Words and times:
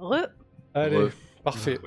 Re. 0.00 0.28
Allez, 0.74 1.08
parfait. 1.44 1.78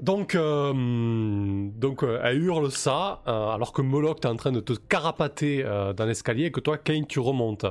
Donc, 0.00 0.34
euh, 0.34 0.72
donc 0.72 2.02
euh, 2.02 2.18
elle 2.24 2.42
hurle 2.42 2.72
ça, 2.72 3.22
euh, 3.28 3.50
alors 3.50 3.72
que 3.72 3.82
Moloch 3.82 4.20
t'es 4.20 4.28
en 4.28 4.36
train 4.36 4.50
de 4.50 4.60
te 4.60 4.72
carapater 4.72 5.64
euh, 5.64 5.92
dans 5.92 6.06
l'escalier 6.06 6.46
et 6.46 6.50
que 6.50 6.60
toi, 6.60 6.78
Kane, 6.78 7.06
tu 7.06 7.20
remontes. 7.20 7.66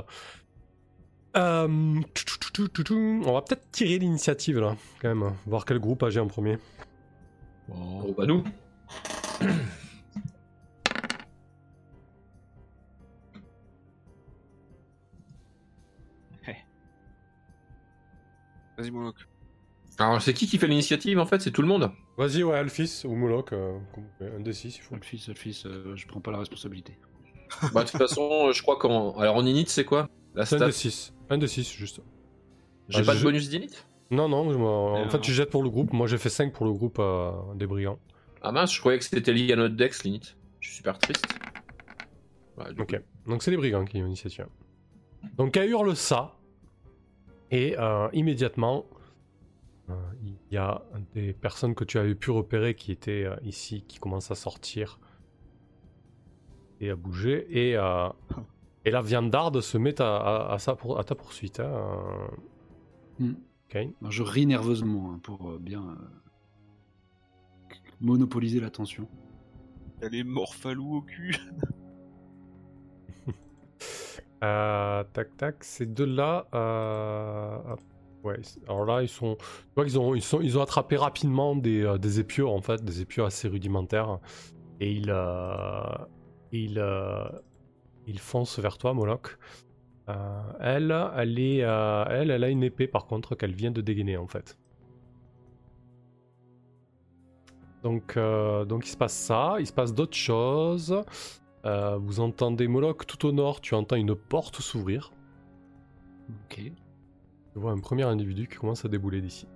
Euh. 1.36 1.66
On 1.68 3.32
va 3.32 3.42
peut-être 3.42 3.70
tirer 3.70 3.98
l'initiative 3.98 4.60
là, 4.60 4.76
quand 5.00 5.08
même, 5.14 5.34
voir 5.46 5.64
quel 5.64 5.78
groupe 5.78 6.02
agit 6.04 6.20
en 6.20 6.28
premier. 6.28 6.58
Oh, 7.70 8.14
bah 8.16 8.24
nous. 8.26 8.44
Vas-y, 18.78 18.90
Moloch. 18.90 19.31
Alors, 20.02 20.22
c'est 20.22 20.34
qui 20.34 20.46
qui 20.46 20.58
fait 20.58 20.66
l'initiative 20.66 21.18
en 21.18 21.26
fait? 21.26 21.40
C'est 21.40 21.50
tout 21.50 21.62
le 21.62 21.68
monde? 21.68 21.90
Vas-y, 22.16 22.42
ouais, 22.42 22.56
Alphys 22.56 23.02
ou 23.04 23.14
Moloch, 23.14 23.52
euh, 23.52 23.78
un 24.20 24.40
des 24.40 24.52
six, 24.52 24.76
il 24.76 24.80
faut. 24.82 24.94
Alphys, 24.94 25.24
Alphys, 25.28 25.62
euh, 25.66 25.94
je 25.96 26.06
prends 26.06 26.20
pas 26.20 26.30
la 26.30 26.38
responsabilité. 26.38 26.98
Bah, 27.72 27.84
de 27.84 27.88
toute 27.90 27.98
façon, 27.98 28.48
euh, 28.48 28.52
je 28.52 28.62
crois 28.62 28.76
qu'en. 28.76 29.16
Alors, 29.18 29.36
en 29.36 29.44
init, 29.46 29.66
c'est 29.68 29.84
quoi? 29.84 30.08
La 30.34 30.46
C'est 30.46 30.54
un 30.56 30.58
stat 30.58 30.66
des 30.66 30.72
six. 30.72 31.12
Un 31.30 31.38
des 31.38 31.46
six, 31.46 31.70
juste. 31.70 32.00
J'ai 32.88 33.00
Ah, 33.00 33.02
pas 33.04 33.12
je- 33.14 33.18
de 33.18 33.24
bonus 33.24 33.48
d'init? 33.48 33.70
Non, 34.10 34.28
non, 34.28 34.50
je 34.52 34.58
m'en- 34.58 34.94
en 35.04 35.08
fait, 35.08 35.20
tu 35.20 35.32
jettes 35.32 35.50
pour 35.50 35.62
le 35.62 35.70
groupe. 35.70 35.92
Moi, 35.92 36.06
j'ai 36.06 36.18
fait 36.18 36.28
5 36.30 36.52
pour 36.52 36.66
le 36.66 36.72
groupe 36.72 36.96
euh, 36.98 37.32
des 37.54 37.66
brillants. 37.66 37.98
Ah 38.42 38.52
mince, 38.52 38.74
je 38.74 38.80
croyais 38.80 38.98
que 38.98 39.04
c'était 39.04 39.32
lié 39.32 39.52
à 39.52 39.56
notre 39.56 39.76
dex, 39.76 40.04
l'init. 40.04 40.34
Je 40.60 40.68
suis 40.68 40.76
super 40.78 40.98
triste. 40.98 41.24
Ouais, 42.58 42.72
du 42.74 42.82
Ok. 42.82 43.00
Donc, 43.26 43.42
c'est 43.42 43.50
les 43.50 43.56
brigands 43.56 43.84
qui 43.84 43.98
ont 43.98 44.04
l'initiative. 44.04 44.46
Donc, 45.38 45.56
elle 45.56 45.70
hurle 45.70 45.94
ça. 45.96 46.34
Et 47.50 47.76
euh, 47.78 48.08
immédiatement, 48.12 48.84
il 50.22 50.36
y 50.50 50.56
a 50.56 50.82
des 51.14 51.32
personnes 51.32 51.74
que 51.74 51.84
tu 51.84 51.98
avais 51.98 52.14
pu 52.14 52.30
repérer 52.30 52.74
qui 52.74 52.92
étaient 52.92 53.24
euh, 53.24 53.36
ici, 53.42 53.84
qui 53.88 53.98
commencent 53.98 54.30
à 54.30 54.34
sortir 54.34 54.98
et 56.80 56.90
à 56.90 56.96
bouger. 56.96 57.46
Et, 57.50 57.76
euh, 57.76 58.08
et 58.84 58.90
la 58.90 59.02
viandarde 59.02 59.60
se 59.60 59.78
met 59.78 60.00
à, 60.00 60.16
à- 60.16 60.54
à 60.54 60.58
sa 60.58 60.74
pour- 60.76 60.98
à 60.98 61.04
ta 61.04 61.14
poursuite. 61.14 61.60
hein, 61.60 61.64
euh, 61.72 62.26
Hmm. 63.18 63.34
Alors, 64.00 64.10
je 64.12 64.22
ris 64.22 64.44
nerveusement 64.46 65.12
hein, 65.12 65.20
pour 65.22 65.50
euh, 65.50 65.58
bien 65.58 65.82
euh, 65.82 65.94
monopoliser 68.00 68.60
l'attention. 68.60 69.08
Elle 70.00 70.14
est 70.14 70.24
morphalou 70.24 70.96
au 70.96 71.02
cul. 71.02 71.36
Euh, 74.44 75.04
tac 75.12 75.36
tac, 75.36 75.62
ces 75.62 75.86
deux-là. 75.86 76.46
Ouais, 78.24 78.40
alors 78.66 78.84
là, 78.84 79.02
ils 79.02 79.08
sont. 79.08 79.36
Tu 79.36 79.44
vois 79.76 79.84
qu'ils 79.84 79.98
ont, 79.98 80.14
ils 80.14 80.22
sont, 80.22 80.40
ils 80.40 80.58
ont 80.58 80.62
attrapé 80.62 80.96
rapidement 80.96 81.56
des, 81.56 81.82
euh, 81.84 81.98
des 81.98 82.20
épieux, 82.20 82.46
en 82.46 82.60
fait, 82.60 82.84
des 82.84 83.00
épieux 83.00 83.24
assez 83.24 83.48
rudimentaires. 83.48 84.18
Et 84.80 84.92
ils. 84.92 85.10
euh, 85.10 85.82
ils, 86.52 86.78
euh, 86.78 87.24
ils 88.06 88.18
foncent 88.18 88.58
vers 88.58 88.78
toi, 88.78 88.92
Moloch. 88.94 89.38
Euh, 90.08 90.42
elle, 90.60 90.94
elle, 91.16 91.38
est, 91.38 91.58
elle, 91.58 92.30
elle 92.30 92.44
a 92.44 92.48
une 92.48 92.62
épée 92.62 92.88
par 92.88 93.06
contre 93.06 93.34
qu'elle 93.36 93.54
vient 93.54 93.70
de 93.70 93.80
dégainer 93.80 94.16
en 94.16 94.26
fait. 94.26 94.58
Donc, 97.82 98.16
donc 98.16 98.86
il 98.86 98.90
se 98.90 98.96
passe 98.96 99.14
ça, 99.14 99.56
il 99.60 99.66
se 99.66 99.72
passe 99.72 99.94
d'autres 99.94 100.16
choses. 100.16 101.02
Vous 101.64 102.20
entendez 102.20 102.68
Moloch 102.68 103.06
tout 103.06 103.26
au 103.26 103.32
nord, 103.32 103.60
tu 103.60 103.74
entends 103.74 103.96
une 103.96 104.14
porte 104.14 104.60
s'ouvrir. 104.60 105.12
Ok. 106.28 106.72
Tu 107.52 107.58
vois 107.58 107.72
un 107.72 107.80
premier 107.80 108.04
individu 108.04 108.48
qui 108.48 108.56
commence 108.56 108.84
à 108.84 108.88
débouler 108.88 109.20
d'ici. 109.20 109.46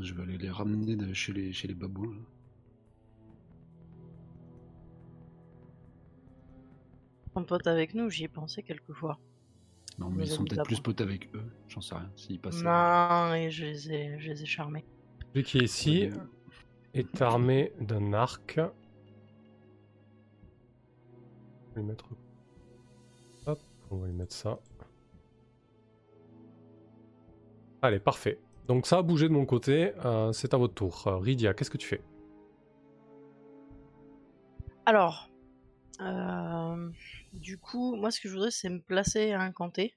Je 0.00 0.14
vais 0.14 0.22
aller 0.22 0.38
les 0.38 0.50
ramener 0.50 0.96
de 0.96 1.12
chez 1.12 1.32
les, 1.32 1.52
chez 1.52 1.68
les 1.68 1.74
babouins. 1.74 2.14
là. 2.14 2.22
Prends 7.32 7.44
pote 7.44 7.66
avec 7.66 7.94
nous, 7.94 8.08
j'y 8.10 8.24
ai 8.24 8.28
pensé 8.28 8.62
quelques 8.62 8.92
fois. 8.92 9.18
Non, 9.98 10.10
mais 10.10 10.24
ils 10.24 10.30
sont 10.30 10.44
peut-être 10.44 10.64
plus 10.64 10.80
potes 10.80 11.00
avec 11.00 11.34
eux. 11.34 11.44
J'en 11.68 11.80
sais 11.80 11.94
rien. 11.94 12.10
S'ils 12.16 12.40
passent. 12.40 12.62
Non, 12.62 13.34
et 13.34 13.50
je 13.50 13.64
les 13.64 13.92
ai, 13.92 14.18
je 14.18 14.30
les 14.30 14.42
ai 14.42 14.46
charmés. 14.46 14.84
Celui 15.32 15.44
qui 15.44 15.58
est 15.58 15.64
ici 15.64 16.10
est 16.94 17.20
armé 17.20 17.72
d'un 17.80 18.12
arc. 18.12 18.60
Je 21.70 21.80
vais 21.80 21.82
mettre. 21.82 22.08
On 23.92 23.98
va 23.98 24.06
lui 24.06 24.14
mettre 24.14 24.32
ça. 24.32 24.58
Allez, 27.82 28.00
parfait. 28.00 28.40
Donc 28.66 28.86
ça 28.86 28.98
a 28.98 29.02
bougé 29.02 29.28
de 29.28 29.34
mon 29.34 29.44
côté, 29.44 29.92
euh, 30.06 30.32
c'est 30.32 30.54
à 30.54 30.56
votre 30.56 30.72
tour. 30.72 31.06
Euh, 31.06 31.18
Rydia, 31.18 31.52
qu'est-ce 31.52 31.70
que 31.70 31.76
tu 31.76 31.86
fais? 31.86 32.02
Alors, 34.86 35.28
euh, 36.00 36.90
du 37.34 37.58
coup, 37.58 37.94
moi 37.96 38.10
ce 38.10 38.20
que 38.20 38.28
je 38.28 38.34
voudrais 38.34 38.50
c'est 38.50 38.70
me 38.70 38.80
placer 38.80 39.32
à 39.32 39.42
un 39.42 39.52
canté. 39.52 39.94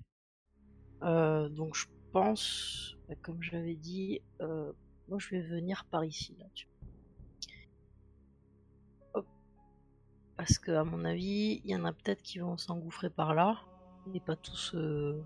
Euh, 1.04 1.48
donc 1.48 1.76
je 1.76 1.86
pense, 2.12 2.98
bah, 3.08 3.16
comme 3.22 3.42
je 3.42 3.54
l'avais 3.54 3.76
dit, 3.76 4.22
moi 4.42 5.20
je 5.20 5.30
vais 5.30 5.42
venir 5.42 5.86
par 5.90 6.04
ici. 6.04 6.36
Là. 6.38 9.22
Parce 10.36 10.58
que 10.58 10.74
à 10.74 10.84
mon 10.84 11.06
avis, 11.06 11.62
il 11.64 11.72
y 11.72 11.76
en 11.78 11.86
a 11.86 11.94
peut-être 11.94 12.24
qui 12.24 12.40
vont 12.40 12.58
s'engouffrer 12.58 13.10
par 13.10 13.34
là, 13.34 13.62
et 14.14 14.20
pas 14.20 14.36
tous 14.36 14.74
euh, 14.76 15.22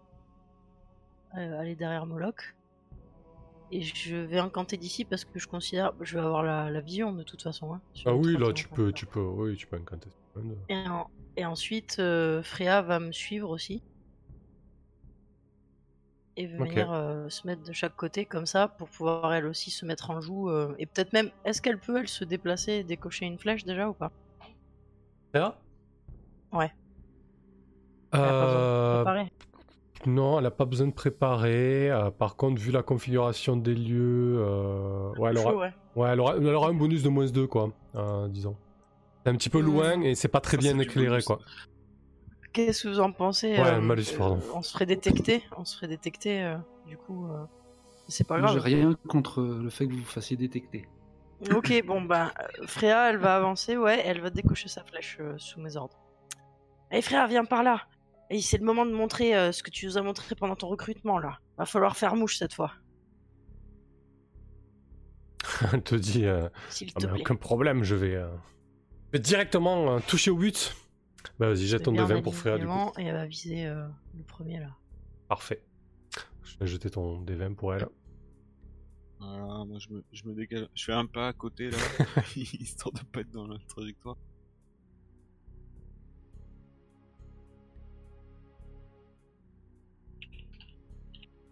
euh, 1.36 1.60
aller 1.60 1.76
derrière 1.76 2.06
Moloch. 2.06 2.56
Et 3.72 3.82
je 3.82 4.16
vais 4.16 4.40
encanter 4.40 4.78
d'ici 4.78 5.06
parce 5.06 5.26
que 5.26 5.40
je 5.40 5.48
considère, 5.48 5.94
je 6.02 6.18
vais 6.18 6.24
avoir 6.24 6.44
la, 6.44 6.70
la 6.70 6.82
vision 6.82 7.14
de 7.14 7.24
toute 7.24 7.42
façon. 7.42 7.74
hein, 7.74 7.82
Ah 8.06 8.14
oui, 8.14 8.36
là 8.38 8.52
tu 8.54 8.68
peux, 8.68 8.92
tu 8.92 9.06
peux, 9.06 9.22
oui, 9.22 9.56
tu 9.56 9.68
peux 9.68 9.78
incanter. 9.78 10.10
et, 10.70 10.88
en- 10.88 11.10
et 11.36 11.46
ensuite, 11.46 11.98
euh, 12.00 12.42
Freya 12.44 12.82
va 12.82 13.00
me 13.00 13.12
suivre 13.12 13.50
aussi. 13.50 13.84
Et 16.38 16.48
venir 16.48 16.92
euh, 16.92 17.30
se 17.30 17.46
mettre 17.46 17.62
de 17.62 17.72
chaque 17.72 17.96
côté 17.96 18.26
comme 18.26 18.48
ça 18.48 18.68
pour 18.68 18.90
pouvoir 18.90 19.32
elle 19.32 19.46
aussi 19.46 19.70
se 19.70 19.86
mettre 19.86 20.10
en 20.10 20.22
joue. 20.22 20.50
euh, 20.50 20.74
et 20.80 20.88
peut-être 20.88 21.14
même, 21.14 21.30
est-ce 21.44 21.62
qu'elle 21.62 21.80
peut 21.80 22.00
elle 22.00 22.08
se 22.08 22.24
déplacer 22.24 22.72
et 22.74 22.84
décocher 22.84 23.26
une 23.28 23.38
flèche 23.38 23.64
déjà 23.64 23.88
ou 23.90 23.94
pas? 23.94 24.12
Là 25.34 25.60
Ouais. 26.52 26.72
Euh, 28.16 29.26
non, 30.06 30.38
elle 30.38 30.44
n'a 30.44 30.52
pas 30.52 30.66
besoin 30.66 30.88
de 30.88 30.94
préparer. 30.94 31.92
euh, 31.92 32.10
par 32.10 32.36
contre, 32.36 32.62
vu 32.62 32.72
la 32.72 32.84
configuration 32.84 33.56
des 33.58 33.76
lieux, 33.76 34.38
euh, 34.40 35.12
ouais, 35.18 35.32
elle 35.32 35.38
aura, 35.38 35.52
Chaud, 35.52 35.60
ouais. 35.60 35.74
ouais, 35.96 36.10
elle 36.10 36.20
aura, 36.20 36.36
elle 36.38 36.48
aura 36.56 36.70
un 36.70 36.74
bonus 36.74 37.04
de 37.04 37.10
moins 37.10 37.26
2, 37.28 37.48
quoi, 37.48 37.72
euh, 37.96 38.28
disons. 38.30 38.56
C'est 39.24 39.30
un 39.32 39.36
petit 39.36 39.50
peu 39.50 39.62
Hmm. 39.62 39.66
loin 39.66 40.02
et 40.02 40.16
c'est 40.16 40.30
pas 40.30 40.40
très 40.40 40.56
Ça, 40.58 40.62
bien 40.62 40.80
éclairé, 40.80 41.22
quoi. 41.24 41.40
Qu'est-ce 42.54 42.84
que 42.84 42.88
vous 42.90 43.00
en 43.00 43.12
pensez 43.12 43.52
Ouais, 43.52 43.74
euh, 43.74 43.82
malus, 43.82 44.06
pardon. 44.18 44.40
On 44.56 44.62
se 44.62 44.72
ferait 44.72 44.86
détecter. 44.86 45.44
On 45.58 45.66
se 45.66 45.76
ferait 45.76 45.88
détecter. 45.90 46.42
euh, 46.44 46.56
du 46.88 46.98
coup, 46.98 47.28
euh, 47.28 47.44
c'est 48.08 48.26
pas 48.26 48.40
grave. 48.40 48.54
J'ai 48.54 48.60
rien 48.60 48.96
contre 49.08 49.42
le 49.42 49.70
fait 49.70 49.86
que 49.86 49.92
vous 49.92 50.00
vous 50.00 50.06
fassiez 50.06 50.36
détecter. 50.38 50.88
Ok, 51.54 51.84
bon 51.86 52.02
bah, 52.02 52.34
euh, 52.42 52.66
Freya, 52.68 53.12
elle 53.12 53.18
va 53.18 53.36
avancer, 53.38 53.78
ouais, 53.78 54.02
elle 54.04 54.20
va 54.20 54.30
décocher 54.30 54.68
sa 54.68 54.84
flèche 54.84 55.18
euh, 55.22 55.36
sous 55.38 55.62
mes 55.62 55.78
ordres. 55.78 55.96
Allez 56.92 57.02
Freya, 57.02 57.28
viens 57.28 57.46
par 57.46 57.64
là. 57.64 57.82
Et 58.30 58.42
c'est 58.42 58.58
le 58.58 58.66
moment 58.66 58.86
de 58.86 58.92
montrer 58.92 59.36
euh, 59.36 59.52
ce 59.52 59.64
que 59.64 59.72
tu 59.72 59.86
nous 59.88 59.98
as 59.98 60.02
montré 60.02 60.36
pendant 60.36 60.56
ton 60.56 60.68
recrutement 60.68 61.18
là. 61.18 61.40
Va 61.58 61.66
falloir 61.66 61.98
faire 61.98 62.16
mouche 62.16 62.38
cette 62.38 62.54
fois, 62.54 62.74
elle 65.74 65.82
te 65.84 65.96
dit, 65.96 66.26
euh, 66.26 66.50
s'il 66.70 66.92
Ah, 66.96 67.00
te 67.00 67.08
plaît. 67.08 67.22
aucun 67.22 67.36
problème, 67.36 67.84
je 67.84 67.96
vais, 67.96 68.16
euh, 68.16 68.30
je 69.08 69.12
vais 69.14 69.20
directement 69.20 69.96
euh, 69.96 70.00
toucher 70.08 70.32
au 70.32 70.38
but. 70.38 70.76
Bah 71.40 71.48
vas-y, 71.50 71.66
jette 71.68 71.84
ton 71.84 71.94
D20 71.94 72.22
pour 72.22 72.36
Freya, 72.36 72.58
du 72.58 72.66
coup. 72.66 72.92
Et 72.98 73.06
elle 73.06 73.16
va 73.16 73.26
viser 73.26 73.66
euh, 73.66 73.88
le 74.16 74.24
premier 74.24 74.60
là. 74.60 74.76
Parfait. 75.28 75.64
Je 76.44 76.58
vais 76.60 76.68
jeter 76.68 76.90
ton 76.90 77.22
D20 77.24 77.56
pour 77.56 77.74
elle. 77.74 77.88
Voilà, 79.20 79.66
moi 79.66 79.78
je 79.80 79.90
me, 79.90 80.04
je 80.14 80.24
me 80.26 80.34
dégage. 80.34 80.68
Je 80.74 80.84
fais 80.86 80.94
un 80.94 81.06
pas 81.06 81.28
à 81.30 81.34
côté 81.34 81.72
là, 81.72 81.78
histoire 82.36 82.94
de 82.94 83.02
pas 83.12 83.22
être 83.22 83.32
dans 83.32 83.48
la 83.48 83.58
trajectoire. 83.68 84.18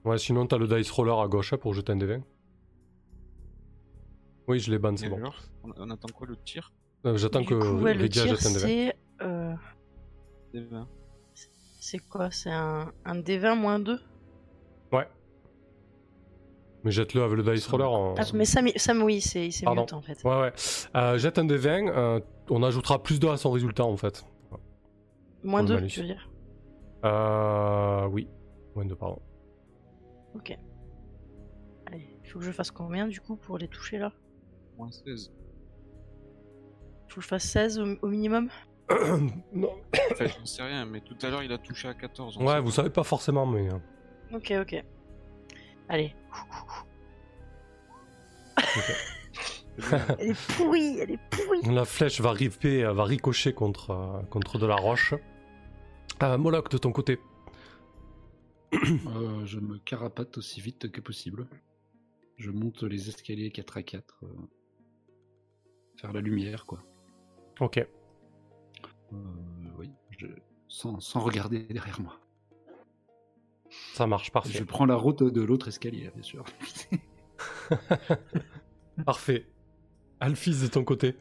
Ouais, 0.06 0.18
sinon 0.18 0.46
t'as 0.48 0.58
le 0.58 0.68
dice 0.68 0.90
roller 0.92 1.20
à 1.20 1.28
gauche 1.28 1.54
hein, 1.54 1.58
pour 1.58 1.74
jeter 1.74 1.92
un 1.92 1.98
D20. 1.98 2.22
Oui, 4.48 4.60
je 4.60 4.72
les 4.72 4.80
banne, 4.80 4.96
c'est 4.98 5.10
bon. 5.10 5.18
alors 5.18 5.36
on, 5.64 5.72
on 5.78 5.90
attend 5.90 6.08
quoi 6.14 6.26
le 6.28 6.38
tir? 6.38 6.72
Euh, 7.06 7.18
J'attends 7.18 7.44
que 7.44 7.54
coup, 7.56 7.84
ouais, 7.84 7.94
le 7.94 8.04
Lydia 8.04 8.24
tir 8.24 8.36
jette 8.38 8.46
un 8.46 8.50
D20. 8.52 8.60
c'est... 8.60 8.96
euh, 9.22 9.54
Des 10.54 10.62
20. 10.62 10.88
c'est 11.82 12.00
quoi? 12.00 12.32
C'est 12.32 12.52
un, 12.52 12.92
un 13.06 13.20
D20 13.20 13.56
moins 13.60 13.80
2 13.80 14.00
Ouais. 14.94 15.08
Mais 16.84 16.92
jette-le 16.92 17.24
avec 17.24 17.38
le 17.38 17.54
dice 17.54 17.68
roller 17.68 17.92
en... 17.92 18.16
ah, 18.18 18.22
Mais 18.34 18.46
Sam, 18.46 18.68
Sam 18.78 19.02
oui, 19.04 19.20
c'est 19.20 19.50
mute 19.76 19.92
en 19.94 20.02
fait. 20.02 20.24
Ouais, 20.24 20.40
ouais. 20.40 20.54
Euh, 20.96 21.18
jette 21.18 21.38
un 21.40 21.46
D20, 21.46 21.90
euh, 21.90 22.20
on 22.50 22.64
ajoutera 22.64 23.04
plus 23.04 23.20
2 23.20 23.28
à 23.30 23.38
son 23.38 23.52
résultat 23.52 23.84
en 23.84 23.98
fait. 23.98 24.24
Moins 25.44 25.60
Pour 25.60 25.70
le 25.70 25.76
2, 25.76 25.82
malus. 25.82 25.88
tu 25.90 26.00
veux 26.02 26.06
dire? 26.08 26.30
Euh, 27.04 27.10
Euh, 28.04 28.08
oui. 28.08 28.28
Moins 28.76 28.86
de 28.86 28.94
pardon. 28.94 29.20
Ok. 30.38 30.58
Allez, 31.88 32.08
il 32.24 32.30
faut 32.30 32.40
que 32.40 32.46
je 32.46 32.52
fasse 32.52 32.72
combien 32.72 33.08
du 33.08 33.20
coup 33.20 33.36
pour 33.36 33.58
les 33.58 33.68
toucher 33.68 33.98
là? 33.98 34.12
Moins 34.78 34.92
16. 34.92 35.32
Faut 37.10 37.16
que 37.16 37.22
je 37.22 37.28
fasse 37.28 37.44
16 37.46 37.80
au, 37.80 37.86
au 38.04 38.08
minimum? 38.08 38.50
Non. 39.54 39.72
Enfin, 40.12 40.28
j'en 40.28 40.46
sais 40.46 40.64
rien, 40.64 40.86
mais 40.86 41.02
tout 41.02 41.18
à 41.22 41.30
l'heure 41.30 41.44
il 41.44 41.52
a 41.52 41.58
touché 41.58 41.88
à 41.90 41.94
14. 41.94 42.38
on 42.40 42.46
Ouais, 42.46 42.62
vous 42.62 42.72
savez 42.72 42.90
pas 42.90 43.04
forcément, 43.04 43.46
mais. 43.46 43.68
euh, 43.72 43.78
Ok, 44.34 44.54
ok. 44.62 44.84
Allez. 45.90 46.14
elle 50.20 50.30
est 50.32 50.48
pourrie, 50.56 51.00
elle 51.00 51.12
est 51.12 51.20
pourrie. 51.30 51.62
La 51.74 51.86
flèche 51.86 52.20
va 52.22 52.32
ripper, 52.32 52.84
va 52.84 53.04
ricocher 53.04 53.54
contre, 53.54 53.92
euh, 53.92 54.22
contre 54.30 54.58
de 54.58 54.66
la 54.66 54.76
roche. 54.76 55.14
Euh, 56.24 56.38
Moloch, 56.38 56.70
de 56.70 56.78
ton 56.78 56.92
côté. 56.92 57.20
Euh, 58.74 59.46
je 59.46 59.60
me 59.60 59.78
carapate 59.80 60.38
aussi 60.38 60.62
vite 60.62 60.92
que 60.92 61.02
possible. 61.02 61.48
Je 62.38 62.52
monte 62.52 62.84
les 62.84 63.10
escaliers 63.10 63.50
4 63.52 63.78
à 63.78 63.84
4. 63.84 64.20
euh, 64.24 64.28
faire 65.96 66.14
la 66.14 66.22
lumière, 66.22 66.66
quoi. 66.66 66.84
Ok. 67.60 67.78
Euh, 67.78 67.88
oui, 69.80 69.90
je- 70.18 70.28
sans, 70.68 71.00
sans 71.00 71.22
regarder 71.22 71.64
derrière 71.64 72.00
moi. 72.02 72.20
Ça 73.94 74.06
marche, 74.08 74.32
parfait. 74.32 74.58
Je 74.58 74.64
prends 74.64 74.86
la 74.86 74.96
route 74.96 75.24
de 75.24 75.42
l'autre 75.42 75.68
escalier, 75.70 76.12
bien 76.14 76.24
sûr. 76.24 76.44
Parfait. 79.06 79.48
Alphys, 80.20 80.62
de 80.62 80.68
ton 80.68 80.84
côté. 80.84 81.16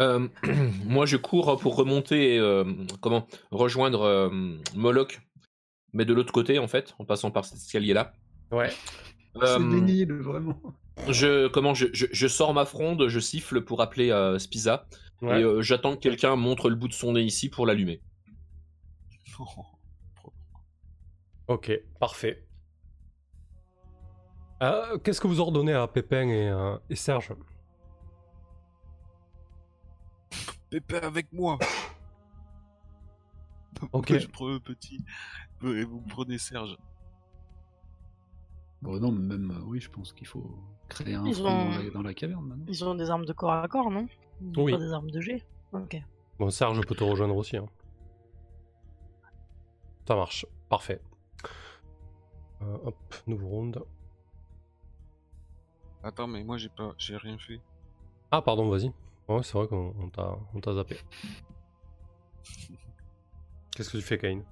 Euh, 0.00 0.28
moi, 0.84 1.06
je 1.06 1.16
cours 1.16 1.58
pour 1.58 1.76
remonter, 1.76 2.38
euh, 2.38 2.64
comment 3.00 3.26
rejoindre 3.50 4.02
euh, 4.02 4.30
Moloch, 4.74 5.20
mais 5.92 6.04
de 6.04 6.12
l'autre 6.14 6.32
côté 6.32 6.58
en 6.58 6.68
fait, 6.68 6.94
en 6.98 7.04
passant 7.04 7.30
par 7.30 7.44
cet 7.44 7.58
escalier-là. 7.58 8.12
Ouais. 8.52 8.70
Euh, 9.42 9.58
C'est 9.58 9.58
pénible, 9.58 10.20
vraiment. 10.22 10.58
je 11.08 11.48
comment 11.48 11.74
je, 11.74 11.86
je, 11.92 12.06
je 12.10 12.26
sors 12.26 12.54
ma 12.54 12.64
fronde, 12.64 13.08
je 13.08 13.20
siffle 13.20 13.60
pour 13.62 13.80
appeler 13.82 14.10
euh, 14.10 14.38
Spiza 14.38 14.86
Ouais. 15.22 15.40
et 15.40 15.44
euh, 15.44 15.62
j'attends 15.62 15.94
que 15.96 16.00
quelqu'un 16.00 16.36
montre 16.36 16.68
le 16.68 16.76
bout 16.76 16.88
de 16.88 16.92
son 16.92 17.12
nez 17.14 17.22
ici 17.22 17.48
pour 17.48 17.66
l'allumer. 17.66 18.00
Ok, 21.48 21.70
parfait. 22.00 22.44
Euh, 24.62 24.98
Qu'est-ce 24.98 25.20
que 25.20 25.28
vous 25.28 25.38
ordonnez 25.40 25.74
à 25.74 25.86
Pépin 25.86 26.28
et, 26.28 26.48
euh, 26.48 26.76
et 26.90 26.96
Serge? 26.96 27.32
Avec 31.02 31.32
moi 31.32 31.58
Ok. 33.92 34.16
Je 34.18 34.26
prends 34.28 34.48
le 34.48 34.60
petit. 34.60 35.04
Et 35.62 35.84
vous 35.84 36.00
prenez 36.08 36.38
Serge. 36.38 36.76
Bon, 38.82 38.98
non, 39.00 39.12
mais 39.12 39.36
même, 39.36 39.50
euh, 39.50 39.60
oui, 39.66 39.80
je 39.80 39.90
pense 39.90 40.12
qu'il 40.12 40.26
faut 40.26 40.58
créer 40.88 41.14
un 41.14 41.24
Ils 41.26 41.34
front 41.34 41.44
ont- 41.46 41.70
dans, 41.70 41.78
la, 41.82 41.90
dans 41.90 42.02
la 42.02 42.14
caverne 42.14 42.46
maintenant. 42.46 42.64
Ils 42.68 42.84
ont 42.84 42.94
des 42.94 43.10
armes 43.10 43.24
de 43.24 43.32
corps 43.32 43.52
à 43.52 43.66
corps, 43.68 43.90
non? 43.90 44.06
Oui. 44.56 44.72
Pas 44.72 44.78
des 44.78 44.92
armes 44.92 45.10
de 45.10 45.20
jet 45.20 45.46
Ok. 45.72 45.96
Bon, 46.38 46.50
Serge 46.50 46.80
peut 46.86 46.94
te 46.94 47.04
rejoindre 47.04 47.36
aussi. 47.36 47.56
hein. 47.56 47.66
Ça 50.06 50.14
marche, 50.14 50.46
parfait. 50.68 51.00
Euh, 52.62 52.78
hop, 52.84 52.96
nouveau 53.26 53.48
round. 53.48 53.82
Attends, 56.02 56.28
mais 56.28 56.44
moi 56.44 56.56
j'ai 56.58 56.68
pas, 56.68 56.94
j'ai 56.98 57.16
rien 57.16 57.36
fait. 57.38 57.60
Ah, 58.30 58.40
pardon, 58.40 58.68
vas-y. 58.68 58.92
Ouais, 59.28 59.42
c'est 59.42 59.54
vrai 59.54 59.66
qu'on 59.66 59.94
on 60.54 60.60
t'a 60.60 60.74
zappé. 60.74 60.96
Qu'est-ce 63.74 63.90
que 63.90 63.98
tu 63.98 64.02
fais, 64.02 64.18
Kane? 64.18 64.44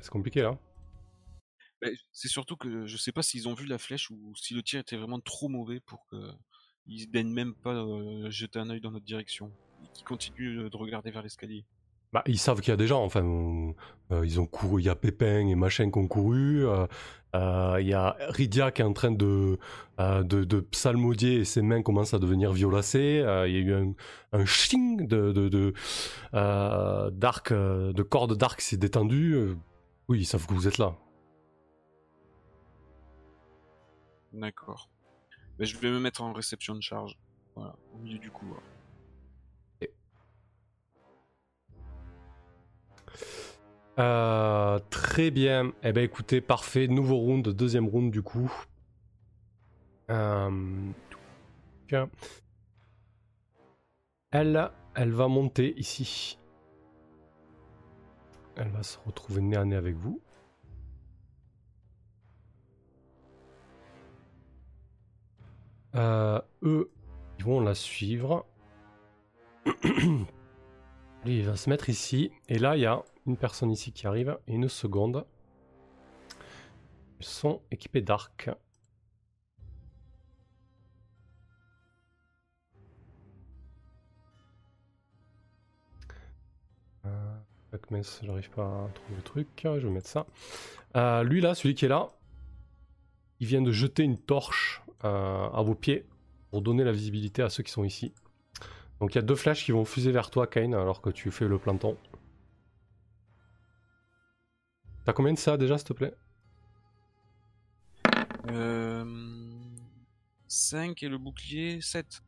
C'est 0.00 0.10
compliqué 0.10 0.42
là. 0.42 0.58
Mais 1.82 1.92
c'est 2.12 2.28
surtout 2.28 2.56
que 2.56 2.86
je 2.86 2.96
sais 2.96 3.12
pas 3.12 3.22
s'ils 3.22 3.48
ont 3.48 3.54
vu 3.54 3.66
la 3.66 3.78
flèche 3.78 4.10
ou 4.10 4.34
si 4.36 4.54
le 4.54 4.62
tir 4.62 4.80
était 4.80 4.96
vraiment 4.96 5.20
trop 5.20 5.48
mauvais 5.48 5.80
pour 5.80 6.06
que 6.06 6.16
ils 6.86 7.10
daignent 7.10 7.32
même 7.32 7.54
pas 7.54 7.74
euh, 7.74 8.30
jeter 8.30 8.58
un 8.58 8.68
œil 8.70 8.80
dans 8.80 8.90
notre 8.90 9.04
direction. 9.04 9.52
Et 9.82 9.88
qu'ils 9.92 10.04
continuent 10.04 10.66
euh, 10.66 10.70
de 10.70 10.76
regarder 10.76 11.10
vers 11.10 11.22
l'escalier. 11.22 11.64
Bah, 12.12 12.24
ils 12.26 12.38
savent 12.38 12.60
qu'il 12.60 12.70
y 12.70 12.74
a 12.74 12.76
des 12.76 12.88
gens, 12.88 13.04
enfin, 13.04 13.22
euh, 14.10 14.26
ils 14.26 14.40
ont 14.40 14.46
couru, 14.46 14.82
il 14.82 14.86
y 14.86 14.88
a 14.88 14.96
Pépin 14.96 15.46
et 15.46 15.54
machin 15.54 15.90
qui 15.92 15.98
ont 15.98 16.08
couru, 16.08 16.66
euh, 16.66 16.86
euh, 17.36 17.76
il 17.80 17.86
y 17.86 17.94
a 17.94 18.16
Rydia 18.30 18.72
qui 18.72 18.82
est 18.82 18.84
en 18.84 18.92
train 18.92 19.12
de, 19.12 19.58
de, 19.98 20.22
de 20.22 20.60
psalmodier 20.60 21.36
et 21.36 21.44
ses 21.44 21.62
mains 21.62 21.82
commencent 21.82 22.12
à 22.12 22.18
devenir 22.18 22.52
violacées, 22.52 23.22
il 23.46 23.52
y 23.52 23.56
a 23.56 23.60
eu 23.60 23.72
un, 23.74 23.92
un 24.32 24.44
ching 24.44 25.06
de, 25.06 25.30
de, 25.30 25.48
de, 25.48 25.72
d'arc, 27.10 27.52
de 27.52 28.02
corde 28.02 28.36
d'arc 28.36 28.60
s'est 28.60 28.76
détendu, 28.76 29.36
oui, 30.08 30.22
ils 30.22 30.26
savent 30.26 30.48
que 30.48 30.54
vous 30.54 30.66
êtes 30.66 30.78
là. 30.78 30.96
D'accord. 34.32 34.90
Mais 35.60 35.66
je 35.66 35.78
vais 35.78 35.90
me 35.90 36.00
mettre 36.00 36.22
en 36.22 36.32
réception 36.32 36.74
de 36.74 36.82
charge. 36.82 37.16
Voilà, 37.54 37.76
au 37.94 37.98
milieu 37.98 38.18
du 38.18 38.30
couloir. 38.30 38.60
Euh, 43.98 44.78
très 44.90 45.30
bien. 45.30 45.72
Eh 45.82 45.92
ben 45.92 46.02
écoutez, 46.02 46.40
parfait. 46.40 46.88
Nouveau 46.88 47.16
round, 47.16 47.48
deuxième 47.48 47.86
round 47.86 48.10
du 48.10 48.22
coup. 48.22 48.50
Euh. 50.10 50.50
Elle, 54.30 54.70
elle 54.94 55.12
va 55.12 55.28
monter 55.28 55.74
ici. 55.78 56.38
Elle 58.56 58.68
va 58.68 58.82
se 58.82 58.98
retrouver 59.04 59.40
nez 59.40 59.56
à 59.56 59.64
nez 59.64 59.76
avec 59.76 59.96
vous. 59.96 60.20
Euh, 65.96 66.40
eux, 66.62 66.90
ils 67.38 67.44
vont 67.44 67.60
la 67.60 67.74
suivre. 67.74 68.46
Lui, 71.24 71.40
il 71.40 71.44
va 71.44 71.56
se 71.56 71.68
mettre 71.68 71.90
ici. 71.90 72.30
Et 72.48 72.58
là, 72.58 72.76
il 72.76 72.80
y 72.82 72.86
a 72.86 73.02
une 73.26 73.36
personne 73.36 73.70
ici 73.70 73.92
qui 73.92 74.06
arrive. 74.06 74.38
Et 74.46 74.54
une 74.54 74.68
seconde. 74.68 75.26
Ils 77.20 77.26
sont 77.26 77.60
équipés 77.70 78.00
d'arcs. 78.00 78.50
Euh, 87.04 87.34
mince, 87.90 88.20
j'arrive 88.22 88.50
pas 88.50 88.84
à 88.84 88.88
trouver 88.94 89.16
le 89.16 89.22
truc. 89.22 89.48
Je 89.64 89.68
vais 89.68 89.90
mettre 89.90 90.08
ça. 90.08 90.26
Euh, 90.96 91.22
lui 91.22 91.42
là, 91.42 91.54
celui 91.54 91.74
qui 91.74 91.84
est 91.84 91.88
là, 91.88 92.08
il 93.40 93.46
vient 93.46 93.62
de 93.62 93.72
jeter 93.72 94.02
une 94.02 94.18
torche 94.18 94.82
euh, 95.04 95.48
à 95.50 95.62
vos 95.62 95.74
pieds 95.74 96.06
pour 96.50 96.62
donner 96.62 96.84
la 96.84 96.92
visibilité 96.92 97.42
à 97.42 97.50
ceux 97.50 97.62
qui 97.62 97.70
sont 97.70 97.84
ici. 97.84 98.12
Donc 99.00 99.14
il 99.14 99.16
y 99.16 99.18
a 99.18 99.22
deux 99.22 99.34
flèches 99.34 99.64
qui 99.64 99.72
vont 99.72 99.84
fuser 99.84 100.12
vers 100.12 100.30
toi, 100.30 100.46
Kane, 100.46 100.74
alors 100.74 101.00
que 101.00 101.10
tu 101.10 101.30
fais 101.30 101.48
le 101.48 101.58
planton. 101.58 101.96
T'as 105.06 105.12
combien 105.14 105.32
de 105.32 105.38
ça 105.38 105.56
déjà, 105.56 105.78
s'il 105.78 105.86
te 105.88 105.92
plaît? 105.94 106.14
Euh... 108.50 109.04
5 110.48 111.02
et 111.02 111.08
le 111.08 111.16
bouclier 111.18 111.80
7. 111.80 112.22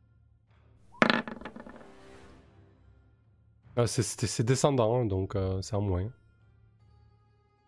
Ah, 3.75 3.87
c'est- 3.87 4.41
descendant, 4.43 5.01
hein, 5.01 5.05
donc 5.05 5.35
euh, 5.35 5.61
c'est 5.61 5.75
en 5.75 5.81
moins. 5.81 6.03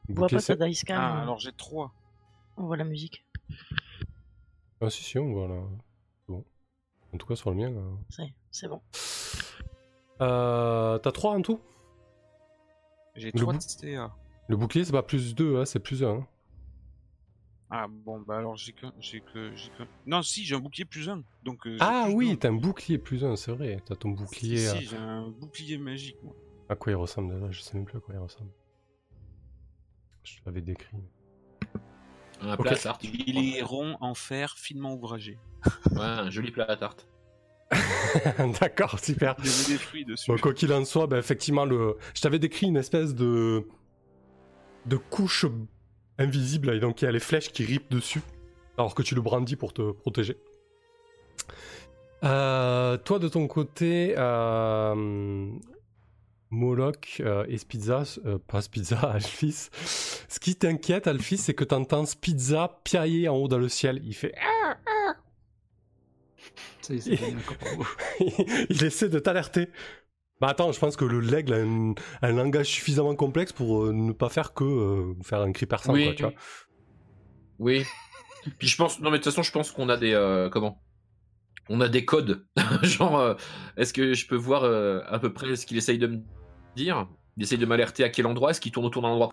On 0.07 0.13
voit 0.13 0.27
Bouclier, 0.27 0.37
pas 0.37 0.41
ta 0.41 0.55
c'est- 0.57 0.67
dice 0.67 0.83
cam, 0.83 0.97
Ah, 0.99 1.21
alors 1.21 1.39
j'ai 1.39 1.51
3. 1.51 1.91
on 2.57 2.65
voit 2.65 2.77
la 2.77 2.83
musique. 2.83 3.25
Ah 4.81 4.89
si, 4.89 5.03
si, 5.03 5.17
on 5.17 5.31
voit 5.33 5.47
là. 5.47 5.61
Bon. 6.27 6.43
En 7.13 7.17
tout 7.17 7.25
cas, 7.25 7.35
sur 7.35 7.49
le 7.49 7.55
mien. 7.55 7.69
là. 7.71 7.81
C'est 8.55 8.69
bon. 8.69 8.81
Euh, 10.21 10.97
T'as 10.99 11.11
3 11.11 11.33
en 11.33 11.41
tout? 11.41 11.59
J'ai 13.15 13.31
Le 13.33 13.39
3 13.41 13.51
bou- 13.51 13.59
de 13.59 13.63
CA. 13.63 14.15
Le 14.47 14.55
bouclier, 14.55 14.85
c'est 14.85 14.93
pas 14.93 15.03
plus 15.03 15.35
2, 15.35 15.65
c'est 15.65 15.79
plus 15.81 16.05
1. 16.05 16.25
Ah 17.69 17.87
bon, 17.89 18.21
bah 18.21 18.37
alors 18.37 18.55
j'ai 18.55 18.71
que. 18.71 18.85
J'ai 18.97 19.19
que, 19.19 19.53
j'ai 19.57 19.71
que... 19.71 19.83
Non, 20.05 20.21
si, 20.21 20.45
j'ai 20.45 20.55
un 20.55 20.59
bouclier 20.59 20.85
plus 20.85 21.09
1. 21.09 21.21
Donc, 21.43 21.67
euh, 21.67 21.75
Ah 21.81 22.03
plus 22.05 22.13
oui, 22.15 22.37
t'as 22.37 22.47
un 22.47 22.53
bouclier 22.53 22.97
plus 22.97 23.25
1, 23.25 23.35
c'est 23.35 23.51
vrai. 23.51 23.81
T'as 23.85 23.95
ton 23.95 24.11
bouclier. 24.11 24.57
Si, 24.59 24.67
euh, 24.67 24.79
si, 24.79 24.85
j'ai 24.85 24.97
un 24.97 25.27
bouclier 25.27 25.77
magique, 25.77 26.23
moi. 26.23 26.33
À 26.69 26.77
quoi 26.77 26.93
il 26.93 26.95
ressemble 26.95 27.33
déjà 27.33 27.51
Je 27.51 27.59
sais 27.61 27.73
même 27.75 27.83
plus 27.83 27.97
à 27.97 27.99
quoi 27.99 28.15
il 28.15 28.19
ressemble. 28.21 28.51
Je 30.23 30.37
te 30.37 30.41
l'avais 30.45 30.61
décrit. 30.61 30.95
Un 32.39 32.55
plat 32.55 32.71
à 32.71 32.75
tarte. 32.77 33.03
Il 33.03 33.37
est 33.57 33.61
rond 33.63 33.97
en 33.99 34.13
fer, 34.15 34.55
finement 34.57 34.93
ouvragé. 34.93 35.37
Ouais, 35.91 35.99
un 35.99 36.29
joli 36.29 36.51
plat 36.51 36.65
à 36.69 36.77
tarte. 36.77 37.09
D'accord, 38.61 38.99
super. 38.99 39.35
Il 39.39 39.45
y 39.45 39.49
avait 39.49 39.73
des 39.73 39.77
fruits 39.77 40.05
dessus. 40.05 40.31
Quoi 40.39 40.53
qu'il 40.53 40.71
en 40.73 40.85
soit, 40.85 41.07
ben, 41.07 41.17
effectivement, 41.17 41.65
le... 41.65 41.97
je 42.13 42.21
t'avais 42.21 42.39
décrit 42.39 42.67
une 42.67 42.77
espèce 42.77 43.15
de... 43.15 43.67
de 44.85 44.97
couche 44.97 45.45
invisible, 46.17 46.73
et 46.73 46.79
donc 46.79 47.01
il 47.01 47.05
y 47.05 47.07
a 47.07 47.11
les 47.11 47.19
flèches 47.19 47.51
qui 47.51 47.65
ripent 47.65 47.91
dessus, 47.91 48.21
alors 48.77 48.95
que 48.95 49.01
tu 49.01 49.15
le 49.15 49.21
brandis 49.21 49.55
pour 49.55 49.73
te 49.73 49.91
protéger. 49.91 50.37
Euh, 52.23 52.97
toi, 52.97 53.19
de 53.19 53.27
ton 53.27 53.47
côté, 53.47 54.15
euh, 54.17 55.49
Moloch 56.49 57.17
euh, 57.19 57.45
et 57.47 57.57
Spizza, 57.57 58.03
euh, 58.25 58.39
pas 58.47 58.61
Spizza, 58.61 58.97
Alphys. 59.13 59.69
Ce 60.27 60.39
qui 60.39 60.55
t'inquiète, 60.55 61.07
Alphys, 61.07 61.37
c'est 61.37 61.53
que 61.53 61.63
tu 61.63 61.75
entends 61.75 62.05
Spizza 62.05 62.79
piailler 62.83 63.27
en 63.27 63.35
haut 63.35 63.47
dans 63.47 63.59
le 63.59 63.69
ciel. 63.69 64.01
Il 64.05 64.15
fait. 64.15 64.33
Il 68.69 68.83
essaie 68.83 69.09
de 69.09 69.19
t'alerter. 69.19 69.69
Bah 70.41 70.47
attends, 70.49 70.71
je 70.71 70.79
pense 70.79 70.97
que 70.97 71.05
le 71.05 71.19
l'aigle 71.21 71.53
a 71.53 71.57
un, 71.57 71.93
un 72.21 72.31
langage 72.33 72.67
suffisamment 72.67 73.15
complexe 73.15 73.53
pour 73.53 73.85
euh, 73.85 73.93
ne 73.93 74.11
pas 74.11 74.27
faire 74.29 74.53
que 74.53 74.63
euh, 74.65 75.13
faire 75.23 75.41
un 75.41 75.51
cri 75.53 75.65
perçant, 75.65 75.93
Oui. 75.93 76.05
quoi, 76.05 76.13
tu 76.15 76.23
vois. 76.23 76.33
Oui. 77.59 77.83
Puis 78.59 78.67
je 78.67 78.75
pense, 78.77 78.99
non 78.99 79.11
mais 79.11 79.17
de 79.17 79.23
toute 79.23 79.31
façon, 79.31 79.43
je 79.43 79.51
pense 79.51 79.71
qu'on 79.71 79.89
a 79.89 79.97
des 79.97 80.13
euh, 80.13 80.49
comment? 80.49 80.81
On 81.69 81.81
a 81.81 81.87
des 81.87 82.05
codes. 82.05 82.45
Genre, 82.83 83.17
euh, 83.17 83.33
est-ce 83.77 83.93
que 83.93 84.13
je 84.13 84.27
peux 84.27 84.35
voir 84.35 84.63
euh, 84.65 84.99
à 85.07 85.17
peu 85.19 85.33
près 85.33 85.55
ce 85.55 85.65
qu'il 85.65 85.77
essaye 85.77 85.97
de 85.97 86.07
me 86.07 86.19
dire? 86.75 87.07
Il 87.37 87.43
essaye 87.43 87.57
de 87.57 87.65
m'alerter 87.65 88.03
à 88.03 88.09
quel 88.09 88.27
endroit? 88.27 88.51
Est-ce 88.51 88.61
qu'il 88.61 88.71
tourne 88.71 88.85
autour 88.85 89.01
d'un 89.01 89.07
endroit? 89.09 89.31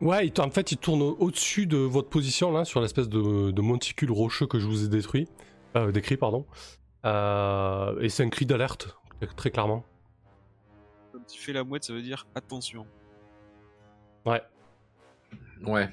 Ouais, 0.00 0.32
en 0.40 0.50
fait, 0.50 0.72
il 0.72 0.78
tourne 0.78 1.02
au- 1.02 1.16
au-dessus 1.20 1.66
de 1.66 1.76
votre 1.76 2.08
position, 2.08 2.50
là, 2.52 2.64
sur 2.64 2.80
l'espèce 2.80 3.08
de, 3.08 3.50
de 3.50 3.60
monticule 3.62 4.10
rocheux 4.12 4.46
que 4.46 4.58
je 4.58 4.66
vous 4.66 4.84
ai 4.84 4.88
détruit. 4.88 5.28
Euh, 5.76 5.92
décrit, 5.92 6.16
pardon. 6.16 6.46
Euh, 7.04 8.00
et 8.00 8.08
c'est 8.08 8.24
un 8.24 8.30
cri 8.30 8.46
d'alerte, 8.46 8.96
très- 9.36 9.50
clairement. 9.50 9.84
Quand 11.12 11.34
il 11.34 11.38
fait 11.38 11.52
la 11.52 11.64
mouette, 11.64 11.84
ça 11.84 11.92
veut 11.92 12.02
dire 12.02 12.26
attention. 12.34 12.86
Ouais. 14.24 14.42
Ouais. 15.66 15.88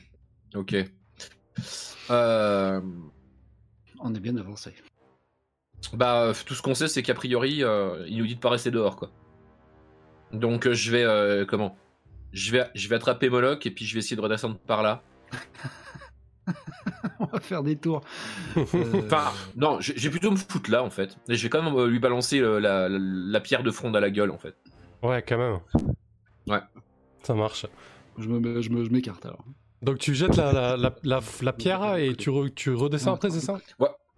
Ok. 0.56 0.76
Euh, 2.10 2.82
On 4.00 4.16
est 4.16 4.20
bien 4.20 4.36
avancé. 4.38 4.74
bah, 5.94 6.32
tout 6.46 6.56
ce 6.56 6.62
qu'on 6.62 6.74
sait, 6.76 6.88
c'est 6.88 7.04
qu'a 7.04 7.14
priori, 7.14 7.64
euh, 7.64 8.06
il 8.08 8.18
nous 8.18 8.26
dit 8.28 8.36
de 8.36 8.40
pas 8.40 8.50
rester 8.50 8.72
dehors, 8.72 8.96
quoi. 8.96 9.12
Donc 10.32 10.66
euh, 10.66 10.74
je 10.74 10.92
vais 10.92 11.04
euh, 11.04 11.46
comment? 11.46 11.78
Je 12.32 12.52
vais, 12.54 12.70
je 12.74 12.88
vais 12.88 12.96
attraper 12.96 13.30
Moloch 13.30 13.66
et 13.66 13.72
puis 13.72 13.86
je 13.86 13.94
vais 13.94 14.00
essayer 14.00 14.16
de 14.16 14.22
redescendre 14.22 14.58
par 14.60 14.82
là. 14.82 15.04
On 17.20 17.26
va 17.26 17.40
faire 17.40 17.64
des 17.64 17.76
tours. 17.76 18.02
Euh, 18.58 18.64
Enfin, 19.06 19.32
non, 19.56 19.80
vais 19.80 20.10
plutôt 20.10 20.32
me 20.32 20.36
foutre 20.38 20.70
là 20.72 20.84
en 20.84 20.90
fait. 20.90 21.18
Et 21.30 21.36
je 21.36 21.44
vais 21.44 21.50
quand 21.50 21.62
même 21.64 21.76
euh, 21.76 21.88
lui 21.88 22.00
balancer 22.00 22.40
euh, 22.40 22.60
la, 22.60 22.88
la- 22.90 22.98
la 23.00 23.40
pierre 23.40 23.64
de 23.64 23.72
fronde 23.72 23.96
à 23.96 24.00
la 24.00 24.10
gueule 24.10 24.32
en 24.32 24.38
fait. 24.38 24.56
Ouais, 25.04 25.24
quand 25.28 25.38
même. 25.38 25.60
Ouais. 26.48 26.60
Ça 27.24 27.34
marche. 27.34 27.66
je 28.18 28.28
me- 28.28 28.62
je 28.62 28.70
me- 28.70 28.84
je 28.86 28.90
m'écarte 28.92 29.26
alors. 29.26 29.44
Donc 29.82 29.98
tu 29.98 30.14
jettes 30.14 30.36
la, 30.38 30.54
la, 30.54 30.78
la, 30.78 30.96
la- 31.04 31.20
la 31.42 31.54
pierre 31.54 31.96
et 31.96 32.16
tu, 32.16 32.30
re- 32.30 32.54
tu 32.54 32.72
redescends 32.74 33.14
après, 33.16 33.32
c'est 33.32 33.40
ça? 33.40 33.58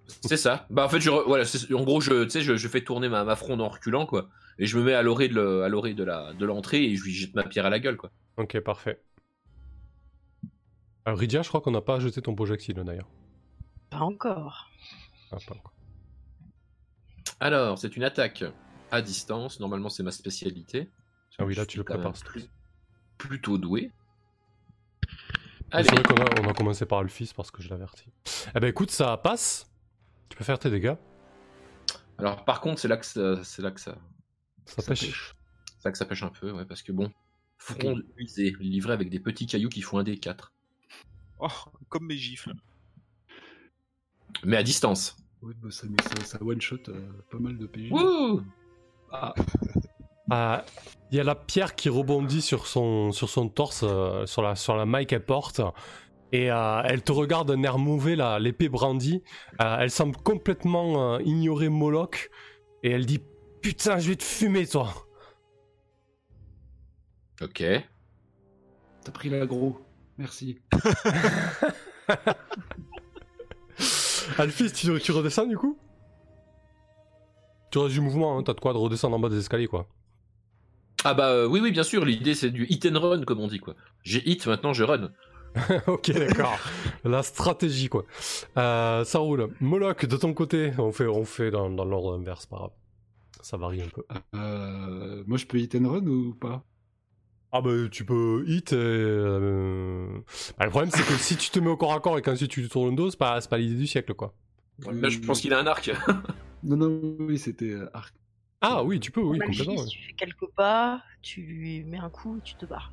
C'est 0.07 0.35
ça. 0.37 0.67
Bah 0.69 0.83
en 0.85 0.89
fait, 0.89 0.99
je 0.99 1.09
re- 1.09 1.23
voilà, 1.25 1.45
en 1.73 1.83
gros, 1.83 2.01
je, 2.01 2.27
je, 2.27 2.55
je 2.57 2.67
fais 2.67 2.81
tourner 2.81 3.07
ma, 3.07 3.23
ma 3.23 3.35
fronde 3.37 3.61
en 3.61 3.69
reculant 3.69 4.05
quoi. 4.05 4.27
Et 4.59 4.65
je 4.65 4.77
me 4.77 4.83
mets 4.83 4.93
à 4.93 5.01
l'orée 5.01 5.29
de, 5.29 5.35
le- 5.35 5.63
à 5.63 5.69
l'orée 5.69 5.93
de 5.93 6.03
la 6.03 6.33
de 6.33 6.45
l'entrée 6.45 6.83
et 6.83 6.95
je 6.97 7.03
lui 7.03 7.13
jette 7.13 7.33
ma 7.35 7.43
pierre 7.43 7.65
à 7.65 7.69
la 7.69 7.79
gueule 7.79 7.95
quoi. 7.97 8.11
Ok, 8.37 8.59
parfait. 8.59 8.99
Alors, 11.05 11.19
Rydia, 11.19 11.41
je 11.41 11.49
crois 11.49 11.61
qu'on 11.61 11.71
n'a 11.71 11.81
pas 11.81 11.99
jeté 11.99 12.21
ton 12.21 12.35
projectile 12.35 12.75
d'ailleurs. 12.75 13.09
Pas 13.89 13.99
encore. 13.99 14.69
Ah, 15.31 15.37
pas 15.47 15.55
encore. 15.55 15.73
Alors, 17.39 17.77
c'est 17.77 17.95
une 17.97 18.03
attaque 18.03 18.43
à 18.91 19.01
distance. 19.01 19.59
Normalement, 19.59 19.89
c'est 19.89 20.03
ma 20.03 20.11
spécialité. 20.11 20.89
Ah 21.37 21.45
oui, 21.45 21.55
là, 21.55 21.65
tu 21.65 21.77
le 21.77 21.83
prépares, 21.83 22.13
plus- 22.13 22.47
plutôt 23.17 23.57
doué. 23.57 23.91
Mais 25.01 25.09
Allez. 25.79 25.89
C'est 25.89 25.95
vrai 25.95 26.03
qu'on 26.03 26.21
a, 26.21 26.41
on 26.41 26.49
a 26.49 26.53
commencé 26.53 26.85
par 26.85 27.01
le 27.01 27.09
fils 27.09 27.33
parce 27.33 27.49
que 27.51 27.61
je 27.63 27.69
l'avertis. 27.69 28.11
Eh 28.55 28.59
ben 28.59 28.67
écoute, 28.67 28.91
ça 28.91 29.17
passe. 29.17 29.69
Tu 30.29 30.37
peux 30.37 30.43
faire 30.43 30.59
tes 30.59 30.69
dégâts. 30.69 30.95
Alors, 32.19 32.45
par 32.45 32.61
contre, 32.61 32.79
c'est 32.79 32.87
là 32.87 32.97
que 32.97 33.05
ça, 33.05 33.43
c'est 33.43 33.61
là 33.63 33.71
que 33.71 33.81
ça, 33.81 33.97
Ça, 34.65 34.81
Ça 34.81 34.87
pêche. 34.91 35.01
pêche. 35.01 35.35
c'est 35.79 35.85
là 35.85 35.91
que 35.91 35.97
ça 35.97 36.05
pêche 36.05 36.23
un 36.23 36.29
peu, 36.29 36.51
ouais, 36.51 36.65
parce 36.65 36.83
que 36.83 36.91
bon, 36.91 37.11
fronde 37.57 38.05
usée, 38.17 38.55
livrée 38.59 38.93
avec 38.93 39.09
des 39.09 39.19
petits 39.19 39.47
cailloux 39.47 39.69
qui 39.69 39.81
font 39.81 39.97
un 39.97 40.03
des 40.03 40.17
4 40.19 40.52
Oh, 41.39 41.47
comme 41.89 42.05
mes 42.07 42.17
gifles. 42.17 42.53
mais 44.43 44.57
à 44.57 44.63
distance. 44.63 45.17
Oui, 45.41 45.53
bah, 45.61 45.69
ça, 45.71 45.87
ça, 46.17 46.25
ça 46.25 46.43
one 46.43 46.61
shot 46.61 46.77
euh, 46.87 47.11
pas 47.29 47.37
mal 47.39 47.57
de 47.57 47.65
PJ. 47.65 47.91
Wouh 47.91 48.41
Ah, 49.11 49.33
Ah, 50.31 50.65
Il 51.11 51.17
y 51.17 51.19
a 51.19 51.23
la 51.23 51.35
pierre 51.35 51.75
qui 51.75 51.89
rebondit 51.89 52.41
sur 52.41 52.65
son, 52.67 53.11
sur 53.11 53.29
son 53.29 53.49
torse, 53.49 53.81
euh, 53.83 54.25
sur, 54.25 54.41
la, 54.41 54.55
sur 54.55 54.75
la 54.75 54.85
maille 54.85 55.05
qu'elle 55.05 55.25
porte. 55.25 55.59
Et 56.31 56.49
euh, 56.49 56.81
elle 56.85 57.03
te 57.03 57.11
regarde 57.11 57.49
d'un 57.49 57.61
air 57.63 57.77
mauvais, 57.77 58.15
là, 58.15 58.39
l'épée 58.39 58.69
brandie. 58.69 59.21
Euh, 59.61 59.77
elle 59.81 59.91
semble 59.91 60.15
complètement 60.17 61.15
euh, 61.15 61.21
ignorer 61.23 61.69
Moloch. 61.69 62.31
Et 62.83 62.89
elle 62.91 63.05
dit 63.05 63.21
Putain, 63.61 63.99
je 63.99 64.09
vais 64.09 64.15
te 64.15 64.23
fumer, 64.23 64.65
toi 64.65 64.93
Ok. 67.41 67.63
t'as 69.03 69.11
pris 69.11 69.29
l'agro. 69.29 69.79
Merci. 70.17 70.59
Alphys, 74.37 74.71
tu, 74.71 74.99
tu 74.99 75.11
redescends 75.11 75.45
du 75.47 75.57
coup? 75.57 75.77
Tu 77.71 77.79
restes 77.79 77.93
du 77.93 78.01
mouvement, 78.01 78.37
hein, 78.37 78.43
t'as 78.43 78.53
de 78.53 78.59
quoi 78.59 78.73
de 78.73 78.77
redescendre 78.77 79.15
en 79.15 79.19
bas 79.19 79.29
des 79.29 79.39
escaliers, 79.39 79.67
quoi. 79.67 79.87
Ah 81.03 81.13
bah 81.13 81.29
euh, 81.31 81.47
oui, 81.47 81.59
oui, 81.59 81.71
bien 81.71 81.83
sûr, 81.83 82.05
l'idée 82.05 82.35
c'est 82.35 82.51
du 82.51 82.65
hit 82.69 82.85
and 82.85 82.99
run, 82.99 83.23
comme 83.23 83.39
on 83.39 83.47
dit, 83.47 83.59
quoi. 83.59 83.75
J'ai 84.03 84.21
hit, 84.29 84.45
maintenant 84.47 84.73
je 84.73 84.83
run. 84.83 85.11
ok, 85.87 86.11
d'accord. 86.11 86.57
La 87.03 87.23
stratégie, 87.23 87.89
quoi. 87.89 88.05
Euh, 88.57 89.03
ça 89.03 89.19
roule. 89.19 89.49
Moloch, 89.59 90.05
de 90.05 90.17
ton 90.17 90.33
côté, 90.33 90.71
on 90.77 90.91
fait, 90.91 91.07
on 91.07 91.25
fait 91.25 91.51
dans, 91.51 91.69
dans 91.69 91.85
l'ordre 91.85 92.13
inverse, 92.13 92.45
pas 92.45 92.57
grave. 92.57 92.71
Ça 93.41 93.57
varie 93.57 93.81
un 93.81 93.89
peu. 93.89 94.03
Euh, 94.35 95.23
moi, 95.27 95.37
je 95.37 95.45
peux 95.45 95.57
hit 95.59 95.75
and 95.75 95.89
run 95.89 96.05
ou 96.07 96.33
pas? 96.33 96.63
Ah 97.55 97.61
bah 97.61 97.69
tu 97.91 98.03
peux 98.03 98.43
hit. 98.47 98.73
et, 98.73 98.75
euh, 98.75 100.07
bah, 100.57 100.65
le 100.65 100.71
problème 100.71 100.89
c'est 100.91 101.03
que 101.05 101.13
si 101.13 101.37
tu 101.37 101.51
te 101.51 101.59
mets 101.59 101.69
au 101.69 101.77
corps 101.77 101.93
à 101.93 101.99
corps 101.99 102.17
et 102.17 102.21
qu'ensuite 102.23 102.49
tu 102.51 102.67
tournes 102.67 102.89
le 102.89 102.95
dos, 102.95 103.11
c'est 103.11 103.17
pas, 103.19 103.39
c'est 103.41 103.49
pas 103.49 103.57
l'idée 103.59 103.75
du 103.75 103.85
siècle, 103.87 104.13
quoi. 104.15 104.33
Là, 104.91 105.07
je 105.09 105.19
pense 105.19 105.39
qu'il 105.41 105.53
a 105.53 105.59
un 105.59 105.67
arc. 105.67 105.91
Non, 106.65 106.77
non, 106.77 107.01
oui, 107.19 107.37
c'était 107.37 107.71
euh, 107.71 107.89
arc. 107.93 108.15
Ah 108.61 108.83
oui, 108.85 108.99
tu 109.01 109.11
peux, 109.11 109.19
oui, 109.21 109.37
complètement. 109.37 109.75
ouais. 109.75 109.85
tu 109.87 109.99
fais 110.01 110.13
quelques 110.13 110.47
pas, 110.55 111.03
tu 111.21 111.41
lui 111.41 111.83
mets 111.83 111.97
un 111.99 112.09
coup 112.09 112.37
et 112.37 112.41
tu 112.41 112.55
te 112.55 112.65
barres. 112.65 112.91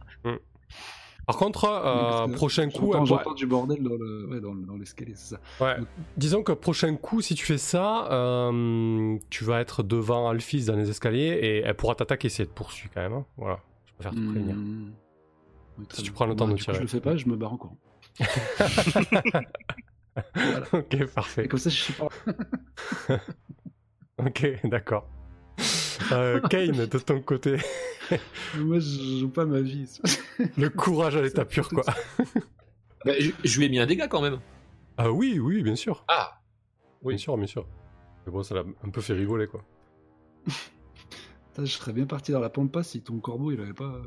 Par 1.26 1.36
contre, 1.36 1.64
euh, 1.66 2.26
prochain 2.34 2.68
coup, 2.68 2.92
J'entends 3.06 3.30
ouais, 3.30 3.36
du 3.36 3.46
bordel 3.46 3.80
dans 3.82 3.94
le- 3.96 4.26
ouais, 4.28 4.40
dans 4.40 4.52
le- 4.52 4.62
dans 4.66 4.76
l'escalier, 4.76 5.12
c'est 5.14 5.36
ça. 5.36 5.40
Ouais. 5.64 5.76
Disons 6.16 6.42
que 6.42 6.50
prochain 6.50 6.96
coup, 6.96 7.20
si 7.20 7.36
tu 7.36 7.46
fais 7.46 7.58
ça, 7.58 8.10
euh, 8.10 9.16
tu 9.30 9.44
vas 9.44 9.60
être 9.60 9.84
devant 9.84 10.28
Alphys 10.28 10.64
dans 10.64 10.74
les 10.76 10.90
escaliers 10.90 11.38
et 11.40 11.58
elle 11.58 11.76
pourra 11.76 11.94
t'attaquer 11.94 12.28
si 12.28 12.42
elle 12.42 12.48
te 12.48 12.54
poursuit 12.54 12.88
quand 12.92 13.02
même. 13.02 13.12
hein. 13.12 13.26
Voilà, 13.36 13.60
préfère 14.00 14.12
te 14.12 14.30
prévenir. 14.30 14.56
Oui, 15.78 15.86
très 15.86 15.98
Si 15.98 16.02
tu 16.04 16.12
prends 16.12 16.26
le 16.26 16.34
temps 16.36 16.46
de 16.48 16.54
du 16.54 16.58
coup, 16.58 16.64
tirer. 16.64 16.76
je 16.76 16.82
le 16.82 16.88
fais 16.88 17.00
pas, 17.00 17.16
je 17.16 17.26
me 17.28 17.36
barre 17.36 17.52
en 17.52 17.56
courant. 17.56 17.78
ok, 20.72 21.06
parfait. 21.14 21.44
Et 21.44 21.48
comme 21.48 21.60
ça, 21.60 21.70
je 21.70 21.80
sais 21.82 21.92
pas. 21.92 22.08
Ok, 24.18 24.46
d'accord. 24.64 25.08
Euh, 26.12 26.40
Kane, 26.50 26.84
de 26.84 26.98
ton 26.98 27.22
côté, 27.22 27.56
Moi, 28.58 28.78
je 28.78 29.20
joue 29.20 29.30
pas 29.30 29.46
ma 29.46 29.62
vie. 29.62 29.88
le 30.58 30.68
courage 30.68 31.16
à 31.16 31.22
l'état 31.22 31.46
pur, 31.46 31.70
quoi. 31.70 31.84
Bah, 33.06 33.12
je, 33.18 33.30
je 33.42 33.58
lui 33.58 33.64
ai 33.64 33.68
mis 33.70 33.78
un 33.78 33.86
dégât 33.86 34.08
quand 34.08 34.20
même. 34.20 34.38
Ah 34.98 35.10
oui, 35.10 35.38
oui, 35.38 35.62
bien 35.62 35.74
sûr. 35.74 36.04
Ah 36.08 36.42
Oui. 37.02 37.14
Bien 37.14 37.18
sûr, 37.18 37.34
bien 37.38 37.46
sûr. 37.46 37.66
Mais 38.26 38.32
bon, 38.32 38.42
ça 38.42 38.54
l'a 38.56 38.64
un 38.84 38.90
peu 38.90 39.00
fait 39.00 39.14
rigoler, 39.14 39.46
quoi. 39.46 39.64
Putain, 41.60 41.64
je 41.70 41.76
serais 41.78 41.92
bien 41.92 42.06
parti 42.06 42.32
dans 42.32 42.40
la 42.40 42.48
pampa 42.50 42.82
si 42.82 43.02
ton 43.02 43.18
corbeau 43.18 43.50
il 43.52 43.60
avait 43.60 43.72
pas. 43.72 43.84
euh, 43.84 44.02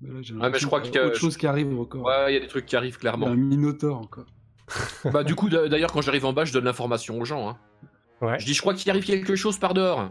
Mais 0.00 0.12
là, 0.14 0.22
j'ai 0.22 0.34
Ah, 0.40 0.50
mais 0.50 0.58
je 0.58 0.66
crois 0.66 0.80
qu'il 0.80 0.94
y 0.94 0.98
a 0.98 1.06
autre 1.06 1.16
chose 1.16 1.36
qui 1.36 1.46
arrive 1.46 1.78
encore. 1.78 2.04
Ouais, 2.04 2.32
il 2.32 2.34
y 2.34 2.36
a 2.36 2.40
des 2.40 2.46
trucs 2.48 2.66
qui 2.66 2.76
arrivent 2.76 2.98
Il 3.00 3.04
y 3.04 3.08
a 3.08 3.12
clairement. 3.12 3.26
un 3.28 3.36
minotaure 3.36 3.98
encore. 3.98 4.26
bah 5.12 5.22
du 5.22 5.34
coup, 5.36 5.48
d'a- 5.48 5.68
d'ailleurs, 5.68 5.92
quand 5.92 6.00
j'arrive 6.00 6.24
en 6.24 6.32
bas, 6.32 6.44
je 6.44 6.52
donne 6.52 6.64
l'information 6.64 7.18
aux 7.20 7.24
gens. 7.24 7.48
Hein. 7.48 7.58
Ouais. 8.20 8.38
Je 8.40 8.46
dis, 8.46 8.54
je 8.54 8.60
crois 8.60 8.74
qu'il 8.74 8.90
arrive 8.90 9.04
quelque 9.04 9.36
chose 9.36 9.58
par 9.58 9.74
dehors. 9.74 10.10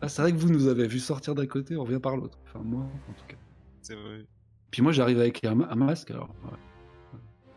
Ah, 0.00 0.08
c'est 0.08 0.22
vrai 0.22 0.32
que 0.32 0.36
vous 0.38 0.48
nous 0.50 0.68
avez 0.68 0.86
vu 0.86 0.98
sortir 1.00 1.34
d'un 1.34 1.46
côté, 1.46 1.76
on 1.76 1.82
revient 1.84 1.98
par 2.00 2.16
l'autre. 2.16 2.38
Enfin, 2.46 2.60
moi, 2.64 2.82
en 2.82 3.12
tout 3.14 3.24
cas. 3.26 3.36
C'est 3.82 3.94
vrai. 3.94 4.26
Puis 4.70 4.82
moi, 4.82 4.92
j'arrive 4.92 5.18
avec 5.18 5.44
un, 5.44 5.54
ma- 5.56 5.68
un 5.68 5.74
masque, 5.74 6.10
alors. 6.12 6.28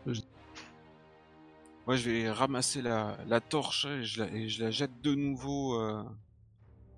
ouais. 0.06 0.12
Moi, 1.86 1.94
je 1.96 2.10
vais 2.10 2.30
ramasser 2.30 2.82
la, 2.82 3.16
la 3.28 3.40
torche 3.40 3.84
et 3.86 4.02
je 4.02 4.20
la, 4.24 4.32
et 4.32 4.48
je 4.48 4.64
la 4.64 4.70
jette 4.72 5.00
de 5.02 5.14
nouveau 5.14 5.80
euh, 5.80 6.02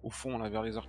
au 0.02 0.10
fond, 0.10 0.38
là, 0.38 0.48
vers 0.48 0.62
les 0.62 0.76
arbres. 0.76 0.88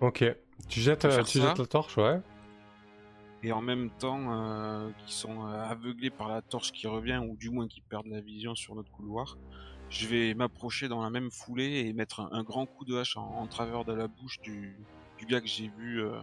Ok. 0.00 0.24
Tu 0.68 0.80
jettes, 0.80 1.04
euh, 1.04 1.22
tu 1.22 1.40
jettes 1.40 1.58
la 1.58 1.66
torche, 1.66 1.96
ouais. 1.96 2.20
Et 3.44 3.52
en 3.52 3.60
même 3.60 3.90
temps, 3.90 4.20
euh, 4.32 4.90
qui 5.04 5.12
sont 5.12 5.46
euh, 5.46 5.64
aveuglés 5.64 6.10
par 6.10 6.28
la 6.28 6.42
torche 6.42 6.70
qui 6.72 6.86
revient, 6.86 7.20
ou 7.28 7.36
du 7.36 7.50
moins 7.50 7.66
qui 7.66 7.80
perdent 7.80 8.06
la 8.06 8.20
vision 8.20 8.54
sur 8.54 8.74
notre 8.74 8.90
couloir, 8.90 9.36
je 9.90 10.06
vais 10.06 10.34
m'approcher 10.34 10.88
dans 10.88 11.02
la 11.02 11.10
même 11.10 11.30
foulée 11.30 11.84
et 11.86 11.92
mettre 11.92 12.20
un, 12.20 12.28
un 12.32 12.42
grand 12.44 12.66
coup 12.66 12.84
de 12.84 12.96
hache 12.96 13.16
en, 13.16 13.22
en 13.22 13.46
travers 13.46 13.84
de 13.84 13.92
la 13.92 14.06
bouche 14.06 14.40
du, 14.40 14.76
du 15.18 15.26
gars 15.26 15.40
que 15.40 15.48
j'ai 15.48 15.68
vu 15.76 16.02
euh, 16.02 16.20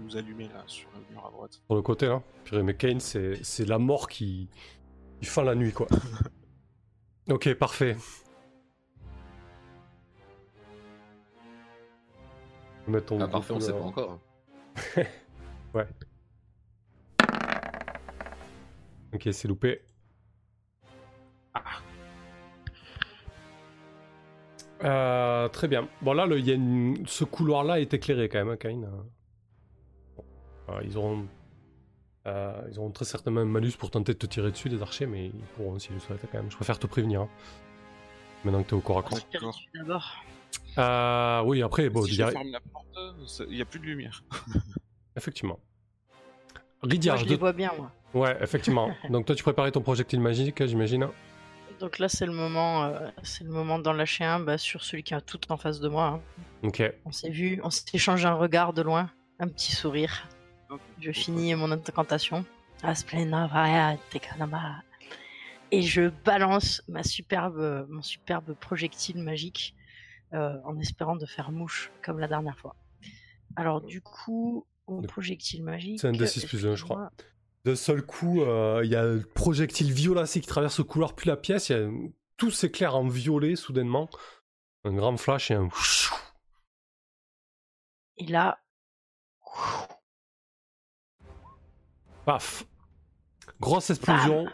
nous 0.00 0.16
allumer 0.16 0.48
là 0.48 0.62
sur 0.66 0.88
le 0.94 1.12
mur 1.12 1.26
à 1.26 1.30
droite. 1.30 1.60
Sur 1.66 1.74
le 1.74 1.82
côté, 1.82 2.06
là. 2.06 2.22
Mais 2.52 2.74
Kane, 2.74 3.00
c'est 3.00 3.42
c'est 3.42 3.64
la 3.64 3.78
mort 3.78 4.08
qui... 4.08 4.48
qui 5.20 5.26
fend 5.26 5.42
la 5.42 5.54
nuit, 5.54 5.72
quoi. 5.72 5.86
Ok, 7.30 7.54
parfait. 7.54 7.96
On 12.86 12.94
Ah, 13.20 13.28
parfait, 13.28 13.52
on 13.52 13.60
sait 13.60 13.72
pas 13.72 13.78
encore. 13.80 14.18
Ouais. 15.74 15.86
Ok, 19.12 19.28
c'est 19.32 19.48
loupé. 19.48 19.80
Euh, 24.84 25.48
très 25.48 25.68
bien. 25.68 25.88
Bon 26.02 26.12
là, 26.12 26.26
le- 26.26 26.38
il 26.38 26.46
y 26.46 26.50
a 26.50 26.54
une- 26.54 27.06
ce 27.06 27.24
couloir-là 27.24 27.80
est 27.80 27.94
éclairé 27.94 28.28
quand 28.28 28.38
même, 28.38 28.50
hein, 28.50 28.56
Kain. 28.56 28.82
Bon. 30.16 30.24
Euh, 30.70 30.80
ils 30.84 30.96
auront, 30.98 31.26
euh, 32.26 32.62
ils 32.70 32.78
auront 32.78 32.90
très 32.90 33.04
certainement 33.04 33.40
un 33.40 33.44
malus 33.46 33.72
pour 33.78 33.90
tenter 33.90 34.12
de 34.12 34.18
te 34.18 34.26
tirer 34.26 34.50
dessus, 34.50 34.68
les 34.68 34.82
archers, 34.82 35.06
mais 35.06 35.26
ils 35.26 35.32
pourront 35.56 35.78
s'ils 35.78 35.94
le 35.94 36.00
souhaitent 36.00 36.26
quand 36.30 36.38
même. 36.38 36.50
Je 36.50 36.56
préfère 36.56 36.78
te 36.78 36.86
prévenir. 36.86 37.22
hein. 37.22 37.28
Maintenant 38.44 38.62
que 38.62 38.68
t'es 38.68 38.74
au 38.74 38.80
corps 38.80 38.98
à 38.98 39.02
corps. 39.02 39.18
Euh, 40.78 41.42
oui, 41.44 41.62
après, 41.62 41.88
bon, 41.88 42.02
si 42.02 42.08
il 42.10 42.14
y 42.14 42.16
je 42.16 42.22
a- 42.24 42.30
ferme 42.30 42.50
la 42.50 42.60
porte, 42.60 42.86
il 43.48 43.54
n'y 43.56 43.62
a 43.62 43.64
plus 43.64 43.78
de 43.80 43.84
lumière. 43.86 44.22
effectivement. 45.16 45.58
Moi, 46.82 46.90
Ridiard, 46.90 47.16
je 47.18 47.24
de- 47.24 47.30
les 47.30 47.36
vois 47.36 47.52
bien, 47.52 47.72
moi. 47.76 47.90
ouais, 48.14 48.36
effectivement. 48.40 48.90
Donc 49.10 49.26
toi, 49.26 49.34
tu 49.34 49.42
préparais 49.42 49.70
ton 49.72 49.80
projectile 49.82 50.20
magique, 50.20 50.64
j'imagine. 50.66 51.08
Donc 51.80 51.98
là, 51.98 52.08
c'est 52.08 52.26
le 52.26 52.32
moment, 52.32 52.84
euh, 52.84 53.08
c'est 53.22 53.42
le 53.44 53.50
moment 53.50 53.78
d'en 53.78 53.92
lâcher 53.92 54.24
un 54.24 54.38
bah, 54.40 54.58
sur 54.58 54.84
celui 54.84 55.02
qui 55.02 55.12
est 55.14 55.20
tout 55.22 55.40
en 55.50 55.56
face 55.56 55.80
de 55.80 55.88
moi. 55.88 56.06
hein. 56.06 56.20
Ok. 56.62 56.82
On 57.04 57.12
s'est 57.12 57.30
vu, 57.30 57.60
on 57.64 57.70
s'est 57.70 57.84
échangé 57.94 58.26
un 58.26 58.34
regard 58.34 58.72
de 58.72 58.82
loin, 58.82 59.10
un 59.40 59.48
petit 59.48 59.72
sourire. 59.72 60.28
Je 61.00 61.12
finis 61.12 61.54
mon 61.54 61.70
incantation. 61.70 62.44
Et 65.70 65.82
je 65.82 66.10
balance 66.24 66.82
ma 66.88 67.02
superbe, 67.02 67.86
mon 67.88 68.02
superbe 68.02 68.54
projectile 68.54 69.22
magique 69.22 69.74
euh, 70.34 70.56
en 70.64 70.78
espérant 70.78 71.16
de 71.16 71.26
faire 71.26 71.50
mouche 71.52 71.90
comme 72.02 72.18
la 72.18 72.28
dernière 72.28 72.58
fois. 72.58 72.76
Alors 73.56 73.80
du 73.80 74.00
coup, 74.02 74.66
mon 74.88 75.00
Le- 75.00 75.06
projectile 75.06 75.62
magique. 75.62 76.00
C'est 76.00 76.08
un 76.08 76.12
D6 76.12 76.46
plus 76.46 76.66
un, 76.66 76.74
je 76.74 76.84
crois. 76.84 77.10
D'un 77.64 77.76
seul 77.76 78.02
coup, 78.04 78.42
euh, 78.42 78.82
il 78.84 78.90
y 78.90 78.96
a 78.96 79.04
le 79.04 79.22
projectile 79.22 79.90
violacé 79.92 80.40
qui 80.40 80.46
traverse 80.46 80.76
le 80.78 80.84
couloir, 80.84 81.14
puis 81.14 81.28
la 81.28 81.36
pièce, 81.36 81.70
y 81.70 81.72
a 81.74 81.88
tout 82.36 82.50
s'éclaire 82.50 82.94
en 82.96 83.06
violet 83.08 83.56
soudainement. 83.56 84.10
Un 84.84 84.92
grand 84.92 85.16
flash 85.16 85.50
et 85.50 85.54
un. 85.54 85.68
Et 88.18 88.26
là, 88.26 88.58
Paf 92.24 92.64
Grosse 93.60 93.90
explosion, 93.90 94.46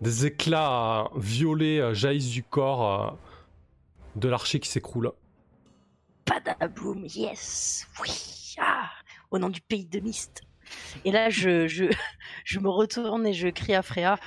des 0.00 0.26
éclats 0.26 1.08
violets 1.16 1.80
euh, 1.80 1.94
jaillissent 1.94 2.30
du 2.30 2.42
corps 2.42 3.16
de 4.16 4.28
l'archer 4.28 4.60
qui 4.60 4.68
s'écroule. 4.68 5.12
Padaboum, 6.28 7.06
yes, 7.06 7.86
oui, 8.02 8.54
ah, 8.60 8.90
au 9.30 9.38
nom 9.38 9.48
du 9.48 9.62
pays 9.62 9.86
de 9.86 9.98
Mist. 10.00 10.42
Et 11.06 11.10
là, 11.10 11.30
je, 11.30 11.66
je, 12.44 12.58
me 12.58 12.68
retourne 12.68 13.26
et 13.26 13.32
je 13.32 13.48
crie 13.48 13.74
à 13.74 13.82
Freya, 13.82 14.18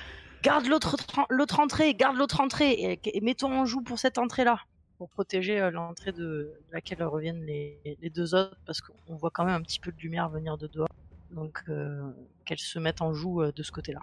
garde 0.42 0.66
l'autre 0.66 1.60
entrée, 1.60 1.94
garde 1.94 2.16
l'autre 2.16 2.40
entrée, 2.40 2.72
et, 2.72 3.00
et 3.04 3.20
mets-toi 3.20 3.50
en 3.50 3.66
joue 3.66 3.82
pour 3.82 4.00
cette 4.00 4.18
entrée-là, 4.18 4.58
pour 4.98 5.10
protéger 5.10 5.60
euh, 5.60 5.70
l'entrée 5.70 6.10
de, 6.10 6.52
laquelle 6.72 7.04
reviennent 7.04 7.46
les, 7.46 8.10
deux 8.12 8.34
autres, 8.34 8.58
parce 8.66 8.80
qu'on 8.80 9.14
voit 9.14 9.30
quand 9.30 9.44
même 9.44 9.54
un 9.54 9.62
petit 9.62 9.78
peu 9.78 9.92
de 9.92 9.98
lumière 9.98 10.28
venir 10.28 10.58
de 10.58 10.66
dehors. 10.66 10.88
Donc, 11.30 11.62
euh, 11.68 12.10
qu'elles 12.44 12.58
se 12.58 12.78
mettent 12.80 13.00
en 13.00 13.14
joue 13.14 13.42
euh, 13.42 13.52
de 13.52 13.62
ce 13.62 13.70
côté-là. 13.70 14.00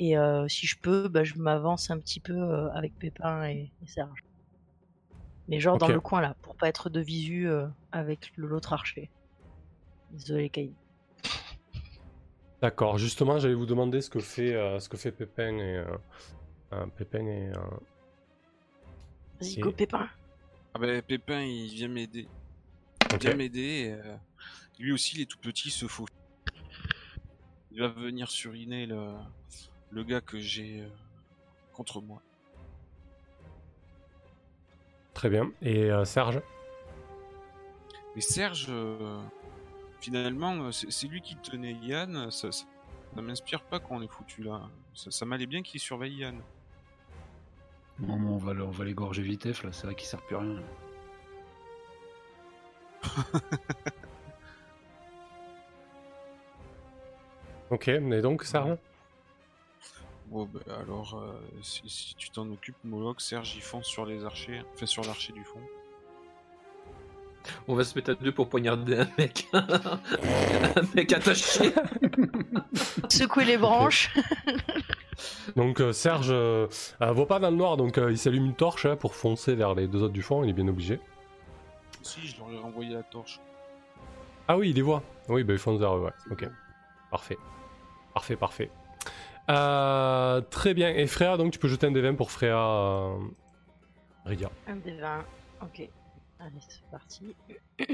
Et 0.00 0.14
si 0.48 0.66
je 0.66 0.78
peux, 0.78 1.08
bah, 1.08 1.24
je 1.24 1.34
m'avance 1.34 1.90
un 1.90 1.98
petit 1.98 2.20
peu 2.20 2.70
avec 2.72 2.98
Pépin 2.98 3.44
et 3.44 3.70
Serge. 3.86 4.24
Mais 5.48 5.60
genre 5.60 5.78
dans 5.78 5.88
le 5.88 6.00
coin 6.00 6.20
là, 6.20 6.34
pour 6.42 6.56
pas 6.56 6.68
être 6.68 6.88
de 6.88 7.00
visu 7.00 7.48
euh, 7.48 7.66
avec 7.92 8.32
l'autre 8.36 8.72
archer. 8.72 9.10
Désolé 10.10 10.48
Caïn. 10.48 10.72
D'accord, 12.62 12.96
justement, 12.98 13.38
j'allais 13.38 13.54
vous 13.54 13.66
demander 13.66 14.00
ce 14.00 14.08
que 14.08 14.20
fait, 14.20 14.54
euh, 14.54 14.80
ce 14.80 14.88
que 14.88 14.96
fait 14.96 15.12
Pépin 15.12 15.58
et. 15.58 15.76
euh, 15.78 15.96
euh, 16.72 16.86
Pépin 16.96 17.26
et. 17.26 17.48
euh, 17.48 17.56
Vas-y, 19.40 19.58
Et- 19.58 19.60
go 19.60 19.70
Pépin. 19.72 20.08
Ah 20.74 20.78
ben 20.78 21.02
Pépin, 21.02 21.40
il 21.42 21.68
vient 21.74 21.88
m'aider. 21.88 22.26
Il 23.12 23.18
vient 23.18 23.34
m'aider. 23.34 23.60
et, 23.60 23.92
euh, 23.92 24.16
lui 24.78 24.92
aussi, 24.92 25.16
il 25.16 25.22
est 25.22 25.26
tout 25.30 25.38
petit, 25.38 25.68
il 25.68 25.72
se 25.72 25.86
faut. 25.86 26.06
Il 27.70 27.80
va 27.80 27.88
venir 27.88 28.30
suriner 28.30 28.86
le, 28.86 29.12
le 29.90 30.04
gars 30.04 30.20
que 30.20 30.38
j'ai 30.38 30.80
euh, 30.80 30.88
contre 31.72 32.00
moi. 32.00 32.22
Très 35.14 35.30
bien. 35.30 35.50
Et 35.62 35.90
euh, 35.90 36.04
Serge? 36.04 36.40
Mais 38.14 38.20
Serge, 38.20 38.66
euh, 38.68 39.22
finalement, 40.00 40.54
euh, 40.64 40.72
c'est 40.72 41.06
lui 41.06 41.20
qui 41.20 41.36
tenait 41.36 41.72
Yann. 41.72 42.30
Ça, 42.30 42.52
ça, 42.52 42.64
ça 43.14 43.22
m'inspire 43.22 43.62
pas 43.62 43.78
qu'on 43.78 44.02
est 44.02 44.10
foutu 44.10 44.42
là. 44.42 44.62
Ça, 44.94 45.10
ça 45.10 45.24
m'allait 45.24 45.46
bien 45.46 45.62
qu'il 45.62 45.80
surveille 45.80 46.16
Yann. 46.16 46.40
Non, 48.00 48.18
mais 48.18 48.28
on 48.28 48.36
va, 48.36 48.52
on 48.52 48.70
va 48.70 48.84
l'égorger 48.84 49.22
vitef 49.22 49.62
là, 49.62 49.70
c'est 49.72 49.86
vrai 49.86 49.94
qu'il 49.94 50.08
sert 50.08 50.20
plus 50.22 50.36
à 50.36 50.40
rien. 50.40 50.62
Ok, 57.70 57.88
et 57.88 58.20
donc 58.20 58.44
Serge 58.44 58.76
Bon, 60.26 60.48
ben, 60.52 60.60
alors, 60.80 61.14
euh, 61.14 61.32
si, 61.62 61.82
si 61.86 62.14
tu 62.16 62.30
t'en 62.30 62.50
occupes, 62.50 62.76
Moloch, 62.84 63.20
Serge, 63.20 63.54
il 63.56 63.62
fonce 63.62 63.86
sur 63.86 64.06
les 64.06 64.24
archers, 64.24 64.62
enfin 64.74 64.86
sur 64.86 65.04
l'archer 65.04 65.32
du 65.32 65.44
fond. 65.44 65.60
On 67.68 67.74
va 67.74 67.84
se 67.84 67.96
mettre 67.96 68.10
à 68.12 68.14
deux 68.14 68.32
pour 68.32 68.48
poignarder 68.48 68.98
un 68.98 69.08
mec. 69.18 69.46
un 69.52 70.94
mec 70.94 71.12
attaché. 71.12 71.72
Secouer 73.08 73.44
les 73.44 73.58
branches. 73.58 74.14
Donc 75.56 75.80
euh, 75.80 75.92
Serge 75.92 76.30
euh, 76.30 76.66
euh, 77.00 77.12
voit 77.12 77.28
pas 77.28 77.38
dans 77.38 77.50
le 77.50 77.56
noir, 77.56 77.76
donc 77.76 77.98
euh, 77.98 78.10
il 78.10 78.18
s'allume 78.18 78.46
une 78.46 78.54
torche 78.54 78.86
hein, 78.86 78.96
pour 78.96 79.14
foncer 79.14 79.54
vers 79.54 79.74
les 79.74 79.86
deux 79.86 80.02
autres 80.02 80.12
du 80.12 80.22
fond, 80.22 80.42
il 80.42 80.50
est 80.50 80.54
bien 80.54 80.66
obligé. 80.66 80.98
Si, 82.02 82.26
je 82.26 82.38
leur 82.38 82.50
ai 82.50 82.58
renvoyé 82.58 82.94
la 82.94 83.02
torche. 83.02 83.40
Ah 84.48 84.58
oui, 84.58 84.70
il 84.70 84.76
les 84.76 84.82
voit. 84.82 85.02
Oui, 85.28 85.44
bah 85.44 85.52
il 85.52 85.58
fonce 85.58 85.78
vers 85.78 85.96
eux, 85.96 86.00
ouais. 86.00 86.12
Ok, 86.30 86.48
parfait. 87.10 87.38
Parfait, 88.12 88.36
parfait. 88.36 88.70
Euh, 89.50 90.40
très 90.40 90.74
bien. 90.74 90.90
Et 90.90 91.06
Freya, 91.06 91.36
donc 91.36 91.52
tu 91.52 91.58
peux 91.58 91.68
jeter 91.68 91.86
un 91.86 91.92
des 91.92 92.00
20 92.00 92.14
pour 92.14 92.30
Freya. 92.30 92.58
Euh... 92.58 93.18
Ridia. 94.24 94.50
Un 94.66 94.76
des 94.76 94.96
20. 94.96 95.24
Ok. 95.62 95.88
Allez, 96.38 96.60
c'est 96.68 96.82
parti. 96.90 97.36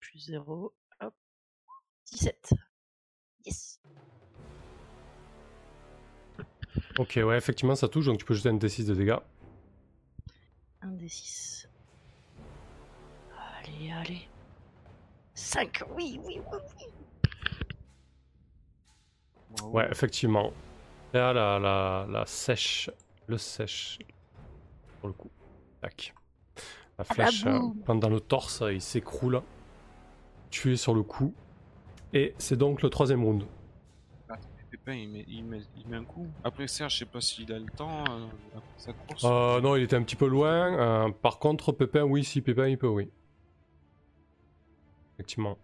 Plus 0.00 0.18
0. 0.18 0.74
Hop. 1.00 1.14
17. 2.06 2.54
Yes. 3.44 3.80
Ok, 6.98 7.18
ouais, 7.22 7.36
effectivement, 7.36 7.74
ça 7.74 7.88
touche, 7.88 8.06
donc 8.06 8.18
tu 8.18 8.24
peux 8.24 8.34
jeter 8.34 8.48
un 8.48 8.56
D6 8.56 8.86
de 8.86 8.94
dégâts. 8.94 9.18
Un 10.82 10.92
des 10.92 11.08
6. 11.08 11.68
Allez, 13.58 13.92
allez. 13.92 14.28
5. 15.34 15.82
Oui, 15.94 16.20
oui, 16.24 16.40
oui, 16.52 16.58
oui. 16.78 16.86
Ouais, 19.64 19.88
effectivement. 19.90 20.52
Freya, 21.10 21.32
la, 21.32 21.58
la, 21.58 22.06
la 22.08 22.26
sèche. 22.26 22.90
Le 23.26 23.38
sèche. 23.38 23.98
Pour 25.00 25.08
le 25.08 25.14
coup. 25.14 25.30
Tac. 25.80 26.14
La 26.98 27.04
bah, 27.04 27.14
flèche 27.14 27.46
euh, 27.46 27.58
plante 27.84 28.00
dans 28.00 28.08
le 28.08 28.20
torse, 28.20 28.62
il 28.70 28.80
s'écroule. 28.80 29.42
Tué 30.50 30.76
sur 30.76 30.94
le 30.94 31.02
coup. 31.02 31.32
Et 32.12 32.34
c'est 32.38 32.56
donc 32.56 32.82
le 32.82 32.90
troisième 32.90 33.24
round. 33.24 33.44
Pépin, 34.70 34.92
il 34.94 35.10
met, 35.10 35.24
il, 35.26 35.44
met, 35.44 35.60
il 35.76 35.88
met 35.88 35.96
un 35.96 36.04
coup. 36.04 36.28
Après, 36.44 36.68
Serge, 36.68 36.92
je 36.92 36.98
sais 37.00 37.04
pas 37.04 37.20
s'il 37.20 37.52
a 37.52 37.58
le 37.58 37.66
temps. 37.70 38.04
euh, 38.08 38.26
après 38.56 38.74
sa 38.76 38.92
course. 38.92 39.24
Euh, 39.24 39.60
non, 39.60 39.74
il 39.74 39.82
était 39.82 39.96
un 39.96 40.02
petit 40.02 40.14
peu 40.14 40.28
loin. 40.28 41.06
Euh, 41.06 41.10
par 41.10 41.40
contre, 41.40 41.72
Pépin, 41.72 42.02
oui, 42.02 42.22
si 42.22 42.40
Pépin, 42.40 42.68
il 42.68 42.78
peut, 42.78 42.86
oui. 42.86 43.10
Effectivement. 45.14 45.58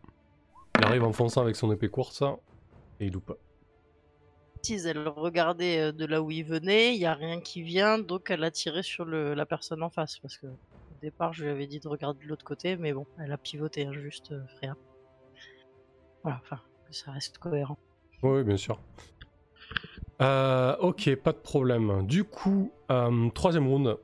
Il 0.79 0.85
arrive 0.85 1.05
en 1.05 1.13
fonçant 1.13 1.41
avec 1.43 1.55
son 1.55 1.71
épée 1.73 1.89
courte, 1.89 2.15
ça, 2.15 2.37
et 2.99 3.07
il 3.07 3.13
loupe. 3.13 3.33
Elle 4.75 5.09
regardait 5.09 5.81
euh, 5.81 5.93
de 5.93 6.05
là 6.05 6.23
où 6.23 6.31
il 6.31 6.45
venait, 6.45 6.95
il 6.95 6.99
n'y 6.99 7.07
a 7.07 7.15
rien 7.15 7.41
qui 7.41 7.63
vient, 7.63 7.99
donc 7.99 8.31
elle 8.31 8.45
a 8.45 8.51
tiré 8.51 8.83
sur 8.83 9.05
la 9.05 9.47
personne 9.47 9.83
en 9.83 9.91
face. 9.91 10.19
Parce 10.19 10.37
que 10.37 10.47
au 10.47 10.99
départ, 11.01 11.33
je 11.33 11.45
lui 11.45 11.51
avais 11.51 11.67
dit 11.67 11.79
de 11.79 11.89
regarder 11.89 12.25
de 12.25 12.29
l'autre 12.29 12.45
côté, 12.45 12.77
mais 12.77 12.93
bon, 12.93 13.07
elle 13.19 13.33
a 13.33 13.39
pivoté, 13.39 13.87
hein, 13.87 13.93
juste 13.93 14.33
euh, 14.33 14.47
Freya. 14.57 14.77
Voilà, 16.23 16.41
enfin, 16.43 16.61
que 16.87 16.95
ça 16.95 17.13
reste 17.13 17.39
cohérent. 17.39 17.79
Oui, 18.23 18.43
bien 18.43 18.57
sûr. 18.57 18.81
Euh, 20.23 20.77
ok, 20.79 21.15
pas 21.17 21.33
de 21.33 21.39
problème. 21.39 22.07
Du 22.07 22.25
coup, 22.25 22.73
troisième 23.35 23.69
round. 23.69 23.97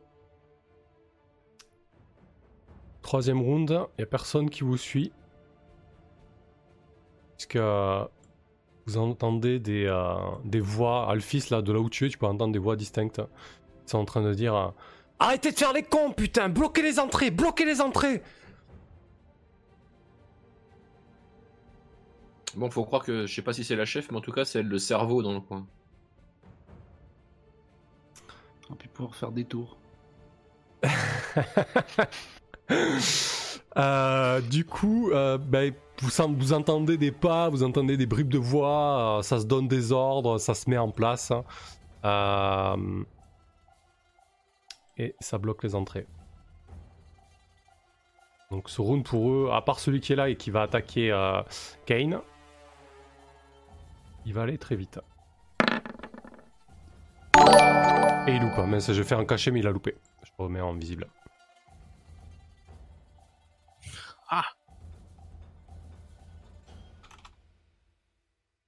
Troisième 3.00 3.40
round, 3.40 3.70
il 3.70 4.00
n'y 4.00 4.04
a 4.04 4.06
personne 4.06 4.48
qui 4.48 4.62
vous 4.62 4.76
suit. 4.76 5.12
Puisque 7.36 7.56
euh, 7.56 8.04
vous 8.86 8.96
entendez 8.98 9.58
des, 9.58 9.86
euh, 9.86 10.14
des 10.44 10.60
voix, 10.60 11.08
Alphys, 11.10 11.46
là, 11.50 11.62
de 11.62 11.72
là 11.72 11.78
où 11.78 11.88
tu 11.88 12.06
es, 12.06 12.08
tu 12.08 12.18
peux 12.18 12.26
entendre 12.26 12.52
des 12.52 12.58
voix 12.58 12.76
distinctes. 12.76 13.20
Ils 13.86 13.90
sont 13.90 13.98
en 13.98 14.04
train 14.04 14.22
de 14.22 14.34
dire 14.34 14.54
euh, 14.54 14.68
Arrêtez 15.18 15.52
de 15.52 15.56
faire 15.56 15.72
les 15.72 15.82
cons, 15.82 16.12
putain 16.12 16.48
Bloquez 16.48 16.82
les 16.82 16.98
entrées 16.98 17.30
Bloquez 17.30 17.64
les 17.64 17.80
entrées 17.80 18.22
Bon, 22.56 22.70
faut 22.70 22.84
croire 22.84 23.02
que 23.02 23.26
je 23.26 23.34
sais 23.34 23.42
pas 23.42 23.52
si 23.52 23.64
c'est 23.64 23.76
la 23.76 23.86
chef, 23.86 24.10
mais 24.10 24.18
en 24.18 24.20
tout 24.20 24.32
cas, 24.32 24.44
c'est 24.44 24.58
elle 24.60 24.68
le 24.68 24.78
cerveau 24.78 25.22
dans 25.22 25.32
le 25.32 25.40
coin. 25.40 25.66
On 28.68 28.74
peut 28.74 28.88
pouvoir 28.92 29.14
faire 29.14 29.32
des 29.32 29.44
tours. 29.44 29.76
Euh, 33.78 34.40
du 34.42 34.66
coup, 34.66 35.10
euh, 35.12 35.38
ben, 35.38 35.72
vous, 36.02 36.52
entendez 36.52 36.96
des 36.96 37.12
pas, 37.12 37.48
vous 37.48 37.62
entendez 37.62 37.96
des 37.96 38.06
bribes 38.06 38.28
de 38.28 38.38
voix, 38.38 39.18
euh, 39.18 39.22
ça 39.22 39.38
se 39.38 39.46
donne 39.46 39.68
des 39.68 39.92
ordres, 39.92 40.38
ça 40.38 40.54
se 40.54 40.68
met 40.68 40.78
en 40.78 40.90
place. 40.90 41.30
hein. 41.30 41.44
Euh, 42.04 43.04
et 44.98 45.14
ça 45.20 45.38
bloque 45.38 45.62
les 45.62 45.74
entrées. 45.74 46.06
Donc 48.50 48.68
ce 48.68 48.82
round 48.82 49.04
pour 49.04 49.30
eux, 49.30 49.50
à 49.52 49.62
part 49.62 49.78
celui 49.78 50.00
qui 50.00 50.12
est 50.12 50.16
là 50.16 50.28
et 50.28 50.36
qui 50.36 50.50
va 50.50 50.62
attaquer 50.62 51.10
euh, 51.10 51.40
Kane, 51.86 52.20
il 54.26 54.34
va 54.34 54.42
aller 54.42 54.58
très 54.58 54.76
vite. 54.76 55.00
Et 58.26 58.32
il 58.32 58.42
loupe, 58.42 58.58
hein. 58.58 58.78
je 58.78 58.92
vais 58.92 59.04
faire 59.04 59.18
un 59.18 59.24
cachet 59.24 59.50
mais 59.50 59.60
il 59.60 59.66
a 59.66 59.70
loupé. 59.70 59.96
Je 60.24 60.30
remets 60.38 60.60
en 60.60 60.74
visible. 60.74 61.06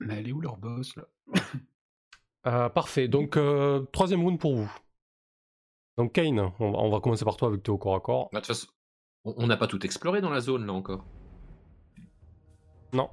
Mais 0.05 0.19
elle 0.19 0.29
est 0.29 0.33
où 0.33 0.41
leur 0.41 0.57
boss 0.57 0.97
là? 0.97 1.05
Euh, 2.47 2.69
parfait, 2.69 3.09
donc 3.09 3.39
euh, 3.39 3.87
troisième 3.91 4.21
round 4.21 4.39
pour 4.39 4.55
vous. 4.55 4.71
Donc 5.97 6.13
Kane, 6.13 6.39
on 6.39 6.73
va, 6.73 6.79
on 6.79 6.91
va 6.91 7.01
commencer 7.01 7.25
par 7.25 7.39
toi 7.39 7.49
avec 7.49 7.63
Théo 7.63 7.79
corps 7.79 7.95
à 7.95 8.01
corps. 8.01 8.29
Bah, 8.35 8.41
De 8.41 8.45
toute 8.45 8.55
façon, 8.55 8.69
on 9.25 9.47
n'a 9.47 9.57
pas 9.57 9.67
tout 9.67 9.83
exploré 9.87 10.21
dans 10.21 10.29
la 10.29 10.41
zone 10.41 10.67
là 10.67 10.75
encore. 10.75 11.07
Non. 12.93 13.09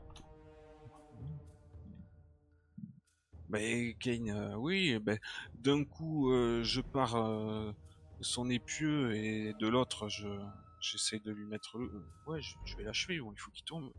Ben, 3.49 3.93
Kane, 3.99 4.29
euh, 4.29 4.55
oui, 4.55 4.97
ben, 4.99 5.17
d'un 5.55 5.83
coup, 5.83 6.31
euh, 6.31 6.63
je 6.63 6.81
pars 6.81 7.15
euh, 7.15 7.71
son 8.21 8.49
épieu 8.49 9.13
et 9.15 9.53
de 9.59 9.67
l'autre, 9.67 10.07
je 10.07 10.27
j'essaie 10.79 11.19
de 11.19 11.31
lui 11.31 11.45
mettre 11.45 11.77
le. 11.77 11.89
Ouais, 12.27 12.41
je, 12.41 12.55
je 12.65 12.77
vais 12.77 12.83
l'achever, 12.83 13.19
bon, 13.19 13.31
il 13.33 13.39
faut 13.39 13.51
qu'il 13.51 13.65
tombe. 13.65 13.91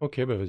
Ok, 0.00 0.20
bah 0.24 0.36
vas-y. 0.36 0.48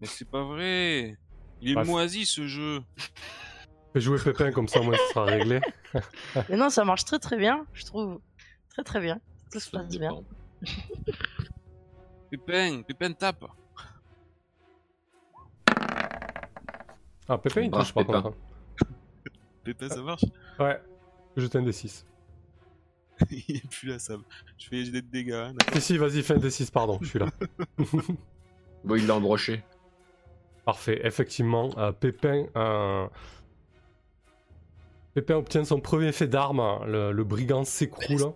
Mais 0.00 0.06
c'est 0.06 0.28
pas 0.30 0.44
vrai 0.44 1.16
Il 1.60 1.70
est 1.70 1.74
Bref. 1.74 1.86
moisi 1.88 2.24
ce 2.26 2.46
jeu 2.46 2.80
Fais 3.92 4.00
jouer 4.00 4.18
Pépin 4.22 4.52
comme 4.52 4.68
ça, 4.68 4.80
moi, 4.82 4.96
ça 4.96 5.02
sera 5.14 5.24
réglé. 5.24 5.60
Mais 6.48 6.56
non, 6.56 6.68
ça 6.70 6.84
marche 6.84 7.04
très 7.04 7.18
très 7.18 7.36
bien, 7.36 7.66
je 7.72 7.84
trouve. 7.86 8.20
Très 8.70 8.84
très 8.84 9.00
bien. 9.00 9.18
Tout 9.50 9.60
se 9.60 9.70
passe 9.70 9.88
bien. 9.98 10.12
Pépin, 12.30 12.82
Pépin 12.82 13.12
tape 13.12 13.44
Ah, 17.30 17.38
Pépin, 17.38 17.62
il 17.62 17.70
Ah, 17.72 17.78
touche 17.78 17.92
par 17.94 18.06
Pépin. 18.06 18.22
contre. 18.22 18.36
Pépin, 19.64 19.88
ça 19.88 20.02
marche 20.02 20.24
hein. 20.24 20.64
Ouais, 20.64 20.80
je 21.36 21.46
un 21.54 21.62
des 21.62 21.72
6. 21.72 22.06
Il 23.48 23.56
est 23.56 23.68
plus 23.70 23.88
là, 23.88 23.98
Sam. 23.98 24.22
Je 24.58 24.68
fais 24.68 24.82
des 24.90 25.02
dégâts. 25.02 25.32
hein, 25.32 25.54
Si, 25.74 25.80
si, 25.80 25.96
vas-y, 25.98 26.22
fais 26.22 26.34
un 26.34 26.38
des 26.38 26.50
6, 26.50 26.70
pardon, 26.70 26.98
je 27.02 27.08
suis 27.08 27.18
là. 27.18 27.26
Bon, 28.84 28.94
il 28.94 29.06
l'a 29.06 29.16
embroché. 29.16 29.64
Parfait, 30.64 31.00
effectivement, 31.04 31.70
euh, 31.78 31.90
Pépin, 31.92 32.46
euh, 32.56 33.06
Pépin 35.14 35.34
obtient 35.36 35.64
son 35.64 35.80
premier 35.80 36.12
fait 36.12 36.28
d'arme, 36.28 36.62
le, 36.86 37.10
le 37.10 37.24
brigand 37.24 37.64
s'écroule. 37.64 38.32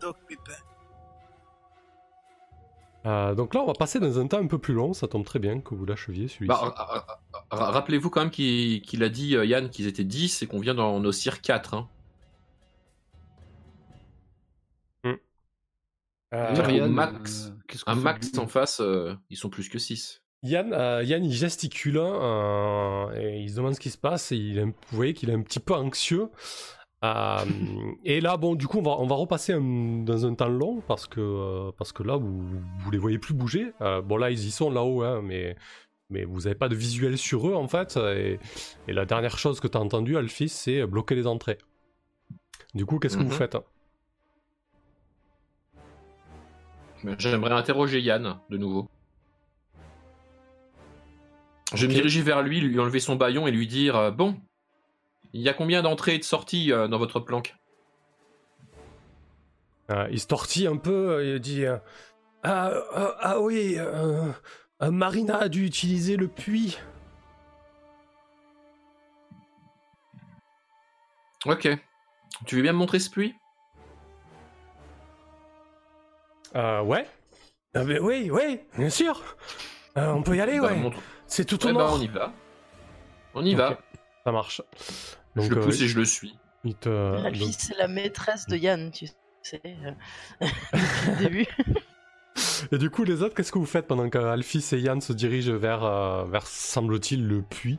Euh, 3.05 3.35
donc 3.35 3.55
là, 3.55 3.63
on 3.63 3.67
va 3.67 3.73
passer 3.73 3.99
dans 3.99 4.19
un 4.19 4.27
temps 4.29 4.39
un 4.39 4.47
peu 4.47 4.59
plus 4.59 4.75
long, 4.75 4.93
ça 4.93 5.09
tombe 5.09 5.25
très 5.25 5.39
bien 5.41 5.61
que 5.61 5.75
vous 5.75 5.85
l'acheviez 5.85 6.29
celui-ci. 6.29 6.47
Bah, 6.49 6.55
ra- 6.57 6.71
ra- 6.71 7.21
ra- 7.51 7.71
Rappelez-vous 7.73 8.11
quand 8.11 8.21
même 8.21 8.31
qu'il 8.31 9.03
a 9.03 9.09
dit, 9.09 9.37
euh, 9.37 9.45
Yann, 9.45 9.69
qu'ils 9.71 9.87
étaient 9.89 10.05
10 10.05 10.43
et 10.43 10.47
qu'on 10.47 10.61
vient 10.61 10.75
d'en 10.75 11.05
ossir 11.05 11.41
4. 11.41 11.75
Hein. 11.75 11.89
Euh, 16.33 16.89
max- 16.89 17.53
euh, 17.71 17.77
Un 17.87 17.95
max 17.95 18.37
en 18.39 18.47
face, 18.47 18.81
euh, 18.81 19.15
ils 19.31 19.37
sont 19.37 19.51
plus 19.51 19.69
que 19.69 19.79
6. 19.79 20.21
Yann, 20.43 20.73
euh, 20.73 21.03
Yann, 21.05 21.25
il 21.25 21.33
gesticule 21.33 21.99
euh, 21.99 23.07
et 23.17 23.41
il 23.41 23.51
se 23.51 23.57
demande 23.57 23.75
ce 23.75 23.81
qui 23.81 23.91
se 23.91 23.99
passe. 23.99 24.33
Et 24.33 24.37
il 24.37 24.59
est 24.59 24.63
un- 24.63 24.67
vous 24.67 24.97
voyez 24.97 25.15
qu'il 25.15 25.31
est 25.31 25.35
un 25.35 25.43
petit 25.43 25.61
peu 25.61 25.75
anxieux. 25.75 26.29
Euh, 27.05 27.37
et 28.05 28.21
là, 28.21 28.37
bon, 28.37 28.55
du 28.55 28.67
coup, 28.67 28.79
on 28.79 28.83
va, 28.83 28.93
on 28.99 29.07
va 29.07 29.17
repasser 29.17 29.53
un- 29.53 30.03
dans 30.05 30.25
un 30.27 30.35
temps 30.35 30.49
long 30.49 30.81
parce 30.87 31.07
que, 31.07 31.21
euh, 31.21 31.71
parce 31.77 31.93
que 31.93 32.03
là, 32.03 32.17
vous, 32.17 32.43
vous 32.79 32.91
les 32.91 32.99
voyez 32.99 33.19
plus 33.19 33.35
bouger. 33.35 33.73
Euh, 33.81 34.01
bon, 34.03 34.17
là, 34.17 34.31
ils 34.31 34.45
y 34.47 34.51
sont 34.51 34.71
là-haut, 34.71 35.03
hein, 35.03 35.21
mais, 35.23 35.57
mais 36.11 36.25
vous 36.25 36.41
n'avez 36.43 36.55
pas 36.55 36.69
de 36.69 36.75
visuel 36.77 37.19
sur 37.19 37.49
eux 37.49 37.55
en 37.55 37.69
fait. 37.69 37.97
Et, 37.97 38.39
et 38.89 38.93
la 38.93 39.05
dernière 39.05 39.39
chose 39.39 39.61
que 39.61 39.69
tu 39.69 39.77
as 39.77 39.81
entendu, 39.81 40.17
Alphys, 40.17 40.49
c'est 40.49 40.87
bloquer 40.87 41.15
les 41.15 41.27
entrées. 41.27 41.59
Du 42.75 42.87
coup, 42.87 42.99
qu'est-ce 42.99 43.17
que 43.17 43.23
vous 43.23 43.29
Mhm. 43.29 43.35
faites 43.37 43.57
J'aimerais 47.19 47.55
interroger 47.55 48.01
Yann 48.01 48.39
de 48.51 48.57
nouveau. 48.57 48.89
Je 51.75 51.87
vais 51.87 51.89
me 51.89 51.95
diriger 51.95 52.23
vers 52.23 52.43
lui, 52.43 52.61
lui 52.61 52.79
enlever 52.79 53.01
son 53.01 53.17
baillon 53.17 53.47
et 53.47 53.51
lui 53.51 53.67
dire 53.67 53.97
euh, 53.97 54.11
Bon, 54.11 54.37
il 55.33 55.41
y 55.41 55.49
a 55.49 55.55
combien 55.55 55.83
d'entrées 55.83 56.17
et 56.17 56.19
de 56.19 56.25
sorties 56.25 56.73
euh, 56.73 56.87
dans 56.87 56.99
votre 56.99 57.21
planque? 57.21 57.57
Euh, 59.91 60.07
il 60.11 60.21
se 60.21 60.27
tortille 60.27 60.67
un 60.67 60.77
peu 60.77 61.25
et 61.25 61.41
dit 61.41 61.65
ah, 62.45 62.73
ah, 63.21 63.41
oui, 63.41 63.77
Marina 64.81 65.39
a 65.39 65.49
dû 65.49 65.65
utiliser 65.65 66.17
le 66.17 66.29
puits. 66.29 66.79
Ok. 71.47 71.69
Tu 72.47 72.57
veux 72.57 72.63
bien 72.63 72.73
me 72.73 72.79
montrer 72.79 72.99
ce 72.99 73.11
puits? 73.11 73.35
Euh, 76.55 76.83
ouais. 76.83 77.07
Ah, 77.75 77.85
ben 77.85 77.99
oui, 78.03 78.31
oui, 78.31 78.61
bien 78.77 78.91
sûr. 78.91 79.23
Euh, 79.97 80.09
on 80.13 80.23
peut 80.23 80.37
y 80.37 80.41
aller, 80.41 80.59
Bah, 80.61 80.69
ouais. 80.69 80.77
montre- 80.77 80.99
C'est 81.27 81.45
tout 81.45 81.63
au 81.65 81.69
Ouais, 81.69 81.75
bah, 81.75 81.81
nord. 81.81 81.95
on 81.99 82.01
y 82.03 82.09
va. 82.09 82.33
On 83.35 83.45
y 83.45 83.55
va. 83.55 83.79
Ça 84.25 84.33
marche. 84.33 84.61
je 85.37 85.49
le 85.49 85.57
euh, 85.59 85.65
pousse 85.65 85.81
et 85.81 85.89
je 85.89 85.99
le 85.99 86.05
suis. 86.05 86.37
il 86.65 86.75
te. 86.75 86.89
La 86.89 87.23
donc- 87.31 87.35
fille, 87.37 87.53
c'est 87.55 87.77
la 87.77 87.89
maîtresse 87.89 88.47
de 88.47 88.57
Yann, 88.57 88.91
tu 88.93 89.07
sais. 89.43 89.61
euh, 89.65 89.93
depuis 90.41 91.11
le 91.11 91.17
début. 91.17 91.47
Et 92.71 92.79
du 92.79 92.89
coup, 92.91 93.05
les 93.05 93.23
autres, 93.23 93.35
qu'est-ce 93.35 93.53
que 93.53 93.59
vous 93.59 93.67
faites 93.67 93.87
pendant 93.87 94.09
que 94.09 94.17
Alphys 94.17 94.67
et 94.73 94.79
Yann 94.79 95.01
se 95.01 95.13
dirigent 95.13 95.55
vers, 95.57 95.85
euh, 95.85 96.25
vers 96.25 96.47
semble-t-il, 96.47 97.27
le 97.27 97.43
puits? 97.43 97.79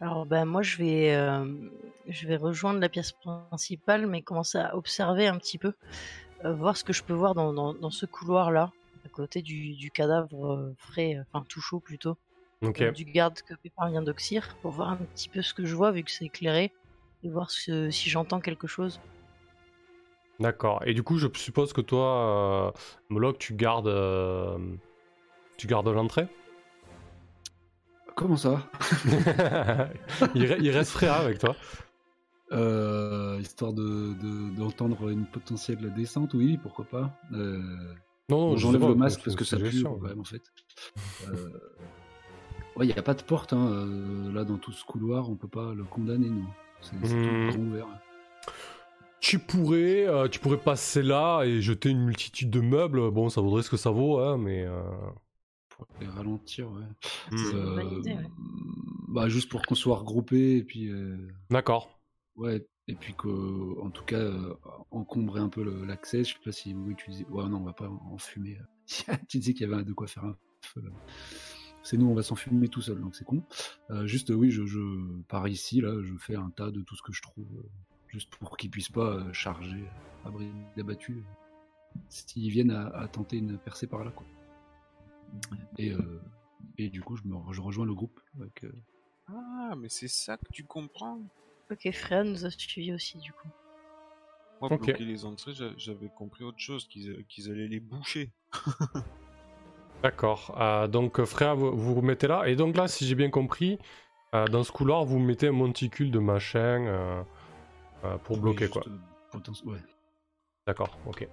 Alors 0.00 0.26
ben 0.26 0.44
moi 0.44 0.62
je 0.62 0.78
vais 0.78 1.14
euh, 1.14 1.44
je 2.08 2.26
vais 2.26 2.34
rejoindre 2.36 2.80
la 2.80 2.88
pièce 2.88 3.12
principale 3.12 4.06
mais 4.08 4.22
commencer 4.22 4.58
à 4.58 4.74
observer 4.76 5.28
un 5.28 5.38
petit 5.38 5.58
peu, 5.58 5.68
euh, 5.68 5.72
voir 6.44 6.76
ce 6.76 6.84
que 6.84 6.92
je 6.92 7.02
peux 7.02 7.12
voir 7.12 7.34
dans, 7.34 7.52
dans, 7.52 7.74
dans 7.74 7.90
ce 7.90 8.06
couloir 8.06 8.50
là, 8.50 8.72
à 9.04 9.08
côté 9.08 9.42
du, 9.42 9.74
du 9.74 9.90
cadavre 9.90 10.46
euh, 10.54 10.74
frais, 10.78 11.16
euh, 11.16 11.22
enfin 11.32 11.44
tout 11.48 11.60
chaud 11.60 11.80
plutôt, 11.80 12.16
euh, 12.64 12.92
du 12.92 13.04
garde 13.04 13.40
que 13.42 13.54
Pépin 13.54 13.90
vient 13.90 14.02
d'oxyre, 14.02 14.56
pour 14.62 14.72
voir 14.72 14.90
un 14.90 14.96
petit 14.96 15.28
peu 15.28 15.42
ce 15.42 15.54
que 15.54 15.64
je 15.64 15.74
vois 15.74 15.92
vu 15.92 16.02
que 16.02 16.10
c'est 16.10 16.24
éclairé 16.26 16.72
et 17.22 17.28
voir 17.30 17.50
ce- 17.50 17.90
si 17.90 18.10
j'entends 18.10 18.40
quelque 18.40 18.66
chose. 18.66 19.00
D'accord. 20.40 20.82
Et 20.86 20.94
du 20.94 21.02
coup, 21.04 21.18
je 21.18 21.28
suppose 21.36 21.72
que 21.72 21.80
toi, 21.80 22.68
euh, 22.68 22.72
Moloch, 23.10 23.38
tu 23.38 23.54
gardes. 23.54 23.86
euh, 23.86 24.58
tu 25.56 25.66
gardes 25.68 25.88
l'entrée? 25.88 26.26
Comment 28.16 28.36
ça? 28.36 28.62
Il, 30.34 30.44
re- 30.44 30.58
il 30.60 30.70
reste 30.70 30.90
frère 30.92 31.14
avec 31.14 31.38
toi. 31.38 31.56
Euh, 32.52 33.38
Histoire 33.40 33.72
de 33.72 34.12
de- 34.14 34.56
d'entendre 34.56 35.08
une 35.08 35.26
potentielle 35.26 35.92
descente, 35.94 36.34
oui, 36.34 36.58
pourquoi 36.62 36.84
pas. 36.84 37.18
Euh, 37.32 37.60
Non, 38.28 38.56
J'enlève 38.56 38.86
le 38.88 38.94
masque 38.94 39.22
parce 39.24 39.36
que 39.36 39.44
ça 39.44 39.56
pue 39.58 39.82
quand 39.82 39.98
même 40.00 40.20
en 40.20 40.24
fait. 40.24 40.42
Euh, 41.28 41.48
Ouais, 42.74 42.86
il 42.86 42.92
n'y 42.92 42.98
a 42.98 43.02
pas 43.02 43.12
de 43.12 43.22
porte 43.22 43.52
hein, 43.52 43.66
euh, 43.70 44.32
là 44.32 44.44
dans 44.44 44.56
tout 44.56 44.72
ce 44.72 44.82
couloir, 44.84 45.28
on 45.28 45.34
peut 45.36 45.46
pas 45.48 45.74
le 45.74 45.84
condamner, 45.84 46.30
non. 46.30 46.46
C'est 46.80 46.96
Hmm. 46.96 47.00
tout 47.02 47.50
grand 47.58 47.58
ouvert. 47.66 47.86
Tu 49.20 49.38
pourrais, 49.38 50.06
euh, 50.08 50.26
tu 50.28 50.40
pourrais 50.40 50.56
passer 50.58 51.02
là 51.02 51.42
et 51.44 51.60
jeter 51.60 51.90
une 51.90 52.02
multitude 52.02 52.48
de 52.50 52.60
meubles. 52.60 53.10
Bon, 53.10 53.28
ça 53.28 53.40
vaudrait 53.42 53.62
ce 53.62 53.68
que 53.70 53.76
ça 53.76 53.90
vaut, 53.90 54.18
hein, 54.20 54.38
mais. 54.38 54.64
euh, 54.64 54.82
Et 56.00 56.06
ralentir, 56.06 56.70
ouais. 56.72 56.82
Euh, 57.54 57.82
idée, 58.00 58.12
ouais. 58.14 58.30
Bah 59.08 59.28
juste 59.28 59.50
pour 59.50 59.60
qu'on 59.62 59.74
soit 59.74 59.96
regroupés 59.98 60.56
et 60.56 60.62
puis 60.64 60.88
euh, 60.88 61.16
D'accord. 61.50 61.90
Ouais 62.42 62.66
et 62.88 62.94
puis 62.94 63.14
qu'en 63.14 63.90
tout 63.90 64.04
cas, 64.04 64.18
euh, 64.18 64.54
encombrer 64.90 65.40
un 65.40 65.48
peu 65.48 65.62
l'accès. 65.84 66.24
Je 66.24 66.34
sais 66.34 66.40
pas 66.44 66.52
si 66.52 66.72
vous 66.72 66.90
utilisez. 66.90 67.24
Ouais, 67.30 67.48
non, 67.48 67.58
on 67.58 67.64
va 67.64 67.72
pas 67.72 67.88
en 67.88 68.18
fumer. 68.18 68.58
tu 69.28 69.38
disais 69.38 69.54
qu'il 69.54 69.68
y 69.68 69.72
avait 69.72 69.84
de 69.84 69.92
quoi 69.92 70.06
faire 70.06 70.24
un 70.24 70.36
feu. 70.62 70.82
là. 70.82 70.90
C'est 71.82 71.96
nous, 71.96 72.06
on 72.06 72.14
va 72.14 72.22
s'enfumer 72.22 72.68
tout 72.68 72.80
seul, 72.80 73.00
donc 73.00 73.16
c'est 73.16 73.24
con. 73.24 73.42
Euh, 73.90 74.06
juste, 74.06 74.30
oui, 74.30 74.50
je, 74.50 74.64
je 74.66 74.80
par 75.22 75.48
ici, 75.48 75.80
là, 75.80 76.00
je 76.02 76.14
fais 76.14 76.36
un 76.36 76.50
tas 76.50 76.70
de 76.70 76.80
tout 76.80 76.94
ce 76.94 77.02
que 77.02 77.12
je 77.12 77.22
trouve, 77.22 77.48
euh, 77.56 77.68
juste 78.06 78.30
pour 78.36 78.56
qu'ils 78.56 78.70
puissent 78.70 78.88
pas 78.88 79.32
charger, 79.32 79.84
d'abattus, 80.76 81.18
euh, 81.18 81.98
s'ils 82.08 82.50
viennent 82.50 82.70
à, 82.70 82.86
à 82.88 83.08
tenter 83.08 83.38
une 83.38 83.58
percée 83.58 83.88
par 83.88 84.04
là, 84.04 84.12
quoi. 84.12 84.26
Et, 85.78 85.92
et 86.78 86.90
du 86.90 87.00
coup, 87.00 87.16
je, 87.16 87.24
me, 87.24 87.34
rejoins 87.36 87.86
le 87.86 87.94
groupe. 87.94 88.20
Avec, 88.38 88.64
Ah, 89.26 89.74
mais 89.76 89.88
c'est 89.88 90.08
ça 90.08 90.36
que 90.36 90.52
tu 90.52 90.64
comprends. 90.64 91.20
Ok, 91.72 91.90
Freya 91.92 92.22
nous 92.24 92.44
a 92.44 92.50
suivis 92.50 92.92
aussi 92.92 93.18
du 93.18 93.32
coup. 93.32 93.48
Moi, 94.60 94.68
bloquer 94.86 95.04
les 95.04 95.24
entrées, 95.24 95.54
j'a- 95.54 95.76
j'avais 95.76 96.08
compris 96.16 96.44
autre 96.44 96.58
chose, 96.60 96.86
qu'ils 96.86 97.50
allaient 97.50 97.66
les 97.68 97.80
boucher. 97.80 98.30
D'accord. 100.02 100.56
Euh, 100.60 100.86
donc, 100.88 101.18
euh, 101.20 101.24
frère, 101.26 101.56
vous 101.56 101.76
vous 101.76 101.94
vous 101.94 102.02
mettez 102.02 102.26
là. 102.26 102.44
Et 102.48 102.56
donc 102.56 102.76
là, 102.76 102.88
si 102.88 103.06
j'ai 103.06 103.14
bien 103.14 103.30
compris, 103.30 103.78
euh, 104.34 104.46
dans 104.46 104.64
ce 104.64 104.72
couloir, 104.72 105.04
vous 105.04 105.18
mettez 105.18 105.48
un 105.48 105.52
monticule 105.52 106.10
de 106.10 106.18
machin 106.18 106.86
euh, 106.86 107.22
euh, 108.04 108.18
pour 108.18 108.38
bloquer, 108.38 108.68
quoi. 108.68 108.82
ouais. 109.64 109.78
D'accord, 110.66 110.96
ok. 111.06 111.28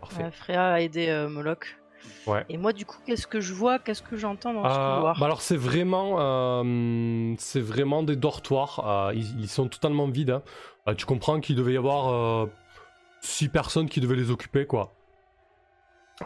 Parfait. 0.00 0.24
Euh, 0.24 0.30
Freya 0.30 0.72
a 0.74 0.80
aidé 0.80 1.08
euh, 1.08 1.28
Moloch. 1.28 1.78
Ouais. 2.26 2.44
Et 2.48 2.56
moi 2.56 2.72
du 2.72 2.86
coup, 2.86 2.96
qu'est-ce 3.06 3.26
que 3.26 3.40
je 3.40 3.52
vois 3.52 3.78
Qu'est-ce 3.78 4.02
que 4.02 4.16
j'entends 4.16 4.54
dans 4.54 4.64
ce 4.64 4.78
Euh, 4.78 4.94
couloir 4.96 5.18
bah 5.18 5.26
alors 5.26 5.42
c'est 5.42 5.56
vraiment, 5.58 6.16
euh, 6.18 7.34
c'est 7.38 7.60
vraiment 7.60 8.02
des 8.02 8.16
dortoirs. 8.16 8.82
euh, 9.08 9.12
ils, 9.14 9.40
ils 9.42 9.48
sont 9.48 9.68
totalement 9.68 10.06
vides. 10.08 10.40
hein. 10.86 10.94
Tu 10.96 11.04
comprends 11.06 11.40
qu'il 11.40 11.56
devait 11.56 11.74
y 11.74 11.76
avoir 11.78 12.46
six 13.20 13.48
personnes 13.48 13.88
qui 13.88 14.00
devaient 14.00 14.16
les 14.16 14.30
occuper, 14.30 14.66
quoi. 14.66 14.92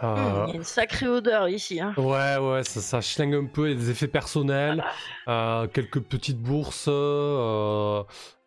Euh, 0.03 0.45
Il 0.49 0.51
y 0.51 0.53
a 0.53 0.57
une 0.57 0.65
sacrée 0.65 1.09
odeur 1.09 1.49
ici. 1.49 1.81
Hein. 1.81 1.95
Ouais, 1.97 2.37
ouais, 2.37 2.63
ça, 2.65 2.81
ça 2.81 3.01
schlingue 3.01 3.35
un 3.37 3.47
peu, 3.47 3.69
il 3.71 3.73
y 3.73 3.77
a 3.77 3.79
des 3.79 3.91
effets 3.91 4.07
personnels, 4.09 4.85
euh, 5.29 5.67
quelques 5.69 6.01
petites 6.01 6.39
bourses, 6.43 6.89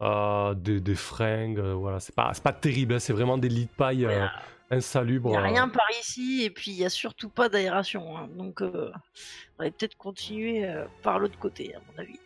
des, 0.02 0.80
des 0.82 0.96
fringues, 0.96 1.60
voilà, 1.60 2.00
c'est 2.00 2.13
pas, 2.13 2.32
pas 2.44 2.54
terrible, 2.54 2.94
hein, 2.96 3.00
c'est 3.00 3.13
vraiment 3.13 3.38
des 3.38 3.50
lits 3.50 3.65
de 3.65 3.72
paille 3.76 4.08
euh, 4.72 4.80
Il 5.06 5.20
n'y 5.32 5.36
a 5.36 5.40
euh. 5.40 5.44
rien 5.44 5.70
par 5.70 5.86
ici 6.00 6.44
et 6.44 6.50
puis 6.50 6.72
il 6.72 6.78
y 6.78 6.86
a 6.86 6.90
surtout 6.90 7.30
pas 7.30 7.50
d'aération. 7.50 8.18
hein. 8.18 8.30
Donc 8.36 8.62
euh, 8.62 8.92
on 9.60 9.64
va 9.64 9.72
peut-être 9.72 9.98
continuer 9.98 10.66
euh, 10.66 10.86
par 11.02 11.20
l'autre 11.20 11.38
côté 11.38 11.76
à 11.76 11.80
mon 11.92 12.00
avis. 12.00 12.20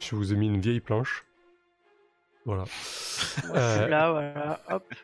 Je 0.00 0.14
vous 0.14 0.32
ai 0.32 0.36
mis 0.36 0.46
une 0.46 0.60
vieille 0.60 0.80
planche. 0.80 1.24
Voilà. 2.44 2.64
Euh, 3.54 3.80
suis 3.82 3.90
là, 3.90 4.10
voilà. 4.12 4.60
Hop. 4.70 4.94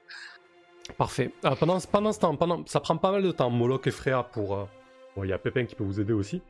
Parfait. 0.97 1.31
Pendant, 1.59 1.79
pendant 1.81 2.13
ce 2.13 2.21
temps, 2.21 2.37
pendant, 2.37 2.65
ça 2.67 2.81
prend 2.81 2.97
pas 2.97 3.11
mal 3.11 3.23
de 3.23 3.33
temps, 3.33 3.51
Moloch 3.51 3.87
et 3.87 3.91
Freya 3.91 4.23
pour... 4.23 4.57
euh, 4.57 4.65
Bon, 5.17 5.23
il 5.23 5.31
y 5.31 5.33
a 5.33 5.39
Pépin 5.39 5.65
qui 5.65 5.75
peut 5.77 5.85
vous 5.85 6.01
aider 6.01 6.13
aussi. 6.13 6.43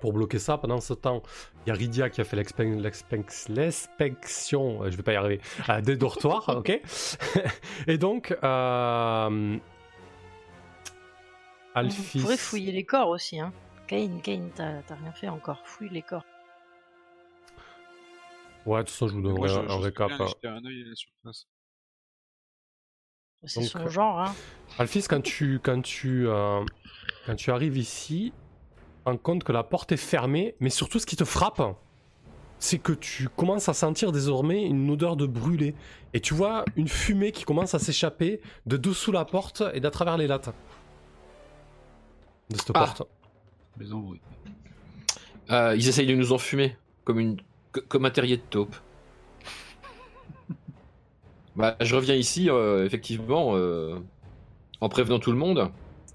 Pour 0.00 0.12
bloquer 0.12 0.38
ça, 0.38 0.58
pendant 0.58 0.80
ce 0.80 0.92
temps, 0.92 1.22
il 1.64 1.70
y 1.70 1.72
a 1.72 1.74
Rydia 1.74 2.10
qui 2.10 2.20
a 2.20 2.24
fait 2.24 2.36
l'inspection, 3.48 4.82
euh, 4.82 4.90
je 4.90 4.96
vais 4.96 5.02
pas 5.02 5.12
y 5.12 5.16
arriver, 5.16 5.40
euh, 5.68 5.80
des 5.80 5.96
dortoirs, 5.96 6.48
ok 6.48 6.80
Et 7.86 7.96
donc, 7.96 8.36
euh... 8.42 9.58
Alphys... 11.74 12.18
On 12.18 12.22
pourrait 12.22 12.36
fouiller 12.36 12.72
les 12.72 12.84
corps 12.84 13.08
aussi. 13.08 13.40
Hein. 13.40 13.52
Cain, 13.86 14.18
Cain, 14.22 14.48
t'as 14.54 14.82
t'as 14.82 14.94
rien 14.94 15.12
fait 15.12 15.28
encore. 15.28 15.60
Fouille 15.64 15.90
les 15.90 16.02
corps. 16.02 16.24
Ouais, 18.64 18.78
de 18.80 18.84
toute 18.84 18.90
façon, 18.90 19.08
je 19.08 19.14
vous 19.14 19.22
donnerai 19.22 19.38
Moi, 19.38 19.48
je, 19.48 19.58
un, 19.58 19.68
je 19.68 19.84
récap. 19.84 20.10
bien 20.42 20.54
un 20.54 20.64
œil 20.64 20.84
surface. 20.94 21.46
C'est 23.46 23.62
son 23.62 23.80
euh, 23.80 23.88
genre. 23.88 24.20
Hein. 24.20 24.34
Alphys, 24.78 25.04
quand 25.08 25.22
tu, 25.22 25.58
quand, 25.62 25.82
tu, 25.82 26.26
euh, 26.26 26.64
quand 27.26 27.34
tu 27.36 27.50
arrives 27.50 27.76
ici, 27.76 28.32
rends 29.04 29.16
compte 29.16 29.44
que 29.44 29.52
la 29.52 29.62
porte 29.62 29.92
est 29.92 29.96
fermée, 29.96 30.54
mais 30.60 30.70
surtout 30.70 30.98
ce 30.98 31.06
qui 31.06 31.16
te 31.16 31.24
frappe, 31.24 31.62
c'est 32.58 32.78
que 32.78 32.92
tu 32.92 33.28
commences 33.28 33.68
à 33.68 33.74
sentir 33.74 34.12
désormais 34.12 34.64
une 34.64 34.88
odeur 34.90 35.16
de 35.16 35.26
brûlé. 35.26 35.74
Et 36.14 36.20
tu 36.20 36.32
vois 36.34 36.64
une 36.76 36.88
fumée 36.88 37.32
qui 37.32 37.44
commence 37.44 37.74
à 37.74 37.78
s'échapper 37.78 38.40
de 38.66 38.76
dessous 38.76 39.12
la 39.12 39.24
porte 39.24 39.62
et 39.74 39.80
d'à 39.80 39.90
travers 39.90 40.16
les 40.16 40.26
lattes. 40.26 40.50
De 42.50 42.56
cette 42.56 42.70
Ah. 42.74 42.80
porte. 42.86 43.02
Les 43.78 43.92
embrouilles. 43.92 44.20
Euh, 45.50 45.74
ils 45.76 45.88
essayent 45.88 46.06
de 46.06 46.14
nous 46.14 46.32
enfumer, 46.32 46.76
comme, 47.04 47.18
une, 47.20 47.36
co- 47.72 47.82
comme 47.88 48.04
un 48.06 48.10
terrier 48.10 48.36
de 48.38 48.42
taupe. 48.42 48.74
bah, 51.56 51.76
je 51.80 51.94
reviens 51.96 52.14
ici, 52.14 52.48
euh, 52.48 52.86
effectivement, 52.86 53.52
euh, 53.56 53.98
en 54.80 54.88
prévenant 54.88 55.18
tout 55.18 55.32
le 55.32 55.38
monde. 55.38 55.70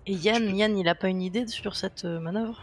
Et 0.08 0.13
Yann, 0.13 0.56
Yann, 0.56 0.78
il 0.78 0.88
a 0.88 0.95
pas 0.95 1.10
une 1.10 1.21
idée 1.21 1.45
sur 1.47 1.75
cette 1.75 2.06
manœuvre? 2.06 2.60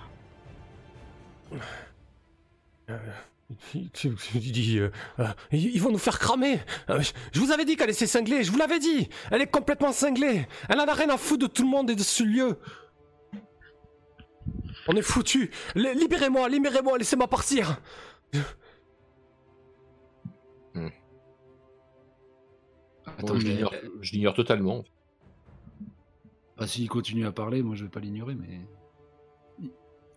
Tu, 3.71 3.89
tu- 3.91 4.15
tu 4.17 4.39
dis, 4.39 4.79
euh, 4.79 4.91
euh, 5.21 5.27
ils 5.53 5.81
vont 5.81 5.93
nous 5.93 5.99
faire 5.99 6.19
cramer. 6.19 6.59
Euh, 6.91 7.01
je- 7.01 7.13
je 7.33 7.41
vous 7.41 7.53
avais 7.53 7.65
dit 7.65 7.77
qu'elle 7.77 7.91
était 7.91 8.07
cinglée, 8.09 8.43
je 8.43 8.51
vous 8.51 8.59
l'avais 8.59 8.81
dit. 8.81 9.09
Elle 9.31 9.41
est 9.41 9.47
complètement 9.51 9.93
cinglée. 9.93 10.49
Elle 10.69 10.81
en 10.81 10.87
a 10.87 10.95
rien 10.95 11.09
à 11.11 11.17
foutre 11.17 11.47
de 11.47 11.53
tout 11.53 11.63
le 11.63 11.69
monde 11.69 11.89
et 11.91 11.95
de 11.95 12.03
ce 12.03 12.25
lieu. 12.25 12.59
On 14.89 14.97
est 14.97 15.03
foutus. 15.03 15.51
Li- 15.77 15.95
Libérez-moi, 15.95 16.49
libérez-moi, 16.49 16.99
laissez-moi 16.99 17.29
partir. 17.29 17.81
Attends, 23.07 23.35
Bon, 23.35 23.41
je 23.41 23.47
l'ignore- 23.47 23.75
je 24.01 24.13
l'ignore 24.13 24.35
totalement. 24.35 24.85
Bah, 26.59 26.67
s'il 26.67 26.89
continue 26.89 27.27
à 27.27 27.33
parler, 27.33 27.63
moi 27.63 27.75
je 27.77 27.85
vais 27.85 27.91
pas 27.91 28.01
l'ignorer, 28.01 28.35
mais. 28.35 28.61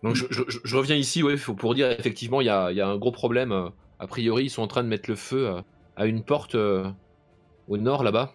Donc 0.02 0.14
je, 0.14 0.26
je- 0.30 0.58
je 0.64 0.76
reviens 0.76 0.96
ici, 0.96 1.22
ouais, 1.22 1.36
faut- 1.36 1.54
pour 1.54 1.74
dire 1.74 1.90
effectivement, 1.90 2.40
il 2.40 2.46
y 2.46 2.50
a, 2.50 2.72
y 2.72 2.80
a 2.80 2.88
un 2.88 2.96
gros 2.96 3.12
problème. 3.12 3.52
euh, 3.52 3.68
A 3.98 4.06
priori, 4.06 4.44
ils 4.44 4.50
sont 4.50 4.62
en 4.62 4.66
train 4.68 4.82
de 4.82 4.88
mettre 4.88 5.10
le 5.10 5.16
feu 5.16 5.46
euh, 5.48 5.62
à 5.96 6.06
une 6.06 6.24
porte 6.24 6.54
euh, 6.54 6.90
au 7.68 7.76
nord 7.78 8.02
là-bas. 8.04 8.34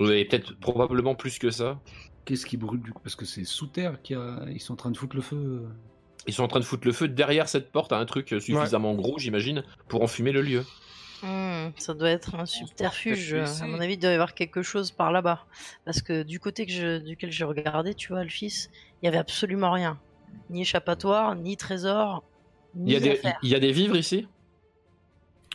Et 0.00 0.24
peut-être 0.26 0.58
probablement 0.60 1.14
plus 1.14 1.38
que 1.38 1.50
ça. 1.50 1.80
Qu'est-ce 2.24 2.44
qui 2.44 2.56
brûle 2.56 2.82
du 2.82 2.92
coup? 2.92 3.00
Parce 3.02 3.16
que 3.16 3.24
c'est 3.24 3.44
sous 3.44 3.66
terre 3.66 4.02
qu'ils 4.02 4.60
sont 4.60 4.74
en 4.74 4.76
train 4.76 4.90
de 4.90 4.96
foutre 4.96 5.16
le 5.16 5.22
feu. 5.22 5.66
Ils 6.26 6.34
sont 6.34 6.42
en 6.42 6.48
train 6.48 6.60
de 6.60 6.64
foutre 6.64 6.86
le 6.86 6.92
feu 6.92 7.08
derrière 7.08 7.48
cette 7.48 7.70
porte 7.70 7.92
à 7.92 7.98
un 7.98 8.04
truc 8.04 8.28
suffisamment 8.40 8.94
gros, 8.94 9.18
j'imagine, 9.18 9.62
pour 9.88 10.02
enfumer 10.02 10.32
le 10.32 10.42
lieu. 10.42 10.64
Hmm, 11.22 11.70
Ça 11.78 11.94
doit 11.94 12.10
être 12.10 12.34
un 12.34 12.46
subterfuge. 12.46 13.34
À 13.34 13.66
mon 13.66 13.80
avis, 13.80 13.94
il 13.94 13.98
doit 13.98 14.10
y 14.10 14.14
avoir 14.14 14.34
quelque 14.34 14.62
chose 14.62 14.90
par 14.90 15.12
là-bas. 15.12 15.46
Parce 15.84 16.02
que 16.02 16.22
du 16.22 16.40
côté 16.40 16.66
que 16.66 16.72
je, 16.72 16.98
duquel 16.98 17.30
j'ai 17.30 17.44
regardé, 17.44 17.94
tu 17.94 18.08
vois, 18.12 18.22
le 18.24 18.28
fils, 18.30 18.68
il 19.02 19.06
y 19.06 19.08
avait 19.08 19.18
absolument 19.18 19.70
rien. 19.72 19.98
Ni 20.50 20.62
échappatoire, 20.62 21.34
ni 21.36 21.56
trésor, 21.56 22.22
Il 22.76 22.92
y, 22.92 22.96
a 22.96 23.00
des, 23.00 23.12
affaires. 23.12 23.38
il 23.42 23.48
y 23.48 23.54
a 23.54 23.58
des 23.60 23.72
vivres 23.72 23.96
ici? 23.96 24.28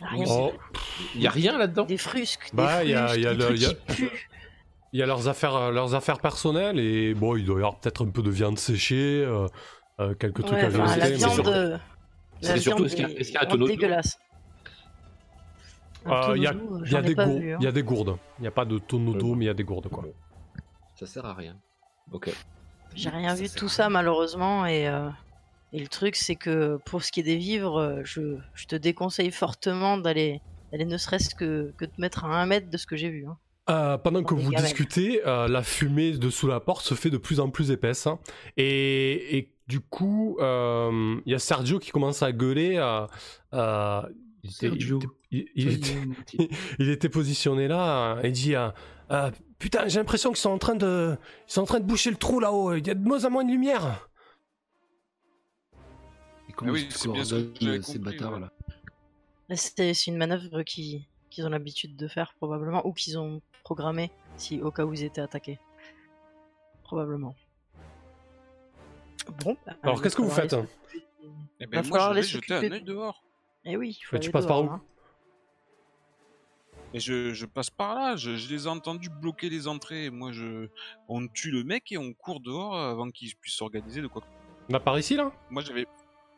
Rien. 0.02 0.24
Oh, 0.28 0.52
Il 1.14 1.22
y 1.22 1.26
a 1.26 1.30
rien 1.30 1.56
là-dedans? 1.56 1.84
Des 1.84 1.96
frusques, 1.96 2.50
Bah, 2.52 2.80
des 2.82 2.88
il 2.88 2.90
y 2.90 2.94
a- 2.94 3.16
il 3.16 3.22
y 3.22 3.26
a 3.26 3.32
des 3.32 3.38
le- 3.38 3.44
trucs 3.46 3.56
il 3.58 3.62
y 3.62 3.66
a- 3.66 3.68
qui 3.74 3.84
puent. 3.94 4.10
il 4.92 5.00
y 5.00 5.02
a 5.02 5.06
leurs 5.06 5.28
affaires, 5.28 5.54
euh, 5.54 5.70
leurs 5.70 5.94
affaires 5.94 6.18
personnelles 6.20 6.78
et 6.80 7.14
bon, 7.14 7.36
il 7.36 7.44
doit 7.44 7.54
y 7.56 7.58
avoir 7.58 7.78
peut-être 7.78 8.04
un 8.04 8.10
peu 8.10 8.22
de 8.22 8.30
viande 8.30 8.58
séchée, 8.58 9.24
euh, 9.24 9.46
euh, 10.00 10.14
quelques 10.14 10.42
trucs 10.44 10.58
Ouais, 10.58 10.64
à 10.64 10.68
enfin, 10.68 10.96
la 10.96 11.10
viande, 11.10 11.32
surtout- 11.32 11.50
euh, 11.50 11.70
la 11.70 11.78
c'est 12.42 12.58
surtout, 12.60 12.78
viande 12.84 12.86
est-ce 12.86 12.96
qu'il 12.96 13.08
y 13.08 13.16
a- 13.16 13.20
est 13.20 13.30
y 13.30 13.36
a 13.36 13.40
un 13.40 13.44
vraiment 13.44 13.50
tonneau 13.52 13.66
d'eau? 13.66 13.72
dégueulasse. 13.72 14.18
Euh, 16.04 16.32
il 16.36 16.40
y 16.40 16.42
y, 16.42 16.96
a 16.96 17.00
des 17.02 17.14
pas 17.14 17.26
gour- 17.26 17.38
vu, 17.38 17.52
hein. 17.52 17.58
il 17.60 17.64
y 17.64 17.66
a 17.68 17.72
des 17.72 17.82
gourdes. 17.84 18.16
Il 18.38 18.42
n'y 18.42 18.48
a 18.48 18.50
pas 18.50 18.64
de 18.64 18.78
tonneau 18.78 19.14
d'eau, 19.14 19.34
mais 19.36 19.44
il 19.44 19.48
y 19.48 19.50
a 19.50 19.54
des 19.54 19.62
gourdes, 19.62 19.88
quoi. 19.88 20.04
Ça 20.96 21.06
sert 21.06 21.24
à 21.24 21.32
rien. 21.34 21.56
Ok. 22.10 22.30
J'ai 22.94 23.08
rien 23.10 23.34
Ça 23.36 23.42
vu 23.42 23.48
de 23.48 23.54
tout 23.54 23.68
ça 23.68 23.88
malheureusement 23.88 24.66
et, 24.66 24.86
euh, 24.88 25.08
et 25.72 25.80
le 25.80 25.88
truc 25.88 26.16
c'est 26.16 26.36
que 26.36 26.78
pour 26.86 27.02
ce 27.02 27.10
qui 27.12 27.20
est 27.20 27.24
des 27.24 27.36
vivres, 27.38 27.78
euh, 27.78 28.00
je, 28.04 28.36
je 28.54 28.66
te 28.66 28.76
déconseille 28.76 29.30
fortement 29.30 29.96
d'aller 29.98 30.40
d'aller 30.70 30.84
ne 30.86 30.96
serait-ce 30.96 31.34
que, 31.34 31.72
que 31.76 31.84
te 31.84 32.00
mettre 32.00 32.24
à 32.24 32.40
un 32.42 32.46
mètre 32.46 32.70
de 32.70 32.76
ce 32.78 32.86
que 32.86 32.96
j'ai 32.96 33.10
vu. 33.10 33.26
hein. 33.26 33.36
Euh, 33.70 33.96
pendant 33.98 34.24
que 34.24 34.34
vous 34.34 34.50
gamelles. 34.50 34.64
discutez, 34.64 35.20
euh, 35.26 35.46
la 35.46 35.62
fumée 35.62 36.12
de 36.12 36.30
sous 36.30 36.48
la 36.48 36.58
porte 36.60 36.84
se 36.84 36.94
fait 36.94 37.10
de 37.10 37.16
plus 37.18 37.38
en 37.40 37.48
plus 37.50 37.70
épaisse. 37.70 38.06
hein. 38.06 38.18
et, 38.56 39.36
et 39.38 39.54
du 39.68 39.80
coup, 39.80 40.36
euh, 40.40 41.16
il 41.24 41.30
y 41.32 41.34
a 41.34 41.38
Sergio 41.38 41.78
qui 41.78 41.90
commence 41.92 42.22
à 42.22 42.32
gueuler. 42.32 42.76
euh, 42.76 43.06
euh, 43.54 44.02
il, 44.42 44.50
était, 44.50 44.66
il 44.66 44.70
Sergio. 44.70 44.96
était- 44.98 45.06
il- 45.30 45.46
il 45.54 45.68
était- 45.72 46.48
il 46.80 46.88
était 46.90 47.08
positionné 47.08 47.68
là 47.68 48.16
euh, 48.16 48.22
et 48.22 48.32
dit 48.32 48.54
euh, 49.12 49.30
Putain, 49.58 49.86
j'ai 49.86 50.00
l'impression 50.00 50.30
qu'ils 50.30 50.38
sont, 50.38 50.50
en 50.50 50.58
train 50.58 50.74
de- 50.74 51.16
ils 51.48 51.52
sont 51.52 51.60
en 51.62 51.66
train 51.66 51.78
de 51.80 51.84
boucher 51.84 52.10
le 52.10 52.16
trou 52.16 52.40
là-haut. 52.40 52.74
Il 52.74 52.84
y 52.86 52.90
a 52.90 52.94
de 52.94 53.06
moins 53.06 53.24
en 53.24 53.30
moins 53.30 53.44
de 53.44 53.50
lumière. 53.50 54.08
Et 56.48 56.52
comment 56.52 56.70
Ah 56.70 56.74
oui, 56.74 56.82
ils 56.86 56.92
se 56.92 56.98
c'est 56.98 57.08
bien 57.08 57.24
ce 57.24 57.34
que 57.34 57.40
coordonnent, 57.40 57.56
j'avais 57.60 57.78
euh, 57.78 57.82
ces 57.82 57.98
compris, 57.98 58.16
bâtards 58.18 58.40
là 58.40 58.50
C'est 59.56 59.94
c'est 59.94 60.10
une 60.10 60.16
manœuvre 60.16 60.62
qui- 60.62 61.06
qu'ils 61.30 61.46
ont 61.46 61.50
l'habitude 61.50 61.96
de 61.96 62.08
faire 62.08 62.34
probablement 62.34 62.84
ou 62.86 62.92
qu'ils 62.92 63.18
ont 63.18 63.40
programmé 63.62 64.10
si 64.36 64.60
au 64.60 64.70
cas 64.72 64.84
où 64.84 64.92
ils 64.92 65.04
étaient 65.04 65.20
attaqués. 65.20 65.58
Probablement. 66.82 67.34
Bon. 69.44 69.56
bah, 69.64 69.74
Alors, 69.82 70.02
qu'est-ce 70.02 70.16
va 70.16 70.22
que 70.24 70.28
vous 70.28 70.34
faites 70.34 70.52
les- 70.52 70.58
Eh 71.60 71.66
Va 71.66 71.70
ben, 71.82 71.88
moi, 71.88 71.98
falloir 71.98 72.08
je 72.10 72.14
vais 72.14 72.20
les 72.22 72.26
jeter 72.26 72.54
un 72.54 72.56
s'occuper 72.58 72.74
œil 72.74 72.80
de- 72.82 72.86
dehors. 72.86 73.22
Et 73.64 73.76
oui, 73.76 73.96
il 73.98 74.02
faut 74.04 74.16
Mais 74.16 74.20
tu 74.20 74.26
aller 74.26 74.32
passes 74.32 74.46
par 74.46 74.64
où 74.64 74.68
hein. 74.70 74.82
Je, 76.94 77.32
je 77.32 77.46
passe 77.46 77.70
par 77.70 77.94
là, 77.94 78.16
je, 78.16 78.36
je 78.36 78.48
les 78.52 78.64
ai 78.66 78.68
entendus 78.68 79.08
bloquer 79.08 79.48
les 79.48 79.66
entrées. 79.66 80.10
Moi, 80.10 80.32
je, 80.32 80.68
on 81.08 81.26
tue 81.26 81.50
le 81.50 81.64
mec 81.64 81.90
et 81.92 81.98
on 81.98 82.12
court 82.12 82.40
dehors 82.40 82.76
avant 82.76 83.10
qu'il 83.10 83.34
puisse 83.36 83.54
s'organiser 83.54 84.02
de 84.02 84.08
quoi. 84.08 84.22
On 84.68 84.74
a 84.74 84.80
par 84.80 84.98
ici 84.98 85.16
là 85.16 85.32
Moi, 85.50 85.62
j'avais. 85.62 85.86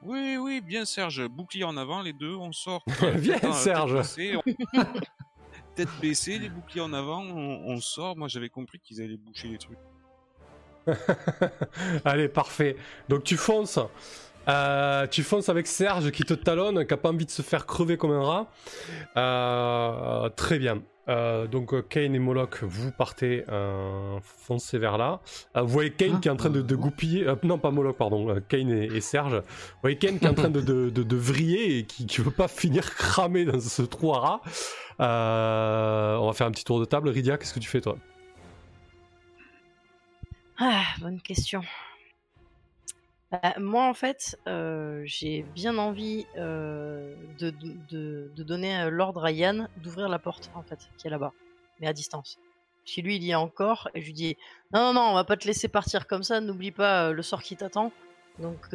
Oui, 0.03 0.37
oui, 0.37 0.61
bien 0.61 0.85
Serge, 0.85 1.27
bouclier 1.29 1.65
en 1.65 1.77
avant, 1.77 2.03
les 2.03 2.13
deux, 2.13 2.35
on 2.35 2.53
sort. 2.53 2.85
Viens, 3.15 3.39
Tête 3.39 3.45
en- 3.51 3.53
Serge. 3.53 3.91
Tête 3.93 3.99
baissée, 4.01 4.37
on- 4.37 4.85
tête 5.75 5.89
baissée, 6.01 6.39
les 6.39 6.49
boucliers 6.49 6.83
en 6.83 6.93
avant, 6.93 7.23
on, 7.23 7.73
on 7.73 7.81
sort. 7.81 8.17
Moi, 8.17 8.29
j'avais 8.29 8.49
compris 8.51 8.79
qu'ils 8.79 9.03
allaient 9.03 9.17
boucher 9.17 9.49
les 9.49 9.59
trucs. 9.59 9.79
Allez, 12.05 12.29
parfait. 12.29 12.77
Donc 13.09 13.25
tu 13.25 13.37
fonces. 13.37 13.79
Euh, 14.49 15.07
tu 15.07 15.23
fonces 15.23 15.49
avec 15.49 15.67
Serge 15.67 16.11
qui 16.11 16.23
te 16.23 16.35
talonne, 16.35 16.87
qui 16.87 16.95
a 16.95 16.97
pas 16.97 17.11
envie 17.11 17.27
de 17.27 17.31
se 17.31 17.43
faire 17.43 17.67
crever 17.67 17.97
comme 17.97 18.13
un 18.13 18.23
rat. 18.23 18.51
Euh, 19.17 20.29
très 20.31 20.59
bien. 20.59 20.83
Euh, 21.07 21.47
donc 21.47 21.89
Kane 21.89 22.15
et 22.15 22.19
Moloch, 22.19 22.63
vous 22.63 22.91
partez, 22.91 23.45
foncez 24.23 24.79
vers 24.79 24.99
là. 24.99 25.21
Vous 25.55 25.69
voyez 25.69 25.91
Kane 25.91 26.21
qui 26.21 26.29
est 26.29 26.31
en 26.31 26.37
train 26.37 26.51
de, 26.51 26.75
goupiller. 26.75 27.27
non, 27.43 27.59
pas 27.59 27.71
Moloch, 27.71 27.97
pardon. 27.97 28.41
Kane 28.49 28.71
et, 28.71 29.01
Serge. 29.01 29.35
Vous 29.35 29.81
voyez 29.83 29.97
Kane 29.97 30.19
qui 30.19 30.27
est 30.27 30.31
en 30.31 30.35
train 30.35 30.51
de, 30.51 31.17
vriller 31.17 31.79
et 31.79 31.85
qui, 31.85 32.07
qui 32.07 32.21
veut 32.21 32.31
pas 32.31 32.49
finir 32.49 32.95
cramé 32.95 33.45
dans 33.45 33.61
ce 33.61 33.83
trou 33.83 34.15
à 34.15 34.21
rats. 34.21 34.41
On 34.99 36.27
va 36.27 36.33
faire 36.33 36.47
un 36.47 36.53
petit 36.53 36.65
tour 36.65 36.81
de 36.81 36.85
table. 36.85 37.09
Rydia, 37.09 37.39
qu'est-ce 37.39 37.55
que 37.55 37.61
tu 37.61 37.69
fais 37.69 37.81
toi? 37.81 37.97
Ah, 40.59 40.85
bonne 41.01 41.21
question. 41.21 41.63
Bah, 43.43 43.55
moi, 43.59 43.89
en 43.89 43.95
fait, 43.95 44.39
euh, 44.47 45.03
j'ai 45.07 45.43
bien 45.55 45.77
envie 45.79 46.25
euh, 46.37 47.17
de, 47.41 48.31
donner 48.37 48.83
euh, 48.83 48.91
l'ordre 48.91 49.25
à 49.25 49.33
Yann 49.33 49.69
d'ouvrir 49.83 50.09
la 50.09 50.21
porte, 50.21 50.51
en 50.55 50.63
fait, 50.63 50.79
qui 50.99 51.09
est 51.09 51.11
là-bas, 51.11 51.33
mais 51.81 51.89
à 51.89 51.93
distance. 51.93 52.39
Chez 52.85 53.03
lui, 53.03 53.17
il 53.17 53.25
y 53.25 53.33
est 53.33 53.35
encore, 53.35 53.89
et 53.95 54.01
je 54.01 54.07
lui 54.07 54.13
dis 54.13 54.37
Non, 54.73 54.81
non, 54.81 54.95
non, 54.95 55.01
on 55.11 55.15
va 55.15 55.25
pas 55.25 55.37
te 55.37 55.49
laisser 55.49 55.67
partir 55.67 56.07
comme 56.07 56.23
ça, 56.23 56.41
n'oublie 56.41 56.71
pas 56.71 57.11
le 57.11 57.23
sort 57.23 57.43
qui 57.43 57.57
t'attend. 57.57 57.91
Donc, 58.39 58.69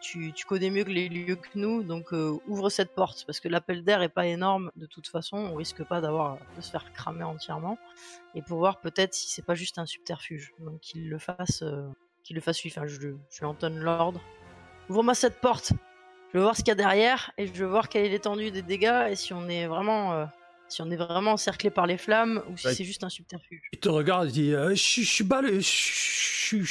tu, 0.00 0.32
connais 0.46 0.70
mieux 0.70 0.84
que 0.84 0.90
les 0.90 1.08
lieux 1.10 1.36
que 1.36 1.48
nous, 1.54 1.82
donc 1.82 2.12
ouvre 2.46 2.70
cette 2.70 2.94
porte, 2.94 3.24
parce 3.26 3.40
que 3.40 3.48
l'appel 3.48 3.84
d'air 3.84 4.00
est 4.00 4.08
pas 4.08 4.26
énorme 4.26 4.70
de 4.76 4.86
toute 4.86 5.08
façon, 5.08 5.36
on 5.36 5.54
risque 5.54 5.82
pas 5.84 6.00
d'avoir 6.00 6.38
de 6.56 6.62
se 6.62 6.70
faire 6.70 6.92
cramer 6.92 7.24
entièrement 7.24 7.78
et 8.34 8.40
pour 8.40 8.58
voir 8.58 8.80
peut-être 8.80 9.12
si 9.12 9.28
c'est 9.28 9.44
pas 9.44 9.54
juste 9.54 9.78
un 9.78 9.86
subterfuge. 9.86 10.52
Donc 10.60 10.80
qu'il 10.80 11.10
le 11.10 11.18
fasse, 11.18 11.64
qu'il 12.24 12.34
le 12.36 12.42
fasse 12.42 12.60
lui. 12.62 12.72
Enfin, 12.74 12.86
je, 12.86 12.94
je 13.00 13.08
lui 13.08 13.46
en 13.46 13.54
donne 13.54 13.78
l'ordre. 13.78 14.20
Ouvre-moi 14.88 15.14
cette 15.14 15.40
porte. 15.40 15.72
Je 16.32 16.38
veux 16.38 16.42
voir 16.44 16.56
ce 16.56 16.62
qu'il 16.62 16.68
y 16.68 16.72
a 16.72 16.74
derrière 16.74 17.30
et 17.38 17.46
je 17.46 17.52
veux 17.52 17.66
voir 17.66 17.88
quelle 17.88 18.04
est 18.06 18.08
l'étendue 18.08 18.50
des 18.50 18.62
dégâts 18.62 19.06
et 19.10 19.14
si 19.14 19.32
on 19.32 19.48
est 19.48 19.66
vraiment, 19.68 20.12
euh, 20.14 20.24
si 20.68 20.82
on 20.82 20.90
est 20.90 20.96
vraiment 20.96 21.32
encerclé 21.32 21.70
par 21.70 21.86
les 21.86 21.96
flammes 21.96 22.42
ou 22.50 22.56
si 22.56 22.66
Ouais. 22.66 22.74
c'est 22.74 22.82
juste 22.84 23.04
un 23.04 23.08
subterfuge. 23.08 23.60
Il 23.72 23.78
te 23.78 23.88
regarde, 23.88 24.26
il 24.28 24.32
dit 24.32 24.52
euh, 24.54 24.70
Je 24.70 24.74
suis- 24.74 25.22
balle, 25.24 25.46
je 25.60 25.60
suis- 25.60 26.66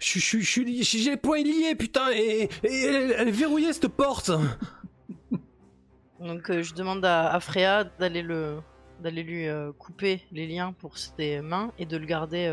j'ai 0.00 1.10
les 1.10 1.16
poings 1.18 1.42
liés, 1.42 1.74
putain, 1.78 2.10
et, 2.12 2.48
et 2.64 2.82
elle, 2.84 3.14
elle 3.18 3.28
est 3.28 3.32
verrouillée 3.32 3.72
cette 3.74 3.88
porte. 3.88 4.30
Donc 6.20 6.48
euh, 6.50 6.62
je 6.62 6.74
demande 6.74 7.04
à, 7.04 7.32
à 7.32 7.40
Freya 7.40 7.84
d'aller 7.84 8.22
le, 8.22 8.58
d'aller 9.02 9.22
lui 9.22 9.46
couper 9.78 10.22
les 10.32 10.46
liens 10.46 10.72
pour 10.72 10.96
ses 10.96 11.40
mains 11.42 11.72
et 11.78 11.84
de 11.86 11.96
le 11.98 12.06
garder 12.06 12.46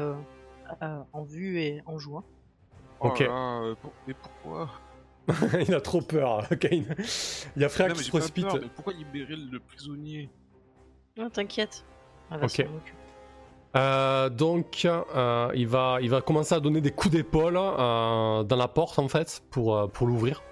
en 1.13 1.23
vue 1.23 1.60
et 1.60 1.82
en 1.86 1.97
joie. 1.97 2.23
Oh 2.99 3.08
Ok. 3.08 3.19
là 3.19 3.28
là, 3.28 3.62
euh, 3.63 3.76
pour- 3.82 3.93
mais 4.08 4.13
pourquoi 4.13 4.69
il 5.67 5.73
a 5.73 5.82
trop 5.82 6.02
peur, 6.02 6.47
Kane. 6.60 6.95
Il 7.56 7.62
y 7.62 7.65
a 7.65 7.69
Freya 7.69 7.89
Non, 7.89 7.95
qui 7.95 7.99
mais 7.99 8.06
se 8.06 8.12
précipite. 8.12 8.45
peur, 8.45 8.60
mais 8.62 8.67
pourquoi 8.76 8.93
libérer 8.93 9.36
le 9.36 9.60
prisonnier 9.60 10.30
Non, 11.17 11.30
t'inquiète. 11.30 11.86
Elle 12.32 12.39
va 12.39 12.45
Ok. 12.45 12.65
Euh, 13.76 14.30
donc, 14.30 14.86
euh, 14.86 15.52
il, 15.56 15.67
va, 15.67 15.97
il 16.02 16.10
va 16.10 16.21
commencer 16.21 16.54
à 16.54 16.60
donner 16.60 16.80
des 16.82 16.91
coups 16.91 17.13
d'épaule 17.15 17.58
euh, 17.58 18.43
dans 18.43 18.56
la 18.56 18.67
porte, 18.67 18.99
en 18.99 19.08
fait, 19.08 19.41
pour, 19.49 19.76
euh, 19.76 19.88
pour 19.88 20.06
l'ouvrir. 20.08 20.43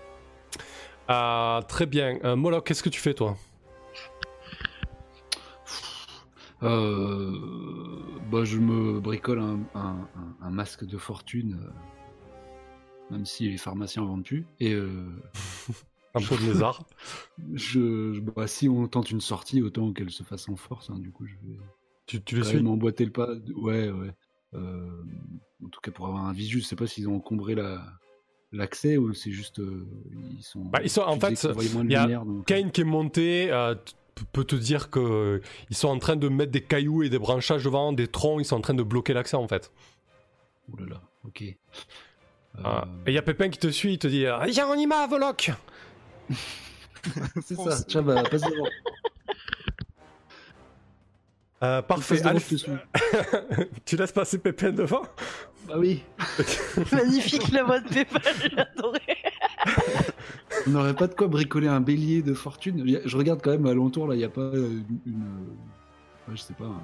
Euh, 1.10 1.62
très 1.62 1.86
bien. 1.86 2.18
Euh, 2.24 2.36
Moloch, 2.36 2.66
qu'est-ce 2.66 2.82
que 2.84 2.90
tu 2.90 3.00
fais, 3.00 3.14
toi? 3.14 3.36
Euh, 6.64 7.32
bah, 8.32 8.44
je 8.44 8.58
me 8.60 9.00
bricole 9.00 9.40
un, 9.40 9.60
un- 9.76 10.08
un- 10.16 10.36
un 10.42 10.50
masque 10.52 10.86
de 10.86 10.98
fortune, 10.98 11.60
euh, 11.62 13.12
même 13.12 13.26
si 13.26 13.50
les 13.50 13.58
pharmaciens 13.58 14.04
en 14.04 14.08
vendent 14.08 14.24
plus. 14.26 14.46
Et 14.60 14.74
euh, 14.74 15.06
Un 16.14 16.20
peu 16.22 16.36
de 16.38 16.42
lézard. 16.44 16.86
je, 17.54 18.14
je- 18.14 18.20
bah, 18.20 18.46
si 18.48 18.68
on 18.70 18.88
tente 18.88 19.12
une 19.12 19.22
sortie, 19.22 19.62
autant 19.62 19.92
qu'elle 19.94 20.10
se 20.12 20.24
fasse 20.24 20.50
en 20.50 20.56
force. 20.56 20.90
hein, 20.90 21.00
du 21.00 21.12
coup, 21.12 21.26
je 21.26 21.36
vais 21.36 21.58
tu, 22.06 22.22
tu 22.22 22.36
le 22.36 22.42
quand 22.42 22.48
suis 22.50 22.58
même 22.58 22.68
emboîter 22.68 23.06
le 23.06 23.12
pas. 23.12 23.30
Ouais, 23.56 23.90
ouais. 23.90 24.14
En 24.54 25.70
tout 25.70 25.80
cas, 25.82 25.92
pour 25.92 26.08
avoir 26.08 26.26
un 26.26 26.34
visu, 26.34 26.60
je 26.60 26.66
sais 26.66 26.76
pas 26.76 26.88
s'ils 26.88 27.08
ont 27.08 27.16
encombré 27.16 27.56
la 27.56 27.82
l'accès 28.54 28.98
ou 28.98 29.14
c'est 29.14 29.32
juste 29.32 29.60
euh, 29.60 29.88
ils 30.38 30.44
sont. 30.44 30.66
Bah, 30.66 30.80
ils 30.84 30.90
sont- 30.90 31.04
en 31.04 31.18
fait, 31.18 31.48
il 31.86 31.92
y 31.92 31.96
a 31.96 32.08
donc, 32.26 32.46
Kane 32.46 32.70
qui 32.72 32.82
est 32.82 32.86
monté 32.86 33.50
euh, 33.50 33.76
peut 34.26 34.44
te 34.44 34.56
dire 34.56 34.90
que 34.90 35.00
euh, 35.00 35.42
ils 35.70 35.76
sont 35.76 35.88
en 35.88 36.00
train 36.00 36.16
de 36.16 36.28
mettre 36.30 36.52
des 36.52 36.62
cailloux 36.62 37.04
et 37.04 37.10
des 37.10 37.20
branchages 37.20 37.64
devant, 37.64 37.94
des 37.94 38.08
troncs, 38.08 38.42
ils 38.42 38.46
sont 38.46 38.58
en 38.58 38.62
train 38.62 38.74
de 38.74 38.84
bloquer 38.84 39.14
l'accès 39.14 39.38
en 39.38 39.48
fait. 39.48 39.72
Oh 40.72 40.78
là 40.80 40.86
là, 40.92 41.02
ok. 41.26 41.44
Ah. 42.64 42.84
Euh, 42.86 43.04
Et 43.08 43.12
il 43.12 43.14
y 43.14 43.18
a 43.18 43.22
Pépin 43.22 43.50
qui 43.50 43.60
te 43.60 43.70
suit, 43.70 43.94
il 43.94 44.00
te 44.00 44.08
dit 44.08 44.26
euh, 44.26 44.38
Viens, 44.46 44.68
on 44.68 44.76
y 44.76 44.86
va, 44.86 45.08
Voloc 45.08 45.52
c'est 47.44 47.56
ça, 47.56 47.84
tiens, 47.84 48.04
bah, 48.04 48.24
passe 48.30 48.42
devant. 48.42 48.68
Euh, 51.64 51.82
Parfait, 51.84 52.26
Alf, 52.26 52.54
tu 53.86 53.96
laisses 53.96 54.12
passer 54.12 54.40
Pépin 54.40 54.72
devant? 54.72 55.04
Bah 55.68 55.76
oui. 55.78 56.04
Magnifique 56.92 57.52
la 57.52 57.64
voix 57.64 57.80
de 57.80 57.88
Pépin, 57.88 58.20
j'ai 58.42 58.58
adoré. 58.58 59.00
On 60.68 60.72
n'aurait 60.72 60.96
pas 60.96 61.08
de 61.08 61.14
quoi 61.16 61.28
bricoler 61.28 61.68
un 61.68 61.82
bélier 61.82 62.22
de 62.22 62.34
fortune. 62.34 62.84
Je 63.06 63.18
regarde 63.18 63.42
quand 63.44 63.52
même 63.52 63.66
alentour, 63.66 64.08
là, 64.08 64.16
il 64.16 64.20
n'y 64.20 64.24
a 64.24 64.30
pas 64.30 64.42
euh, 64.42 64.70
une, 64.90 65.00
une, 65.14 65.22
euh, 65.24 66.30
ouais, 66.32 66.36
je 66.36 66.42
sais 66.42 66.54
pas, 66.54 66.66
un- 66.66 66.82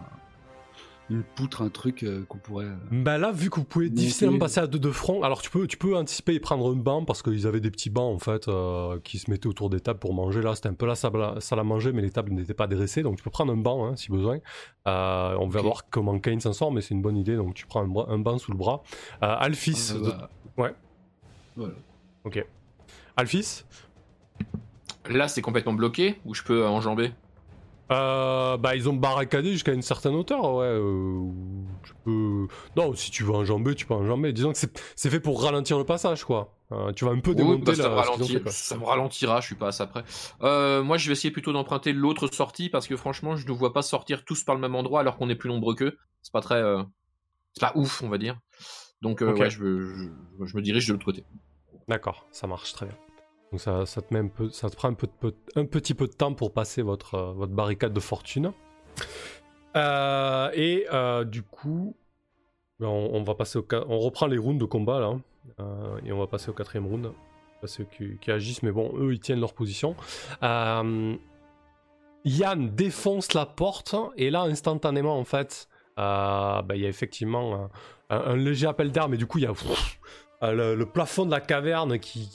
une 1.10 1.24
poutre, 1.24 1.62
un 1.62 1.70
truc 1.70 2.04
euh, 2.04 2.26
qu'on 2.28 2.38
pourrait. 2.38 2.68
Bah 2.92 3.18
là, 3.18 3.32
vu 3.32 3.50
que 3.50 3.56
vous 3.56 3.64
pouvez 3.64 3.86
Monter. 3.88 4.02
difficilement 4.02 4.38
passer 4.40 4.60
à 4.60 4.68
deux 4.68 4.80
de 4.80 4.92
front, 4.92 5.24
alors 5.24 5.42
tu 5.42 5.50
peux, 5.50 5.66
tu 5.66 5.78
peux 5.78 5.96
anticiper 5.96 6.34
et 6.34 6.40
prendre 6.42 6.70
un 6.70 6.76
banc 6.76 7.06
parce 7.06 7.22
qu'ils 7.22 7.48
avaient 7.48 7.62
des 7.62 7.72
petits 7.72 7.90
bancs 7.90 8.14
en 8.14 8.20
fait 8.20 8.50
euh, 8.50 9.00
qui 9.06 9.18
se 9.18 9.32
mettaient 9.32 9.48
autour 9.48 9.70
des 9.70 9.80
tables 9.80 10.00
pour 10.00 10.14
manger. 10.14 10.42
Là, 10.42 10.54
c'était 10.56 10.68
un 10.68 10.74
peu 10.74 10.86
la 10.86 10.96
salle 10.96 11.16
à, 11.22 11.36
salle 11.40 11.60
à 11.60 11.64
manger, 11.64 11.94
mais 11.94 12.02
les 12.02 12.10
tables 12.12 12.34
n'étaient 12.34 12.54
pas 12.54 12.68
dressées, 12.68 13.04
donc 13.04 13.16
tu 13.18 13.24
peux 13.24 13.30
prendre 13.30 13.54
un 13.54 13.58
banc 13.58 13.86
hein, 13.86 13.96
si 13.96 14.12
besoin. 14.12 14.40
Euh, 14.88 15.36
on 15.40 15.48
va 15.48 15.60
Ok. 15.62 15.66
voir 15.66 15.90
comment 15.90 16.20
Kane 16.20 16.42
s'en 16.42 16.52
sort, 16.52 16.74
mais 16.74 16.82
c'est 16.82 16.94
une 16.94 17.02
bonne 17.02 17.18
idée, 17.18 17.38
donc 17.38 17.54
tu 17.54 17.66
prends 17.68 17.84
un, 18.10 18.20
banc 18.20 18.38
sous 18.38 18.52
le 18.52 18.58
bras. 18.58 18.84
Alphys, 19.22 19.94
de- 19.94 20.10
bah, 20.10 20.30
ouais. 20.58 20.74
Voilà. 21.56 21.74
ok. 22.26 22.46
Alphys, 23.18 23.64
Là, 25.10 25.28
c'est 25.28 25.42
complètement 25.42 25.74
bloqué 25.74 26.20
ou 26.26 26.34
je 26.34 26.44
peux 26.44 26.64
euh, 26.64 26.68
enjamber? 26.70 27.12
Euh, 27.90 28.58
bah 28.58 28.76
ils 28.76 28.90
ont 28.90 28.94
barricadé 28.94 29.54
jusqu'à 29.54 29.72
une 29.72 29.82
certaine 29.82 30.14
hauteur, 30.14 30.56
ouais. 30.56 30.66
euh, 30.66 31.22
tu 31.84 31.94
peux... 32.04 32.48
Non, 32.76 32.94
si 32.94 33.10
tu 33.12 33.24
veux 33.24 33.32
enjamber, 33.32 33.74
tu 33.76 33.86
peux 33.86 33.94
enjamber. 33.94 34.34
Disons 34.34 34.52
que 34.52 34.58
c'est 34.58 35.10
fait 35.10 35.22
pour 35.22 35.42
ralentir 35.42 35.78
le 35.78 35.86
passage, 35.86 36.26
quoi. 36.26 36.54
Euh, 36.74 36.92
tu 36.92 37.06
vas 37.06 37.12
un 37.12 37.20
peu 37.22 37.32
Oui, 37.32 37.38
démonter 37.38 37.62
bah, 37.64 37.76
ça, 37.76 37.90
me 37.90 37.96
la- 37.96 38.04
fait, 38.04 38.42
quoi. 38.42 38.52
ça 38.52 38.76
me 38.76 38.84
ralentira, 38.84 39.40
je 39.40 39.46
suis 39.46 39.56
pas 39.56 39.68
assez 39.68 39.88
près. 39.88 40.04
Euh, 40.42 40.84
moi, 40.84 40.98
je 40.98 41.08
vais 41.08 41.14
essayer 41.14 41.32
plutôt 41.32 41.54
d'emprunter 41.54 41.94
l'autre 41.94 42.28
sortie 42.28 42.70
parce 42.70 42.88
que 42.88 42.98
franchement, 42.98 43.38
je 43.38 43.48
ne 43.48 43.54
vois 43.54 43.72
pas 43.72 43.82
sortir 43.82 44.26
tous 44.26 44.44
par 44.44 44.54
le 44.56 44.60
même 44.60 44.76
endroit 44.76 45.00
alors 45.00 45.16
qu'on 45.16 45.30
est 45.30 45.36
plus 45.36 45.50
nombreux 45.50 45.74
qu'eux. 45.76 45.98
C'est 46.22 46.34
pas 46.34 46.42
très. 46.42 46.56
euh, 46.62 46.84
C'est 47.54 47.62
pas 47.62 47.72
ouf, 47.76 48.04
on 48.04 48.10
va 48.10 48.18
dire. 48.18 48.38
Donc, 49.02 49.22
euh, 49.22 49.34
ouais, 49.34 49.50
je, 49.50 50.10
je 50.44 50.58
me 50.58 50.62
dirige 50.62 50.88
de 50.88 50.92
l'autre 50.94 51.06
côté. 51.06 51.24
D'accord, 51.88 52.26
ça 52.32 52.48
marche 52.48 52.74
très 52.74 52.86
bien. 52.88 52.96
Donc 53.52 53.62
ça, 53.62 53.86
te 53.86 54.76
prend 54.76 54.90
un, 54.90 54.94
petit 55.66 55.94
peu 55.94 56.08
de 56.08 56.14
temps 56.14 56.34
pour 56.34 56.52
passer 56.52 56.82
votre, 56.82 57.16
euh, 57.16 57.48
barricade 57.48 57.94
de 57.94 58.00
fortune. 58.00 58.52
Euh, 59.76 60.50
et 60.54 60.86
euh, 60.92 61.24
du 61.24 61.44
coup, 61.44 61.96
ben, 62.80 62.88
on, 62.88 63.24
va 63.24 63.36
passer 63.36 63.60
reprend 63.60 64.28
les 64.28 64.38
rounds 64.38 64.60
de 64.60 64.66
combat 64.66 65.00
là, 65.00 65.18
euh, 65.60 66.00
et 66.06 66.12
on 66.12 66.20
va 66.20 66.28
passer 66.28 66.50
au 66.50 66.54
quatrième 66.54 66.88
round. 66.88 67.12
Ceux 67.66 67.86
qui, 67.86 68.32
agissent, 68.32 68.62
mais 68.62 68.72
bon, 68.72 68.94
eux 68.98 69.14
ils 69.14 69.20
tiennent 69.20 69.40
leur 69.40 69.54
position. 69.54 69.96
Yann 72.24 72.70
défonce 72.76 73.34
la 73.34 73.46
porte 73.46 73.96
et 74.16 74.30
là 74.30 74.42
instantanément 74.44 75.18
en 75.18 75.24
fait, 75.24 75.68
ben, 75.98 76.66
il 76.76 76.82
y 76.82 76.86
a 76.86 76.90
effectivement 76.90 77.70
un, 78.10 78.36
léger 78.36 78.68
appel 78.68 78.92
d'air, 78.92 79.10
mais 79.10 79.18
du 79.18 79.26
coup 79.26 79.40
il 79.40 79.46
y 79.46 79.48
a 79.48 79.54
le, 80.54 80.84
plafond 80.86 81.26
de 81.26 81.32
la 81.32 81.42
caverne 81.42 81.98
qui, 81.98 82.30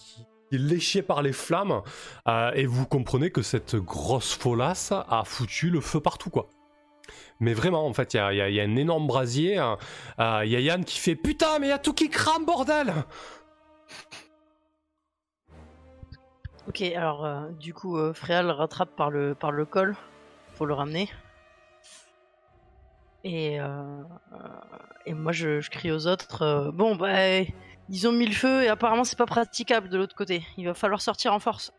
léché 0.58 1.02
par 1.02 1.22
les 1.22 1.32
flammes 1.32 1.82
euh, 2.28 2.52
et 2.54 2.66
vous 2.66 2.86
comprenez 2.86 3.30
que 3.30 3.42
cette 3.42 3.76
grosse 3.76 4.34
folasse 4.34 4.92
a 4.92 5.22
foutu 5.24 5.70
le 5.70 5.80
feu 5.80 6.00
partout 6.00 6.30
quoi. 6.30 6.48
Mais 7.40 7.54
vraiment 7.54 7.86
en 7.86 7.92
fait 7.92 8.14
il 8.14 8.16
y 8.18 8.60
a, 8.60 8.62
un 8.62 8.76
énorme 8.76 9.06
brasier, 9.06 9.58
hein. 9.58 9.78
Euh, 10.20 10.42
il 10.44 10.50
y 10.50 10.56
a 10.56 10.60
Yann 10.60 10.84
qui 10.84 10.98
fait 10.98 11.16
putain 11.16 11.58
mais 11.58 11.66
il 11.68 11.70
y 11.70 11.72
a 11.72 11.78
tout 11.78 11.94
qui 11.94 12.08
crame 12.08 12.44
bordel 12.44 12.92
Ok, 16.68 16.80
alors 16.82 17.24
euh, 17.24 17.48
du 17.58 17.74
coup, 17.74 17.96
le 17.96 18.50
rattrape 18.50 18.94
par 18.94 19.10
le, 19.10 19.34
par 19.34 19.50
le 19.50 19.64
col 19.64 19.96
pour 20.56 20.66
le 20.66 20.74
ramener. 20.74 21.10
Et, 23.24 23.58
moi, 25.08 25.32
je, 25.32 25.60
je 25.60 25.70
crie 25.70 25.90
aux 25.90 26.06
autres 26.06 26.70
Bon, 26.72 26.94
bah, 26.96 27.42
ils 27.88 28.06
ont 28.08 28.12
mis 28.12 28.26
le 28.26 28.32
feu 28.34 28.62
et 28.62 28.68
apparemment, 28.68 29.04
c'est 29.04 29.18
pas 29.18 29.26
praticable 29.26 29.88
de 29.88 29.98
l'autre 29.98 30.14
côté. 30.16 30.44
Il 30.56 30.66
va 30.66 30.74
falloir 30.74 31.00
sortir 31.00 31.32
en 31.34 31.38
force, 31.38 31.72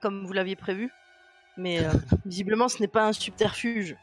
comme 0.00 0.26
vous 0.26 0.32
l'aviez 0.32 0.56
prévu. 0.56 0.90
Mais 1.56 1.84
euh, 1.84 1.90
visiblement, 2.26 2.68
ce 2.68 2.80
n'est 2.80 2.88
pas 2.88 3.06
un 3.06 3.12
subterfuge. 3.12 3.96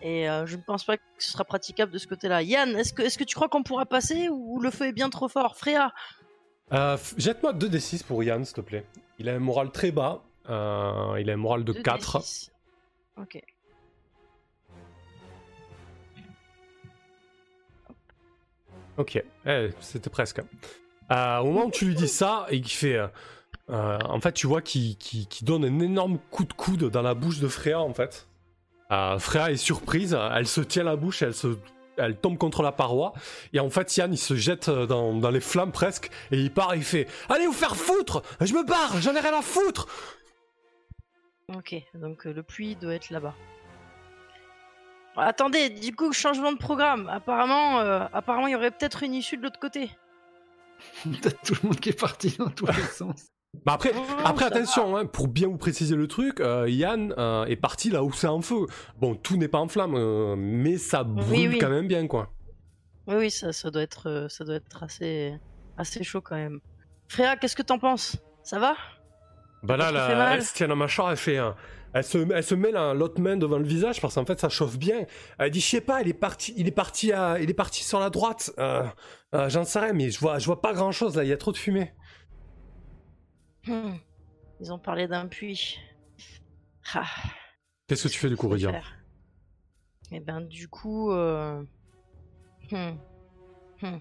Et 0.00 0.28
euh, 0.28 0.46
je 0.46 0.56
ne 0.56 0.62
pense 0.62 0.84
pas 0.84 0.96
que 0.96 1.02
ce 1.18 1.30
sera 1.30 1.44
praticable 1.44 1.92
de 1.92 1.98
ce 1.98 2.06
côté-là. 2.08 2.42
Yann, 2.42 2.74
est-ce 2.76 2.92
que, 2.92 3.02
est 3.02 3.16
que 3.16 3.24
tu 3.24 3.34
crois 3.36 3.48
qu'on 3.48 3.62
pourra 3.62 3.86
passer 3.86 4.28
ou 4.30 4.60
le 4.60 4.70
feu 4.70 4.86
est 4.86 4.92
bien 4.92 5.10
trop 5.10 5.28
fort? 5.28 5.56
Freya? 5.56 5.92
Euh, 6.72 6.96
Jette-moi 7.16 7.52
2d6 7.52 8.04
pour 8.04 8.24
Yann, 8.24 8.44
s'il 8.44 8.54
te 8.54 8.60
plaît. 8.62 8.84
Il 9.18 9.28
a 9.28 9.34
un 9.34 9.38
moral 9.38 9.70
très 9.70 9.92
bas. 9.92 10.22
euh, 10.48 11.16
il 11.20 11.30
a 11.30 11.34
un 11.34 11.36
moral 11.36 11.64
de 11.64 11.72
4. 11.72 12.18
2d6. 12.18 12.50
Ok. 13.18 13.40
Ok, 18.98 19.22
eh, 19.46 19.70
c'était 19.80 20.10
presque. 20.10 20.42
Euh, 21.12 21.38
au 21.38 21.46
moment 21.46 21.66
où 21.66 21.70
tu 21.70 21.84
lui 21.86 21.94
dis 21.94 22.08
ça, 22.08 22.46
et 22.48 22.60
qu'il 22.60 22.72
fait. 22.72 22.96
euh, 22.96 23.06
euh, 23.70 23.98
en 24.08 24.20
fait, 24.20 24.32
tu 24.32 24.46
vois 24.46 24.62
qu'il 24.62 24.96
qu'il 24.96 25.26
donne 25.42 25.64
un 25.64 25.80
énorme 25.80 26.18
coup 26.30 26.44
de 26.44 26.52
coude 26.52 26.90
dans 26.90 27.02
la 27.02 27.14
bouche 27.14 27.38
de 27.38 27.48
Freya, 27.48 27.80
en 27.80 27.94
fait. 27.94 28.28
Freya 29.18 29.50
est 29.50 29.56
surprise, 29.56 30.18
elle 30.34 30.46
se 30.46 30.60
tient 30.60 30.84
la 30.84 30.96
bouche, 30.96 31.22
elle 31.22 31.34
se. 31.34 31.56
Elle 31.98 32.16
tombe 32.16 32.38
contre 32.38 32.62
la 32.62 32.72
paroi, 32.72 33.12
et 33.52 33.60
en 33.60 33.68
fait, 33.68 33.96
Yann 33.96 34.12
il 34.12 34.18
se 34.18 34.34
jette 34.34 34.70
dans, 34.70 35.12
dans 35.12 35.30
les 35.30 35.40
flammes 35.40 35.72
presque, 35.72 36.10
et 36.30 36.38
il 36.38 36.50
part 36.50 36.72
et 36.72 36.78
il 36.78 36.84
fait 36.84 37.06
Allez 37.28 37.46
vous 37.46 37.52
faire 37.52 37.76
foutre 37.76 38.22
Je 38.40 38.54
me 38.54 38.64
barre, 38.64 38.98
j'en 39.02 39.14
ai 39.14 39.20
rien 39.20 39.38
à 39.38 39.42
foutre 39.42 39.86
Ok, 41.54 41.74
donc 41.94 42.24
le 42.24 42.42
puits 42.42 42.76
doit 42.76 42.94
être 42.94 43.10
là-bas. 43.10 43.34
Attendez, 45.18 45.68
du 45.68 45.94
coup, 45.94 46.14
changement 46.14 46.52
de 46.52 46.56
programme. 46.56 47.10
Apparemment, 47.10 47.78
apparemment, 48.12 48.46
il 48.46 48.52
y 48.52 48.56
aurait 48.56 48.70
peut-être 48.70 49.02
une 49.02 49.12
issue 49.12 49.36
de 49.36 49.42
l'autre 49.42 49.60
côté. 49.60 49.90
T'as 51.22 51.30
tout 51.30 51.54
le 51.62 51.68
monde 51.68 51.80
qui 51.80 51.90
est 51.90 51.98
parti 51.98 52.34
dans 52.38 52.50
tous 52.50 52.66
les 52.66 52.72
sens. 52.92 53.26
Bah 53.66 53.74
après, 53.74 53.92
non, 53.92 54.02
après 54.24 54.46
attention, 54.46 54.96
hein, 54.96 55.04
pour 55.04 55.28
bien 55.28 55.46
vous 55.46 55.58
préciser 55.58 55.94
le 55.94 56.08
truc, 56.08 56.40
euh, 56.40 56.68
Yann 56.70 57.14
euh, 57.18 57.44
est 57.44 57.56
parti 57.56 57.90
là 57.90 58.02
où 58.02 58.10
c'est 58.10 58.26
en 58.26 58.40
feu. 58.40 58.66
Bon, 58.98 59.14
tout 59.14 59.36
n'est 59.36 59.48
pas 59.48 59.58
en 59.58 59.68
flamme, 59.68 59.94
euh, 59.94 60.36
mais 60.36 60.78
ça 60.78 61.04
brûle 61.04 61.50
oui. 61.50 61.58
quand 61.58 61.68
même 61.68 61.86
bien, 61.86 62.06
quoi. 62.06 62.32
Oui, 63.06 63.16
oui, 63.16 63.30
ça, 63.30 63.52
ça 63.52 63.70
doit 63.70 63.82
être, 63.82 64.26
ça 64.30 64.44
doit 64.44 64.54
être 64.54 64.82
assez, 64.82 65.34
assez 65.76 66.02
chaud 66.02 66.22
quand 66.22 66.36
même. 66.36 66.60
Freya, 67.08 67.36
qu'est-ce 67.36 67.56
que 67.56 67.62
t'en 67.62 67.78
penses? 67.78 68.16
Ça 68.42 68.58
va? 68.58 68.74
Bah 69.62 69.76
là, 69.76 69.92
là 69.92 70.34
elle 70.34 70.42
se 70.42 70.54
tient 70.54 70.66
la 70.66 70.74
mâchoire, 70.74 71.10
elle 71.10 71.16
fait 71.16 71.38
un- 71.38 71.54
Elle 71.94 72.04
se, 72.04 72.18
elle 72.32 72.42
se 72.44 72.54
met 72.54 72.70
la- 72.70 72.94
l'autre 72.94 73.20
main 73.20 73.36
devant 73.36 73.58
le 73.58 73.66
visage 73.66 74.00
parce 74.00 74.14
qu'en 74.14 74.24
fait 74.24 74.40
ça 74.40 74.48
chauffe 74.48 74.78
bien. 74.78 75.04
Elle 75.38 75.50
dit 75.50 75.60
je 75.60 75.66
sais 75.66 75.80
pas, 75.80 76.00
il 76.02 76.08
est 76.08 76.14
parti, 76.14 76.54
il 76.56 76.66
est 76.66 76.70
parti, 76.72 77.12
à, 77.12 77.38
il 77.40 77.50
est 77.50 77.54
parti 77.54 77.84
sur 77.84 78.00
la 78.00 78.08
droite. 78.10 78.50
Euh, 78.58 78.84
euh, 79.34 79.48
J'en 79.50 79.64
sais 79.64 79.78
rien, 79.80 79.92
mais 79.92 80.10
je 80.10 80.18
vois, 80.18 80.38
je 80.38 80.46
vois 80.46 80.60
pas 80.62 80.72
grand 80.72 80.92
chose 80.92 81.16
là. 81.16 81.24
Il 81.24 81.28
y 81.28 81.32
a 81.32 81.36
trop 81.36 81.52
de 81.52 81.56
fumée. 81.58 81.92
Hmm. 83.66 83.94
Ils 84.60 84.72
ont 84.72 84.78
parlé 84.78 85.06
d'un 85.06 85.26
puits. 85.28 85.78
Ah, 86.94 87.04
Qu'est-ce 87.86 88.04
que 88.04 88.08
tu 88.08 88.18
fais 88.18 88.28
du 88.28 88.36
coup, 88.36 88.48
Rydia 88.48 88.80
Eh 90.10 90.20
ben, 90.20 90.40
du 90.40 90.68
coup, 90.68 91.12
euh, 91.12 91.62
hmm. 92.70 92.92
Hmm. 93.82 93.98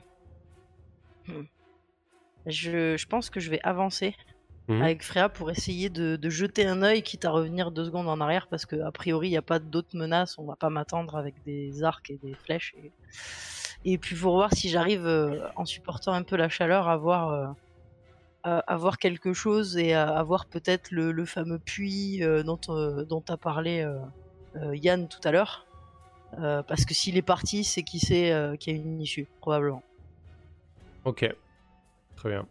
Hmm. 1.28 1.44
Je, 2.46 2.96
je 2.98 3.06
pense 3.08 3.30
que 3.30 3.40
je 3.40 3.50
vais 3.52 3.60
avancer 3.64 4.16
Mhm. 4.72 4.82
avec 4.82 5.04
Freya 5.04 5.28
pour 5.28 5.52
essayer 5.52 5.90
de, 5.90 6.16
de 6.16 6.30
jeter 6.30 6.66
un 6.66 6.82
œil, 6.82 7.04
quitte 7.04 7.26
à 7.26 7.32
revenir 7.32 7.72
deux 7.72 7.84
secondes 7.86 8.08
en 8.08 8.22
arrière, 8.22 8.48
parce 8.48 8.66
que 8.66 8.78
a 8.82 8.92
priori 8.92 9.28
il 9.28 9.32
n'y 9.32 9.38
a 9.38 9.42
pas 9.42 9.60
d'autres 9.60 9.98
menaces, 9.98 10.38
on 10.38 10.46
va 10.46 10.56
pas 10.56 10.70
m'attendre 10.70 11.18
avec 11.18 11.36
des 11.44 11.84
arcs 11.84 12.10
et 12.10 12.18
des 12.24 12.34
flèches. 12.36 12.74
Et, 12.78 12.92
et 13.84 13.98
puis 13.98 14.16
pour 14.16 14.34
voir 14.36 14.54
si 14.54 14.70
j'arrive, 14.70 15.06
euh, 15.06 15.46
en 15.56 15.66
supportant 15.66 16.14
un 16.14 16.24
peu 16.24 16.38
la 16.38 16.48
chaleur, 16.48 16.88
à 16.88 16.96
voir, 16.96 17.30
euh, 17.30 17.48
à, 18.44 18.60
à 18.60 18.78
voir 18.78 18.98
quelque 18.98 19.34
chose 19.34 19.78
et 19.78 19.94
à, 19.94 20.08
à 20.08 20.24
voir 20.24 20.46
peut-être 20.46 20.92
le, 20.92 21.12
le 21.12 21.26
fameux 21.26 21.60
puits 21.60 22.24
euh, 22.24 22.44
dont, 22.44 22.60
dont 23.10 23.24
a 23.28 23.38
parlé 23.38 23.86
Yann 24.56 25.08
tout 25.08 25.20
à 25.26 25.32
l'heure. 25.32 25.68
Parce 26.38 26.86
que 26.86 26.94
s'il 26.94 27.18
est 27.18 27.22
parti, 27.22 27.66
c'est 27.66 27.84
qu'il 27.84 28.00
sait 28.00 28.56
qu'il 28.60 28.74
y 28.74 28.80
a 28.80 28.82
une 28.82 29.02
issue, 29.02 29.28
probablement. 29.42 29.84
Ok, 31.04 31.30
très 32.16 32.30
bien. 32.30 32.48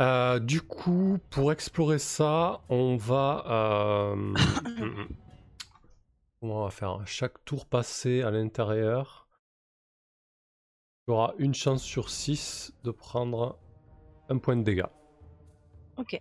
Euh, 0.00 0.38
du 0.40 0.60
coup, 0.60 1.18
pour 1.30 1.52
explorer 1.52 1.98
ça, 1.98 2.60
on 2.68 2.96
va. 2.96 3.44
euh, 3.46 4.16
mm. 4.16 5.08
Comment 6.40 6.60
on 6.60 6.64
va 6.64 6.70
faire 6.70 7.00
Chaque 7.06 7.44
tour 7.44 7.66
passé 7.66 8.22
à 8.22 8.30
l'intérieur, 8.30 9.28
tu 11.06 11.12
auras 11.12 11.32
une 11.38 11.54
chance 11.54 11.82
sur 11.82 12.10
6 12.10 12.72
de 12.82 12.90
prendre 12.90 13.58
un 14.28 14.38
point 14.38 14.56
de 14.56 14.62
dégâts. 14.62 14.84
Ok. 15.96 16.20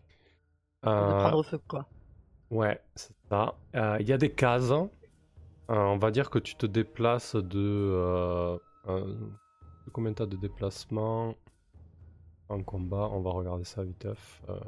Euh, 0.86 1.08
De 1.08 1.14
prendre 1.20 1.44
feu, 1.44 1.60
quoi. 1.68 1.88
Ouais, 2.52 2.82
c'est 2.96 3.16
ça. 3.30 3.56
Euh, 3.76 3.98
Il 4.00 4.08
y 4.08 4.14
a 4.14 4.18
des 4.18 4.32
cases. 4.32 4.72
Euh, 4.72 4.88
on 5.70 5.98
va 5.98 6.12
dire 6.12 6.30
que 6.30 6.40
tu 6.40 6.56
te 6.56 6.66
déplaces 6.66 7.36
euh, 7.36 7.42
de 9.86 9.92
combien 9.92 10.14
t'as 10.14 10.26
de 10.26 10.36
déplacement 10.38 11.36
en 12.50 12.62
combat 12.62 13.10
On 13.12 13.22
va 13.22 13.32
regarder 13.32 13.64
ça 13.64 13.84
vite. 13.84 14.06
Euh, 14.06 14.60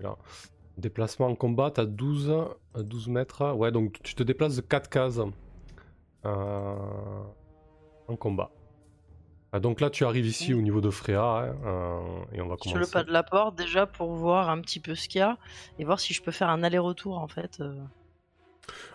là. 0.00 0.16
Déplacement 0.78 1.26
en 1.26 1.34
combat, 1.34 1.70
t'as 1.70 1.84
12, 1.84 2.30
euh, 2.30 2.82
12 2.82 3.08
mètres. 3.08 3.52
Ouais, 3.52 3.70
donc 3.70 3.98
tu 4.02 4.14
te 4.14 4.22
déplaces 4.22 4.56
de 4.56 4.62
4 4.62 4.88
cases 4.88 5.20
euh, 6.24 6.74
en 8.08 8.16
combat. 8.16 8.50
Ah, 9.52 9.58
donc 9.58 9.80
là, 9.80 9.90
tu 9.90 10.04
arrives 10.04 10.26
ici 10.26 10.54
au 10.54 10.60
niveau 10.62 10.80
de 10.80 10.90
Freya 10.90 11.22
hein, 11.22 11.56
euh, 11.64 12.00
et 12.32 12.40
on 12.40 12.46
va 12.46 12.56
commencer. 12.56 12.70
Sur 12.70 12.78
le 12.78 12.86
pas 12.86 13.02
de 13.02 13.12
la 13.12 13.24
porte, 13.24 13.56
déjà 13.56 13.86
pour 13.86 14.14
voir 14.14 14.48
un 14.48 14.60
petit 14.60 14.78
peu 14.80 14.94
ce 14.94 15.08
qu'il 15.08 15.18
y 15.18 15.22
a 15.22 15.38
et 15.78 15.84
voir 15.84 15.98
si 15.98 16.14
je 16.14 16.22
peux 16.22 16.30
faire 16.30 16.48
un 16.48 16.62
aller-retour 16.62 17.18
en 17.18 17.26
fait. 17.26 17.60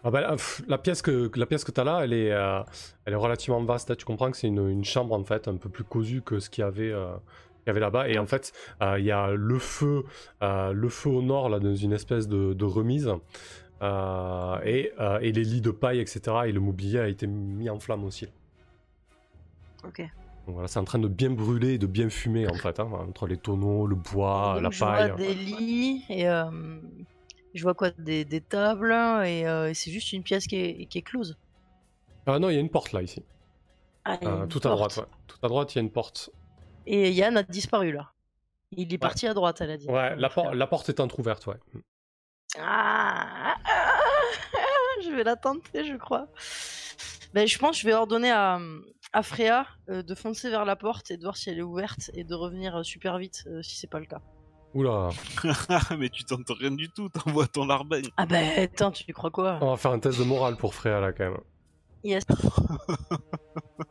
Ah 0.03 0.11
bah, 0.11 0.35
la 0.67 0.77
pièce 0.77 1.01
que 1.01 1.31
la 1.35 1.45
pièce 1.45 1.63
que 1.63 1.71
t'as 1.71 1.83
là, 1.83 2.01
elle 2.03 2.13
est 2.13 2.31
euh, 2.31 2.59
elle 3.05 3.13
est 3.13 3.17
relativement 3.17 3.63
vaste. 3.63 3.89
là. 3.89 3.95
Tu 3.95 4.05
comprends 4.05 4.31
que 4.31 4.37
c'est 4.37 4.47
une, 4.47 4.67
une 4.69 4.83
chambre 4.85 5.13
en 5.15 5.23
fait 5.23 5.47
un 5.47 5.55
peu 5.57 5.69
plus 5.69 5.83
cosue 5.83 6.21
que 6.21 6.39
ce 6.39 6.49
qu'il 6.49 6.63
y 6.63 6.65
avait 6.67 6.91
euh, 6.91 7.13
y 7.67 7.69
avait 7.69 7.79
là-bas. 7.79 8.09
Et 8.09 8.17
en 8.19 8.25
fait, 8.25 8.51
euh, 8.81 8.99
il 8.99 9.05
y 9.05 9.11
a 9.11 9.31
le 9.31 9.59
feu 9.59 10.03
euh, 10.43 10.71
le 10.73 10.89
feu 10.89 11.09
au 11.09 11.21
nord 11.21 11.49
là 11.49 11.59
dans 11.59 11.75
une 11.75 11.93
espèce 11.93 12.27
de, 12.27 12.53
de 12.53 12.65
remise 12.65 13.11
et, 14.63 14.91
et 15.21 15.31
les 15.31 15.43
lits 15.43 15.61
de 15.61 15.71
paille 15.71 15.99
etc. 15.99 16.21
Et 16.47 16.51
le 16.51 16.59
mobilier 16.59 16.99
a 16.99 17.07
été 17.07 17.27
mis 17.27 17.69
en 17.69 17.79
flamme 17.79 18.03
aussi. 18.03 18.27
Ok. 19.83 19.99
Donc 20.45 20.53
voilà, 20.53 20.67
c'est 20.67 20.79
en 20.79 20.83
train 20.83 20.99
de 20.99 21.07
bien 21.07 21.31
brûler 21.31 21.73
et 21.73 21.77
de 21.79 21.87
bien 21.87 22.09
fumer 22.09 22.47
en 22.47 22.53
fait 22.53 22.79
hein, 22.79 22.87
entre 23.07 23.25
les 23.27 23.37
tonneaux, 23.37 23.87
le 23.87 23.95
bois, 23.95 24.53
Donc, 24.55 24.63
la 24.63 24.69
je 24.69 24.79
paille. 24.79 25.07
vois 25.09 25.17
des 25.17 25.33
lits 25.33 26.03
et 26.09 26.27
euh, 26.29 26.45
je 27.55 27.63
vois 27.63 27.73
quoi 27.73 27.89
des, 27.97 28.23
des 28.25 28.41
tables 28.41 28.91
et, 29.25 29.47
euh, 29.47 29.69
et 29.69 29.73
c'est 29.73 29.89
juste 29.89 30.13
une 30.13 30.21
pièce 30.23 30.45
qui 30.45 30.57
est, 30.57 30.85
qui 30.85 30.99
est 30.99 31.01
close. 31.01 31.35
Ah 32.27 32.37
non, 32.37 32.49
il 32.49 32.53
y 32.53 32.57
a 32.57 32.59
une 32.59 32.69
porte 32.69 32.91
là 32.91 33.01
ici. 33.01 33.23
Ah, 34.03 34.17
Euh, 34.21 34.45
tout 34.45 34.59
à 34.65 34.69
droite, 34.69 34.95
ouais. 34.97 35.05
Tout 35.25 35.37
à 35.41 35.47
droite, 35.47 35.73
il 35.73 35.77
y 35.77 35.79
a 35.79 35.81
une 35.81 35.91
porte. 35.91 36.29
Et 36.85 37.11
Yann 37.11 37.35
a 37.37 37.43
disparu 37.43 37.91
là. 37.91 38.11
Il 38.71 38.93
est 38.93 38.97
parti 38.99 39.25
à 39.25 39.33
droite, 39.33 39.61
elle 39.61 39.71
a 39.71 39.77
dit. 39.77 39.87
Ouais, 39.87 40.11
Mon 40.15 40.21
la, 40.21 40.29
por- 40.29 40.43
frère. 40.45 40.55
la 40.55 40.67
porte 40.67 40.89
est 40.89 40.99
entrouverte, 40.99 41.47
ouais. 41.47 41.55
Ah, 42.59 43.55
ah, 43.65 43.99
je 45.03 45.09
vais 45.09 45.23
la 45.23 45.35
tenter, 45.35 45.83
je 45.85 45.95
crois. 45.97 46.27
Ben, 47.33 47.47
je 47.47 47.57
pense 47.57 47.71
que 47.77 47.81
je 47.81 47.85
vais 47.87 47.93
ordonner 47.93 48.31
à, 48.31 48.59
à 49.13 49.23
Freya 49.23 49.65
euh, 49.89 50.03
de 50.03 50.15
foncer 50.15 50.49
vers 50.49 50.65
la 50.65 50.75
porte 50.75 51.11
et 51.11 51.17
de 51.17 51.23
voir 51.23 51.35
si 51.37 51.49
elle 51.49 51.59
est 51.59 51.63
ouverte 51.63 52.11
et 52.13 52.23
de 52.23 52.33
revenir 52.33 52.77
euh, 52.77 52.83
super 52.83 53.17
vite 53.17 53.43
euh, 53.47 53.61
si 53.61 53.75
c'est 53.77 53.89
pas 53.89 53.99
le 53.99 54.05
cas. 54.05 54.21
Oula, 54.75 55.09
mais 55.97 56.09
tu 56.09 56.25
tentes 56.25 56.49
rien 56.49 56.71
du 56.71 56.89
tout, 56.89 57.07
t'envoies 57.07 57.47
ton 57.47 57.65
larbagne. 57.65 58.07
Ah 58.17 58.25
ben 58.25 58.45
attends, 58.59 58.91
tu 58.91 59.11
crois 59.13 59.31
quoi? 59.31 59.57
On 59.61 59.71
va 59.71 59.77
faire 59.77 59.91
un 59.91 59.99
test 59.99 60.19
de 60.19 60.25
morale 60.25 60.57
pour 60.57 60.75
Freya 60.75 60.99
là 60.99 61.13
quand 61.13 61.23
même. 61.31 61.39
Yes. 62.03 62.23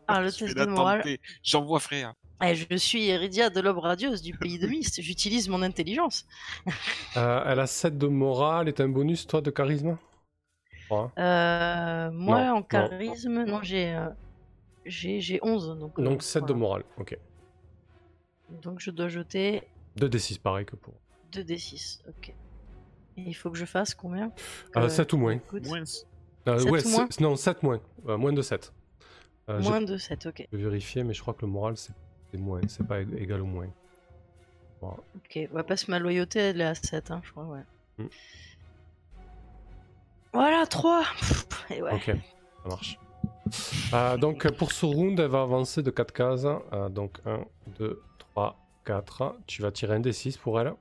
Ah, 0.07 0.21
le 0.21 0.31
test 0.31 0.55
de 0.57 0.67
morale. 0.67 1.03
J'envoie 1.43 1.81
Freya. 1.81 2.15
Eh, 2.43 2.55
je 2.55 2.77
suis 2.77 3.09
Eridia 3.09 3.49
de 3.49 3.59
l'aube 3.61 3.79
radieuse 3.79 4.21
du 4.21 4.37
pays 4.37 4.59
de 4.59 4.67
Mist. 4.67 5.01
J'utilise 5.01 5.49
mon 5.49 5.63
intelligence. 5.63 6.27
Euh, 7.17 7.43
elle 7.47 7.61
a 7.61 7.67
7 7.69 7.97
de 7.97 8.09
morale 8.09 8.69
et 8.69 8.73
t'as 8.73 8.85
un 8.85 8.89
bonus 8.89 9.25
toi 9.27 9.41
de 9.41 9.51
charisme? 9.51 9.97
Euh, 10.91 12.11
moi, 12.11 12.41
Non, 12.45 12.51
en 12.51 12.55
non. 12.57 12.63
charisme, 12.65 13.45
non, 13.45 13.63
j'ai 13.63 13.95
euh, 13.95 14.09
j'ai 14.85 15.21
j'ai 15.21 15.39
11. 15.43 15.79
Donc, 15.79 15.99
euh, 15.99 16.03
Donc 16.03 16.23
7 16.25 16.45
de 16.45 16.53
morale, 16.53 16.83
ok. 16.99 17.17
Donc 18.63 18.81
je 18.81 18.91
dois 18.91 19.09
jeter 19.09 19.63
2d6 19.99 20.39
pareil 20.41 20.67
que 20.67 20.77
pour. 20.77 20.95
2d6. 21.33 22.01
Ok. 22.09 22.29
Et 23.17 23.23
il 23.23 23.35
faut 23.35 23.51
que 23.51 23.57
je 23.59 23.65
fasse 23.65 23.95
combien? 23.95 24.33
Euh, 24.77 24.83
Que- 24.83 24.89
7 24.89 25.13
ou 25.13 25.19
moins. 25.19 25.39
Moins. 25.65 25.83
Euh, 26.49 26.59
Sept 26.59 26.71
ouais, 26.71 26.87
ou 26.87 26.91
moins? 26.91 27.09
non, 27.21 27.37
7 27.37 27.63
moins. 27.63 27.81
Euh, 28.09 28.17
moins 28.19 28.33
de 28.33 28.43
7. 28.43 28.73
Euh, 29.49 29.61
j'ai- 29.61 29.69
Moins 29.69 29.81
de 29.83 29.97
7, 29.99 30.27
ok. 30.27 30.49
Je 30.51 30.57
vais 30.57 30.65
vérifier, 30.65 31.05
mais 31.05 31.13
je 31.15 31.21
crois 31.21 31.35
que 31.35 31.43
le 31.45 31.53
moral 31.53 31.77
c'est 31.77 31.93
moins, 32.39 32.61
c'est 32.67 32.87
pas 32.87 33.03
ég- 33.03 33.17
égal 33.17 33.41
au 33.43 33.47
moins. 33.47 33.69
Ok, 34.83 35.37
ouais, 35.37 35.63
parce 35.67 35.85
que 35.85 35.91
ma 35.93 35.99
loyauté, 35.99 36.41
elle 36.41 36.61
est 36.61 36.65
à 36.65 36.75
7, 36.75 37.11
hein, 37.11 37.21
je 37.25 37.31
crois, 37.31 37.45
ouais. 37.45 37.61
Mm. 37.99 38.07
Voilà, 40.33 40.67
3 40.67 41.05
Et 41.71 41.81
ouais. 41.83 41.95
Ok, 41.95 42.07
ça 42.07 42.69
marche. 42.69 42.99
Euh, 43.95 44.17
donc 44.17 44.51
pour 44.57 44.73
ce 44.73 44.85
round, 44.85 45.19
elle 45.21 45.29
va 45.31 45.43
avancer 45.43 45.83
de 45.83 45.91
4 45.91 46.13
cases. 46.13 46.45
Euh, 46.73 46.89
donc 46.89 47.19
1, 47.25 47.45
2, 47.79 48.03
3, 48.19 48.57
4. 48.85 49.39
Tu 49.47 49.63
vas 49.63 49.73
tirer 49.73 49.97
un 49.97 50.01
des 50.01 50.13
6 50.13 50.37
pour 50.37 50.61
elle. 50.61 50.75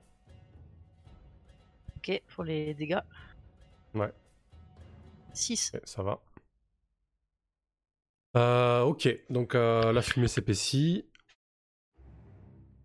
Ok, 1.97 2.21
pour 2.35 2.43
les 2.43 2.73
dégâts. 2.73 3.01
Ouais. 3.93 4.11
6. 5.33 5.71
Ok, 5.73 5.81
ça 5.85 6.03
va. 6.03 6.19
Euh, 8.35 8.81
ok, 8.81 9.07
donc 9.29 9.55
euh, 9.55 9.93
la 9.93 10.01
fumée 10.01 10.27
s'épaissit. 10.27 11.05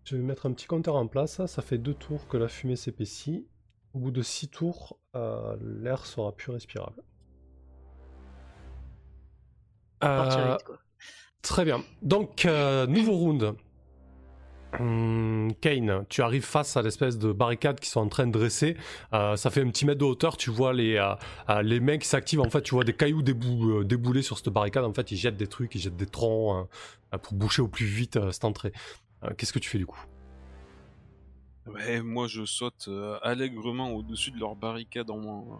Je 0.05 0.15
vais 0.15 0.21
mettre 0.23 0.45
un 0.45 0.53
petit 0.53 0.67
compteur 0.67 0.95
en 0.95 1.07
place. 1.07 1.45
Ça 1.45 1.61
fait 1.61 1.77
deux 1.77 1.93
tours 1.93 2.27
que 2.27 2.37
la 2.37 2.47
fumée 2.47 2.75
s'épaissit. 2.75 3.47
Au 3.93 3.99
bout 3.99 4.11
de 4.11 4.21
six 4.21 4.49
tours, 4.49 4.99
euh, 5.15 5.57
l'air 5.61 6.05
sera 6.05 6.31
plus 6.31 6.51
respirable. 6.51 7.03
Partir 9.99 10.51
vite, 10.51 10.63
quoi. 10.63 10.77
Très 11.41 11.65
bien. 11.65 11.83
Donc, 12.01 12.45
nouveau 12.45 13.13
round. 13.13 13.55
Hum, 14.77 15.51
Kane, 15.61 16.05
tu 16.09 16.21
arrives 16.21 16.45
face 16.45 16.77
à 16.77 16.81
l'espèce 16.83 17.17
de 17.17 17.31
barricade 17.31 17.79
qui 17.79 17.89
sont 17.89 18.01
en 18.01 18.07
train 18.07 18.27
de 18.27 18.31
dresser. 18.31 18.77
Euh, 19.13 19.35
ça 19.35 19.49
fait 19.49 19.61
un 19.61 19.69
petit 19.69 19.85
mètre 19.85 19.99
de 19.99 20.05
hauteur. 20.05 20.37
Tu 20.37 20.51
vois 20.51 20.73
les, 20.73 20.95
euh, 20.97 21.15
euh, 21.49 21.61
les 21.63 21.79
mecs 21.79 22.01
qui 22.01 22.07
s'activent. 22.07 22.41
En 22.41 22.49
fait, 22.49 22.61
tu 22.61 22.75
vois 22.75 22.83
des 22.83 22.93
cailloux 22.93 23.23
débou- 23.23 23.83
déboulés 23.83 24.21
sur 24.21 24.37
cette 24.37 24.49
barricade. 24.49 24.85
En 24.85 24.93
fait, 24.93 25.11
ils 25.11 25.17
jettent 25.17 25.37
des 25.37 25.47
trucs, 25.47 25.73
ils 25.73 25.81
jettent 25.81 25.97
des 25.97 26.05
troncs 26.05 26.67
euh, 27.13 27.17
pour 27.17 27.33
boucher 27.33 27.63
au 27.63 27.67
plus 27.67 27.87
vite 27.87 28.19
cette 28.31 28.45
entrée. 28.45 28.71
Qu'est-ce 29.37 29.51
que 29.51 29.59
tu 29.59 29.69
fais 29.69 29.79
du 29.79 29.85
coup? 29.87 29.99
Moi 32.03 32.27
je 32.27 32.45
saute 32.45 32.89
allègrement 33.21 33.91
au-dessus 33.91 34.31
de 34.31 34.39
leur 34.39 34.55
barricade 34.55 35.11
en 35.11 35.19
euh, 35.19 35.55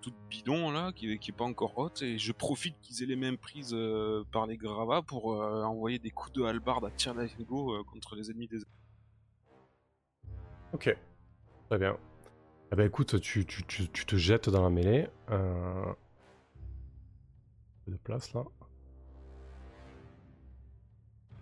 toute 0.00 0.14
bidon 0.28 0.70
là, 0.70 0.92
qui, 0.92 1.18
qui 1.18 1.30
est 1.30 1.34
pas 1.34 1.44
encore 1.44 1.76
haute, 1.78 2.02
et 2.02 2.18
je 2.18 2.32
profite 2.32 2.78
qu'ils 2.80 3.02
aient 3.02 3.06
les 3.06 3.16
mêmes 3.16 3.38
prises 3.38 3.74
euh, 3.74 4.24
par 4.32 4.46
les 4.46 4.56
gravats 4.56 5.02
pour 5.02 5.34
euh, 5.34 5.62
envoyer 5.64 5.98
des 5.98 6.10
coups 6.10 6.32
de 6.32 6.42
hallebarde 6.44 6.84
à 6.84 6.90
tir 6.90 7.14
d'arigot 7.14 7.74
euh, 7.74 7.84
contre 7.84 8.14
les 8.14 8.30
ennemis 8.30 8.48
des. 8.48 8.58
Ok. 10.72 10.96
Très 11.68 11.78
bien. 11.78 11.96
Eh 12.72 12.76
ben 12.76 12.86
écoute, 12.86 13.20
tu, 13.20 13.46
tu, 13.46 13.64
tu, 13.64 13.88
tu 13.88 14.06
te 14.06 14.16
jettes 14.16 14.48
dans 14.48 14.62
la 14.62 14.70
mêlée. 14.70 15.08
Un 15.28 15.94
peu 17.84 17.92
De 17.92 17.96
place 17.96 18.32
là. 18.34 18.44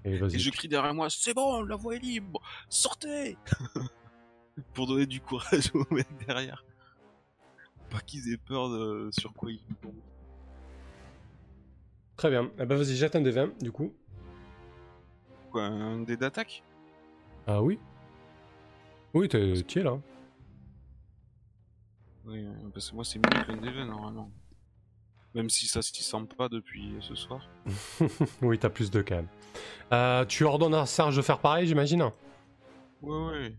Et 0.04 0.12
Et 0.14 0.38
je 0.38 0.50
crie 0.50 0.68
derrière 0.68 0.94
moi, 0.94 1.10
c'est 1.10 1.34
bon, 1.34 1.62
la 1.62 1.74
voie 1.74 1.96
est 1.96 1.98
libre, 1.98 2.40
sortez 2.68 3.36
Pour 4.72 4.86
donner 4.86 5.06
du 5.06 5.20
courage 5.20 5.72
aux 5.74 5.84
mecs 5.92 6.16
derrière. 6.26 6.64
Pas 7.90 8.00
qu'ils 8.00 8.32
aient 8.32 8.36
peur 8.38 8.68
de 8.70 9.10
sur 9.12 9.32
quoi 9.32 9.50
ils 9.52 9.60
tombent. 9.80 9.92
Très 12.16 12.30
bien. 12.30 12.50
Eh 12.58 12.64
ben 12.66 12.76
vas-y, 12.76 12.96
jette 12.96 13.14
un 13.16 13.20
des 13.20 13.30
20 13.30 13.50
du 13.62 13.70
coup. 13.70 13.92
Quoi, 15.50 15.64
un 15.64 16.00
dé 16.00 16.16
d'attaque? 16.16 16.62
Ah 17.46 17.62
oui 17.62 17.78
Oui, 19.14 19.28
t'es- 19.28 19.62
tu 19.62 19.80
es 19.80 19.82
là? 19.82 19.98
Oui, 22.24 22.44
euh, 22.44 22.52
parce 22.74 22.90
que 22.90 22.94
moi 22.96 23.04
c'est 23.04 23.18
mieux 23.18 23.44
qu'un 23.44 23.56
dé 23.56 23.70
20 23.70 23.84
normalement. 23.86 24.30
Même 25.34 25.50
si 25.50 25.66
ça 25.66 25.82
s'y 25.82 26.02
sent 26.02 26.26
pas 26.36 26.48
depuis 26.48 26.96
ce 27.00 27.14
soir. 27.14 27.46
oui, 28.42 28.58
t'as 28.58 28.70
plus 28.70 28.90
de 28.90 29.02
quand 29.02 29.16
même. 29.16 29.28
Euh, 29.92 30.24
tu 30.24 30.44
ordonnes 30.44 30.74
à 30.74 30.86
Serge 30.86 31.16
de 31.16 31.22
faire 31.22 31.38
pareil, 31.38 31.66
j'imagine? 31.68 32.10
Ouais, 33.02 33.26
ouais. 33.26 33.56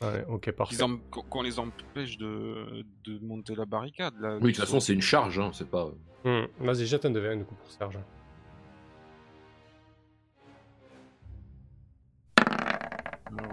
Ouais, 0.00 0.24
ok, 0.28 0.50
parfait. 0.52 0.82
Em- 0.82 1.00
qu'on 1.10 1.42
les 1.42 1.58
empêche 1.58 2.16
de, 2.18 2.84
de 3.04 3.18
monter 3.24 3.54
la 3.54 3.64
barricade 3.64 4.14
là. 4.20 4.34
Oui, 4.36 4.52
de 4.52 4.56
toute 4.56 4.64
façon, 4.64 4.78
c'est 4.80 4.92
une 4.92 5.02
charge, 5.02 5.38
hein, 5.38 5.50
c'est 5.52 5.68
pas. 5.68 5.88
Hmm, 6.24 6.44
Vas-y, 6.60 6.86
jette 6.86 7.04
un 7.04 7.10
des 7.10 7.20
20 7.20 7.36
du 7.38 7.44
coup 7.44 7.54
pour 7.56 7.70
Serge. 7.70 7.98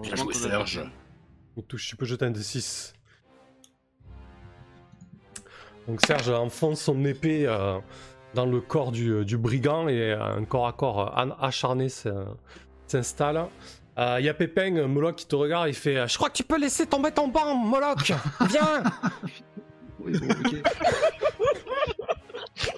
Bien 0.02 0.16
joué, 0.16 0.34
Serge. 0.34 0.82
Il 1.58 1.64
touche, 1.64 1.88
tu 1.88 1.96
peux 1.96 2.06
jeter 2.06 2.26
un 2.26 2.32
des 2.32 2.44
6. 2.44 2.94
Donc 5.88 6.02
Serge 6.06 6.30
enfonce 6.30 6.82
son 6.82 7.04
épée 7.06 7.48
euh, 7.48 7.80
dans 8.36 8.46
le 8.46 8.62
corps 8.62 8.92
du, 8.92 9.26
du 9.26 9.38
brigand 9.38 9.88
et 9.88 10.12
euh, 10.12 10.24
un 10.38 10.46
corps 10.46 10.68
à 10.68 10.74
corps 10.74 11.18
euh, 11.18 11.30
acharné 11.40 11.86
s- 11.86 12.08
Euh, 14.00 14.18
Il 14.20 14.26
y 14.26 14.30
a 14.30 14.34
Pépin, 14.34 14.88
Moloch 14.88 15.16
qui 15.16 15.28
te 15.28 15.36
regarde, 15.36 15.68
il 15.68 15.74
fait 15.76 16.08
Je 16.08 16.16
crois 16.18 16.30
que 16.30 16.36
tu 16.38 16.44
peux 16.44 16.60
laisser 16.60 16.86
tomber 16.86 17.12
ton 17.12 17.28
banc, 17.28 17.56
Moloch 17.56 18.12
Viens 18.50 18.84
Oui, 20.00 20.14
bon, 20.18 20.28
ok. 20.30 20.64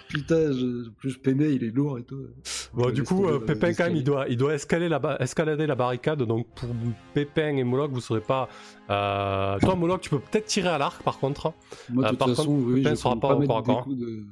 Putain, 0.09 0.51
je, 0.51 0.89
plus 0.89 1.11
je 1.11 1.19
peinais, 1.19 1.53
il 1.55 1.63
est 1.63 1.69
lourd 1.71 1.97
et 1.97 2.03
tout. 2.03 2.27
Bon, 2.73 2.89
Je 2.89 2.93
du 2.93 3.03
coup, 3.03 3.27
euh, 3.27 3.39
Pépin, 3.39 3.73
quand 3.73 3.85
même, 3.85 3.95
il 3.95 4.03
doit, 4.03 4.27
il 4.27 4.35
doit 4.37 4.53
escalader, 4.53 4.89
la, 4.89 4.99
ba- 4.99 5.17
escalader 5.19 5.65
la 5.67 5.75
barricade. 5.75 6.21
Donc, 6.23 6.47
pour 6.55 6.69
Pépin 7.13 7.55
et 7.57 7.63
Moloch, 7.63 7.91
vous 7.91 8.01
serez 8.01 8.19
pas. 8.21 8.49
euh, 8.89 9.57
Toi, 9.59 9.75
Moloch, 9.75 10.01
tu 10.01 10.09
peux 10.09 10.19
peut-être 10.19 10.45
tirer 10.45 10.69
à 10.69 10.77
l'arc, 10.77 11.01
par 11.03 11.19
contre. 11.19 11.53
Moi, 11.89 12.03
Euh, 12.03 12.07
de 12.07 12.09
toute 12.11 12.19
par 12.19 12.27
façon, 12.29 12.45
contre, 12.45 12.67
oui, 12.67 12.75
Pépin 12.81 12.89
je 12.91 12.95
sera 12.95 13.15
pas 13.15 13.35
pas 13.35 13.45
corps 13.45 13.57
à 13.57 13.63
corps. 13.63 13.87
de... 13.87 14.23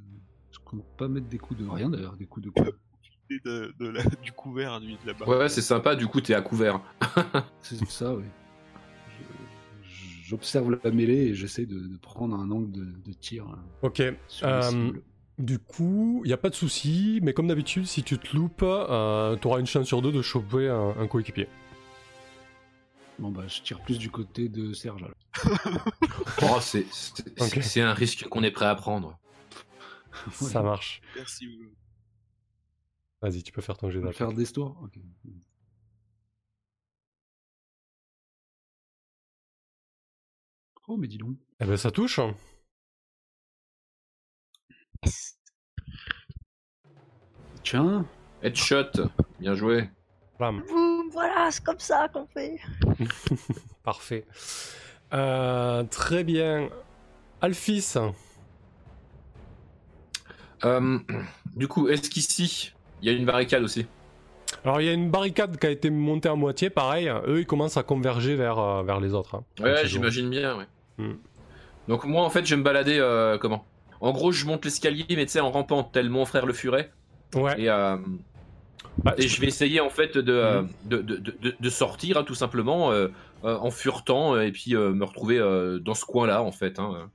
Je 0.52 0.60
compte 0.66 0.84
pas 0.98 1.08
mettre 1.08 1.28
des 1.28 1.38
coups 1.38 1.60
de 1.62 1.70
rien 1.70 1.90
d'ailleurs, 1.90 2.16
des 2.18 2.26
coups 2.26 2.46
de 2.48 2.52
coups. 2.52 2.70
Et 3.32 3.40
de, 3.46 3.74
de 3.80 3.88
la- 3.90 4.04
du 4.24 4.32
couvert 4.32 4.80
lui 4.80 4.98
de 5.06 5.12
la 5.12 5.28
Ouais, 5.28 5.38
ouais, 5.38 5.50
c'est 5.50 5.62
sympa, 5.62 5.96
du 5.96 6.08
coup, 6.08 6.20
t'es 6.22 6.34
à 6.34 6.42
couvert. 6.42 6.82
C'est 7.62 7.84
ça, 7.86 8.14
oui. 8.14 8.24
J'observe 10.24 10.78
la 10.84 10.92
mêlée 10.92 11.28
et 11.30 11.34
j'essaie 11.36 11.66
de, 11.66 11.80
de 11.80 11.98
prendre 11.98 12.36
un 12.36 12.52
angle 12.52 12.72
de, 12.72 12.86
de 12.86 13.14
tir 13.14 13.46
euh, 13.48 13.88
Ok. 13.88 14.02
Euh. 14.44 14.92
Du 15.40 15.58
coup, 15.58 16.22
il 16.24 16.28
n'y 16.28 16.34
a 16.34 16.38
pas 16.38 16.50
de 16.50 16.56
souci, 16.56 17.20
mais 17.24 17.34
comme 17.34 17.48
d'habitude, 17.48 17.86
si 17.88 18.04
tu 18.04 18.18
te 18.20 18.36
loupes, 18.36 18.62
euh, 18.62 19.38
tu 19.38 19.48
auras 19.48 19.60
une 19.60 19.66
chance 19.66 19.88
sur 19.88 20.02
deux 20.02 20.12
de 20.12 20.22
choper 20.22 20.68
un, 20.70 20.96
un 21.00 21.08
coéquipier. 21.08 21.48
Bon 23.18 23.32
bah 23.32 23.44
je 23.48 23.62
tire 23.62 23.82
plus 23.82 23.98
du 23.98 24.10
côté 24.12 24.48
de 24.50 24.72
Serge. 24.74 25.04
alors. 25.04 25.86
Oh, 26.42 26.60
c'est 26.62 27.82
un 27.82 27.94
risque 27.94 28.28
qu'on 28.30 28.44
est 28.44 28.52
prêt 28.52 28.66
à 28.66 28.76
prendre. 28.76 29.18
Ça 30.32 30.62
marche. 30.62 31.02
Merci. 31.16 31.48
Oulu. 31.48 31.70
Vas-y, 33.22 33.44
tu 33.44 33.52
peux 33.52 33.62
faire 33.62 33.78
ton 33.78 33.90
jet 33.90 34.00
d'attaque. 34.00 34.16
faire 34.16 34.34
des 34.34 34.46
stores 34.46 34.78
Ok. 34.82 34.98
Oh 40.88 40.98
mais 40.98 41.08
dis 41.08 41.18
donc. 41.18 41.38
Eh 41.60 41.66
ben, 41.66 41.78
ça 41.78 41.92
touche. 41.92 42.20
Tiens, 47.64 48.06
Headshot, 48.42 48.92
bien 49.40 49.54
joué. 49.54 49.90
Blam. 50.40 50.64
Boum, 50.68 51.10
voilà, 51.12 51.52
c'est 51.52 51.64
comme 51.64 51.80
ça 51.80 52.08
qu'on 52.08 52.26
fait. 52.26 52.60
Parfait. 53.84 54.26
Euh, 55.14 55.84
très 55.84 56.24
bien. 56.24 56.70
Alphys. 57.42 57.96
Euh, 60.66 61.00
du 61.56 61.68
coup, 61.68 61.88
est-ce 61.88 62.10
qu'ici, 62.10 62.74
il 63.02 63.12
y 63.12 63.14
a 63.14 63.18
une 63.18 63.26
barricade 63.26 63.64
aussi 63.64 63.86
Alors, 64.64 64.82
il 64.82 64.88
y 64.88 64.90
a 64.90 64.94
une 64.94 65.10
barricade 65.12 65.58
qui 65.58 65.68
a 65.68 65.70
été 65.70 65.90
montée 65.90 66.30
à 66.30 66.36
moitié, 66.36 66.70
pareil. 66.70 67.08
Eux, 67.28 67.40
ils 67.42 67.46
commencent 67.46 67.78
à 67.78 67.84
converger 67.84 68.36
vers, 68.36 68.60
euh, 68.60 68.84
vers 68.84 69.00
les 69.00 69.14
autres. 69.14 69.36
hein. 69.36 69.44
Ouais, 69.60 69.86
j'imagine 69.86 70.30
bien, 70.30 70.58
ouais. 70.58 70.66
Hmm. 70.98 71.14
Donc 71.88 72.06
moi, 72.06 72.24
en 72.24 72.30
fait, 72.30 72.46
je 72.46 72.52
vais 72.56 72.60
me 72.60 72.64
balader, 72.64 72.98
euh, 73.00 73.38
comment? 73.38 73.66
En 74.02 74.12
gros, 74.12 74.32
je 74.32 74.46
monte 74.46 74.64
l'escalier, 74.66 75.06
mais 75.10 75.26
tu 75.26 75.32
sais, 75.34 75.40
en 75.40 75.52
rampant, 75.52 75.84
tel 75.84 76.10
mon 76.10 76.26
frère 76.26 76.46
le 76.46 76.54
furet. 76.54 76.92
Ouais. 77.36 77.60
Et, 77.62 77.70
euh, 77.70 77.98
Bah, 79.04 79.14
et 79.18 79.28
je 79.28 79.40
vais 79.42 79.48
essayer, 79.48 79.80
en 79.80 79.90
fait, 79.90 80.18
de, 80.18 80.32
euh, 80.34 80.64
de, 80.86 80.98
de, 81.02 81.56
de- 81.60 81.70
sortir, 81.70 82.18
hein, 82.18 82.24
tout 82.24 82.36
simplement, 82.36 82.92
en 83.44 83.72
furetant, 83.72 84.40
et 84.40 84.52
puis 84.52 84.74
me 84.76 85.04
retrouver 85.06 85.38
dans 85.82 85.94
ce 85.94 86.06
coin-là, 86.06 86.42
en 86.44 86.52
fait. 86.52 86.80
Hein. 86.80 87.10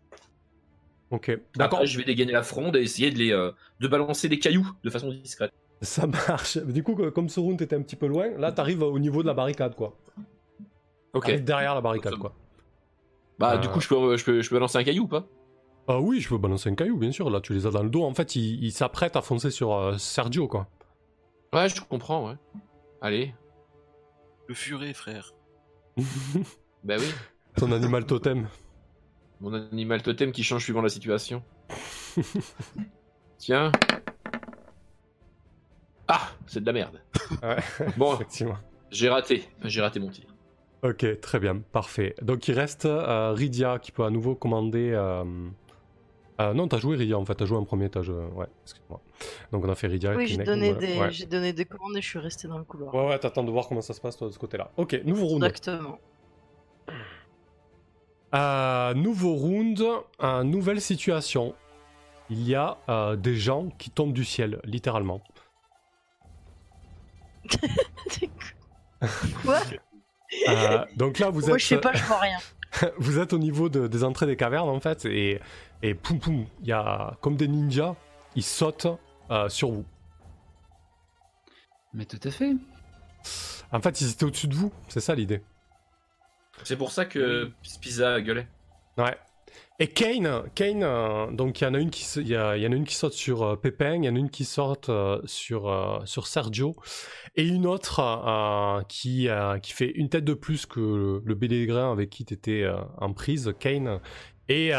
Ok. 1.11 1.39
D'accord. 1.57 1.85
Je 1.85 1.97
vais 1.99 2.05
dégainer 2.05 2.33
la 2.33 2.43
fronde 2.43 2.77
et 2.77 2.81
essayer 2.83 3.11
de, 3.11 3.19
les, 3.19 3.51
de 3.81 3.89
balancer 3.89 4.29
des 4.29 4.39
cailloux 4.39 4.67
de 4.83 4.91
façon 4.91 5.09
discrète. 5.11 5.53
Ça 5.83 6.07
marche. 6.29 6.59
Du 6.59 6.83
coup, 6.83 6.95
comme 7.11 7.29
ce 7.29 7.41
round 7.41 7.61
était 7.61 7.77
un 7.77 7.83
petit 7.83 7.97
peu 7.97 8.07
loin, 8.07 8.29
là, 8.39 8.53
t'arrives 8.53 8.83
au 8.83 8.99
niveau 8.99 9.23
de 9.23 9.27
la 9.29 9.35
barricade, 9.35 9.75
quoi. 9.75 9.97
Ok. 11.13 11.25
T'arrives 11.27 11.45
derrière 11.45 11.75
la 11.75 11.81
barricade, 11.81 12.17
quoi. 12.17 12.35
Bah, 13.39 13.55
Euh. 13.55 13.59
du 13.59 13.69
coup, 13.69 13.81
je 13.81 13.89
peux, 13.89 14.17
je, 14.17 14.25
peux, 14.25 14.43
je 14.43 14.49
peux 14.49 14.57
balancer 14.57 14.79
un 14.79 14.85
caillou 14.85 15.05
ou 15.05 15.09
pas? 15.09 15.27
Ah 15.87 16.01
oui, 16.01 16.21
je 16.21 16.29
peux 16.29 16.39
balancer 16.39 16.71
un 16.71 16.75
caillou, 16.75 16.97
bien 16.97 17.13
sûr. 17.13 17.29
Là, 17.29 17.41
tu 17.41 17.53
les 17.53 17.67
as 17.67 17.71
dans 17.71 17.83
le 17.83 17.91
dos. 17.91 18.05
En 18.05 18.15
fait, 18.15 18.37
ils 18.37 18.63
il 18.65 18.73
s'apprêtent 18.73 19.17
à 19.17 19.23
foncer 19.23 19.51
sur 19.51 19.75
euh, 19.75 19.99
Sergio, 19.99 20.49
quoi. 20.49 20.67
Ouais, 21.53 21.69
je 21.69 21.81
comprends, 21.83 22.29
ouais. 22.29 22.37
Allez. 23.03 23.35
Le 24.49 24.55
furet, 24.55 24.93
frère. 24.95 25.33
Bah 26.85 26.97
oui. 26.99 27.07
Ton 27.57 27.73
animal 27.73 28.05
totem. 28.05 28.47
Mon 29.41 29.53
animal 29.55 30.03
totem 30.03 30.33
qui 30.33 30.43
change 30.45 30.65
suivant 30.65 30.83
la 30.83 30.89
situation. 30.89 31.43
Tiens. 33.39 33.73
Ah, 36.09 36.29
c'est 36.47 36.61
de 36.61 36.67
la 36.67 36.73
merde. 36.73 37.01
Ouais, 37.43 37.57
Bon, 37.97 38.15
effectivement. 38.15 38.59
j'ai 38.91 39.09
raté. 39.09 39.45
J'ai 39.65 39.81
raté 39.81 40.01
mon 40.01 40.09
tir. 40.11 40.27
Ok, 40.83 41.21
très 41.21 41.41
bien, 41.41 41.61
parfait. 41.73 42.15
Donc 42.21 42.47
il 42.49 42.53
reste 42.55 42.85
euh, 42.85 43.33
Rydia 43.33 43.79
qui 43.79 43.91
peut 43.91 44.05
à 44.05 44.11
nouveau 44.11 44.35
commander. 44.35 44.91
euh, 44.93 45.25
euh, 46.41 46.53
non, 46.53 46.69
t'as 46.69 46.77
joué 46.79 46.97
Rydia 46.97 47.17
en 47.19 47.25
fait, 47.25 47.35
t'as 47.37 47.47
joué 47.47 47.57
en 47.57 47.65
premier, 47.65 47.89
t'as 47.89 48.03
joué. 48.03 48.17
Ouais, 48.35 48.47
excuse-moi. 48.65 49.01
Donc 49.51 49.65
on 49.65 49.69
a 49.71 49.75
fait 49.75 49.87
Rydia. 49.87 50.15
Oui, 50.15 50.27
j'ai 50.27 50.37
donné, 50.45 50.75
des... 50.75 50.99
Ouais. 50.99 51.11
j'ai 51.11 51.25
donné 51.27 51.53
des 51.55 51.65
commandes 51.65 51.97
et 51.97 52.03
je 52.03 52.07
suis 52.09 52.19
resté 52.19 52.49
dans 52.49 52.59
le 52.59 52.65
couloir. 52.65 52.95
Ouais, 52.95 53.07
ouais, 53.09 53.19
t'attends 53.19 53.45
de 53.45 53.51
voir 53.51 53.67
comment 53.67 53.81
ça 53.81 53.95
se 53.95 54.01
passe 54.01 54.17
toi 54.19 54.29
de 54.29 54.33
ce 54.33 54.39
côté-là. 54.39 54.71
Ok, 54.77 55.01
nouveau 55.07 55.25
round. 55.27 55.45
Exactement. 55.45 55.99
Euh, 58.35 58.95
nouveau 58.95 59.35
round, 59.35 59.83
euh, 60.23 60.43
nouvelle 60.43 60.81
situation. 60.81 61.55
Il 62.31 62.43
y 62.49 62.55
a 62.55 62.79
euh, 62.89 63.17
des 63.17 63.37
gens 63.37 63.69
qui 63.79 63.91
tombent 63.91 64.13
du 64.13 64.25
ciel, 64.25 64.61
littéralement. 64.65 65.23
Quoi 69.45 69.61
Euh, 70.49 70.85
donc 70.97 71.19
là, 71.19 71.31
vous 71.31 71.41
Moi, 71.41 71.51
êtes, 71.57 71.59
je 71.61 71.67
sais 71.67 71.79
pas, 71.79 71.93
je 71.95 72.03
vois 72.05 72.19
rien. 72.19 72.39
vous 72.99 73.19
êtes 73.19 73.33
au 73.33 73.39
niveau 73.39 73.69
de- 73.69 73.87
des 73.87 74.03
entrées 74.03 74.27
des 74.27 74.37
cavernes 74.37 74.69
en 74.69 74.81
fait, 74.81 75.05
et, 75.05 75.41
et 75.83 75.95
poum 75.95 76.19
poum, 76.19 76.47
il 76.63 76.67
y 76.69 76.73
a 76.73 77.17
comme 77.21 77.37
des 77.37 77.47
ninjas, 77.47 77.95
ils 78.35 78.43
sautent 78.43 78.89
euh, 79.31 79.49
sur 79.49 79.71
vous. 79.71 79.85
Mais 81.93 82.05
tout 82.05 82.19
à 82.25 82.31
fait. 82.31 82.53
En 83.71 83.81
fait, 83.81 84.01
ils 84.01 84.11
étaient 84.11 84.25
au-dessus 84.25 84.49
de 84.49 84.55
vous, 84.55 84.73
c'est 84.89 85.01
ça 85.01 85.15
l'idée. 85.15 85.41
C'est 86.65 86.77
pour 86.77 86.91
ça 86.91 87.05
que 87.05 87.53
Spiza 87.63 88.21
gueulait. 88.21 88.49
Ouais. 88.99 89.17
Et 89.81 89.89
Kane, 89.89 90.45
Kane 90.55 90.85
euh, 90.85 91.27
donc 91.33 91.61
il 91.61 91.65
y 91.65 91.67
en 91.67 91.75
a 91.75 91.79
une 91.81 91.91
qui, 91.91 92.05
il 92.21 92.29
y, 92.29 92.37
a- 92.37 92.51
en 92.51 92.53
a 92.53 92.77
une 92.77 92.85
qui 92.85 92.95
saute 92.95 93.13
sur 93.13 93.43
euh, 93.43 93.57
Pépin, 93.57 93.95
il 93.97 94.05
y 94.05 94.09
en 94.09 94.15
a 94.15 94.19
une 94.19 94.31
qui 94.31 94.45
saute 94.45 94.89
euh, 94.89 95.21
sur, 95.25 95.69
euh, 95.69 95.99
sur 96.05 96.29
Sergio, 96.29 96.77
et 97.35 97.45
une 97.45 97.67
autre 97.67 98.01
qui, 98.89 99.29
qui 99.63 99.73
fait 99.73 99.91
une 99.91 100.09
tête 100.09 100.25
de 100.25 100.35
plus 100.35 100.67
que 100.67 100.79
le, 100.79 101.23
le 101.25 101.35
Bélégrain 101.35 101.91
avec 101.91 102.11
qui 102.11 102.25
tu 102.25 102.35
étais 102.35 102.65
en 102.99 103.13
prise, 103.13 103.53
Kane, 103.59 103.99
et, 104.49 104.71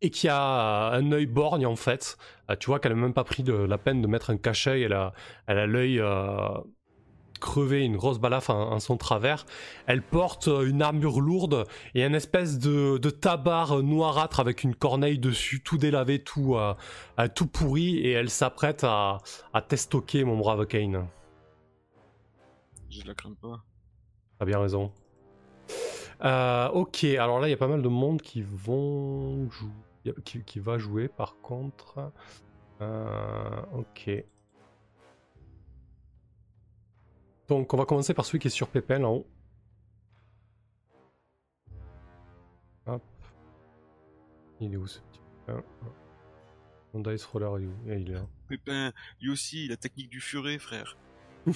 et 0.00 0.10
qui 0.10 0.28
a 0.28 0.90
un 0.92 1.10
œil 1.12 1.26
borgne 1.26 1.66
en 1.66 1.76
fait. 1.76 2.16
Tu 2.60 2.66
vois 2.66 2.78
qu'elle 2.78 2.92
n'a 2.92 3.00
même 3.00 3.14
pas 3.14 3.24
pris 3.24 3.42
la 3.44 3.78
peine 3.78 4.02
de 4.02 4.06
mettre 4.06 4.30
un 4.30 4.36
cachet, 4.36 4.82
elle 4.82 4.92
a 4.92 5.12
elle 5.48 5.58
a 5.58 5.66
l'œil 5.66 6.00
crevé, 7.42 7.84
une 7.84 7.96
grosse 7.96 8.18
balafre 8.18 8.48
en, 8.50 8.72
en 8.72 8.80
son 8.80 8.96
travers. 8.96 9.44
Elle 9.86 10.00
porte 10.00 10.48
euh, 10.48 10.66
une 10.66 10.80
armure 10.80 11.20
lourde 11.20 11.66
et 11.94 12.04
un 12.04 12.14
espèce 12.14 12.58
de, 12.58 12.96
de 12.96 13.10
tabard 13.10 13.82
noirâtre 13.82 14.40
avec 14.40 14.62
une 14.62 14.74
corneille 14.74 15.18
dessus, 15.18 15.62
tout 15.62 15.76
délavé, 15.76 16.22
tout, 16.22 16.56
euh, 16.56 16.72
euh, 17.18 17.28
tout 17.34 17.46
pourri, 17.46 17.98
et 17.98 18.12
elle 18.12 18.30
s'apprête 18.30 18.84
à, 18.84 19.18
à 19.52 19.60
t'estoquer, 19.60 20.24
mon 20.24 20.38
brave 20.38 20.64
Kane. 20.66 21.06
Je 22.88 23.06
la 23.06 23.14
crains 23.14 23.34
pas. 23.34 23.64
T'as 24.38 24.46
bien 24.46 24.60
raison. 24.60 24.92
Euh, 26.24 26.68
ok, 26.68 27.04
alors 27.04 27.40
là, 27.40 27.48
il 27.48 27.50
y 27.50 27.54
a 27.54 27.58
pas 27.58 27.68
mal 27.68 27.82
de 27.82 27.88
monde 27.88 28.22
qui 28.22 28.42
vont 28.42 29.50
jouer. 29.50 30.14
Qui, 30.24 30.42
qui 30.42 30.58
va 30.58 30.78
jouer, 30.78 31.06
par 31.06 31.36
contre. 31.42 32.10
Euh, 32.80 33.62
ok. 33.72 34.10
Donc, 37.52 37.74
on 37.74 37.76
va 37.76 37.84
commencer 37.84 38.14
par 38.14 38.24
celui 38.24 38.38
qui 38.38 38.46
est 38.48 38.50
sur 38.50 38.66
Pépin, 38.68 39.04
en 39.04 39.10
haut. 39.16 39.26
Hop. 42.86 43.02
Il 44.58 44.72
est 44.72 44.76
où 44.78 44.86
ce 44.86 45.00
petit 45.00 45.20
Pépin 45.46 45.62
Mon 46.94 47.00
dice 47.00 47.26
roller, 47.26 47.58
il 47.60 47.64
est 47.64 47.66
où? 47.66 47.74
Ah, 47.90 47.94
Il 47.96 48.10
est 48.10 48.14
là. 48.14 48.26
Pépin, 48.48 48.92
lui 49.20 49.30
aussi, 49.30 49.68
la 49.68 49.76
technique 49.76 50.08
du 50.08 50.22
furet, 50.22 50.58
frère. 50.58 50.96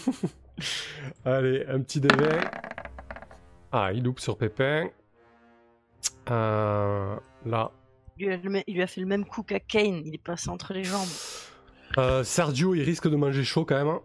Allez, 1.25 1.65
un 1.67 1.81
petit 1.81 1.99
D20. 2.01 2.51
Ah, 3.73 3.91
il 3.95 4.03
loupe 4.05 4.21
sur 4.21 4.37
Pépin. 4.37 4.91
Euh, 6.29 7.17
là. 7.47 7.73
Il 8.19 8.27
lui, 8.27 8.35
a 8.35 8.37
le 8.37 8.51
mê- 8.51 8.65
il 8.67 8.75
lui 8.75 8.83
a 8.83 8.87
fait 8.87 9.01
le 9.01 9.07
même 9.07 9.25
coup 9.25 9.43
qu'à 9.45 9.61
Kane, 9.61 10.03
il 10.05 10.15
est 10.15 10.19
passé 10.23 10.51
entre 10.51 10.75
les 10.75 10.85
jambes. 10.85 11.09
Euh, 11.97 12.23
Sergio, 12.23 12.75
il 12.75 12.83
risque 12.83 13.09
de 13.09 13.17
manger 13.17 13.45
chaud 13.45 13.65
quand 13.65 13.83
même. 13.83 13.99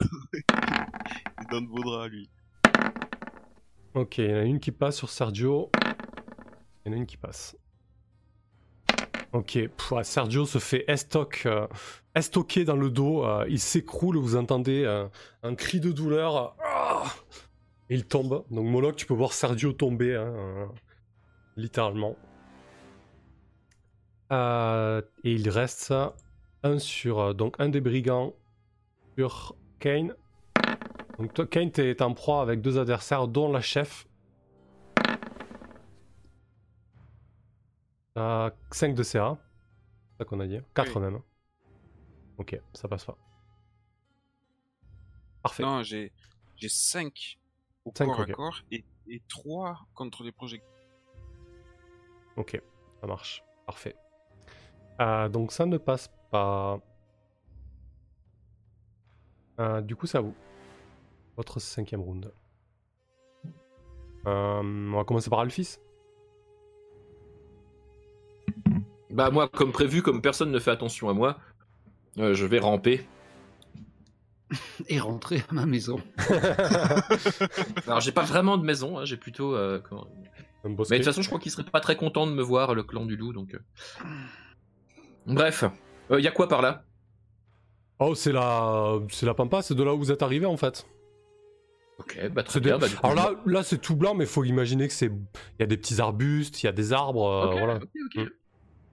Il 1.50 1.66
donne 1.66 1.66
vos 1.66 2.06
lui. 2.06 2.30
Ok, 3.94 4.18
il 4.18 4.30
y 4.30 4.32
en 4.32 4.36
a 4.36 4.42
une 4.42 4.60
qui 4.60 4.70
passe 4.70 4.96
sur 4.98 5.08
Sergio. 5.08 5.70
Il 6.84 6.86
y 6.86 6.90
en 6.90 6.92
a 6.92 6.96
une 6.96 7.06
qui 7.06 7.16
passe. 7.16 7.56
Ok, 9.32 9.58
Sergio 10.04 10.46
se 10.46 10.58
fait 10.58 10.84
estoc, 10.86 11.42
euh, 11.46 11.66
estoquer 12.14 12.64
dans 12.64 12.76
le 12.76 12.88
dos. 12.88 13.24
euh, 13.24 13.46
il 13.48 13.58
s'écroule, 13.58 14.16
vous 14.16 14.36
entendez 14.36 14.84
euh, 14.84 15.08
un 15.42 15.56
cri 15.56 15.80
de 15.80 15.90
douleur. 15.90 16.56
Et 17.88 17.94
il 17.94 18.06
tombe. 18.06 18.44
Donc 18.50 18.66
Moloch, 18.66 18.94
tu 18.94 19.06
peux 19.06 19.14
voir 19.14 19.32
Sergio 19.32 19.72
tomber, 19.72 20.14
hein, 20.14 20.68
littéralement. 21.56 22.16
Et 24.30 25.32
il 25.32 25.48
reste 25.48 25.92
un 26.62 26.78
sur 26.78 27.34
donc 27.34 27.56
un 27.58 27.68
des 27.68 27.80
brigands 27.80 28.34
sur 29.16 29.56
Kane. 29.80 30.14
Donc 31.20 31.34
toi, 31.34 31.46
Kane, 31.46 31.70
t'es 31.70 32.00
en 32.00 32.14
proie 32.14 32.40
avec 32.40 32.62
deux 32.62 32.78
adversaires, 32.78 33.28
dont 33.28 33.52
la 33.52 33.60
chef. 33.60 34.08
T'as 38.14 38.52
5 38.70 38.94
de 38.94 39.02
CA. 39.02 39.36
C'est 40.12 40.18
ça 40.18 40.24
qu'on 40.24 40.40
a 40.40 40.46
dit. 40.46 40.58
4 40.72 40.96
Oui. 40.96 41.02
même. 41.02 41.20
Ok, 42.38 42.58
ça 42.72 42.88
passe 42.88 43.04
pas. 43.04 43.18
Parfait. 45.42 45.62
Non, 45.62 45.82
j'ai 45.82 46.10
j'ai 46.56 46.70
5 46.70 47.38
au 47.84 47.92
Cinq, 47.94 48.06
corps 48.06 48.20
à 48.22 48.26
corps 48.26 48.62
et, 48.72 48.82
et 49.06 49.20
3 49.28 49.78
contre 49.92 50.24
les 50.24 50.32
projectiles. 50.32 50.66
Ok, 52.36 52.62
ça 53.02 53.06
marche. 53.06 53.44
Parfait. 53.66 53.94
Euh, 55.02 55.28
donc 55.28 55.52
ça 55.52 55.66
ne 55.66 55.76
passe 55.76 56.08
pas. 56.30 56.80
Euh, 59.58 59.82
du 59.82 59.94
coup, 59.96 60.06
à 60.14 60.20
vous. 60.20 60.34
Votre 61.40 61.58
cinquième 61.58 62.02
round. 62.02 62.30
Euh, 64.26 64.60
on 64.62 64.94
va 64.94 65.04
commencer 65.04 65.30
par 65.30 65.40
Alphys. 65.40 65.78
Bah 69.08 69.30
moi, 69.30 69.48
comme 69.48 69.72
prévu, 69.72 70.02
comme 70.02 70.20
personne 70.20 70.50
ne 70.50 70.58
fait 70.58 70.70
attention 70.70 71.08
à 71.08 71.14
moi, 71.14 71.38
euh, 72.18 72.34
je 72.34 72.44
vais 72.44 72.58
ramper. 72.58 73.06
Et 74.88 75.00
rentrer 75.00 75.42
à 75.48 75.54
ma 75.54 75.64
maison. 75.64 75.98
Alors 77.86 78.00
j'ai 78.00 78.12
pas 78.12 78.24
vraiment 78.24 78.58
de 78.58 78.64
maison, 78.66 78.98
hein, 78.98 79.06
j'ai 79.06 79.16
plutôt... 79.16 79.54
euh, 79.54 79.80
comment- 79.80 80.06
Un 80.64 80.68
Mais 80.68 80.74
de 80.74 80.84
toute 80.96 81.04
façon, 81.04 81.22
je 81.22 81.28
crois 81.28 81.40
qu'il 81.40 81.50
serait 81.50 81.64
pas 81.64 81.80
très 81.80 81.96
content 81.96 82.26
de 82.26 82.32
me 82.32 82.42
voir, 82.42 82.74
le 82.74 82.82
clan 82.82 83.06
du 83.06 83.16
loup, 83.16 83.32
donc... 83.32 83.54
euh. 83.54 84.04
Bref, 85.24 85.64
il 86.10 86.20
y 86.20 86.28
a 86.28 86.32
quoi 86.32 86.48
par 86.48 86.60
là? 86.60 86.84
Oh, 87.98 88.14
c'est 88.14 88.32
la, 88.32 88.98
c'est 89.10 89.24
la 89.24 89.32
pampa, 89.32 89.62
c'est 89.62 89.74
de 89.74 89.82
là 89.82 89.94
où 89.94 89.98
vous 89.98 90.12
êtes 90.12 90.22
arrivé 90.22 90.44
en 90.44 90.58
fait. 90.58 90.86
Ok, 92.00 92.18
bah 92.32 92.42
très 92.42 92.60
bien. 92.60 92.78
bah, 92.78 92.88
coup, 92.88 93.06
Alors 93.06 93.14
là, 93.14 93.34
là 93.44 93.62
c'est 93.62 93.78
tout 93.78 93.94
blanc, 93.94 94.14
mais 94.14 94.24
faut 94.24 94.44
imaginer 94.44 94.88
que 94.88 94.94
c'est, 94.94 95.06
il 95.06 95.60
y 95.60 95.62
a 95.62 95.66
des 95.66 95.76
petits 95.76 96.00
arbustes, 96.00 96.62
il 96.62 96.66
y 96.66 96.68
a 96.68 96.72
des 96.72 96.94
arbres, 96.94 97.26
euh, 97.28 97.46
Ok, 97.52 97.58
voilà. 97.58 97.78
Mm. 98.14 98.24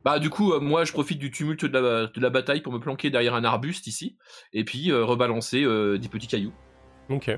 Bah 0.04 0.20
du 0.20 0.30
coup, 0.30 0.52
euh, 0.54 0.60
moi 0.60 0.84
je 0.84 0.92
profite 0.92 1.18
du 1.20 1.32
tumulte 1.32 1.66
de 1.66 1.78
la, 1.78 2.08
de 2.08 2.22
la 2.22 2.30
bataille 2.30 2.62
pour 2.62 2.74
me 2.74 2.80
planquer 2.80 3.10
derrière 3.10 3.34
un 3.34 3.44
arbuste 3.46 3.88
ici, 3.88 4.18
et 4.52 4.66
puis 4.66 4.92
euh, 4.92 5.06
rebalancer 5.06 5.64
euh, 5.64 5.98
des 5.98 6.10
petits 6.10 6.28
cailloux. 6.28 6.54
Ok. 7.10 7.32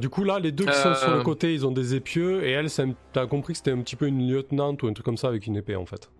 Du 0.00 0.08
coup 0.08 0.24
là, 0.24 0.38
les 0.38 0.52
deux 0.52 0.64
qui 0.66 0.72
sont 0.72 0.94
sur 0.94 1.14
le 1.14 1.22
côté, 1.22 1.52
ils 1.54 1.66
ont 1.66 1.72
des 1.72 1.94
épieux, 1.94 2.44
et 2.44 2.52
elle, 2.52 2.66
un- 2.78 2.94
t'as 3.12 3.26
compris 3.26 3.52
que 3.54 3.58
c'était 3.58 3.72
un 3.72 3.80
petit 3.80 3.96
peu 3.96 4.06
une 4.06 4.28
lieutenante 4.28 4.82
ou 4.82 4.88
un 4.88 4.92
truc 4.92 5.04
comme 5.04 5.16
ça 5.16 5.28
avec 5.28 5.46
une 5.46 5.56
épée 5.56 5.76
en 5.76 5.86
fait. 5.86 6.10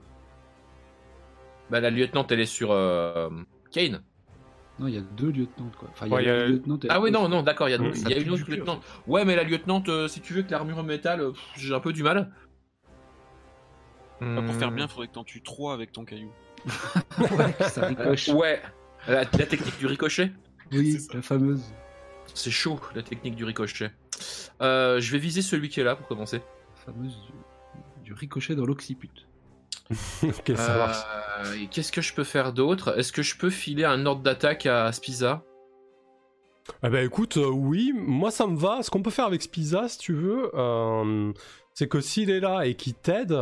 Bah 1.71 1.81
la 1.81 1.91
lieutenante 1.91 2.31
elle 2.33 2.41
est 2.41 2.47
sur 2.47 2.69
Kane. 3.73 4.03
Non, 4.79 4.89
il 4.89 4.95
y 4.95 4.99
a 4.99 5.01
deux 5.01 5.31
lieutenants, 5.31 5.71
quoi. 5.79 5.89
Enfin, 5.93 6.07
il 6.07 6.13
y 6.13 6.15
Ouais, 6.15 6.25
y 6.25 6.29
a 6.29 6.47
lieutenant 6.47 6.79
et 6.83 6.87
Ah 6.91 7.01
oui 7.01 7.11
non 7.11 7.29
non 7.29 7.43
d'accord, 7.43 7.69
il 7.69 7.73
y 7.73 7.75
a, 7.75 7.79
y 8.19 8.23
une 8.23 8.31
autre 8.31 8.45
lieutenante. 8.49 8.83
Ouais 9.07 9.25
mais 9.25 9.35
la 9.35 9.43
lieutenante, 9.45 9.89
euh, 9.89 10.07
si 10.09 10.21
tu 10.21 10.35
veux 10.35 10.43
que 10.43 10.51
l'armure 10.51 10.79
en 10.79 10.83
métal, 10.83 11.21
euh, 11.21 11.33
j'ai 11.57 11.75
un 11.75 11.81
peu 11.81 11.93
du 11.95 12.03
mal. 12.03 12.31
Bah, 14.21 14.43
pour 14.45 14.55
faire 14.55 14.71
Hmm. 14.71 14.77
bien, 14.77 14.89
faudrait 14.89 15.09
que 15.09 15.13
t'en 15.13 15.25
tues 15.25 15.43
3 15.43 15.75
avec 15.75 15.93
ton 15.93 16.05
caillou. 16.05 16.31
ouais, 17.19 17.55
ça 17.69 17.87
ricoche. 17.87 18.29
Ouais, 18.29 18.63
la, 19.09 19.21
la 19.25 19.47
technique 19.47 19.79
du 19.79 19.87
ricochet. 19.87 20.33
Oui, 20.73 20.99
la 21.15 21.23
fameuse. 21.23 21.63
C'est 22.35 22.51
chaud 22.51 22.81
la 22.95 23.03
technique 23.03 23.37
du 23.37 23.45
ricochet. 23.45 23.91
Euh, 24.63 25.01
je 25.01 25.13
vais 25.13 25.19
viser 25.19 25.43
celui 25.43 25.69
qui 25.69 25.81
est 25.81 25.85
là 25.85 25.97
pour 25.97 26.07
commencer. 26.09 26.39
La 26.87 26.93
fameuse 26.93 27.17
du, 27.23 28.05
du 28.05 28.13
ricochet 28.15 28.55
dans 28.55 28.65
l'occiput. 28.67 29.11
ok, 30.23 30.53
ça 30.57 30.77
marche. 30.77 30.97
Euh, 30.99 31.21
et 31.61 31.67
Qu'est-ce 31.69 31.93
que 31.93 32.01
je 32.01 32.15
peux 32.15 32.25
faire 32.25 32.53
d'autre? 32.53 32.99
Est-ce 32.99 33.13
que 33.13 33.23
je 33.23 33.37
peux 33.37 33.51
filer 33.51 33.85
un 33.85 34.07
ordre 34.07 34.23
d'attaque 34.23 34.67
à 34.67 34.91
Spiza? 34.93 35.43
Eh 36.83 36.89
ben 36.89 37.05
écoute, 37.07 37.37
euh, 37.37 37.47
oui, 37.49 37.93
moi 37.95 38.31
ça 38.31 38.47
me 38.47 38.57
va. 38.57 38.83
Ce 38.83 38.91
qu'on 38.91 39.03
peut 39.03 39.11
faire 39.11 39.27
avec 39.27 39.43
Spiza, 39.43 39.89
si 39.89 39.99
tu 39.99 40.13
veux, 40.15 40.51
euh, 40.55 41.33
c'est 41.75 41.89
que 41.89 42.01
s'il 42.01 42.29
est 42.31 42.41
là 42.41 42.67
et 42.67 42.75
qu'il 42.75 42.95
t'aide, 42.95 43.37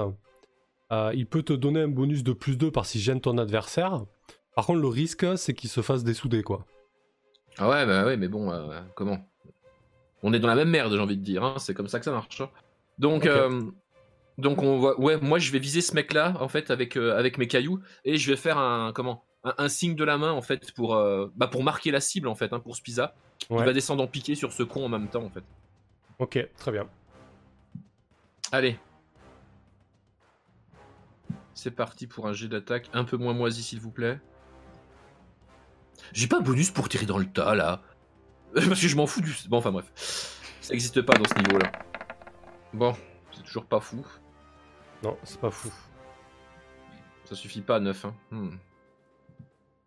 euh, 0.92 1.10
il 1.14 1.26
peut 1.26 1.42
te 1.42 1.52
donner 1.54 1.80
un 1.82 1.88
bonus 1.88 2.22
de 2.22 2.32
plus 2.34 2.56
2 2.58 2.70
par 2.70 2.84
s'il 2.84 3.00
gêne 3.00 3.20
ton 3.20 3.38
adversaire. 3.38 4.04
Par 4.54 4.66
contre, 4.66 4.80
le 4.80 4.88
risque, 4.88 5.26
c'est 5.38 5.54
qu'il 5.54 5.70
se 5.70 5.80
fasse 5.80 6.04
dessouder, 6.04 6.42
quoi. 6.42 6.66
Ah 7.56 7.68
ouais, 7.68 7.86
bah 7.86 8.04
ouais, 8.04 8.16
mais 8.16 8.28
bon, 8.28 8.50
euh, 8.52 8.80
comment? 8.94 9.18
On 10.22 10.32
est 10.32 10.38
dans 10.38 10.48
la 10.48 10.54
même 10.54 10.70
merde, 10.70 10.92
j'ai 10.92 11.00
envie 11.00 11.16
de 11.16 11.22
dire. 11.22 11.42
hein, 11.44 11.54
C'est 11.58 11.74
comme 11.74 11.88
ça 11.88 11.98
que 11.98 12.04
ça 12.04 12.12
marche. 12.12 12.40
hein. 12.40 12.50
Donc. 12.98 13.26
Donc 14.38 14.62
on 14.62 14.80
va, 14.80 14.98
ouais, 14.98 15.16
moi 15.20 15.38
je 15.38 15.50
vais 15.52 15.58
viser 15.58 15.80
ce 15.80 15.94
mec-là 15.94 16.34
en 16.40 16.48
fait 16.48 16.70
avec 16.70 16.96
euh, 16.96 17.16
avec 17.18 17.38
mes 17.38 17.46
cailloux 17.46 17.80
et 18.04 18.16
je 18.16 18.30
vais 18.30 18.36
faire 18.36 18.58
un 18.58 18.92
comment, 18.92 19.24
un, 19.44 19.54
un 19.58 19.68
signe 19.68 19.94
de 19.94 20.04
la 20.04 20.18
main 20.18 20.32
en 20.32 20.42
fait 20.42 20.72
pour 20.72 20.94
euh, 20.96 21.30
bah, 21.36 21.46
pour 21.46 21.62
marquer 21.62 21.90
la 21.90 22.00
cible 22.00 22.28
en 22.28 22.34
fait 22.34 22.52
hein, 22.52 22.60
pour 22.60 22.76
Spiza. 22.76 23.14
Il 23.50 23.56
Ouais. 23.56 23.64
va 23.64 23.72
descendre 23.72 24.02
en 24.02 24.06
piqué 24.06 24.34
sur 24.34 24.52
ce 24.52 24.62
con 24.62 24.84
en 24.84 24.88
même 24.88 25.08
temps 25.08 25.22
en 25.24 25.30
fait. 25.30 25.44
Ok, 26.18 26.38
très 26.56 26.72
bien. 26.72 26.88
Allez. 28.52 28.78
C'est 31.54 31.70
parti 31.72 32.06
pour 32.06 32.26
un 32.26 32.32
jet 32.32 32.48
d'attaque 32.48 32.88
un 32.92 33.04
peu 33.04 33.16
moins 33.16 33.34
moisi 33.34 33.62
s'il 33.62 33.80
vous 33.80 33.90
plaît. 33.90 34.18
J'ai 36.12 36.26
pas 36.26 36.38
un 36.38 36.42
bonus 36.42 36.70
pour 36.70 36.88
tirer 36.88 37.06
dans 37.06 37.18
le 37.18 37.26
tas 37.26 37.54
là. 37.54 37.80
Parce 38.54 38.80
que 38.80 38.88
je 38.88 38.96
m'en 38.96 39.06
fous 39.06 39.20
du. 39.20 39.34
Bon, 39.48 39.58
enfin 39.58 39.72
bref. 39.72 39.86
Ça 40.60 40.74
existe 40.74 41.02
pas 41.02 41.14
dans 41.14 41.24
ce 41.28 41.34
niveau 41.34 41.58
là. 41.58 41.70
Bon, 42.72 42.94
c'est 43.32 43.42
toujours 43.42 43.66
pas 43.66 43.80
fou. 43.80 44.04
Non, 45.04 45.16
c'est 45.22 45.38
pas 45.40 45.50
fou. 45.50 45.70
Ça 47.24 47.34
suffit 47.34 47.60
pas 47.60 47.76
à 47.76 47.80
9. 47.80 48.04
Hein. 48.06 48.14
Hmm. 48.30 48.50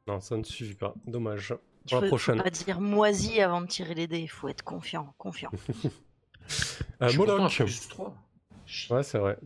Non, 0.07 0.19
ça 0.21 0.37
ne 0.37 0.43
suffit 0.43 0.75
pas. 0.75 0.93
Dommage. 1.05 1.55
Pour 1.89 2.01
la 2.01 2.07
prochaine. 2.07 2.37
faut 2.37 2.43
pas 2.43 2.49
dire 2.49 2.79
moisi 2.79 3.41
avant 3.41 3.61
de 3.61 3.67
tirer 3.67 3.95
les 3.95 4.07
dés. 4.07 4.19
Il 4.19 4.27
faut 4.29 4.47
être 4.47 4.63
confiant, 4.63 5.13
confiant. 5.17 5.51
Euh, 7.01 7.13
Moloch. 7.15 7.57
plus 7.57 7.89
3. 7.89 8.15
Ouais, 8.89 9.03
c'est 9.03 9.17
vrai. 9.19 9.37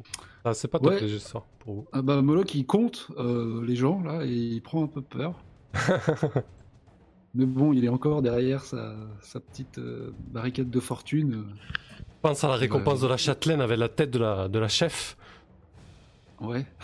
Ah, 0.46 0.54
c'est 0.54 0.68
pas 0.70 0.80
top 0.80 0.92
Ouais. 0.94 1.00
les 1.02 1.08
jeux 1.10 1.16
de 1.16 1.20
sort 1.20 1.46
pour 1.60 1.74
vous. 1.74 1.88
Ah 1.92 2.02
bah 2.02 2.22
Moloch 2.22 2.56
il 2.56 2.66
compte 2.66 3.08
euh, 3.18 3.62
les 3.66 3.76
gens 3.76 4.02
là 4.02 4.24
et 4.24 4.30
il 4.30 4.62
prend 4.62 4.84
un 4.84 4.88
peu 4.88 5.02
peur. 5.02 5.44
Mais 7.34 7.46
bon, 7.46 7.74
il 7.74 7.84
est 7.84 7.90
encore 7.90 8.22
derrière 8.22 8.64
sa, 8.64 8.96
sa 9.22 9.40
petite 9.40 9.80
euh, 9.80 10.14
barricade 10.32 10.70
de 10.70 10.80
fortune. 10.80 11.46
Pense 12.22 12.44
à 12.44 12.48
la 12.48 12.56
récompense 12.56 13.02
de 13.02 13.08
la 13.08 13.18
châtelaine 13.18 13.62
avec 13.62 13.78
la 13.78 13.90
tête 13.90 14.12
de 14.12 14.20
la, 14.20 14.48
de 14.48 14.60
la 14.60 14.68
chef. 14.70 15.18
Ouais. 16.42 16.66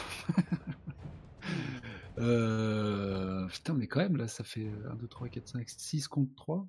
Euh, 2.19 3.45
Putain, 3.47 3.73
mais 3.75 3.85
quand 3.87 3.99
même, 3.99 4.17
là, 4.17 4.27
ça 4.27 4.43
fait 4.43 4.67
1, 4.91 4.95
2, 4.95 5.07
3, 5.07 5.29
4, 5.29 5.47
5, 5.49 5.69
6 5.69 6.07
contre 6.07 6.33
3. 6.35 6.65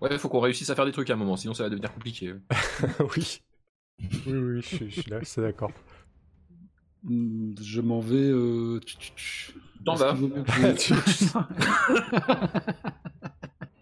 Ouais, 0.00 0.16
faut 0.18 0.30
qu'on 0.30 0.40
réussisse 0.40 0.70
à 0.70 0.74
faire 0.74 0.86
des 0.86 0.92
trucs 0.92 1.10
à 1.10 1.12
un 1.12 1.16
moment, 1.16 1.36
sinon 1.36 1.52
ça 1.52 1.64
va 1.64 1.68
devenir 1.68 1.92
compliqué. 1.92 2.32
oui. 3.16 3.42
Oui, 4.26 4.32
oui, 4.32 4.62
je, 4.62 4.66
suis- 4.66 4.90
je 4.90 5.00
suis 5.02 5.10
là, 5.10 5.18
c'est 5.22 5.42
d'accord. 5.42 5.70
Hmm, 7.02 7.54
Je 7.60 7.80
m'en 7.82 8.00
vais. 8.00 8.16
Euh... 8.30 8.80
T'en 9.84 9.96
vas. 9.96 10.16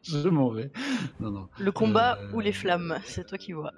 Je 0.03 0.29
m'en 0.29 0.51
vais. 0.51 0.73
Non, 1.21 1.31
non. 1.31 1.49
Le 1.61 1.71
combat 1.71 2.19
Euh, 2.21 2.33
ou 2.33 2.41
les 2.41 2.53
flammes, 2.53 2.99
c'est 3.05 3.25
toi 3.25 3.39
qui 3.39 3.53
vois. 3.53 3.73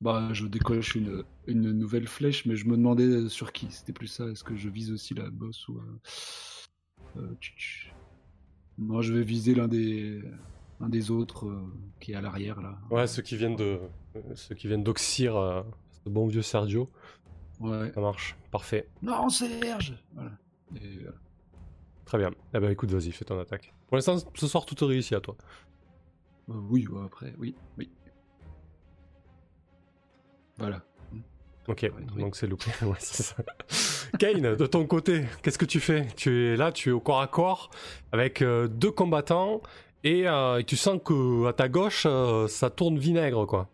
Bah, 0.00 0.28
je 0.32 0.46
décoche 0.46 0.94
une, 0.94 1.24
une 1.46 1.72
nouvelle 1.72 2.06
flèche, 2.06 2.46
mais 2.46 2.54
je 2.56 2.66
me 2.66 2.76
demandais 2.76 3.28
sur 3.28 3.52
qui. 3.52 3.66
C'était 3.70 3.92
plus 3.92 4.06
ça. 4.06 4.26
Est-ce 4.28 4.44
que 4.44 4.54
je 4.56 4.68
vise 4.68 4.92
aussi 4.92 5.14
la 5.14 5.28
bosse 5.30 5.66
ou. 5.68 5.78
euh, 5.78 5.98
euh, 7.16 7.34
tch. 7.40 7.92
Non, 8.78 9.02
je 9.02 9.12
vais 9.12 9.22
viser 9.24 9.54
l'un 9.56 9.66
des, 9.66 10.22
un 10.80 10.88
des 10.88 11.10
autres 11.10 11.48
euh, 11.48 11.62
qui 12.00 12.12
est 12.12 12.14
à 12.14 12.20
l'arrière 12.20 12.60
là. 12.60 12.78
Ouais, 12.90 13.08
ceux 13.08 13.22
qui 13.22 13.36
viennent 13.36 13.56
de, 13.56 13.80
euh, 14.14 14.20
ceux 14.36 14.54
qui 14.54 14.68
viennent 14.68 14.84
d'Oxyr, 14.84 15.36
euh, 15.36 15.62
ce 16.04 16.08
bon 16.08 16.26
vieux 16.28 16.42
Sergio, 16.42 16.88
Ouais. 17.58 17.90
ça 17.92 18.00
marche, 18.00 18.36
parfait, 18.52 18.88
Non, 19.02 19.28
Serge 19.28 19.98
Voilà. 20.14 20.30
Et, 20.76 20.98
euh, 21.04 21.10
très 22.04 22.18
bien. 22.18 22.30
Eh 22.54 22.60
ben 22.60 22.70
écoute, 22.70 22.92
vas-y, 22.92 23.10
fais 23.10 23.24
ton 23.24 23.40
attaque. 23.40 23.74
Pour 23.88 23.96
l'instant, 23.96 24.16
ce 24.36 24.46
soir, 24.46 24.64
tout 24.64 24.76
est 24.84 24.86
réussi 24.86 25.16
à 25.16 25.20
toi. 25.20 25.36
euh, 26.50 26.52
oui, 26.70 26.86
ouais, 26.86 27.04
après, 27.04 27.34
oui, 27.38 27.56
oui. 27.78 27.90
Voilà. 30.58 30.80
Ok, 31.68 31.80
Ouais, 31.82 31.92
oui. 32.14 32.22
donc 32.22 32.34
c'est 32.36 32.46
loupé. 32.46 32.70
ouais, 32.82 32.96
c'est 32.98 33.22
ça. 33.22 33.36
Kane, 34.18 34.56
de 34.56 34.66
ton 34.66 34.86
côté, 34.86 35.24
qu'est-ce 35.42 35.58
que 35.58 35.66
tu 35.66 35.80
fais? 35.80 36.06
Tu 36.16 36.46
es 36.46 36.56
là, 36.56 36.72
tu 36.72 36.88
es 36.88 36.92
au 36.92 37.00
corps 37.00 37.20
à 37.20 37.26
corps 37.26 37.70
avec 38.12 38.40
euh, 38.40 38.68
deux 38.68 38.90
combattants 38.90 39.60
et 40.02 40.26
euh, 40.26 40.62
tu 40.62 40.76
sens 40.76 40.98
que 41.04 41.46
à 41.46 41.52
ta 41.52 41.68
gauche, 41.68 42.04
euh, 42.06 42.48
ça 42.48 42.70
tourne 42.70 42.98
vinaigre, 42.98 43.44
quoi. 43.46 43.68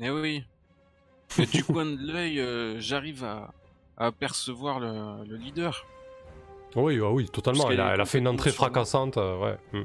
Eh 0.00 0.10
oui. 0.10 0.44
Mais 1.38 1.46
du 1.46 1.64
coin 1.64 1.84
de 1.84 1.96
l'œil, 2.12 2.40
euh, 2.40 2.80
j'arrive 2.80 3.24
à, 3.24 3.52
à 3.96 4.06
apercevoir 4.06 4.80
le, 4.80 5.24
le 5.28 5.36
leader. 5.36 5.84
Oui, 6.76 6.98
ah 7.02 7.10
oui, 7.10 7.28
totalement. 7.28 7.70
Elle 7.70 7.80
a, 7.80 7.90
est 7.90 7.94
elle 7.94 8.00
a 8.00 8.04
fait 8.04 8.18
une 8.18 8.28
entrée 8.28 8.52
fracassante, 8.52 9.16
euh, 9.16 9.38
ouais. 9.38 9.56
hmm. 9.72 9.84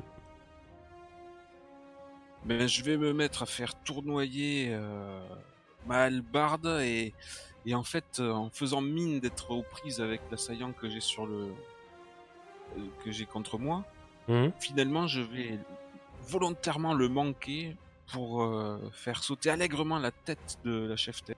Ben, 2.46 2.68
je 2.68 2.84
vais 2.84 2.96
me 2.98 3.12
mettre 3.12 3.42
à 3.44 3.46
faire 3.48 3.74
tournoyer 3.84 4.70
euh, 4.72 5.20
ma 5.88 6.04
hallebarde 6.04 6.68
et, 6.82 7.14
et 7.66 7.74
en 7.74 7.84
fait, 7.84 8.20
euh, 8.20 8.32
en 8.32 8.50
faisant 8.52 8.82
mine 8.82 9.20
d'être 9.20 9.50
aux 9.52 9.64
prises 9.64 10.00
avec 10.00 10.22
l'assaillant 10.30 10.72
que 10.72 10.88
j'ai 10.88 11.00
sur 11.00 11.26
le 11.26 11.48
euh, 12.78 12.82
que 13.04 13.12
j'ai 13.12 13.26
contre 13.26 13.58
moi, 13.58 13.84
Mhm. 14.28 14.52
finalement, 14.60 15.06
je 15.08 15.22
vais 15.22 15.60
volontairement 16.24 16.94
le 16.96 17.08
manquer 17.10 17.76
pour 18.12 18.44
euh, 18.44 18.80
faire 18.92 19.24
sauter 19.24 19.50
allègrement 19.52 20.00
la 20.00 20.12
tête 20.12 20.58
de 20.64 20.88
la 20.88 20.96
chef 20.96 21.24
tête. 21.24 21.38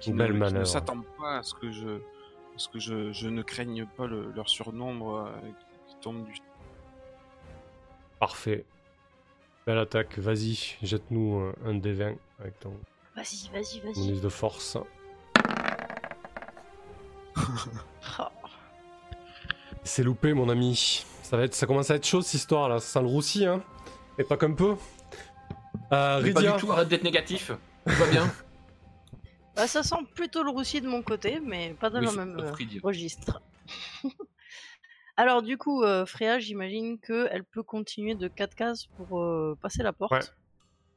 Qui, 0.00 0.12
Belle 0.12 0.34
ne, 0.38 0.46
qui 0.46 0.54
ne 0.54 0.64
s'attend 0.64 1.02
pas 1.18 1.38
à 1.38 1.42
ce 1.42 1.54
que 1.54 1.70
je, 1.72 1.88
à 1.88 2.58
ce 2.58 2.68
que 2.68 2.78
je, 2.78 3.12
je 3.12 3.28
ne 3.28 3.42
craigne 3.42 3.86
pas 3.96 4.06
le- 4.06 4.30
leur 4.32 4.48
surnombre 4.48 5.26
euh, 5.26 5.40
qui, 5.40 5.90
qui 5.94 5.96
tombe 6.02 6.24
du 6.24 6.34
Parfait. 8.18 8.64
Belle 9.70 9.78
attaque, 9.78 10.18
vas-y, 10.18 10.74
jette-nous 10.82 11.38
euh, 11.42 11.52
un 11.64 11.74
D20 11.78 12.16
avec 12.40 12.58
ton 12.58 12.72
Vas-y, 13.14 13.48
vas-y, 13.52 13.78
vas-y. 13.78 13.92
bonus 14.08 14.20
de 14.20 14.28
force. 14.28 14.76
Oh, 18.18 18.24
C'est 19.84 20.02
loupé, 20.02 20.34
mon 20.34 20.48
ami. 20.48 21.04
Ça, 21.22 21.36
va 21.36 21.44
être, 21.44 21.54
ça 21.54 21.68
commence 21.68 21.88
à 21.92 21.94
être 21.94 22.04
chaud 22.04 22.20
cette 22.20 22.34
histoire 22.34 22.68
là, 22.68 22.80
ça 22.80 22.94
sent 22.94 23.02
le 23.02 23.06
roussi, 23.06 23.46
hein. 23.46 23.62
Et 24.18 24.24
pas 24.24 24.36
qu'un 24.36 24.54
peu. 24.54 24.74
Euh, 25.92 26.20
Mais 26.20 26.32
pas 26.32 26.42
du 26.42 26.52
tout, 26.58 26.72
arrête 26.72 26.88
d'être 26.88 27.04
négatif. 27.04 27.52
Tout 27.86 27.94
va 27.94 28.06
bien. 28.08 28.28
Bah, 29.54 29.68
ça 29.68 29.84
sent 29.84 30.04
plutôt 30.16 30.42
le 30.42 30.50
roussi 30.50 30.80
de 30.80 30.88
mon 30.88 31.02
côté, 31.02 31.38
mais 31.38 31.76
pas 31.78 31.90
dans 31.90 32.00
Oui, 32.00 32.06
le 32.06 32.12
même 32.16 32.40
euh, 32.40 32.52
registre. 32.82 33.40
Alors 35.20 35.42
du 35.42 35.58
coup, 35.58 35.82
euh, 35.82 36.06
Freya, 36.06 36.38
j'imagine 36.38 36.98
qu'elle 36.98 37.44
peut 37.44 37.62
continuer 37.62 38.14
de 38.14 38.26
4 38.28 38.54
cases 38.54 38.86
pour 38.96 39.20
euh, 39.20 39.54
passer 39.60 39.82
la 39.82 39.92
porte. 39.92 40.12
Ouais. 40.12 40.20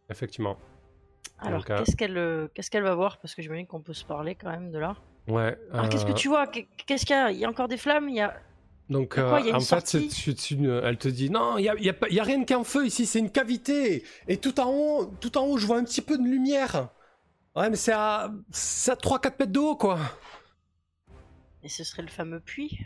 effectivement. 0.10 0.58
Alors 1.40 1.60
Donc, 1.60 1.70
euh, 1.72 1.78
qu'est-ce 1.80 1.98
qu'elle 1.98 2.18
euh, 2.18 2.48
qu'est-ce 2.54 2.72
qu'elle 2.72 2.84
va 2.84 2.96
voir? 2.96 3.18
Parce 3.20 3.36
que 3.36 3.42
j'imagine 3.42 3.68
qu'on 3.68 3.82
peut 3.82 3.94
se 3.94 4.06
parler 4.06 4.36
quand 4.36 4.50
même 4.50 4.72
de 4.72 4.80
là. 4.80 4.96
Ouais. 5.28 5.58
Alors 5.74 5.90
qu'est-ce 5.90 6.06
que 6.06 6.14
tu 6.14 6.30
vois? 6.30 6.48
Qu'est- 6.48 6.68
Qu'est-ce 6.86 7.06
qu'il 7.06 7.16
y 7.18 7.20
a? 7.20 7.32
Il 7.32 7.38
y 7.40 7.44
a 7.44 7.50
encore 7.50 7.68
des 7.68 7.76
flammes? 7.78 8.08
Il 8.08 8.16
y 8.16 8.22
a... 8.22 8.34
Donc, 8.90 9.16
Y 9.18 9.20
a 9.20 9.24
quoi, 9.30 9.40
y 9.42 9.44
a 9.44 9.46
euh, 9.46 9.50
une 9.50 9.56
en 9.56 9.60
fait, 9.60 9.66
sortie? 9.66 10.10
c'est- 10.10 10.32
c'est- 10.32 10.40
c'est 10.40 10.56
une- 10.56 10.70
elle 10.84 10.98
te 10.98 11.10
dit 11.10 11.30
non, 11.30 11.58
il 11.58 11.64
y 11.66 11.70
a, 11.70 11.76
y 11.80 11.90
a 11.90 11.94
pas- 11.94 12.08
y 12.10 12.20
a 12.20 12.24
rien 12.24 12.46
qu'un 12.46 12.64
feu 12.64 12.86
ici, 12.86 13.06
c'est 13.06 13.20
une 13.20 13.32
cavité. 13.32 14.06
Et 14.30 14.38
tout 14.38 14.58
en 14.62 14.70
haut, 14.72 15.06
tout 15.20 15.38
en 15.38 15.46
haut, 15.48 15.58
je 15.58 15.66
vois 15.68 15.78
un 15.80 15.84
petit 15.84 16.02
peu 16.02 16.18
de 16.18 16.24
lumière. 16.24 16.90
Ouais, 17.58 17.70
mais 17.70 17.76
c'est 17.76 17.94
à, 17.94 18.32
c'est 18.52 18.92
à 18.92 18.96
3-4 18.96 19.38
mètres 19.40 19.52
de 19.52 19.60
haut, 19.60 19.76
quoi. 19.76 20.00
Et 21.64 21.70
ce 21.70 21.84
serait 21.84 22.02
le 22.04 22.10
fameux 22.10 22.40
puits? 22.40 22.78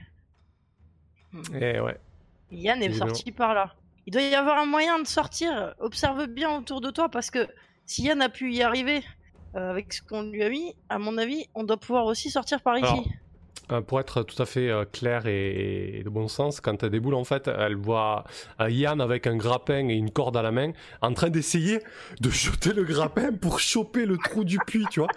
Hmm. 1.33 1.41
Et 1.61 1.79
ouais. 1.79 1.97
Yann 2.51 2.81
est 2.81 2.85
Évidemment. 2.85 3.13
sorti 3.13 3.31
par 3.31 3.53
là. 3.53 3.73
Il 4.05 4.13
doit 4.13 4.21
y 4.21 4.35
avoir 4.35 4.57
un 4.57 4.65
moyen 4.65 4.99
de 4.99 5.07
sortir. 5.07 5.75
Observe 5.79 6.27
bien 6.27 6.57
autour 6.57 6.79
de 6.81 6.89
toi 6.91 7.09
parce 7.09 7.29
que 7.29 7.47
si 7.85 8.03
Yann 8.03 8.21
a 8.21 8.29
pu 8.29 8.53
y 8.53 8.61
arriver 8.63 9.03
euh, 9.55 9.69
avec 9.71 9.91
ce 9.93 10.01
qu'on 10.01 10.23
lui 10.23 10.43
a 10.43 10.49
mis, 10.49 10.75
à 10.89 10.97
mon 10.99 11.17
avis, 11.17 11.45
on 11.55 11.63
doit 11.63 11.77
pouvoir 11.77 12.05
aussi 12.05 12.29
sortir 12.29 12.61
par 12.61 12.77
ici. 12.77 12.85
Alors, 12.85 13.05
Euh, 13.69 13.81
pour 13.81 13.99
être 13.99 14.23
tout 14.23 14.41
à 14.41 14.45
fait 14.45 14.69
euh, 14.69 14.85
clair 14.85 15.25
et, 15.27 15.99
et 15.99 16.03
de 16.03 16.07
bon 16.09 16.29
sens, 16.29 16.61
quand 16.61 16.83
elle 16.83 16.89
déboule, 16.89 17.15
en 17.15 17.25
fait, 17.25 17.49
elle 17.49 17.75
voit 17.75 18.23
Yann 18.61 19.01
avec 19.01 19.27
un 19.27 19.35
grappin 19.35 19.89
et 19.89 19.93
une 19.95 20.09
corde 20.11 20.37
à 20.37 20.41
la 20.41 20.51
main 20.51 20.71
en 21.01 21.13
train 21.13 21.29
d'essayer 21.29 21.81
de 22.21 22.29
jeter 22.29 22.71
le 22.71 22.85
grappin 22.85 23.33
pour 23.33 23.59
choper 23.59 24.05
le 24.05 24.17
trou 24.17 24.45
du 24.45 24.57
puits, 24.59 24.85
tu 24.89 25.01
vois. 25.01 25.09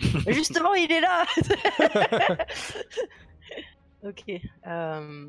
Justement, 0.26 0.74
il 0.74 0.90
est 0.90 1.00
là 1.00 1.24
Ok. 4.04 4.24
euh, 4.66 5.26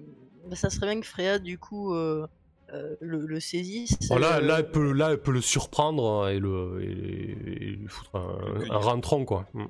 bah, 0.50 0.56
ça 0.56 0.70
serait 0.70 0.88
bien 0.88 1.00
que 1.02 1.06
Freya, 1.08 1.40
du 1.40 1.58
coup, 1.58 1.94
euh, 1.94 2.26
euh, 2.74 2.96
le, 3.02 3.26
le 3.26 3.40
saisisse. 3.40 3.98
Bon, 4.10 4.18
là, 4.18 4.40
là, 4.40 4.60
elle 4.60 4.72
peut, 4.72 4.92
là, 4.94 5.12
elle 5.12 5.22
peut 5.22 5.32
le 5.34 5.42
surprendre 5.42 6.30
et, 6.30 6.40
le, 6.40 6.80
et, 6.82 7.32
et 7.64 7.66
lui 7.76 7.88
foutre 7.88 8.16
un, 8.16 8.72
un 8.74 8.78
rentron, 8.78 9.26
quoi. 9.26 9.46
Mm. 9.54 9.66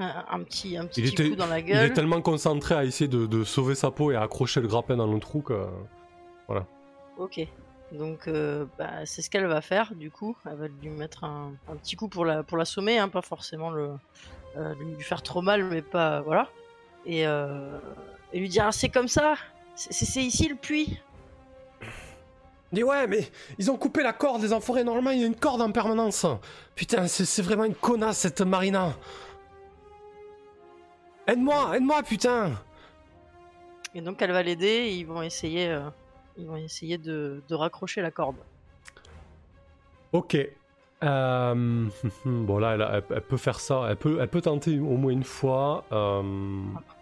un, 0.00 0.24
un 0.30 0.40
petit, 0.42 0.76
un 0.76 0.86
petit 0.86 1.00
Il 1.02 1.08
était- 1.08 1.30
coup 1.30 1.36
dans 1.36 1.46
la 1.46 1.60
Il 1.60 1.64
gueule. 1.66 1.86
est 1.90 1.92
tellement 1.92 2.20
concentré 2.22 2.74
à 2.74 2.84
essayer 2.84 3.08
de, 3.08 3.26
de 3.26 3.44
sauver 3.44 3.74
sa 3.74 3.90
peau 3.90 4.10
et 4.10 4.16
à 4.16 4.22
accrocher 4.22 4.60
le 4.60 4.66
grappin 4.68 4.96
dans 4.96 5.06
le 5.12 5.20
trou 5.20 5.42
que. 5.42 5.54
Ok. 7.18 7.40
Donc, 7.92 8.28
euh, 8.28 8.66
bah, 8.78 9.04
c'est 9.04 9.20
ce 9.22 9.28
qu'elle 9.30 9.46
va 9.46 9.60
faire, 9.60 9.94
du 9.94 10.10
coup. 10.10 10.36
Elle 10.46 10.56
va 10.56 10.68
lui 10.68 10.88
mettre 10.90 11.24
un, 11.24 11.52
un 11.68 11.76
petit 11.76 11.96
coup 11.96 12.08
pour 12.08 12.24
la 12.24 12.42
pour 12.42 12.56
l'assommer, 12.56 12.98
hein, 12.98 13.08
pas 13.08 13.20
forcément 13.22 13.70
le, 13.70 13.90
euh, 14.56 14.74
lui 14.74 15.02
faire 15.02 15.22
trop 15.22 15.42
mal, 15.42 15.64
mais 15.64 15.82
pas. 15.82 16.20
Voilà. 16.20 16.48
Et, 17.04 17.26
euh, 17.26 17.78
et 18.32 18.38
lui 18.38 18.48
dire 18.48 18.66
ah, 18.66 18.72
c'est 18.72 18.88
comme 18.88 19.08
ça, 19.08 19.34
c'est 19.74 20.22
ici 20.22 20.48
le 20.48 20.56
puits. 20.56 21.00
Dis 22.72 22.84
ouais, 22.84 23.06
mais 23.06 23.28
ils 23.58 23.70
ont 23.70 23.76
coupé 23.76 24.02
la 24.02 24.12
corde, 24.12 24.42
les 24.42 24.52
enfoirés. 24.52 24.84
Normalement, 24.84 25.10
il 25.10 25.20
y 25.20 25.24
a 25.24 25.26
une 25.26 25.34
corde 25.34 25.60
en 25.60 25.72
permanence. 25.72 26.24
Putain, 26.76 27.08
c'est 27.08 27.24
c'est 27.24 27.42
vraiment 27.42 27.64
une 27.64 27.74
connasse, 27.74 28.18
cette 28.18 28.40
Marina. 28.42 28.94
Aide-moi, 31.26 31.76
aide-moi, 31.76 32.02
putain. 32.02 32.52
Et 33.94 34.00
donc 34.00 34.22
elle 34.22 34.30
va 34.30 34.42
l'aider 34.42 34.66
et 34.66 34.94
ils 34.94 35.06
vont 35.06 35.22
essayer, 35.22 35.68
euh, 35.68 35.90
ils 36.36 36.46
vont 36.46 36.56
essayer 36.56 36.96
de, 36.96 37.42
de 37.48 37.54
raccrocher 37.54 38.02
la 38.02 38.12
corde. 38.12 38.36
Ok. 40.12 40.36
Euh, 41.02 41.86
bon, 42.24 42.58
là, 42.58 42.74
elle, 42.74 42.82
a- 42.82 42.96
elle- 42.98 43.04
elle 43.16 43.22
peut 43.22 43.36
faire 43.36 43.58
ça. 43.60 43.86
Elle 43.88 43.96
peut, 43.96 44.18
elle 44.20 44.28
peut 44.28 44.42
tenter 44.42 44.78
au 44.78 44.96
moins 44.96 45.12
une 45.12 45.24
fois. 45.24 45.84
Euh, 45.92 46.20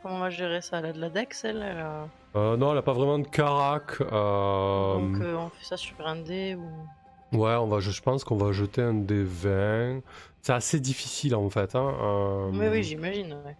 Comment 0.02 0.16
on 0.16 0.18
va 0.20 0.30
gérer 0.30 0.60
ça? 0.62 0.78
Elle 0.78 0.86
a 0.86 0.92
de 0.92 1.00
la 1.00 1.10
dex, 1.10 1.44
elle, 1.44 1.56
elle 1.62 1.78
a- 1.78 2.08
euh, 2.36 2.56
non, 2.56 2.72
elle 2.72 2.78
a 2.78 2.82
pas 2.82 2.92
vraiment 2.92 3.18
de 3.18 3.26
carac. 3.26 4.00
Euh, 4.00 4.94
Donc 4.94 5.20
euh, 5.20 5.36
on 5.36 5.48
fait 5.48 5.64
ça 5.64 5.76
sur 5.76 5.94
un 6.06 6.16
dé 6.16 6.54
ou? 6.56 7.36
Ouais, 7.36 7.54
on 7.56 7.66
va, 7.66 7.80
je, 7.80 7.90
je 7.90 8.00
pense 8.00 8.22
qu'on 8.24 8.36
va 8.36 8.52
jeter 8.52 8.82
un 8.82 8.94
des 8.94 9.24
20. 9.24 10.00
C'est 10.42 10.52
assez 10.52 10.78
difficile 10.80 11.34
en 11.34 11.50
fait. 11.50 11.74
Hein. 11.74 11.94
euh, 12.00 12.50
Oui, 12.52 12.66
oui, 12.70 12.82
j'imagine. 12.84 13.36
ouais. 13.44 13.56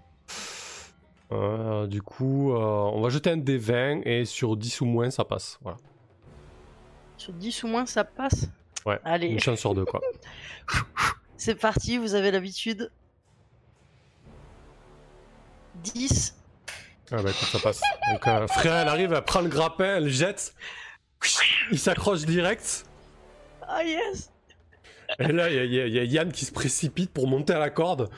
euh, 1.32 1.86
du 1.86 2.01
coup, 2.01 2.53
euh, 2.53 2.57
on 2.59 3.01
va 3.03 3.09
jeter 3.11 3.30
un 3.30 3.36
des 3.36 3.59
20 3.59 4.03
et 4.07 4.24
sur 4.24 4.57
10 4.57 4.80
ou 4.80 4.86
moins, 4.86 5.11
ça 5.11 5.24
passe. 5.24 5.59
Voilà. 5.62 5.76
Sur 7.16 7.32
10 7.32 7.64
ou 7.64 7.68
moins, 7.68 7.84
ça 7.86 8.05
passe? 8.05 8.49
Ouais, 8.87 8.99
Allez, 9.05 9.26
Une 9.29 9.41
chance 9.41 9.59
sur 9.59 9.74
deux, 9.74 9.85
quoi. 9.85 10.01
c'est 11.37 11.55
parti, 11.57 11.99
vous 11.99 12.14
avez 12.14 12.31
l'habitude. 12.31 12.91
10. 15.83 16.35
Ah 17.11 17.16
bah 17.22 17.31
écoute, 17.31 17.49
ça 17.49 17.59
passe. 17.59 17.81
Donc, 18.12 18.26
euh, 18.26 18.47
frère, 18.49 18.76
elle 18.76 18.89
arrive, 18.89 19.12
elle 19.12 19.22
prend 19.24 19.41
le 19.41 19.49
grappin, 19.49 19.97
elle 19.97 20.09
jette. 20.09 20.55
Il 21.70 21.79
s'accroche 21.79 22.20
direct. 22.22 22.85
Ah 23.62 23.83
yes 23.83 24.31
Et 25.18 25.29
là, 25.29 25.51
il 25.51 25.72
y, 25.72 25.81
a- 25.81 25.87
y 25.87 26.07
y 26.07 26.07
Yann 26.09 26.33
qui 26.33 26.45
se 26.45 26.53
précipite 26.53 27.12
pour 27.12 27.26
monter 27.26 27.53
à 27.53 27.59
la 27.59 27.70
corde. 27.70 28.11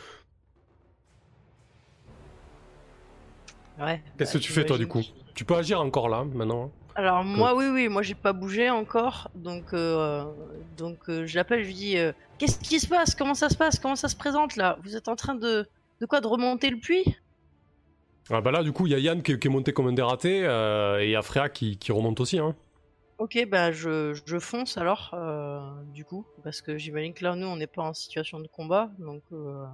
Ouais. 3.79 4.03
Qu'est-ce 4.19 4.35
bah, 4.35 4.39
que 4.39 4.45
tu 4.45 4.53
fais, 4.53 4.67
toi, 4.67 4.77
du 4.77 4.87
coup? 4.87 5.03
Tu 5.35 5.45
peux 5.45 5.57
agir 5.57 5.81
encore 5.81 6.09
là, 6.09 6.25
maintenant. 6.25 6.71
Alors 7.01 7.24
moi 7.24 7.55
oui 7.55 7.64
oui 7.72 7.88
moi 7.88 8.03
j'ai 8.03 8.14
pas 8.14 8.34
bougé 8.34 8.68
encore 8.68 9.30
donc 9.34 9.72
euh, 9.72 10.22
donc 10.76 10.98
euh, 11.09 11.24
je 11.26 11.34
l'appelle 11.34 11.62
je 11.62 11.68
lui 11.68 11.74
dis 11.74 11.96
euh, 11.96 12.12
qu'est-ce 12.36 12.59
qui 12.59 12.78
se 12.78 12.86
passe? 12.86 13.14
Comment 13.14 13.32
ça 13.32 13.48
se 13.48 13.57
passe? 13.57 13.78
Comment 13.78 13.96
ça 13.96 14.09
se 14.09 14.16
présente 14.16 14.57
là? 14.57 14.76
Vous 14.82 14.96
êtes 14.96 15.09
en 15.09 15.16
train 15.16 15.34
de 15.34 15.66
de 16.03 16.07
quoi 16.07 16.20
de 16.20 16.26
remonter 16.26 16.68
le 16.68 16.76
puits? 16.76 17.16
Ah 18.28 18.42
bah 18.42 18.51
là, 18.51 18.62
du 18.62 18.72
coup, 18.72 18.86
il 18.86 18.92
y 18.92 18.94
a 18.94 18.98
Yann 18.98 19.22
qui, 19.22 19.38
qui 19.38 19.48
est 19.48 19.51
monté 19.51 19.72
comme 19.72 19.86
un 19.88 19.94
dératé 19.94 20.44
euh, 20.44 21.01
et 21.01 21.07
il 21.07 21.11
y 21.12 21.16
a 21.16 21.22
Freya 21.22 21.48
qui, 21.48 21.78
qui 21.78 21.90
remonte 21.90 22.20
aussi. 22.20 22.38
Hein. 22.38 22.55
ok 23.18 23.48
bah 23.48 23.72
je, 23.72 24.12
je 24.26 24.38
fonce 24.38 24.76
alors 24.76 25.14
du 25.94 26.05
coup 26.05 26.26
parce 26.44 26.61
que 26.61 26.76
j'imagine 26.76 27.14
que 27.14 27.24
là 27.24 27.34
nous 27.34 27.46
on 27.46 27.57
n'est 27.57 27.66
pas 27.66 27.82
en 27.82 27.94
situation 27.94 28.40
de 28.40 28.46
combat 28.46 28.90
donc 28.98 29.22
euh, 29.32 29.64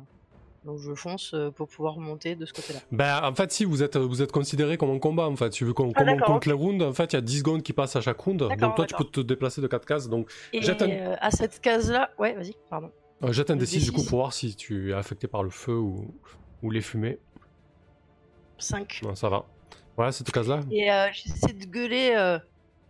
donc 0.67 0.79
je 0.81 0.95
fonce 0.95 1.33
euh, 1.33 1.51
pour 1.51 1.69
pouvoir 1.69 1.95
remonter 1.95 2.35
de 2.37 2.45
ce 2.45 2.53
côté 2.53 2.75
là 2.75 2.81
Ben, 2.93 3.21
en 3.23 3.35
fait, 3.35 3.51
si, 3.53 3.65
vous 3.65 3.83
êtes, 3.83 3.97
vous 3.97 4.21
êtes 4.21 4.33
considéré 4.33 4.77
comme 4.77 4.91
un 4.91 4.99
combat, 4.99 5.27
en 5.29 5.37
fait. 5.37 5.49
Tu 5.51 5.65
veux 5.65 5.73
qu'on 5.73 5.93
Ah, 5.95 6.05
compte 6.27 6.45
les 6.45 6.53
rounds, 6.53 6.83
en 6.85 6.93
fait, 6.93 7.13
il 7.13 7.17
y 7.17 7.19
a 7.19 7.23
10 7.23 7.39
secondes 7.39 7.63
qui 7.63 7.73
passent 7.73 7.97
à 7.97 8.01
chaque 8.03 8.21
round. 8.21 8.39
Donc 8.41 8.75
toi, 8.77 8.85
tu 8.87 8.95
peux 8.95 9.05
te 9.05 9.21
déplacer 9.21 9.61
de 9.63 9.67
4 9.69 9.87
cases. 9.87 10.09
Donc, 10.09 10.31
et 10.53 10.61
Jette 10.61 10.83
un- 10.83 10.91
euh, 10.91 11.17
à 11.21 11.31
cette 11.31 11.61
case 11.61 11.91
là 11.91 12.11
ouais 12.19 12.35
vas-y 12.35 12.55
pardon 12.69 12.91
euh, 13.25 13.33
jette 13.33 13.51
un 13.51 13.55
Le 13.57 13.63
D6 13.65 13.85
du 13.85 13.93
coup 13.93 14.01
D6. 14.03 14.09
pour 14.11 14.19
voir 14.19 14.33
si 14.35 14.55
tu 14.57 14.91
es 14.91 14.93
affecté 14.95 15.27
par 15.27 15.43
le 15.43 15.49
feu 15.51 15.77
ou, 15.79 16.15
ou 16.63 16.71
les 16.71 16.83
fumées. 16.83 17.19
5 18.59 19.01
Non, 19.05 19.15
ça 19.15 19.29
va. 19.29 19.45
Ouais, 19.97 20.13
cette 20.13 20.31
case-là. 20.31 20.61
Et 20.71 20.91
euh, 20.93 21.09
j'essaie 21.13 21.53
de 21.55 21.65
gueuler 21.65 22.15
euh, 22.17 22.39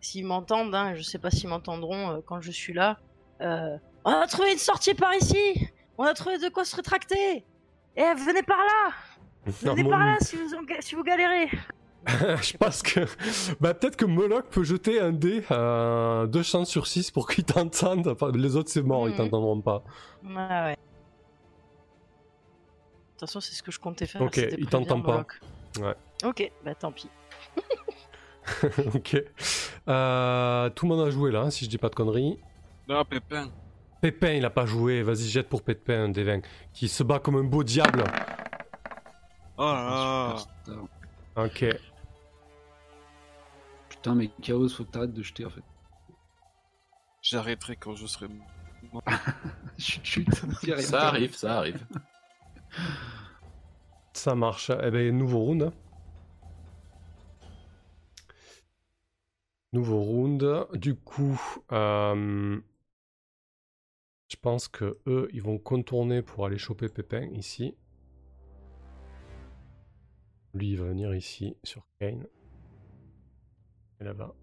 s'ils 0.00 0.24
m'entendent, 0.26 0.74
hein, 0.74 0.94
je 0.94 1.02
sais 1.02 1.18
pas 1.18 1.30
s'ils 1.30 1.48
m'entendront 1.48 2.10
euh, 2.10 2.18
quand 2.24 2.40
je 2.40 2.50
suis 2.50 2.72
là. 2.72 2.98
Euh, 3.40 3.76
on 4.04 4.10
a 4.10 4.26
trouvé 4.26 4.52
une 4.52 4.58
sortie 4.58 4.94
par 4.94 5.14
ici 5.14 5.36
On 5.98 6.04
a 6.04 6.14
trouvé 6.14 6.38
de 6.38 6.48
quoi 6.48 6.64
se 6.64 6.74
rétracter 6.74 7.44
Eh, 7.96 8.14
venez 8.14 8.42
par 8.42 8.58
là 8.58 8.92
Non, 9.64 9.72
Venez 9.72 9.82
mon- 9.84 9.90
par 9.90 10.00
là 10.00 10.16
si 10.20 10.36
vous, 10.36 10.54
en 10.54 10.62
ga- 10.62 10.80
si 10.80 10.94
vous 10.94 11.02
galérez 11.02 11.48
je 12.06 12.56
pense 12.56 12.82
que. 12.82 13.00
Bah, 13.60 13.74
peut-être 13.74 13.96
que 13.96 14.04
Moloch 14.04 14.44
peut 14.50 14.62
jeter 14.62 15.00
un 15.00 15.10
dé 15.10 15.42
à 15.50 16.26
2 16.28 16.42
chances 16.44 16.68
sur 16.70 16.86
6 16.86 17.10
pour 17.10 17.28
qu'il 17.28 17.42
t'entende. 17.42 18.06
Enfin, 18.06 18.30
les 18.32 18.54
autres, 18.54 18.70
c'est 18.70 18.82
mort, 18.82 19.08
ils 19.08 19.12
Mhm. 19.12 19.16
t'entendront 19.16 19.60
pas. 19.60 19.82
Ouais, 20.22 20.34
ouais. 20.36 20.76
De 20.76 20.76
toute 23.12 23.20
façon, 23.20 23.40
c'est 23.40 23.54
ce 23.54 23.62
que 23.62 23.72
je 23.72 23.80
comptais 23.80 24.06
faire. 24.06 24.20
Ok, 24.22 24.36
il 24.36 24.66
t'entend 24.68 25.00
pas. 25.00 25.26
Ouais. 25.80 25.94
Ok, 26.24 26.52
bah 26.64 26.74
tant 26.76 26.92
pis. 26.92 27.08
ok. 28.94 29.16
Euh, 29.88 30.70
tout 30.70 30.86
le 30.86 30.94
monde 30.94 31.06
a 31.08 31.10
joué 31.10 31.32
là, 31.32 31.40
hein, 31.40 31.50
si 31.50 31.64
je 31.64 31.70
dis 31.70 31.78
pas 31.78 31.88
de 31.88 31.94
conneries. 31.96 32.38
Non, 32.88 33.04
Pépin. 33.04 33.48
Pépin, 34.06 34.34
il 34.34 34.44
a 34.44 34.50
pas 34.50 34.66
joué. 34.66 35.02
Vas-y, 35.02 35.24
jette 35.28 35.48
pour 35.48 35.62
Pépin 35.62 36.04
un 36.04 36.08
des 36.08 36.22
20. 36.22 36.40
Qui 36.72 36.86
se 36.86 37.02
bat 37.02 37.18
comme 37.18 37.34
un 37.34 37.42
beau 37.42 37.64
diable. 37.64 38.04
Oh 39.58 39.64
là 39.64 40.36
là. 40.68 41.44
Ok. 41.44 41.64
Putain, 43.88 44.14
mais 44.14 44.30
Chaos, 44.40 44.68
faut 44.68 44.84
que 44.84 44.92
t'arrêtes 44.92 45.12
de 45.12 45.24
jeter 45.24 45.44
en 45.44 45.50
fait. 45.50 45.64
J'arrêterai 47.20 47.74
quand 47.74 47.96
je 47.96 48.06
serai. 48.06 48.28
Chut, 49.76 50.04
chut. 50.04 50.28
rien. 50.62 50.78
Ça 50.78 51.08
arrive, 51.08 51.34
ça 51.34 51.58
arrive. 51.58 51.84
Ça 54.12 54.36
marche. 54.36 54.70
Eh 54.84 54.90
ben, 54.92 55.18
nouveau 55.18 55.40
round. 55.40 55.72
Nouveau 59.72 60.00
round. 60.00 60.68
Du 60.74 60.94
coup, 60.94 61.40
euh, 61.72 62.60
je 64.28 64.36
pense 64.40 64.68
que 64.68 64.98
eux, 65.06 65.28
ils 65.32 65.42
vont 65.42 65.58
contourner 65.58 66.22
pour 66.22 66.46
aller 66.46 66.58
choper 66.58 66.88
Pépin 66.88 67.22
ici. 67.32 67.76
Lui, 70.54 70.70
il 70.70 70.78
va 70.78 70.86
venir 70.86 71.14
ici 71.14 71.56
sur 71.64 71.86
Kane. 72.00 72.26
Et 74.00 74.04
là-bas. 74.04 74.34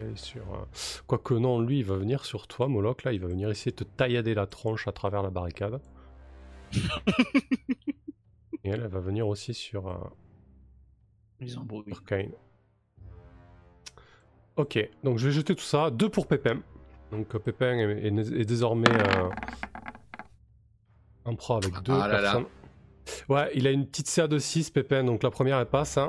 Et 0.00 0.16
sur. 0.16 0.52
euh, 0.54 0.64
Quoique 1.06 1.34
non, 1.34 1.60
lui, 1.60 1.78
il 1.78 1.84
va 1.84 1.96
venir 1.96 2.24
sur 2.24 2.46
toi, 2.48 2.68
Moloch. 2.68 3.04
Là, 3.04 3.12
il 3.12 3.20
va 3.20 3.28
venir 3.28 3.50
essayer 3.50 3.70
de 3.72 3.76
te 3.76 3.84
taillader 3.84 4.34
la 4.34 4.46
tronche 4.46 4.88
à 4.88 4.92
travers 4.92 5.22
la 5.22 5.30
barricade. 5.30 5.80
Et 8.64 8.70
elle, 8.70 8.80
elle 8.82 8.88
va 8.88 9.00
venir 9.00 9.28
aussi 9.28 9.54
sur. 9.54 9.88
euh, 9.88 9.98
sur 11.90 12.04
Kane. 12.04 12.32
Ok, 14.56 14.78
donc 15.04 15.18
je 15.18 15.26
vais 15.26 15.32
jeter 15.32 15.54
tout 15.54 15.62
ça. 15.62 15.90
Deux 15.90 16.08
pour 16.08 16.26
Pépin. 16.26 16.62
Donc 17.12 17.34
euh, 17.34 17.38
Pépin 17.38 17.76
est, 17.78 18.06
est- 18.06 18.40
est 18.40 18.44
désormais 18.44 18.90
euh, 18.90 19.30
en 21.24 21.34
pro 21.36 21.56
avec 21.56 21.72
deux 21.82 21.92
Ah 21.94 22.08
là 22.08 22.20
là. 22.20 22.32
personnes. 22.32 22.46
Ouais, 23.28 23.50
il 23.54 23.66
a 23.66 23.70
une 23.70 23.86
petite 23.86 24.08
CA 24.08 24.26
de 24.26 24.38
6, 24.38 24.70
Pépin. 24.70 25.04
Donc 25.04 25.22
la 25.22 25.30
première, 25.30 25.58
elle 25.58 25.66
passe. 25.66 25.96
hein. 25.98 26.06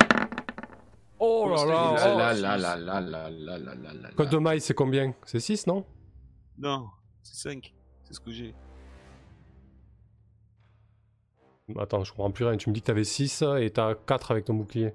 Oh 1.19 1.47
là 1.49 1.55
Oh, 1.59 1.65
là, 1.69 1.91
oh. 1.91 2.17
là 2.17 2.33
là 2.33 2.57
là 2.57 2.77
là 2.77 2.99
là 3.01 3.29
là 3.29 3.57
là 3.57 3.75
là 3.75 3.93
là. 3.93 4.09
Code 4.15 4.29
de 4.29 4.37
maille, 4.37 4.61
c'est 4.61 4.73
combien 4.73 5.13
C'est 5.25 5.39
6, 5.39 5.67
non 5.67 5.85
Non, 6.57 6.87
c'est 7.23 7.49
5. 7.49 7.73
C'est 8.03 8.13
ce 8.13 8.19
que 8.19 8.31
j'ai. 8.31 8.53
Attends, 11.77 12.03
je 12.03 12.11
comprends 12.11 12.31
plus 12.31 12.45
rien. 12.45 12.57
Tu 12.57 12.69
me 12.69 12.73
dis 12.73 12.81
que 12.81 12.87
t'avais 12.87 13.03
6 13.03 13.43
et 13.59 13.69
t'as 13.71 13.93
4 13.95 14.31
avec 14.31 14.45
ton 14.45 14.53
bouclier. 14.53 14.93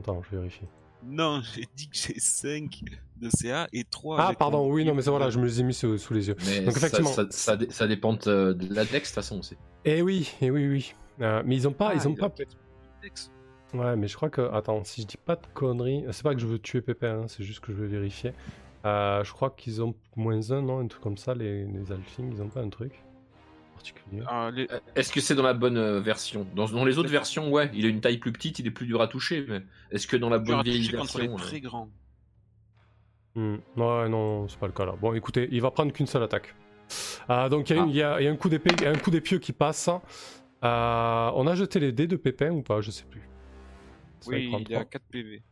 Attends, 0.00 0.22
je 0.22 0.36
vérifie. 0.36 0.66
Non, 1.06 1.40
j'ai 1.54 1.66
dit 1.76 1.88
que 1.88 1.96
j'ai 1.96 2.18
5 2.18 2.80
de 3.20 3.28
CA 3.30 3.68
et 3.72 3.84
3. 3.84 4.16
Ah, 4.20 4.32
pardon, 4.38 4.70
oui, 4.72 4.84
non, 4.84 4.94
mais 4.94 5.02
ça, 5.02 5.10
voilà, 5.10 5.30
je 5.30 5.38
me 5.38 5.44
les 5.46 5.60
ai 5.60 5.62
mis 5.62 5.74
sous, 5.74 5.98
sous 5.98 6.14
les 6.14 6.28
yeux. 6.28 6.36
Mais 6.46 6.60
Donc, 6.62 6.72
ça- 6.76 6.86
effectivement. 6.86 7.10
ça, 7.12 7.26
ça, 7.30 7.56
dé- 7.56 7.68
ça 7.70 7.86
dépend 7.86 8.14
de, 8.14 8.52
de 8.52 8.74
la 8.74 8.84
dex 8.84 8.92
de 8.92 8.98
toute 8.98 9.14
façon 9.14 9.38
aussi. 9.38 9.56
Eh 9.84 10.02
oui, 10.02 10.32
eh 10.40 10.50
oui, 10.50 10.66
oui. 10.68 10.94
Euh, 11.20 11.42
mais 11.46 11.56
ils 11.56 11.68
ont 11.68 11.72
pas, 11.72 11.90
Ah, 11.90 11.94
ils 11.94 12.08
ont 12.08 12.12
il 12.12 12.16
pas 12.18 12.32
dex. 13.02 13.30
Ouais, 13.72 13.96
mais 13.96 14.08
je 14.08 14.16
crois 14.16 14.30
que. 14.30 14.40
Attends, 14.52 14.82
si 14.84 15.02
je 15.02 15.06
dis 15.06 15.16
pas 15.16 15.36
de 15.36 15.46
conneries. 15.52 16.04
C'est 16.12 16.22
pas 16.22 16.34
que 16.34 16.40
je 16.40 16.46
veux 16.46 16.58
tuer 16.58 16.80
Pépin, 16.80 17.20
hein, 17.22 17.24
c'est 17.28 17.42
juste 17.44 17.60
que 17.60 17.72
je 17.72 17.76
veux 17.78 17.86
vérifier. 17.86 18.32
Euh, 18.84 19.22
je 19.24 19.32
crois 19.32 19.50
qu'ils 19.50 19.82
ont 19.82 19.94
moins 20.16 20.50
un, 20.52 20.62
non 20.62 20.78
Un 20.80 20.86
truc 20.86 21.02
comme 21.02 21.16
ça, 21.16 21.34
les, 21.34 21.64
les 21.64 21.90
Alfings, 21.92 22.32
ils 22.34 22.42
ont 22.42 22.48
pas 22.48 22.60
un 22.60 22.68
truc 22.68 22.92
particulier. 23.92 24.22
Ah, 24.26 24.50
les- 24.52 24.66
Euh, 24.70 24.78
Est-ce 24.94 25.12
que 25.12 25.20
c'est 25.20 25.34
dans 25.34 25.42
la 25.42 25.54
bonne 25.54 25.76
euh, 25.76 26.00
version? 26.00 26.46
Dans, 26.54 26.66
dans 26.68 26.84
les 26.84 26.98
autres 26.98 27.10
versions, 27.10 27.50
ouais, 27.50 27.70
il 27.74 27.84
a 27.84 27.88
une 27.88 28.00
taille 28.00 28.18
plus 28.18 28.32
petite, 28.32 28.58
il 28.58 28.66
est 28.66 28.70
plus 28.70 28.86
dur 28.86 29.00
à 29.02 29.08
toucher, 29.08 29.44
mais 29.48 29.62
est-ce 29.90 30.06
que 30.06 30.16
dans 30.16 30.28
la 30.30 30.38
bonne 30.38 30.62
vieille 30.62 30.88
version. 30.88 31.20
les 31.20 31.28
euh, 31.28 31.36
très 31.36 31.60
grands. 31.60 31.88
Hmm, 33.34 33.56
Ouais, 33.76 34.08
non, 34.08 34.48
c'est 34.48 34.58
pas 34.58 34.66
le 34.66 34.72
cas 34.72 34.84
là. 34.84 34.94
Bon, 35.00 35.12
écoutez, 35.12 35.48
il 35.52 35.60
va 35.60 35.70
prendre 35.70 35.92
qu'une 35.92 36.06
seule 36.06 36.22
attaque. 36.22 36.54
Euh, 37.30 37.48
donc 37.48 37.70
il 37.70 37.76
y, 37.76 37.78
a 37.78 37.82
une- 37.82 37.88
Ah. 37.88 37.90
il 37.90 37.96
y 37.96 38.02
a- 38.02 38.20
il 38.20 38.24
y 38.24 38.28
a 38.28 38.30
un 38.30 38.36
coup 38.36 38.48
d'épée, 38.48 38.70
il 38.80 38.86
un 38.86 38.94
coup 38.94 39.10
d'épieu 39.10 39.38
qui 39.38 39.52
passe. 39.52 39.88
Euh, 39.88 41.30
on 41.34 41.46
a 41.46 41.54
jeté 41.54 41.78
les 41.80 41.92
dés 41.92 42.06
de 42.06 42.16
Pépin 42.16 42.50
ou 42.50 42.62
pas? 42.62 42.80
Je 42.80 42.90
sais 42.90 43.04
plus. 43.04 43.22
Ça, 44.20 44.30
Oui, 44.30 44.48
prend 44.48 44.58
il 44.58 44.72
est 44.72 44.76
à 44.76 44.78
trois. 44.80 44.90
4 44.90 45.02
PV. 45.10 45.42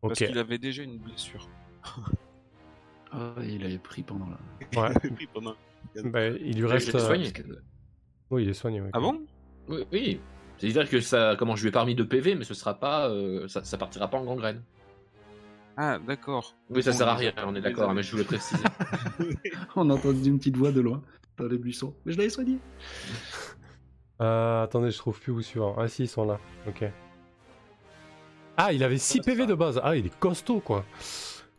Parce 0.00 0.18
qu'il 0.18 0.38
avait 0.38 0.58
déjà 0.58 0.82
une 0.82 0.98
blessure. 0.98 1.48
Ah, 3.12 3.34
il 3.42 3.64
avait 3.64 3.78
pris 3.78 4.02
pendant 4.02 4.26
la. 4.26 4.38
Il 4.72 4.78
Ouais. 4.78 4.84
avait 4.96 5.10
pris 5.10 5.26
pendant. 5.26 5.54
Ben, 6.04 6.36
il 6.40 6.58
lui 6.58 6.66
reste. 6.66 6.94
euh, 6.94 6.98
soigné. 6.98 7.32
Oui, 8.30 8.44
il 8.44 8.48
est 8.50 8.54
soigné. 8.54 8.80
oui. 8.80 8.88
Ah 8.92 9.00
bon? 9.00 9.20
Oui, 9.68 9.84
oui. 9.92 10.20
C'est-à-dire 10.58 10.88
que 10.88 11.00
ça, 11.00 11.34
comment 11.38 11.56
je 11.56 11.62
lui 11.62 11.68
ai 11.68 11.72
pas 11.72 11.80
remis 11.82 11.94
de 11.94 12.02
PV, 12.04 12.34
mais 12.34 12.44
ce 12.44 12.54
sera 12.54 12.74
pas, 12.74 13.08
euh, 13.10 13.46
ça, 13.48 13.62
ça 13.64 13.76
partira 13.78 14.08
pas 14.08 14.18
en 14.18 14.24
gangrène. 14.24 14.62
Ah, 15.76 15.98
d'accord. 16.06 16.54
Oui, 16.70 16.82
ça 16.82 16.92
sert 16.92 17.08
à 17.08 17.14
rien, 17.14 17.32
on 17.46 17.54
est 17.54 17.60
d'accord, 17.60 17.84
amis. 17.90 17.96
mais 17.96 18.02
je 18.02 18.12
voulais 18.12 18.24
préciser. 18.24 18.62
On 19.76 19.88
a 19.90 19.94
entendu 19.94 20.28
une 20.28 20.38
petite 20.38 20.56
voix 20.56 20.70
de 20.70 20.80
loin, 20.82 21.02
dans 21.38 21.46
les 21.46 21.56
buissons. 21.58 21.94
Mais 22.04 22.12
je 22.12 22.18
l'avais 22.18 22.28
soigné. 22.30 22.58
Euh, 24.20 24.62
attendez, 24.62 24.90
je 24.90 24.98
trouve 24.98 25.18
plus 25.18 25.32
où 25.32 25.40
suivant. 25.40 25.74
Ah 25.78 25.88
si, 25.88 26.04
ils 26.04 26.08
sont 26.08 26.24
là. 26.26 26.38
Ok. 26.68 26.84
Ah, 28.56 28.72
il 28.72 28.84
avait 28.84 28.98
6 28.98 29.20
PV 29.20 29.46
de 29.46 29.54
base. 29.54 29.80
Ah, 29.82 29.96
il 29.96 30.06
est 30.06 30.18
costaud, 30.18 30.60
quoi. 30.60 30.84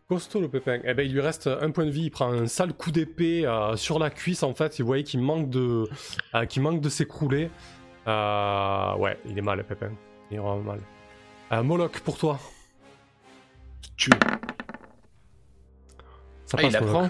Costaud, 0.09 0.41
le 0.41 0.49
pépin. 0.49 0.79
Eh 0.83 0.93
ben, 0.93 1.05
il 1.05 1.13
lui 1.13 1.21
reste 1.21 1.47
un 1.47 1.71
point 1.71 1.85
de 1.85 1.89
vie. 1.91 2.03
Il 2.03 2.11
prend 2.11 2.31
un 2.31 2.47
sale 2.47 2.73
coup 2.73 2.91
d'épée 2.91 3.45
euh, 3.45 3.75
sur 3.77 3.99
la 3.99 4.09
cuisse, 4.09 4.43
en 4.43 4.53
fait. 4.53 4.79
Vous 4.79 4.85
voyez 4.85 5.03
qu'il 5.03 5.21
manque 5.21 5.49
de... 5.49 5.85
euh, 6.35 6.45
qu'il 6.45 6.61
manque 6.61 6.81
de 6.81 6.89
s'écrouler. 6.89 7.49
Euh, 8.07 8.95
Ouais, 8.97 9.17
il 9.25 9.37
est 9.37 9.41
mal, 9.41 9.57
le 9.59 9.63
pépin. 9.63 9.91
Il 10.29 10.35
est 10.37 10.39
vraiment 10.39 10.61
mal. 10.61 10.79
Euh, 11.53 11.63
Moloch, 11.63 11.99
pour 12.01 12.17
toi. 12.17 12.39
Tu 13.95 14.09
Ça 16.45 16.57
Ah, 16.57 16.63
il 16.63 16.71
passe, 16.71 16.75
apprend 16.75 17.03
Ah 17.05 17.09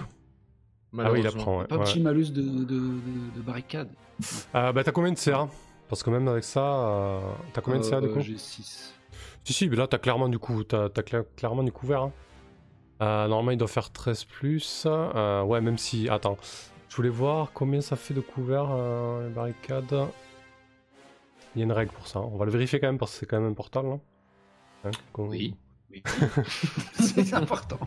il 0.92 0.96
Malheureusement. 0.96 1.28
apprend, 1.40 1.58
ouais. 1.60 1.66
Pas 1.66 1.76
ouais. 1.78 1.84
petit 1.84 2.00
malus 2.00 2.30
de, 2.30 2.42
de, 2.42 2.64
de- 2.64 3.36
de 3.36 3.40
barricade. 3.42 3.88
Euh, 4.54 4.72
bah, 4.72 4.84
t'as 4.84 4.92
combien 4.92 5.10
de 5.12 5.18
CA 5.18 5.48
Parce 5.88 6.02
que 6.04 6.10
même 6.10 6.28
avec 6.28 6.44
ça, 6.44 6.60
euh, 6.64 7.20
t'as 7.52 7.60
combien 7.60 7.80
de 7.80 7.84
CA, 7.84 8.00
du 8.00 8.08
coup? 8.08 8.20
J'ai 8.20 8.38
6. 8.38 8.94
Si, 9.42 9.52
si, 9.52 9.68
mais 9.68 9.76
là, 9.76 9.86
t'as 9.88 9.98
clairement 9.98 10.28
du 10.28 10.38
coup, 10.38 10.62
t'as, 10.64 10.88
t'as 10.88 11.02
cla- 11.02 11.24
clairement 11.36 11.62
du 11.64 11.72
couvert. 11.72 12.02
hein. 12.02 12.12
Euh, 13.04 13.28
normalement, 13.28 13.50
il 13.50 13.58
doit 13.58 13.68
faire 13.68 13.90
13 13.92 14.24
plus. 14.24 14.84
Euh, 14.86 15.42
ouais, 15.42 15.60
même 15.60 15.78
si. 15.78 16.08
Attends. 16.08 16.38
Je 16.88 16.96
voulais 16.96 17.08
voir 17.08 17.52
combien 17.52 17.80
ça 17.80 17.96
fait 17.96 18.14
de 18.14 18.20
couvert, 18.20 18.66
euh, 18.70 19.28
les 19.28 19.34
barricades. 19.34 20.08
Il 21.54 21.58
y 21.58 21.62
a 21.62 21.64
une 21.64 21.72
règle 21.72 21.92
pour 21.92 22.06
ça. 22.06 22.20
On 22.20 22.36
va 22.36 22.44
le 22.44 22.50
vérifier 22.52 22.78
quand 22.80 22.86
même 22.86 22.98
parce 22.98 23.12
que 23.12 23.18
c'est 23.20 23.26
quand 23.26 23.40
même 23.40 23.50
important. 23.50 23.82
Là. 23.82 23.98
Hein, 24.84 24.90
qu'on- 25.12 25.28
Oui. 25.28 25.54
oui. 25.90 26.02
C'est 26.94 27.34
important. 27.34 27.78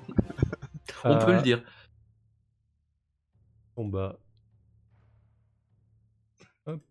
On 1.04 1.18
peut 1.20 1.32
Euh, 1.32 1.36
le 1.38 1.42
dire. 1.42 1.64
Bon, 3.76 3.86
bah. 3.88 4.18
Hop. 6.66 6.82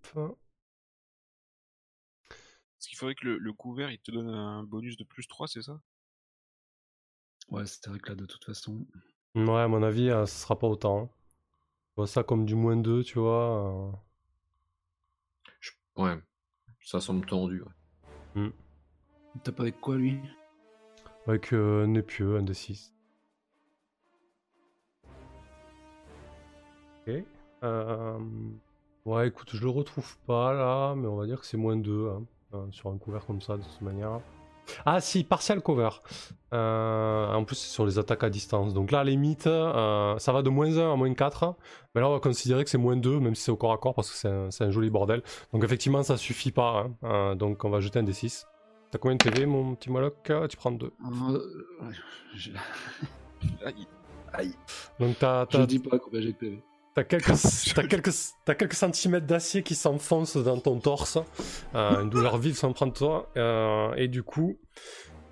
Parce 2.28 2.86
qu'il 2.88 2.96
faudrait 2.96 3.14
que 3.14 3.26
le, 3.26 3.38
le 3.38 3.52
couvert 3.52 3.90
il 3.90 3.98
te 3.98 4.10
donne 4.10 4.30
un 4.30 4.62
bonus 4.62 4.96
de 4.96 5.04
plus 5.04 5.26
3, 5.28 5.48
c'est 5.48 5.62
ça? 5.62 5.80
Ouais, 7.50 7.64
c'est 7.66 7.86
vrai 7.88 7.98
que 7.98 8.08
là, 8.10 8.14
de 8.16 8.26
toute 8.26 8.44
façon. 8.44 8.84
Ouais, 9.34 9.60
à 9.60 9.68
mon 9.68 9.82
avis, 9.82 10.10
euh, 10.10 10.26
ce 10.26 10.34
sera 10.42 10.58
pas 10.58 10.66
autant. 10.66 11.02
hein. 11.04 11.08
Je 11.90 11.96
vois 11.96 12.06
ça 12.06 12.22
comme 12.22 12.44
du 12.44 12.54
moins 12.54 12.76
2, 12.76 13.02
tu 13.04 13.18
vois. 13.18 13.92
euh. 15.96 16.02
Ouais. 16.02 16.18
Ça 16.82 17.00
semble 17.00 17.24
tendu. 17.26 17.62
ouais. 18.34 18.50
T'as 19.42 19.52
pas 19.52 19.62
avec 19.62 19.80
quoi, 19.80 19.96
lui? 19.96 20.20
Avec 21.26 21.52
euh, 21.52 21.84
un 21.84 21.94
épieu, 21.94 22.36
un 22.36 22.42
des 22.42 22.54
6. 22.54 22.94
Ok. 27.06 27.14
Euh, 27.62 28.18
Ouais, 29.04 29.28
écoute, 29.28 29.50
je 29.54 29.62
le 29.62 29.70
retrouve 29.70 30.18
pas 30.26 30.52
là, 30.52 30.94
mais 30.96 31.06
on 31.06 31.14
va 31.14 31.26
dire 31.26 31.38
que 31.40 31.46
c'est 31.46 31.56
moins 31.56 31.76
2 31.76 32.08
hein, 32.08 32.24
euh, 32.54 32.66
sur 32.72 32.90
un 32.90 32.98
couvert 32.98 33.24
comme 33.24 33.40
ça, 33.40 33.56
de 33.56 33.62
toute 33.62 33.80
manière. 33.80 34.20
Ah 34.84 35.00
si, 35.00 35.24
partial 35.24 35.60
cover. 35.62 35.88
Euh, 36.52 37.32
en 37.32 37.44
plus, 37.44 37.56
c'est 37.56 37.68
sur 37.70 37.84
les 37.86 37.98
attaques 37.98 38.22
à 38.24 38.30
distance. 38.30 38.72
Donc 38.72 38.90
là, 38.90 39.00
à 39.00 39.04
la 39.04 39.10
limite, 39.10 39.46
euh, 39.46 40.16
ça 40.18 40.32
va 40.32 40.42
de 40.42 40.48
moins 40.50 40.76
1 40.78 40.92
à 40.92 40.96
moins 40.96 41.12
4. 41.12 41.54
Mais 41.94 42.00
là, 42.00 42.08
on 42.08 42.12
va 42.12 42.20
considérer 42.20 42.62
que 42.64 42.70
c'est 42.70 42.78
moins 42.78 42.96
2, 42.96 43.18
même 43.20 43.34
si 43.34 43.42
c'est 43.42 43.50
au 43.50 43.56
corps 43.56 43.72
à 43.72 43.78
corps, 43.78 43.94
parce 43.94 44.10
que 44.10 44.16
c'est 44.16 44.28
un, 44.28 44.48
un 44.68 44.70
joli 44.70 44.90
bordel. 44.90 45.22
Donc 45.52 45.64
effectivement, 45.64 46.02
ça 46.02 46.16
suffit 46.16 46.52
pas. 46.52 46.84
hein. 46.86 46.94
Euh, 47.04 47.34
donc 47.34 47.64
on 47.64 47.70
va 47.70 47.80
jeter 47.80 47.98
un 47.98 48.04
des 48.04 48.12
6. 48.12 48.46
T'as 48.90 48.98
combien 48.98 49.16
de 49.16 49.22
TV, 49.22 49.46
mon 49.46 49.74
petit 49.74 49.90
Moloch? 49.90 50.14
Tu 50.48 50.56
prends 50.56 50.70
2. 50.70 50.86
Euh, 50.86 51.38
je... 52.36 52.50
Aïe. 53.64 53.86
Aïe. 54.32 54.52
Donc 55.00 55.18
t'as, 55.18 55.46
Je 55.50 55.62
dis 55.62 55.78
pas 55.78 55.98
combien 55.98 56.20
j'ai 56.20 56.32
de 56.32 56.36
PV. 56.36 56.62
T'as 56.96 57.04
quelques, 57.04 57.26
t'as 57.74 57.86
quelques, 57.86 58.10
t'as 58.44 58.54
quelques 58.54 58.74
centimètres 58.74 59.26
d'acier 59.26 59.62
qui 59.62 59.74
s'enfoncent 59.74 60.38
dans 60.38 60.58
ton 60.58 60.80
torse. 60.80 61.18
Euh, 61.74 62.00
une 62.02 62.10
douleur 62.10 62.38
vive 62.38 62.56
s'en 62.56 62.72
prend 62.72 62.86
de 62.86 62.92
toi. 62.92 63.30
Euh, 63.36 63.94
et 63.96 64.08
du 64.08 64.22
coup, 64.22 64.58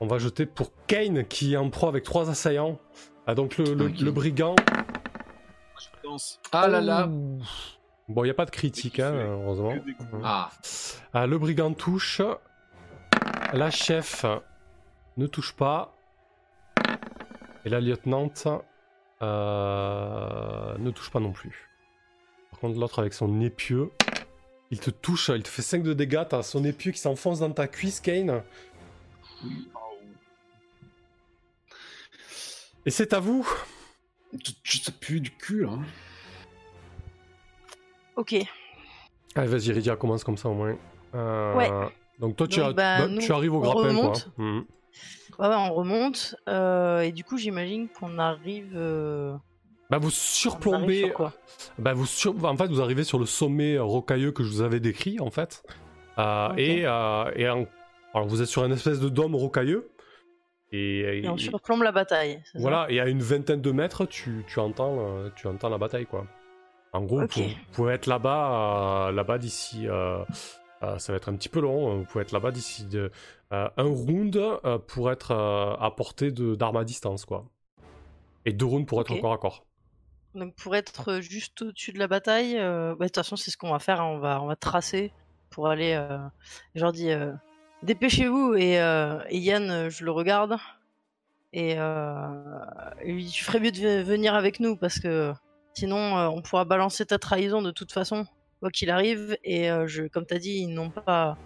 on 0.00 0.06
va 0.06 0.18
jeter 0.18 0.46
pour 0.46 0.70
Kane 0.86 1.24
qui 1.24 1.54
est 1.54 1.56
en 1.56 1.70
proie 1.70 1.88
avec 1.88 2.04
trois 2.04 2.30
assaillants. 2.30 2.78
Ah, 3.26 3.34
donc 3.34 3.56
le, 3.56 3.74
le, 3.74 4.10
brigand. 4.12 4.54
Je 5.80 6.08
danse. 6.08 6.38
Ah 6.52 6.68
là 6.68 6.82
là. 6.82 7.08
Bon, 8.06 8.22
il 8.22 8.24
n'y 8.24 8.30
a 8.30 8.34
pas 8.34 8.44
de 8.44 8.50
critique, 8.50 9.00
hein, 9.00 9.14
heureusement. 9.14 9.72
Coups. 9.72 10.22
Ah. 10.22 10.50
Ah, 11.14 11.26
le 11.26 11.38
brigand 11.38 11.72
touche. 11.72 12.20
La 13.54 13.70
chef 13.70 14.26
ne 15.16 15.26
touche 15.26 15.54
pas. 15.54 15.96
Et 17.64 17.70
la 17.70 17.80
lieutenante 17.80 18.46
euh, 19.24 20.76
ne 20.78 20.90
touche 20.90 21.10
pas 21.10 21.20
non 21.20 21.32
plus. 21.32 21.68
Par 22.50 22.60
contre, 22.60 22.78
l'autre 22.78 22.98
avec 22.98 23.12
son 23.14 23.40
épieu, 23.40 23.90
il 24.70 24.78
te 24.80 24.90
touche, 24.90 25.30
il 25.34 25.42
te 25.42 25.48
fait 25.48 25.62
5 25.62 25.82
de 25.82 25.92
dégâts. 25.92 26.22
T'as 26.28 26.42
son 26.42 26.64
épieu 26.64 26.92
qui 26.92 26.98
s'enfonce 26.98 27.40
dans 27.40 27.50
ta 27.50 27.66
cuisse, 27.68 28.00
Kane. 28.00 28.42
Et 32.86 32.90
c'est 32.90 33.12
à 33.12 33.20
vous. 33.20 33.46
Ça 34.64 34.92
pue 35.00 35.20
du 35.20 35.30
cul, 35.30 35.64
là. 35.64 35.70
hein. 35.72 35.82
Ok. 38.16 38.34
Allez, 39.34 39.48
vas-y, 39.48 39.72
Ridia, 39.72 39.96
commence 39.96 40.22
comme 40.24 40.36
ça 40.36 40.48
au 40.48 40.54
moins. 40.54 40.76
Euh, 41.14 41.54
Ouais. 41.54 41.70
Donc 42.20 42.36
toi, 42.36 42.46
tu, 42.46 42.60
Donc, 42.60 42.70
as- 42.70 42.72
bah, 42.74 42.98
bah, 43.00 43.08
nous, 43.08 43.20
tu 43.20 43.32
arrives 43.32 43.54
au 43.54 43.60
grappin, 43.60 43.88
remonte. 43.88 44.30
quoi. 44.36 44.44
Ouais, 45.38 45.46
on 45.48 45.72
remonte. 45.74 46.34
euh, 46.48 47.00
et 47.00 47.12
du 47.12 47.24
coup, 47.24 47.36
j'imagine 47.38 47.88
qu'on 47.88 48.18
arrive. 48.18 48.72
euh, 48.76 49.34
Bah, 49.90 49.98
vous 49.98 50.10
surplombez. 50.10 51.10
sur 51.14 51.32
Bah, 51.78 51.92
vous 51.92 52.06
sur- 52.06 52.44
En 52.44 52.56
fait, 52.56 52.68
vous 52.68 52.80
arrivez 52.80 53.04
sur 53.04 53.18
le 53.18 53.26
sommet 53.26 53.74
euh, 53.74 53.82
rocailleux 53.82 54.32
que 54.32 54.42
je 54.42 54.48
vous 54.50 54.62
avais 54.62 54.80
décrit, 54.80 55.20
en 55.20 55.30
fait. 55.30 55.62
Euh. 56.18 56.48
Et, 56.56 56.80
et 56.80 56.88
en- 56.88 57.66
Alors, 58.14 58.26
vous 58.28 58.40
êtes 58.42 58.48
sur 58.48 58.64
une 58.64 58.72
espèce 58.72 59.00
de 59.00 59.08
dôme 59.08 59.34
rocailleux. 59.34 59.90
Et, 60.72 61.22
Et 61.24 61.28
on 61.28 61.36
surplombe 61.36 61.82
la 61.82 61.92
bataille. 61.92 62.40
c'est 62.44 62.58
ça? 62.58 62.62
Voilà, 62.62 62.86
et 62.90 62.98
à 63.00 63.06
une 63.08 63.20
vingtaine 63.22 63.60
de 63.60 63.70
mètres, 63.70 64.06
tu, 64.06 64.44
tu 64.48 64.58
entends, 64.58 65.30
tu 65.36 65.46
entends 65.46 65.68
la 65.68 65.78
bataille, 65.78 66.06
quoi. 66.06 66.26
En 66.92 67.02
gros, 67.02 67.22
Ok. 67.22 67.36
vous, 67.36 67.42
vous 67.44 67.54
pouvez 67.72 67.92
être 67.94 68.06
là-bas, 68.06 69.10
là-bas 69.12 69.38
d'ici. 69.38 69.86
ça 69.86 71.12
va 71.12 71.16
être 71.16 71.28
un 71.28 71.36
petit 71.36 71.48
peu 71.48 71.60
long. 71.60 71.90
hein, 71.92 71.96
Vous 71.98 72.04
pouvez 72.04 72.22
être 72.22 72.32
là-bas 72.32 72.50
d'ici 72.50 72.84
de, 72.86 73.10
un 73.76 73.84
round 73.84 74.36
euh, 74.36 74.78
pour 74.78 75.10
être 75.10 75.30
euh, 75.32 75.74
à 75.78 75.90
portée 75.90 76.30
d'armes 76.30 76.76
à 76.76 76.84
distance, 76.84 77.24
quoi. 77.24 77.44
Et 78.46 78.52
deux 78.52 78.66
rounds 78.66 78.86
pour 78.86 79.00
être 79.00 79.18
corps 79.20 79.32
à 79.32 79.38
corps. 79.38 79.66
Donc 80.34 80.54
pour 80.56 80.74
être 80.74 81.20
juste 81.20 81.62
au-dessus 81.62 81.92
de 81.92 81.98
la 81.98 82.08
bataille, 82.08 82.58
euh, 82.58 82.96
bah, 82.98 83.04
de 83.04 83.08
toute 83.08 83.16
façon 83.16 83.36
c'est 83.36 83.50
ce 83.50 83.56
qu'on 83.56 83.70
va 83.70 83.78
faire, 83.78 84.00
hein, 84.00 84.14
on, 84.16 84.18
va, 84.18 84.42
on 84.42 84.46
va 84.46 84.56
tracer 84.56 85.12
pour 85.50 85.68
aller... 85.68 85.92
Euh, 85.92 86.18
leur 86.74 86.92
dis, 86.92 87.10
euh, 87.10 87.32
dépêchez-vous 87.82 88.54
et, 88.54 88.80
euh, 88.80 89.20
et 89.28 89.38
Yann, 89.38 89.70
euh, 89.70 89.90
je 89.90 90.04
le 90.04 90.10
regarde 90.10 90.56
et 91.52 91.76
euh, 91.78 92.58
il 93.06 93.30
ferais 93.30 93.60
mieux 93.60 93.70
de 93.70 93.78
ve- 93.78 94.02
venir 94.02 94.34
avec 94.34 94.58
nous 94.58 94.76
parce 94.76 94.98
que 94.98 95.32
sinon 95.74 96.18
euh, 96.18 96.28
on 96.28 96.42
pourra 96.42 96.64
balancer 96.64 97.06
ta 97.06 97.18
trahison 97.18 97.62
de 97.62 97.70
toute 97.70 97.92
façon, 97.92 98.26
quoi 98.60 98.70
qu'il 98.70 98.90
arrive 98.90 99.36
et 99.44 99.70
euh, 99.70 99.86
je, 99.86 100.04
comme 100.04 100.26
t'as 100.26 100.38
dit, 100.38 100.56
ils 100.56 100.74
n'ont 100.74 100.90
pas, 100.90 101.38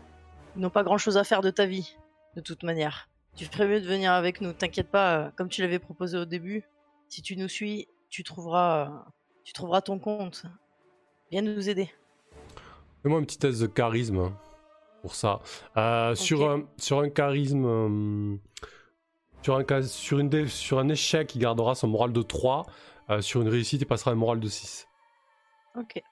ils 0.59 0.61
n'ont 0.61 0.71
pas 0.71 0.83
grand-chose 0.83 1.17
à 1.17 1.25
faire 1.25 1.41
de 1.41 1.51
ta 1.51 1.65
vie, 1.67 1.97
de 2.37 2.41
toute 2.41 2.65
manière. 2.65 3.09
Tu 3.37 3.45
ferais 3.47 3.67
mieux 3.69 3.81
de 3.81 3.87
venir 3.87 4.13
avec 4.13 4.41
nous, 4.41 4.53
t'inquiète 4.53 4.91
pas, 4.91 5.17
euh, 5.19 5.31
comme 5.37 5.49
tu 5.49 5.63
l'avais 5.63 5.79
proposé 5.79 6.19
au 6.19 6.25
début, 6.25 6.65
si 7.09 7.23
tu 7.23 7.37
nous 7.37 7.49
suis, 7.49 7.87
tu 8.11 8.25
trouveras, 8.25 9.07
tu 9.45 9.53
trouveras 9.53 9.81
ton 9.81 9.99
compte. 9.99 10.43
Viens 11.31 11.43
nous 11.43 11.69
aider. 11.71 11.89
Fais-moi 13.03 13.21
un 13.21 13.23
petit 13.23 13.39
test 13.39 13.61
de 13.61 13.67
charisme 13.67 14.33
pour 15.03 15.15
ça. 15.15 15.39
Euh, 15.77 16.15
sur, 16.17 16.51
un, 16.51 16.65
sur 16.77 16.99
un 17.01 17.09
charisme. 17.11 17.65
euh, 17.65 18.37
sur, 19.43 19.57
un, 19.57 19.83
sur, 19.83 20.19
une 20.19 20.29
dé- 20.29 20.49
sur 20.49 20.81
un 20.81 20.89
échec, 20.89 21.35
il 21.37 21.39
gardera 21.39 21.75
son 21.77 21.87
moral 21.87 22.13
de 22.13 22.23
3. 22.23 22.67
Euh, 23.11 23.21
sur 23.21 23.41
une 23.41 23.49
réussite, 23.49 23.81
il 23.83 23.87
passera 23.87 24.11
un 24.11 24.17
moral 24.17 24.41
de 24.41 24.49
6. 24.49 24.89
Ok. 25.77 26.03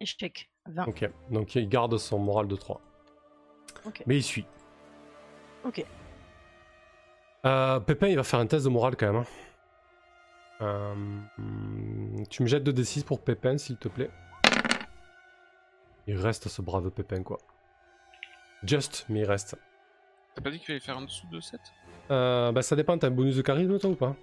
Échec. 0.00 0.48
20. 0.66 0.86
Ok, 0.86 1.08
donc 1.30 1.54
il 1.54 1.68
garde 1.68 1.96
son 1.98 2.18
moral 2.18 2.46
de 2.46 2.56
3. 2.56 2.80
Ok. 3.86 4.02
Mais 4.06 4.16
il 4.16 4.22
suit. 4.22 4.46
Ok. 5.64 5.84
Euh, 7.46 7.80
Pépin, 7.80 8.08
il 8.08 8.16
va 8.16 8.22
faire 8.22 8.40
un 8.40 8.46
test 8.46 8.64
de 8.64 8.70
morale 8.70 8.96
quand 8.96 9.12
même. 9.12 9.22
hein. 9.22 9.26
Euh, 10.62 12.24
tu 12.28 12.42
me 12.42 12.48
jettes 12.48 12.64
2d6 12.68 13.04
pour 13.04 13.22
Pépin, 13.22 13.56
s'il 13.58 13.78
te 13.78 13.88
plaît. 13.88 14.10
Il 16.06 16.16
reste 16.16 16.48
ce 16.48 16.60
brave 16.60 16.90
Pépin, 16.90 17.22
quoi. 17.22 17.38
Just, 18.62 19.06
mais 19.08 19.20
il 19.20 19.24
reste. 19.24 19.56
T'as 20.34 20.42
pas 20.42 20.50
dit 20.50 20.58
qu'il 20.58 20.66
fallait 20.66 20.80
faire 20.80 20.98
en 20.98 21.02
dessous 21.02 21.26
de 21.28 21.40
7 21.40 21.60
Euh, 22.10 22.52
bah 22.52 22.62
ça 22.62 22.76
dépend, 22.76 22.98
t'as 22.98 23.06
un 23.06 23.10
bonus 23.10 23.36
de 23.36 23.42
charisme 23.42 23.78
toi 23.78 23.90
ou 23.90 23.94
pas? 23.96 24.14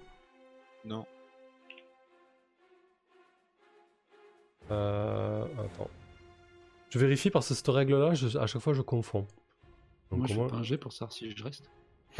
Non. 0.84 1.04
Euh, 4.70 5.44
attends. 5.58 5.88
Je 6.90 6.98
vérifie 6.98 7.30
parce 7.30 7.48
que 7.48 7.54
cette 7.54 7.68
règle-là, 7.68 8.14
je- 8.14 8.36
à 8.38 8.46
chaque 8.46 8.62
fois, 8.62 8.72
je 8.74 8.82
confonds. 8.82 9.26
Donc, 10.10 10.20
Moi, 10.20 10.26
je 10.26 10.32
fais 10.32 10.38
moins- 10.38 10.48
pas 10.48 10.56
un 10.56 10.62
jet 10.62 10.78
pour 10.78 10.92
savoir 10.92 11.12
si 11.12 11.34
je 11.36 11.44
reste. 11.44 11.70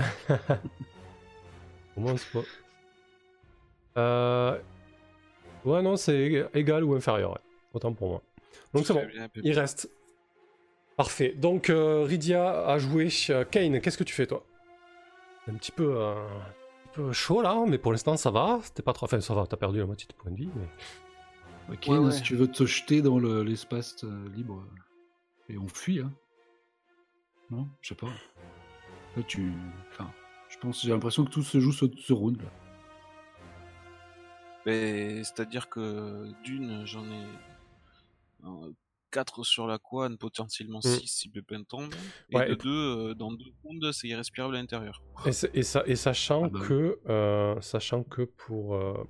Au 1.96 2.00
moins, 2.00 2.16
c'est 2.16 2.30
pas. 2.32 2.44
Euh... 4.00 4.58
Ouais, 5.64 5.82
non, 5.82 5.96
c'est 5.96 6.48
égal 6.54 6.84
ou 6.84 6.94
inférieur. 6.94 7.32
ouais. 7.32 7.40
Autant 7.74 7.92
pour 7.92 8.08
moi. 8.08 8.22
Donc 8.72 8.86
c'est 8.86 8.94
bon, 8.94 9.04
bien, 9.06 9.28
il 9.42 9.58
reste. 9.58 9.90
Parfait. 10.96 11.32
Donc 11.36 11.70
euh, 11.70 12.02
Rydia 12.04 12.66
a 12.66 12.78
joué. 12.78 13.08
Euh, 13.30 13.44
Kane, 13.44 13.80
qu'est-ce 13.80 13.98
que 13.98 14.04
tu 14.04 14.14
fais 14.14 14.26
toi? 14.26 14.44
C'est 15.44 15.50
un 15.52 15.54
petit 15.54 15.72
peu, 15.72 15.96
euh, 15.96 16.14
un 16.14 16.88
petit 16.88 16.92
peu 16.94 17.12
chaud 17.12 17.42
là, 17.42 17.64
mais 17.66 17.78
pour 17.78 17.92
l'instant 17.92 18.16
ça 18.16 18.30
va. 18.30 18.60
C'était 18.62 18.82
pas 18.82 18.92
trop. 18.92 19.04
Enfin, 19.06 19.20
ça 19.20 19.34
va, 19.34 19.46
t'as 19.46 19.56
perdu 19.56 19.78
la 19.78 19.86
moitié 19.86 20.06
de 20.08 20.14
points 20.14 20.30
de 20.30 20.36
vie. 20.36 20.48
Mais... 20.54 20.66
Ok, 21.70 21.86
Ouais, 21.88 21.98
ouais. 21.98 22.10
si 22.12 22.22
tu 22.22 22.34
veux 22.34 22.48
te 22.50 22.64
jeter 22.64 23.02
dans 23.02 23.18
le- 23.18 23.42
l'espace 23.42 24.02
euh, 24.04 24.28
libre, 24.30 24.64
euh, 25.50 25.52
et 25.52 25.58
on 25.58 25.68
fuit, 25.68 26.00
hein. 26.00 26.12
Non, 27.50 27.66
je 27.82 27.88
sais 27.90 27.94
pas. 27.94 28.06
Là, 29.16 29.22
tu. 29.26 29.52
Enfin, 29.90 30.10
je 30.48 30.58
pense, 30.58 30.82
j'ai 30.82 30.90
l'impression 30.90 31.24
que 31.24 31.30
tout 31.30 31.42
se 31.42 31.60
joue 31.60 31.72
sur 31.72 31.88
ce 31.98 32.12
round 32.12 32.40
là. 32.42 32.50
Mais 34.66 35.24
c'est-à-dire 35.24 35.68
que 35.68 36.30
d'une, 36.44 36.84
j'en 36.84 37.04
ai 37.10 37.24
4 39.10 39.42
sur 39.44 39.66
la 39.66 39.78
couane, 39.78 40.18
potentiellement 40.18 40.80
Mm. 40.84 40.88
6 41.00 41.06
si 41.06 41.28
Pépin 41.30 41.62
tombe. 41.62 41.92
Et 42.30 42.36
Ouais, 42.36 42.48
de 42.48 42.52
et- 42.52 42.56
deux, 42.56 42.68
euh, 43.10 43.14
dans 43.14 43.32
deux 43.32 43.46
rounds, 43.64 43.92
c'est 43.92 44.08
irrespirable 44.08 44.56
à 44.56 44.58
l'intérieur. 44.58 45.02
Et, 45.24 45.32
sa- 45.32 45.48
et, 45.54 45.62
sa- 45.62 45.86
et 45.86 45.96
sachant 45.96 46.44
Ah 46.44 46.48
bah 46.50 46.60
que, 46.66 46.98
euh, 47.08 47.58
sachant 47.62 48.02
que 48.04 48.22
pour, 48.22 48.74
euh, 48.74 49.02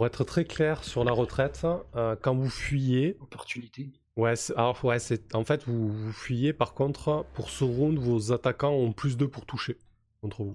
pour 0.00 0.06
être 0.06 0.24
très 0.24 0.46
clair 0.46 0.82
sur 0.82 1.04
la 1.04 1.12
retraite, 1.12 1.66
euh, 1.94 2.16
quand 2.18 2.34
vous 2.34 2.48
fuyez, 2.48 3.18
Opportunité. 3.20 3.92
Ouais, 4.16 4.32
alors 4.56 4.82
ouais, 4.82 4.98
c'est 4.98 5.34
en 5.34 5.44
fait 5.44 5.64
vous, 5.66 5.92
vous 5.92 6.12
fuyez. 6.14 6.54
Par 6.54 6.72
contre, 6.72 7.26
pour 7.34 7.50
ce 7.50 7.64
round, 7.64 7.98
vos 7.98 8.32
attaquants 8.32 8.72
ont 8.72 8.92
plus 8.94 9.18
2 9.18 9.28
pour 9.28 9.44
toucher 9.44 9.76
contre 10.22 10.42
vous. 10.42 10.54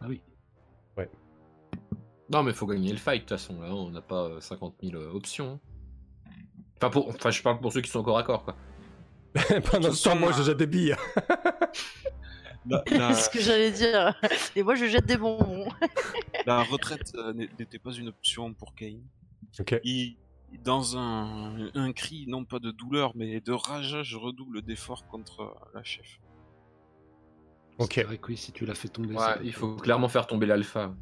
Ah 0.00 0.06
oui. 0.06 0.20
Non, 2.30 2.44
mais 2.44 2.52
faut 2.52 2.68
gagner 2.68 2.92
le 2.92 2.98
fight, 2.98 3.24
de 3.24 3.28
toute 3.28 3.30
façon. 3.30 3.60
Là, 3.60 3.74
on 3.74 3.90
n'a 3.90 4.02
pas 4.02 4.26
euh, 4.26 4.40
50 4.40 4.76
000 4.84 4.94
euh, 4.94 5.10
options. 5.10 5.58
Enfin, 6.76 6.90
pour... 6.90 7.08
enfin, 7.08 7.32
je 7.32 7.42
parle 7.42 7.58
pour 7.58 7.72
ceux 7.72 7.80
qui 7.80 7.90
sont 7.90 7.98
encore 7.98 8.18
à 8.18 8.22
corps, 8.22 8.44
quoi. 8.44 8.54
Pendant 9.72 9.90
Ce 9.90 10.04
temps, 10.04 10.14
moi, 10.14 10.30
euh, 10.30 10.32
je 10.32 10.44
jette 10.44 10.58
des 10.58 10.68
billes. 10.68 10.94
La, 12.66 12.82
ce 13.14 13.28
que 13.28 13.40
j'allais 13.40 13.70
dire. 13.70 14.14
Et 14.56 14.62
moi, 14.62 14.74
je 14.74 14.86
jette 14.86 15.06
des 15.06 15.16
bonbons. 15.16 15.68
la 16.46 16.62
retraite 16.62 17.12
euh, 17.16 17.32
n'était 17.32 17.78
pas 17.78 17.92
une 17.92 18.08
option 18.08 18.52
pour 18.54 18.74
Kane. 18.74 19.02
Ok. 19.58 19.78
Il, 19.84 20.16
dans 20.62 20.96
un, 20.96 21.70
un 21.74 21.92
cri, 21.92 22.26
non 22.28 22.44
pas 22.44 22.58
de 22.58 22.70
douleur, 22.70 23.12
mais 23.16 23.40
de 23.40 23.52
rage, 23.52 24.02
je 24.02 24.16
redouble 24.16 24.62
d'efforts 24.62 25.06
contre 25.06 25.40
euh, 25.40 25.54
la 25.74 25.82
chef. 25.82 26.20
Ok. 27.78 27.94
C'est 27.94 28.04
vrai 28.04 28.18
que 28.18 28.28
oui, 28.28 28.36
si 28.36 28.52
tu 28.52 28.64
l'as 28.64 28.74
fait 28.74 28.88
tomber, 28.88 29.14
Ouais, 29.14 29.40
il 29.42 29.52
faut 29.52 29.76
clairement 29.76 30.08
faire 30.08 30.26
tomber 30.26 30.46
l'alpha. 30.46 30.94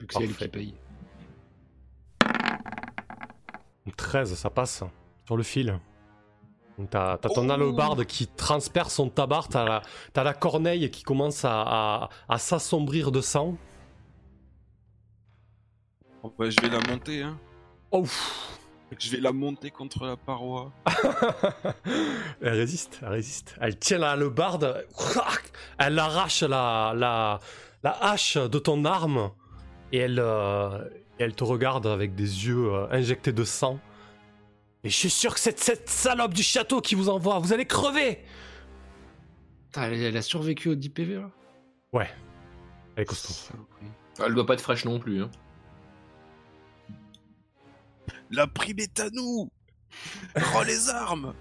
Vu 0.00 0.06
que 0.06 0.14
c'est 0.14 0.24
elle 0.24 0.34
qui 0.34 0.48
paye. 0.48 0.74
13, 3.96 4.34
ça 4.34 4.50
passe 4.50 4.82
sur 5.26 5.36
le 5.36 5.42
fil. 5.42 5.78
T'as 6.90 7.18
ton 7.18 7.48
Oh. 7.48 7.52
hallebarde 7.52 8.04
qui 8.04 8.26
transperce 8.26 8.94
son 8.94 9.08
tabard, 9.08 9.48
t'as 9.48 9.82
la, 10.22 10.34
corneille 10.34 10.90
qui 10.90 11.02
commence 11.02 11.44
à, 11.44 11.62
à- 11.62 12.08
à 12.28 12.38
s'assombrir 12.38 13.12
de 13.12 13.20
sang. 13.20 13.56
Bah, 16.38 16.48
je 16.50 16.60
vais 16.60 16.68
la 16.68 16.80
monter, 16.88 17.22
hein. 17.22 17.38
Oh 17.90 18.04
Je 18.98 19.10
vais 19.10 19.20
la 19.20 19.32
monter 19.32 19.70
contre 19.70 20.04
la 20.04 20.16
paroi. 20.16 20.70
Elle 22.40 22.54
résiste, 22.54 22.98
elle 23.02 23.08
résiste. 23.08 23.54
Elle 23.60 23.78
tient 23.78 23.98
la 23.98 24.12
hallebarde, 24.12 24.84
elle 25.78 25.98
arrache 25.98 26.42
la, 26.42 26.92
la, 26.94 27.40
la 27.82 27.90
hache 28.04 28.36
de 28.36 28.58
ton 28.58 28.84
arme 28.84 29.30
et 29.92 29.98
elle, 29.98 30.18
euh, 30.20 30.84
elle 31.18 31.34
te 31.34 31.44
regarde 31.44 31.86
avec 31.86 32.14
des 32.14 32.46
yeux 32.46 32.72
euh, 32.72 32.86
injectés 32.90 33.32
de 33.32 33.44
sang. 33.44 33.78
Et 34.84 34.90
je 34.90 34.96
suis 34.96 35.10
sûr 35.10 35.34
que 35.34 35.40
c'est 35.40 35.58
cette 35.60 35.88
salope 35.88 36.34
du 36.34 36.42
château 36.42 36.80
qui 36.80 36.94
vous 36.94 37.08
envoie, 37.08 37.38
vous 37.38 37.52
allez 37.52 37.66
crever 37.66 38.24
Putain, 39.66 39.84
elle, 39.84 40.02
elle 40.02 40.16
a 40.16 40.22
survécu 40.22 40.68
au 40.70 40.74
10 40.74 40.88
PV 40.90 41.14
là 41.14 41.30
Ouais, 41.92 42.08
elle 42.96 43.02
est 43.02 43.06
costaud. 43.06 43.32
Saloperie. 43.32 43.86
Elle 44.24 44.34
doit 44.34 44.46
pas 44.46 44.54
être 44.54 44.60
fraîche 44.60 44.84
non 44.84 44.98
plus. 44.98 45.22
Hein. 45.22 45.30
La 48.30 48.46
prime 48.46 48.78
est 48.80 48.98
à 48.98 49.10
nous 49.10 49.50
Rends 50.36 50.62
les 50.62 50.88
armes 50.88 51.34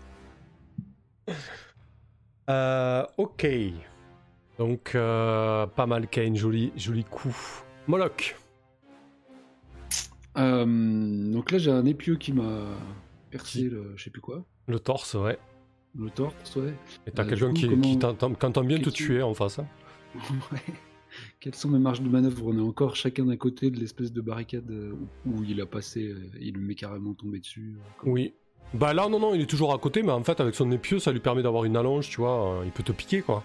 Euh, 2.49 3.05
ok. 3.17 3.47
Donc, 4.59 4.93
euh, 4.93 5.65
pas 5.67 5.85
mal 5.85 6.07
Kane, 6.07 6.35
joli, 6.35 6.71
joli 6.75 7.03
coup. 7.05 7.35
Moloch. 7.87 8.35
Euh, 10.37 10.65
donc 11.31 11.51
là, 11.51 11.57
j'ai 11.57 11.71
un 11.71 11.85
épieu 11.85 12.15
qui 12.17 12.33
m'a 12.33 12.65
percé 13.31 13.63
le, 13.63 13.93
je 13.95 14.03
sais 14.03 14.09
plus 14.09 14.21
quoi, 14.21 14.45
Le 14.67 14.79
torse, 14.79 15.13
ouais. 15.15 15.39
le 15.97 16.09
torse, 16.09 16.55
ouais. 16.57 16.73
Et 17.07 17.11
t'as 17.11 17.23
Euh, 17.23 17.29
quelqu'un 17.29 17.53
qui, 17.53 17.67
qui 17.81 17.97
t'entend 17.99 18.63
bien 18.63 18.79
te 18.79 18.89
tuer 18.89 19.21
en 19.23 19.33
face. 19.33 19.59
hein. 19.59 19.67
Ouais. 20.51 20.59
Quelles 21.41 21.55
sont 21.55 21.69
mes 21.69 21.79
marges 21.79 22.01
de 22.01 22.07
manœuvre? 22.09 22.45
On 22.47 22.57
est 22.57 22.61
encore 22.61 22.95
chacun 22.95 23.25
d'un 23.25 23.35
côté 23.35 23.69
de 23.69 23.77
l'espèce 23.79 24.13
de 24.13 24.21
barricade 24.21 24.69
euh, 24.71 24.93
où 25.25 25.43
il 25.43 25.59
a 25.59 25.65
passé, 25.65 26.07
euh, 26.07 26.29
il 26.39 26.57
m'est 26.57 26.75
carrément 26.75 27.13
tombé 27.13 27.39
dessus. 27.39 27.75
comme- 27.97 28.11
Oui. 28.13 28.33
Bah 28.73 28.93
là, 28.93 29.09
non, 29.09 29.19
non, 29.19 29.33
il 29.35 29.41
est 29.41 29.49
toujours 29.49 29.73
à 29.73 29.77
côté, 29.77 30.01
mais 30.03 30.13
en 30.13 30.23
fait, 30.23 30.39
avec 30.39 30.55
son 30.55 30.71
épieu, 30.71 30.99
ça 30.99 31.11
lui 31.11 31.19
permet 31.19 31.43
d'avoir 31.43 31.65
une 31.65 31.75
allonge, 31.75 32.09
tu 32.09 32.21
vois. 32.21 32.61
il 32.63 32.71
peut 32.71 32.83
te 32.83 32.93
piquer, 32.93 33.21
quoi. 33.21 33.43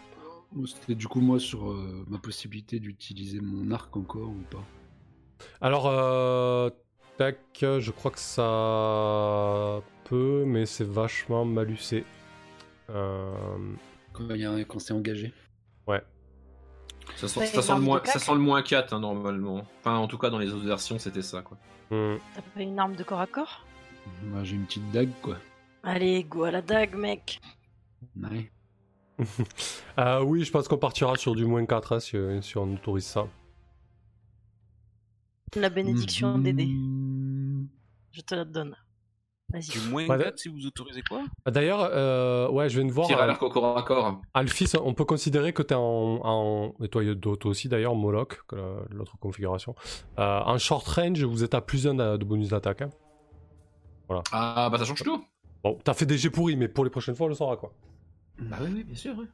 C'était 0.66 0.94
du 0.94 1.08
coup 1.08 1.20
moi 1.20 1.40
sur 1.40 1.70
euh, 1.72 2.04
ma 2.08 2.18
possibilité 2.18 2.78
d'utiliser 2.78 3.40
mon 3.40 3.72
arc 3.72 3.96
encore 3.96 4.28
ou 4.30 4.44
pas. 4.48 4.64
Alors, 5.60 5.86
euh, 5.88 6.70
tac, 7.16 7.38
je 7.60 7.90
crois 7.90 8.10
que 8.10 8.18
ça 8.18 9.82
peut, 10.04 10.44
mais 10.46 10.66
c'est 10.66 10.86
vachement 10.86 11.44
malucé. 11.44 12.04
Euh, 12.90 13.34
Quand, 14.12 14.24
il 14.30 14.36
y 14.40 14.44
a 14.44 14.50
un- 14.52 14.64
quand 14.64 14.78
c'est 14.78 14.92
engagé. 14.94 15.32
Ça 17.14 17.28
sent, 17.28 17.38
Ouais, 17.38 17.46
ça, 17.46 17.62
sent 17.62 17.74
le 17.76 17.80
moins, 17.80 18.00
claque. 18.00 18.12
ça 18.14 18.18
sent 18.18 18.32
le 18.32 18.40
moins 18.40 18.62
4 18.62 18.92
hein, 18.92 18.98
normalement. 19.00 19.62
Enfin, 19.78 19.96
en 19.96 20.08
tout 20.08 20.18
cas, 20.18 20.28
dans 20.28 20.40
les 20.40 20.52
autres 20.52 20.66
versions, 20.66 20.98
c'était 20.98 21.22
ça. 21.22 21.40
quoi. 21.40 21.56
hmm. 21.90 22.16
T'as 22.34 22.42
pas 22.42 22.60
une 22.62 22.76
arme 22.78 22.96
de 22.96 23.04
corps 23.04 23.20
à 23.20 23.26
corps? 23.28 23.64
Moi 24.24 24.42
j'ai 24.44 24.56
une 24.56 24.66
petite 24.66 24.90
dague 24.90 25.10
quoi. 25.22 25.36
Allez, 25.84 26.24
go 26.24 26.42
à 26.44 26.50
la 26.50 26.62
dague, 26.62 26.94
mec. 26.96 27.40
Ouais. 28.20 28.50
Euh, 29.98 30.20
oui, 30.24 30.42
je 30.44 30.50
pense 30.50 30.66
qu'on 30.66 30.78
partira 30.78 31.14
sur 31.16 31.34
du 31.36 31.44
moins 31.46 31.64
4 31.64 31.92
hein, 31.94 32.00
si, 32.00 32.16
si 32.42 32.58
on 32.58 32.74
autorise 32.74 33.06
ça. 33.06 33.28
La 35.54 35.70
bénédiction 35.70 36.38
des 36.38 36.52
dés. 36.52 36.66
Mhm. 36.66 37.05
Je 38.16 38.22
te 38.22 38.34
la 38.34 38.44
donne. 38.46 38.74
Du 39.52 39.60
Vas-y. 39.78 39.90
moins 39.90 40.06
4 40.18 40.38
si 40.38 40.48
vous 40.48 40.66
autorisez 40.66 41.02
quoi 41.02 41.22
D'ailleurs, 41.46 41.80
euh, 41.92 42.48
ouais, 42.50 42.68
je 42.70 42.80
viens 42.80 42.88
de 42.88 42.92
voir. 42.92 43.06
Tire 43.06 43.20
à 43.20 43.24
euh, 43.24 43.26
l'arc 43.26 43.42
au 43.42 43.50
corps 43.50 43.76
à 43.78 43.82
corps. 43.82 44.20
Alphys, 44.32 44.72
on 44.82 44.94
peut 44.94 45.04
considérer 45.04 45.52
que 45.52 45.62
tu 45.62 45.74
es 45.74 45.76
en, 45.76 46.20
en. 46.24 46.74
Et 46.82 46.88
toi, 46.88 47.02
toi 47.14 47.36
aussi 47.50 47.68
d'ailleurs, 47.68 47.94
Moloch, 47.94 48.40
l'autre 48.90 49.18
configuration. 49.18 49.74
Euh, 50.18 50.40
en 50.40 50.56
short 50.58 50.88
range, 50.88 51.22
vous 51.24 51.44
êtes 51.44 51.54
à 51.54 51.60
plus 51.60 51.86
1 51.86 52.16
de 52.16 52.24
bonus 52.24 52.48
d'attaque. 52.48 52.82
hein. 52.82 52.90
Ah, 54.32 54.68
bah 54.72 54.78
ça 54.78 54.84
change 54.84 55.02
tout. 55.02 55.22
Bon, 55.62 55.78
t'as 55.84 55.94
fait 55.94 56.06
des 56.06 56.16
jets 56.16 56.30
pourris, 56.30 56.56
mais 56.56 56.68
pour 56.68 56.84
les 56.84 56.90
prochaines 56.90 57.14
fois, 57.16 57.26
on 57.26 57.28
le 57.28 57.34
saura 57.34 57.56
quoi. 57.56 57.72
Bah 58.40 58.56
oui, 58.62 58.70
oui, 58.72 58.84
bien 58.84 58.96
sûr. 58.96 59.16
ouais. 59.18 59.26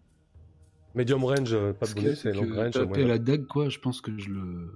Medium 0.94 1.24
range, 1.24 1.52
pas 1.52 1.58
de 1.58 1.72
Parce 1.72 1.94
bonus, 1.94 2.20
c'est 2.20 2.30
et 2.30 2.32
long 2.32 2.42
que 2.48 2.54
range. 2.78 2.88
moyen. 2.88 3.06
la 3.06 3.18
dague 3.18 3.46
quoi, 3.46 3.68
je 3.70 3.78
pense 3.78 4.00
que 4.02 4.16
je 4.18 4.28
le, 4.30 4.72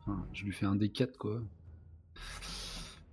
enfin, 0.00 0.24
je 0.32 0.44
lui 0.44 0.52
fais 0.52 0.64
un 0.66 0.76
D4 0.76 1.16
quoi. 1.18 1.40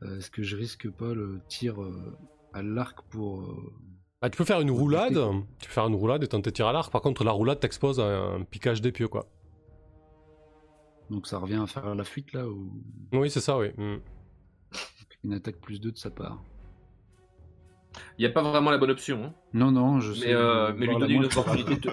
Euh, 0.03 0.17
Est-ce 0.17 0.29
que 0.31 0.43
je 0.43 0.55
risque 0.55 0.89
pas 0.89 1.13
le 1.13 1.39
tir 1.47 1.81
euh, 1.81 2.17
à 2.53 2.61
l'arc 2.61 3.01
pour 3.09 3.41
euh, 3.41 3.73
Ah, 4.21 4.29
tu 4.29 4.37
peux 4.37 4.45
faire 4.45 4.61
une 4.61 4.71
roulade, 4.71 5.13
tu 5.59 5.67
peux 5.67 5.73
faire 5.73 5.87
une 5.87 5.95
roulade 5.95 6.23
et 6.23 6.27
tenter 6.27 6.51
de 6.51 6.55
tirer 6.55 6.69
à 6.69 6.73
l'arc. 6.73 6.91
Par 6.91 7.01
contre, 7.01 7.23
la 7.23 7.31
roulade 7.31 7.59
t'expose 7.59 7.99
à 7.99 8.05
un 8.05 8.43
piquage 8.43 8.81
d'épieu 8.81 9.07
quoi. 9.07 9.25
donc 11.09 11.25
ça 11.27 11.37
revient 11.39 11.55
à 11.63 11.67
faire 11.67 11.95
la 11.95 12.03
fuite 12.03 12.33
là 12.33 12.47
ou? 12.47 12.71
Oui, 13.13 13.29
c'est 13.31 13.39
ça, 13.41 13.57
oui. 13.57 13.69
Hmm. 13.77 13.97
une 15.23 15.33
attaque 15.33 15.57
plus 15.59 15.79
2 15.81 15.91
de 15.91 15.97
sa 15.97 16.09
part. 16.11 16.41
Il 18.17 18.21
n'y 18.21 18.25
a 18.27 18.29
pas 18.31 18.43
vraiment 18.43 18.69
la 18.71 18.77
bonne 18.77 18.91
option. 18.91 19.23
hein. 19.23 19.33
Non 19.53 19.71
non, 19.71 19.99
je 19.99 20.13
sais. 20.13 20.27
Mais, 20.27 20.33
euh, 20.33 20.67
euh, 20.69 20.73
mais 20.77 20.85
lui 20.85 20.97
donner 20.97 21.13
une 21.15 21.25
opportunité 21.25 21.75
de 21.75 21.79
te... 21.79 21.89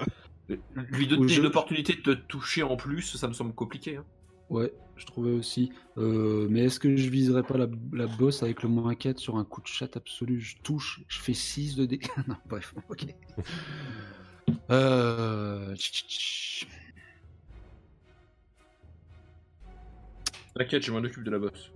Lui 0.95 1.07
donner 1.07 1.27
je- 1.27 1.39
une 1.41 1.47
opportunité 1.47 1.93
de 1.95 2.01
te 2.01 2.11
toucher 2.27 2.61
en 2.61 2.75
plus, 2.77 3.15
ça 3.17 3.27
me 3.27 3.33
semble 3.33 3.53
compliqué. 3.55 3.95
hein. 3.97 4.05
Ouais, 4.49 4.73
je 4.95 5.05
trouvais 5.05 5.31
aussi. 5.31 5.71
Euh, 5.97 6.47
mais 6.49 6.61
est-ce 6.65 6.79
que 6.79 6.95
je 6.95 7.09
viserais 7.09 7.43
pas 7.43 7.57
la, 7.57 7.67
la 7.93 8.07
bosse 8.07 8.43
avec 8.43 8.63
le 8.63 8.69
moins 8.69 8.95
4 8.95 9.19
sur 9.19 9.37
un 9.37 9.43
coup 9.45 9.61
de 9.61 9.67
chatte 9.67 9.97
absolu? 9.97 10.39
Je 10.39 10.57
touche, 10.63 11.01
je 11.07 11.19
fais 11.19 11.33
6 11.33 11.75
de 11.75 11.85
dés. 11.85 11.99
non, 12.27 12.35
bref, 12.47 12.73
ok. 12.89 13.07
euh... 14.71 15.75
T'inquiète, 20.55 20.83
je 20.83 20.91
m'en 20.91 20.97
occupe 20.99 21.23
de 21.23 21.31
la 21.31 21.39
bosse. 21.39 21.71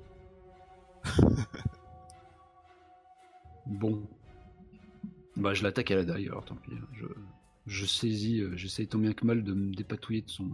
Bon. 3.66 4.10
Bah, 5.36 5.54
je 5.54 5.64
l'attaque 5.64 5.92
à 5.92 5.96
la 5.96 6.04
dague, 6.06 6.26
alors 6.28 6.46
tant 6.46 6.56
pis. 6.56 6.72
hein. 6.74 6.88
Je, 6.94 7.06
je 7.68 7.86
saisis, 7.86 8.42
euh, 8.42 8.56
j'essaye 8.58 8.88
tant 8.88 9.00
bien 9.00 9.14
que 9.14 9.26
mal 9.26 9.44
de 9.44 9.54
me 9.54 9.74
dépatouiller 9.74 10.22
de 10.22 10.30
son. 10.30 10.50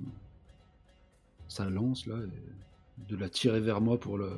Sa 1.48 1.70
lance, 1.70 2.06
là, 2.08 2.16
et 2.18 3.04
de 3.10 3.16
la 3.16 3.30
tirer 3.30 3.60
vers 3.60 3.82
moi 3.82 4.00
pour 4.00 4.18
le. 4.18 4.32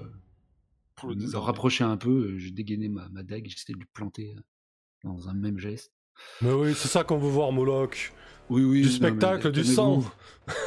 Pour 0.95 1.11
le 1.11 1.37
rapprocher 1.37 1.83
un 1.83 1.97
peu. 1.97 2.37
J'ai 2.37 2.49
dégainé 2.51 2.89
ma, 2.89 3.07
ma 3.09 3.21
dague, 3.23 3.45
j'essaie 3.47 3.73
de 3.73 3.77
lui 3.77 3.85
planter 3.93 4.33
euh, 4.35 4.41
dans 5.03 5.29
un 5.29 5.33
même 5.33 5.59
geste. 5.59 5.91
Mais 6.41 6.51
oui, 6.51 6.73
c'est 6.75 6.87
ça 6.87 7.03
qu'on 7.03 7.19
veut 7.19 7.29
voir, 7.29 7.51
Moloch. 7.51 8.11
Oui, 8.49 8.63
oui. 8.63 8.81
Du 8.81 8.89
spectacle, 8.89 9.51
du 9.51 9.63
sang. 9.63 9.99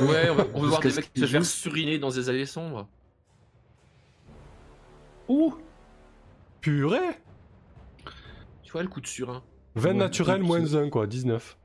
Ouais, 0.01 0.31
on 0.31 0.35
veut, 0.37 0.51
on 0.55 0.61
veut 0.62 0.69
voir 0.69 0.81
des 0.81 0.93
mecs 0.93 1.11
se 1.17 1.27
faire 1.27 1.45
suriner 1.45 1.99
dans 1.99 2.11
des 2.11 2.29
allées 2.29 2.47
sombres. 2.47 2.89
Ouh 5.29 5.55
Purée 6.61 6.99
Tu 8.62 8.73
vois 8.73 8.83
le 8.83 8.89
coup 8.89 9.01
de 9.01 9.07
surin 9.07 9.43
20 9.77 9.89
Ouais, 9.91 9.95
naturel, 9.97 10.43
moins 10.43 10.65
c'est- 10.67 10.77
1, 10.77 10.91
quoi, 10.91 11.07
19. 11.07 11.57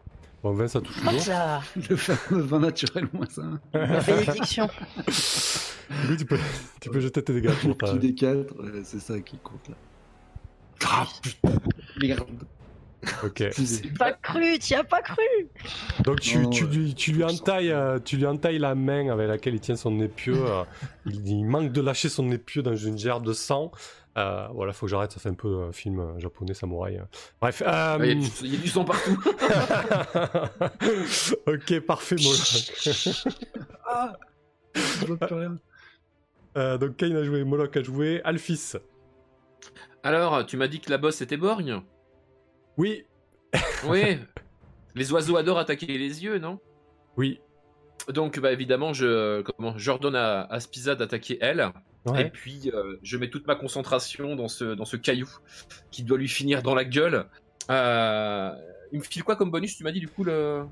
Bon, 0.46 0.54
20, 0.54 0.68
ça 0.68 0.80
touche 0.80 0.98
toujours. 0.98 1.28
Là 1.28 1.60
Le 1.90 1.96
fameux 1.96 2.42
vin 2.44 2.60
naturel, 2.60 3.08
moins 3.12 3.26
ça. 3.28 3.42
La 3.74 4.00
bénédiction. 4.00 4.70
Du 5.90 6.08
coup, 6.08 6.16
tu 6.18 6.26
peux, 6.26 6.38
tu 6.82 6.90
peux 6.92 7.00
jeter 7.00 7.24
tes 7.24 7.34
dégâts 7.34 7.50
Le 7.64 7.70
pour 7.70 7.78
ta... 7.78 7.88
petit 7.94 8.00
des 8.00 8.14
4, 8.14 8.54
c'est 8.84 9.00
ça 9.00 9.20
qui 9.22 9.38
compte 9.38 9.70
là. 9.70 9.76
Ah 10.88 11.08
putain, 11.22 11.50
merde. 12.00 12.22
Ok. 13.24 13.42
Excusez. 13.42 13.90
Pas 13.98 14.14
cru, 14.14 14.60
t'y 14.60 14.76
as 14.76 14.84
pas 14.84 15.02
cru 15.02 15.24
Donc 16.04 16.22
tu, 16.22 16.38
Non, 16.40 16.50
tu 16.52 16.66
lui, 16.68 16.94
tu, 16.94 17.12
lui 17.12 17.22
ça 17.22 17.28
entailles, 17.28 17.72
euh, 17.72 17.98
tu 18.04 18.18
lui 18.18 18.28
entailles 18.28 18.60
la 18.60 18.76
main 18.76 19.10
avec 19.10 19.28
laquelle 19.28 19.56
il 19.56 19.60
tient 19.62 19.76
son 19.76 20.00
épieu. 20.00 20.36
euh, 20.36 20.64
il, 21.08 21.28
il 21.28 21.44
manque 21.44 21.72
de 21.72 21.82
lâcher 21.82 22.10
son 22.10 22.32
épieu 22.32 22.62
dans 22.62 22.76
une 22.76 22.98
gerbe 23.00 23.26
de 23.26 23.34
sang. 23.34 23.72
Euh, 24.18 24.48
voilà, 24.54 24.72
faut 24.72 24.86
que 24.86 24.90
j'arrête, 24.90 25.12
ça 25.12 25.20
fait 25.20 25.28
un 25.30 25.34
peu 25.34 25.64
euh, 25.64 25.72
film 25.74 26.00
euh, 26.00 26.18
japonais 26.20 26.54
samouraï. 26.54 26.98
hein. 26.98 27.08
Bref. 27.42 27.62
Il 27.62 27.66
y, 27.66 28.12
a 28.12 28.16
du- 28.16 28.28
il 28.44 28.54
y 28.54 28.58
a 28.58 28.62
du 28.62 28.68
sang 28.70 28.86
partout. 28.86 29.22
ok, 31.48 31.80
parfait, 31.82 32.16
Moloch. 32.24 32.72
Ah 33.86 34.14
Je 34.74 35.06
vois 35.06 35.18
plus 35.18 35.36
rien. 35.36 35.58
Donc 36.78 36.96
Kane 36.98 37.16
a 37.18 37.24
joué, 37.24 37.44
Moloch 37.44 37.76
a 37.78 37.84
joué, 37.84 38.22
Alphys. 38.24 38.74
Alors, 40.04 40.46
tu 40.46 40.58
m'as 40.58 40.68
dit 40.68 40.80
que 40.80 40.90
la 40.90 40.98
bosse 40.98 41.22
était 41.22 41.38
borgne 41.38 41.82
Oui, 42.78 43.06
Oui. 43.88 44.20
Les 44.94 45.12
oiseaux 45.12 45.36
adorent 45.36 45.60
attaquer 45.60 45.88
les 45.88 46.24
yeux, 46.24 46.38
non? 46.40 46.60
Oui. 47.18 47.42
Donc, 48.08 48.40
bah, 48.40 48.52
évidemment, 48.54 48.94
je, 48.94 49.42
comment, 49.42 49.78
j'ordonne 49.78 50.16
à, 50.16 50.42
à 50.44 50.60
Spiza 50.60 50.96
d'attaquer 50.96 51.38
elle. 51.42 51.70
Et 52.18 52.26
puis, 52.30 52.72
euh, 52.74 52.98
je 53.02 53.18
mets 53.18 53.30
toute 53.30 53.48
ma 53.48 53.56
concentration 53.56 54.36
dans 54.36 54.48
ce, 54.48 54.76
dans 54.76 54.86
ce 54.86 54.96
caillou 54.98 55.28
qui 55.92 56.04
doit 56.04 56.18
lui 56.20 56.28
finir 56.28 56.62
dans 56.62 56.76
la 56.76 56.86
gueule. 56.86 57.26
Euh, 57.72 58.52
il 58.92 59.00
me 59.00 59.04
file 59.04 59.24
quoi 59.24 59.36
comme 59.36 59.50
bonus 59.50 59.76
Tu 59.78 59.84
m'as 59.84 59.92
dit 59.92 60.00
du 60.00 60.08
coup 60.08 60.24
le, 60.24 60.66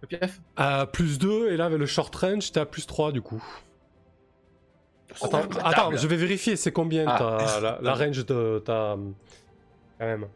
le 0.00 0.06
piaf 0.08 0.40
Euh, 0.58 0.86
plus 0.86 1.18
2, 1.18 1.50
et 1.50 1.56
là 1.58 1.66
avec 1.66 1.78
le 1.78 1.84
short 1.86 2.14
range, 2.16 2.52
t'es 2.52 2.60
à 2.60 2.64
plus 2.66 2.86
3 2.86 3.12
du 3.12 3.20
coup. 3.20 3.44
Attends, 5.22 5.42
Oh, 5.54 5.58
attends, 5.64 5.96
je 5.96 6.06
vais 6.06 6.16
vérifier, 6.16 6.56
c'est 6.56 6.72
combien 6.72 7.04
Ah. 7.06 7.16
t'as- 7.18 7.60
la, 7.60 7.78
la 7.82 7.94
range 7.94 8.24
de 8.26 8.62
ta. 8.64 8.96
Quand 9.98 10.06
même. 10.06 10.26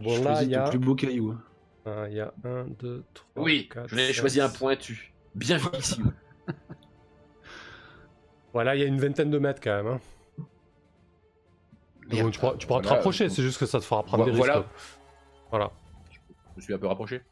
Bon, 0.00 0.14
Je 0.16 0.22
là, 0.24 0.42
il 0.42 0.50
y 0.50 0.54
a. 0.54 0.68
plus 0.68 0.78
beau 0.78 0.94
caillou. 0.94 1.30
hein. 1.32 1.42
Euh, 1.86 2.06
Il 2.10 2.16
y 2.16 2.20
a 2.20 2.32
1, 2.44 2.66
2, 2.80 3.02
3. 3.14 3.42
Oui, 3.44 3.68
4, 3.72 3.88
je 3.88 3.96
n'ai 3.96 4.12
choisi 4.12 4.40
un 4.40 4.48
pointu. 4.48 5.12
Bien 5.34 5.58
vicieux. 5.72 6.04
Voilà, 8.52 8.74
il 8.74 8.80
y 8.80 8.84
a 8.84 8.86
une 8.86 8.98
vingtaine 9.00 9.30
de 9.30 9.38
mètres 9.38 9.60
quand 9.62 9.76
même. 9.82 9.86
hein. 9.86 10.00
Donc, 12.08 12.32
tu 12.32 12.40
pourras, 12.40 12.56
tu 12.56 12.66
pourras 12.66 12.80
te 12.80 12.88
rapprocher, 12.88 13.28
c'est 13.28 13.42
juste 13.42 13.58
que 13.58 13.66
ça 13.66 13.78
te 13.78 13.84
fera 13.84 14.02
prendre 14.02 14.24
des 14.24 14.32
Voilà. 14.32 14.56
risques. 14.58 14.68
Voilà, 15.50 15.70
je 16.10 16.18
me 16.56 16.60
suis 16.62 16.74
un 16.74 16.78
peu 16.78 16.86
rapproché. 16.88 17.22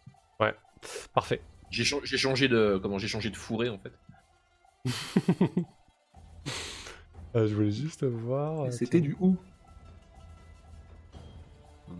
parfait. 1.12 1.40
J'ai 1.70 1.84
cha- 1.84 1.96
j'ai 2.04 2.16
changé 2.16 2.46
de 2.48 2.78
comment 2.80 2.98
j'ai 2.98 3.08
changé 3.08 3.28
de 3.30 3.36
fourré 3.36 3.68
en 3.68 3.78
fait. 3.78 3.92
Euh, 7.36 7.46
je 7.46 7.54
voulais 7.54 7.70
juste 7.70 8.04
voir. 8.04 8.72
C'était 8.72 9.00
du 9.02 9.14
ou 9.20 9.36
Ah. 11.88 11.92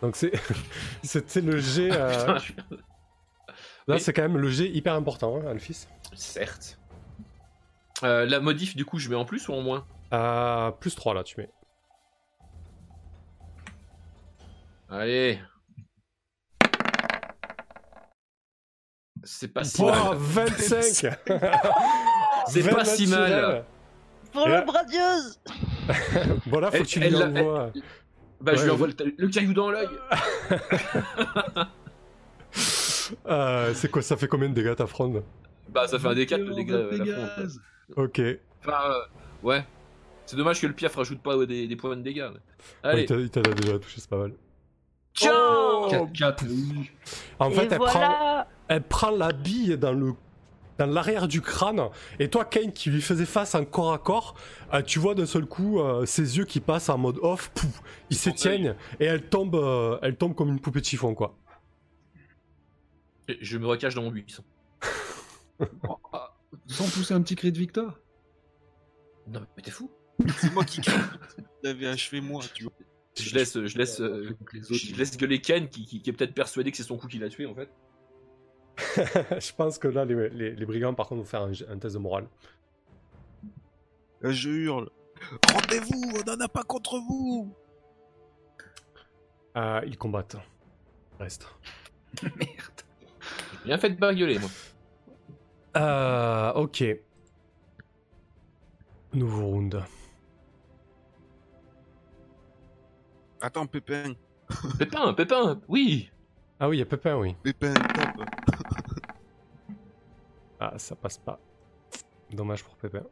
Donc 0.00 0.14
c'est 0.14 0.30
c'était 1.02 1.40
le 1.40 1.58
G. 1.58 1.88
euh, 1.90 2.38
Là, 3.88 3.96
Oui. 3.96 4.00
c'est 4.00 4.12
quand 4.12 4.22
même 4.22 4.38
le 4.38 4.48
G 4.48 4.68
hyper 4.70 4.94
important, 4.94 5.36
hein, 5.40 5.46
Alphys. 5.48 5.86
Certes. 6.14 6.78
Euh, 8.02 8.26
la 8.26 8.40
modif 8.40 8.74
du 8.76 8.84
coup 8.84 8.98
je 8.98 9.08
mets 9.08 9.14
en 9.16 9.24
plus 9.24 9.48
ou 9.48 9.52
en 9.54 9.62
moins 9.62 9.86
Euh, 10.12 10.70
plus 10.72 10.94
3 10.94 11.14
là, 11.14 11.22
tu 11.24 11.38
mets. 11.40 11.50
Allez. 14.90 15.38
C'est 19.22 19.48
pas 19.48 19.64
si 19.64 19.78
Pouah, 19.78 20.10
mal. 20.10 20.18
25 20.18 20.82
C'est 22.46 22.60
20 22.60 22.74
pas 22.74 22.84
si 22.84 23.06
mal. 23.06 23.64
Pour 24.32 24.42
Et 24.46 24.48
le 24.50 24.54
là- 24.54 24.60
bradieuse 24.62 25.40
Bon 26.46 26.58
là, 26.60 26.70
faut 26.70 26.76
Elle- 26.76 26.82
que 26.82 26.86
tu 26.88 27.00
lui 27.00 27.06
elle 27.06 27.16
envoies. 27.38 27.72
Bah 28.40 28.54
je 28.56 28.64
lui 28.64 28.70
envoie 28.70 28.88
le, 28.88 28.94
le 29.16 29.28
caillou 29.28 29.54
dans 29.54 29.70
l'œil. 29.70 29.88
Euh, 33.26 33.74
c'est 33.74 33.90
quoi 33.90 34.00
Ça 34.00 34.16
fait 34.16 34.28
combien 34.28 34.48
de 34.48 34.54
dégâts 34.54 34.74
ta 34.76 34.86
fronde? 34.86 35.22
Bah 35.68 35.86
ça 35.86 35.98
fait 35.98 36.06
un 36.08 36.14
D4 36.14 36.36
le 36.38 36.54
dégât. 36.54 37.36
Ok. 37.96 38.20
Enfin 38.60 38.90
euh, 38.90 39.00
ouais. 39.42 39.64
C'est 40.26 40.36
dommage 40.36 40.60
que 40.60 40.66
le 40.66 40.72
piaf 40.72 40.94
rajoute 40.96 41.20
pas 41.20 41.44
des, 41.44 41.66
des 41.68 41.76
points 41.76 41.96
de 41.96 42.02
dégâts. 42.02 42.30
Allez. 42.82 43.02
il 43.02 43.06
t'a- 43.06 43.16
il 43.16 43.30
t'a 43.30 43.42
déjà 43.42 43.78
touché, 43.78 44.00
c'est 44.00 44.08
pas 44.08 44.16
mal. 44.16 44.32
Tiens 45.12 45.32
Oh 45.36 45.88
4-4. 45.90 46.44
En 47.38 47.50
fait, 47.50 47.70
elle, 47.70 47.78
prend, 47.78 48.46
elle 48.68 48.82
prend 48.82 49.10
la 49.10 49.32
bille 49.32 49.76
dans 49.78 49.92
le 49.92 50.14
dans 50.76 50.86
l'arrière 50.86 51.28
du 51.28 51.40
crâne 51.40 51.88
et 52.18 52.28
toi 52.28 52.44
Kane 52.44 52.72
qui 52.72 52.90
lui 52.90 53.00
faisait 53.00 53.26
face 53.26 53.54
en 53.54 53.64
corps 53.64 53.92
à 53.92 53.98
corps 53.98 54.34
euh, 54.72 54.82
tu 54.82 54.98
vois 54.98 55.14
d'un 55.14 55.24
seul 55.24 55.46
coup 55.46 55.78
euh, 55.78 56.04
ses 56.04 56.36
yeux 56.36 56.46
qui 56.46 56.58
passent 56.58 56.88
en 56.88 56.98
mode 56.98 57.16
off 57.22 57.50
pouf, 57.54 57.80
ils 58.10 58.16
Son 58.16 58.30
s'étiennent 58.30 58.74
et 58.98 59.04
elle 59.04 59.22
tombe 59.28 59.54
euh, 59.54 60.00
elle 60.02 60.16
tombe 60.16 60.34
comme 60.34 60.48
une 60.48 60.58
poupée 60.58 60.80
de 60.80 60.84
chiffon 60.84 61.14
quoi 61.14 61.36
Je 63.40 63.56
me 63.58 63.68
recache 63.68 63.94
dans 63.94 64.02
mon 64.02 64.10
buisson. 64.10 64.42
Sans 66.66 66.84
pousser 66.84 67.14
un 67.14 67.22
petit 67.22 67.36
cri 67.36 67.52
de 67.52 67.58
victoire 67.58 67.98
Non 69.26 69.40
mais 69.56 69.62
t'es 69.62 69.70
fou. 69.70 69.90
C'est 70.38 70.52
moi 70.52 70.64
qui 70.64 70.80
crie. 70.80 70.96
Il 71.62 71.68
avait 71.70 71.86
achevé 71.88 72.20
moi, 72.20 72.42
tu 72.54 72.64
vois. 72.64 72.72
Je 73.18 73.34
laisse, 73.34 73.54
je 73.64 73.78
laisse, 73.78 74.00
euh, 74.00 74.36
je 74.70 74.94
laisse 74.96 75.16
gueuler 75.16 75.40
Ken 75.40 75.68
qui, 75.68 75.84
qui- 75.86 76.02
qui 76.02 76.10
est 76.10 76.12
peut-être 76.12 76.34
persuadé 76.34 76.70
que 76.72 76.76
c'est 76.76 76.82
son 76.82 76.96
coup 76.98 77.06
qui 77.06 77.18
l'a 77.18 77.28
tué 77.28 77.46
en 77.46 77.54
fait. 77.54 77.70
je 79.40 79.52
pense 79.54 79.78
que 79.78 79.86
là 79.86 80.04
les, 80.04 80.28
les- 80.30 80.54
les 80.56 80.66
brigands 80.66 80.94
par 80.94 81.06
contre 81.06 81.20
vont 81.20 81.26
faire 81.26 81.42
un, 81.42 81.52
un 81.68 81.78
test 81.78 81.94
de 81.94 82.00
morale 82.00 82.28
Là, 84.20 84.30
je 84.32 84.50
hurle. 84.50 84.90
Rendez-vous, 85.52 86.02
on 86.16 86.30
n'en 86.30 86.40
a 86.44 86.48
pas 86.48 86.64
contre 86.64 86.98
vous 86.98 87.54
Euh, 89.56 89.80
ils 89.86 89.96
combattent 89.96 90.36
reste 91.20 91.46
Merde. 92.22 92.80
Bien 93.64 93.78
fait 93.78 93.90
de 93.90 93.96
pas 93.96 94.12
gueuler 94.14 94.38
moi. 94.40 94.50
Euh, 95.76 96.52
ok 96.52 96.84
nouveau 99.12 99.46
round 99.46 99.82
Attends, 103.40 103.66
Pépin. 103.66 104.14
Pépin, 104.78 105.12
Pépin, 105.14 105.60
oui. 105.68 106.10
ah 106.58 106.68
oui 106.68 106.76
il 106.76 106.80
y 106.80 106.82
a 106.82 106.86
Pépin 106.86 107.16
oui 107.16 107.36
Pépin, 107.42 107.74
tape. 107.74 108.16
Ah, 110.60 110.78
ça 110.78 110.94
passe 110.96 111.18
pas. 111.18 111.38
Dommage 112.30 112.64
pour 112.64 112.76
Pépin. 112.76 113.02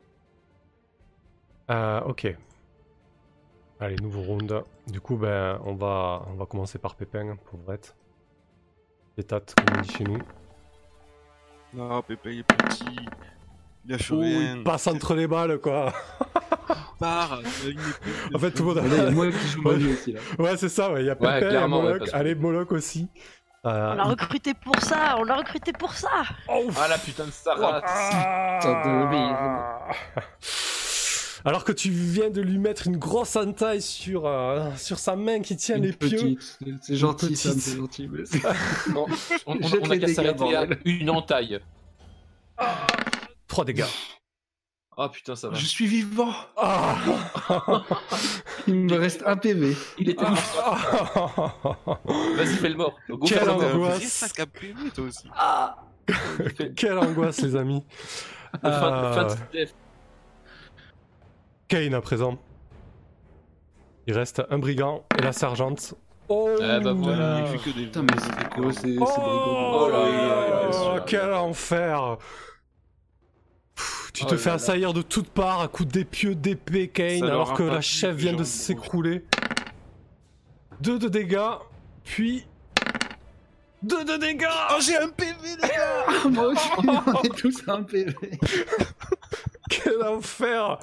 Euh, 1.70 2.00
ok. 2.02 2.34
Allez, 3.80 3.96
nouveau 3.96 4.22
round. 4.22 4.64
Du 4.86 5.00
coup, 5.00 5.16
ben, 5.16 5.60
on 5.64 5.74
va, 5.74 6.24
on 6.28 6.34
va 6.34 6.46
commencer 6.46 6.78
par 6.78 6.94
Pépin, 6.94 7.36
pauvrette. 7.50 7.94
Pétate, 9.16 9.54
comme 9.54 9.76
on 9.76 9.80
dit 9.82 9.90
chez 9.90 10.04
nous. 10.04 10.18
Non, 11.74 12.02
Pépin, 12.02 12.30
il 12.30 12.38
est 12.40 12.42
petit. 12.42 12.84
Il 13.84 13.94
a 13.94 13.96
Oh, 14.10 14.18
rien. 14.20 14.56
il 14.56 14.62
passe 14.62 14.86
entre 14.86 15.14
les 15.14 15.26
balles, 15.26 15.58
quoi. 15.58 15.92
part. 16.98 17.40
euh, 17.40 17.72
de 17.72 18.36
En 18.36 18.38
fait, 18.38 18.50
tout 18.52 18.62
le 18.62 18.68
monde 18.74 18.76
Là, 18.76 18.82
il 18.86 18.96
y 18.96 19.00
a 19.00 19.08
a... 19.08 19.10
moi 19.10 19.26
qui 19.30 19.48
joue 19.48 19.62
ma 19.62 19.72
vie 19.72 19.92
aussi 19.92 20.12
là. 20.12 20.20
Ouais, 20.38 20.56
c'est 20.56 20.68
ça, 20.68 20.92
ouais. 20.92 21.02
Il 21.02 21.06
y 21.06 21.10
a 21.10 21.16
Pépin, 21.16 21.32
Ouais, 21.32 21.40
il 21.40 21.52
y 21.52 21.56
a 21.56 21.62
ouais, 21.62 21.68
Moloch. 21.68 22.08
Allez, 22.12 22.34
Moloch 22.34 22.72
aussi. 22.72 23.08
Euh, 23.64 23.92
On 23.92 23.94
l'a 23.94 24.04
recruté 24.04 24.54
pour 24.54 24.80
ça 24.80 25.14
On 25.18 25.22
l'a 25.24 25.36
recruté 25.36 25.72
pour 25.72 25.92
ça 25.94 26.08
oh, 26.48 26.66
Ah 26.76 26.88
la 26.88 26.98
putain 26.98 27.26
de 27.26 27.30
Sarah. 27.30 27.80
Ah. 27.86 28.58
Alors 31.44 31.64
que 31.64 31.72
tu 31.72 31.90
viens 31.90 32.30
de 32.30 32.40
lui 32.40 32.58
mettre 32.58 32.86
une 32.86 32.96
grosse 32.98 33.34
entaille 33.36 33.82
sur, 33.82 34.26
euh, 34.26 34.70
sur 34.76 34.98
sa 34.98 35.16
main 35.16 35.40
qui 35.40 35.56
tient 35.56 35.76
Une 35.76 35.84
les 35.86 35.92
pieux. 35.92 36.08
petite, 36.10 36.40
c'est- 36.42 36.72
C'est 36.82 36.96
gentil. 36.96 37.36
Sam, 37.36 37.58
c'est 37.58 37.76
gentil. 37.76 38.08
mais 38.10 38.24
c'est- 38.26 38.40
On, 38.94 39.06
on, 39.46 39.90
a 39.90 39.98
qu'à 39.98 40.08
s'arrêter 40.08 40.56
à 40.56 40.66
une 40.84 41.10
entaille. 41.10 41.58
3 43.48 43.64
dégâts. 43.64 43.84
Oh 44.96 45.08
putain, 45.08 45.34
ça 45.34 45.48
va. 45.48 45.54
Je 45.54 45.64
suis 45.64 45.86
vivant 45.86 46.32
Ah 46.56 46.96
Il 48.68 48.74
me 48.74 48.94
reste 48.98 49.22
un 49.26 49.36
PV. 49.38 49.74
Il 49.98 50.10
était 50.10 50.22
où 50.22 50.34
Vas-y, 52.36 52.54
fais 52.56 52.68
le 52.68 52.76
mort. 52.76 52.94
Go 53.08 53.26
Quelle 53.26 53.48
angoisse. 53.48 54.32
PV, 54.60 54.90
toi 54.94 55.04
aussi. 55.04 55.28
Quelle 56.76 56.98
angoisse, 56.98 57.40
les 57.40 57.56
amis. 57.56 57.82
Fin 58.60 58.68
de- 58.68 59.14
fin 59.14 59.24
de 59.24 59.30
Euh. 59.58 59.66
Kane 61.72 61.94
à 61.94 62.02
présent. 62.02 62.36
Il 64.06 64.12
reste 64.12 64.42
un 64.50 64.58
brigand 64.58 65.04
et 65.18 65.22
la 65.22 65.32
sergente. 65.32 65.94
Oh 66.28 66.50
Ah 66.60 66.80
bah 66.80 66.92
voilà. 66.92 67.40
Il 67.50 67.58
fait 67.58 67.70
que 67.70 67.74
des. 67.74 67.84
Putain, 67.86 68.02
mais 68.02 68.12
c'est 68.20 68.48
quoi 68.50 68.72
ces, 68.74 68.80
ces 68.80 68.98
Oh, 69.00 69.04
brigands 69.06 69.72
Oh 69.80 69.88
là 69.90 69.98
là 69.98 70.10
là 70.10 70.70
là 70.70 70.94
là. 70.96 71.04
quel 71.06 71.32
enfer 71.32 72.18
Pff, 73.74 74.10
Tu 74.12 74.24
Oh 74.24 74.28
te 74.28 74.36
fais 74.36 74.50
là. 74.50 74.56
assaillir 74.56 74.92
de 74.92 75.00
toutes 75.00 75.30
parts 75.30 75.62
à 75.62 75.68
coups 75.68 75.88
d'épieux, 75.90 76.34
d'épée, 76.34 76.88
Kane, 76.88 77.24
alors 77.24 77.54
que 77.54 77.62
la 77.62 77.80
chef 77.80 78.16
vient 78.16 78.34
de 78.34 78.44
s'écrouler. 78.44 79.24
Deux 80.82 80.98
de 80.98 81.08
dégâts, 81.08 81.56
puis... 82.04 82.46
Deux 83.82 84.04
de 84.04 84.18
dégâts 84.18 84.46
Oh, 84.72 84.78
j'ai 84.82 84.98
un 84.98 85.08
PV, 85.08 85.32
les 85.62 85.68
gars 85.68 86.04
Ah, 86.06 86.28
Moi 86.28 86.48
aussi, 86.48 86.68
on 86.76 87.22
est 87.22 87.34
tous 87.34 87.62
un 87.66 87.82
PV. 87.82 88.14
Quel 89.84 90.02
enfer 90.02 90.78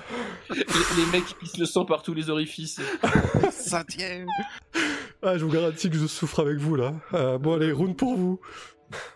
Les, 0.49 0.55
les 0.57 1.05
mecs 1.11 1.25
qui 1.25 1.35
pissent 1.35 1.57
le 1.57 1.65
sang 1.65 1.85
par 1.85 2.01
tous 2.01 2.13
les 2.13 2.29
orifices. 2.29 2.79
Ça 3.51 3.83
tient 3.83 4.25
ah, 5.21 5.37
Je 5.37 5.45
vous 5.45 5.51
garantis 5.51 5.89
que 5.89 5.97
je 5.97 6.07
souffre 6.07 6.39
avec 6.39 6.57
vous, 6.57 6.75
là. 6.75 6.93
Euh, 7.13 7.37
bon, 7.37 7.55
allez, 7.55 7.71
round 7.71 7.95
pour 7.95 8.15
vous. 8.15 8.39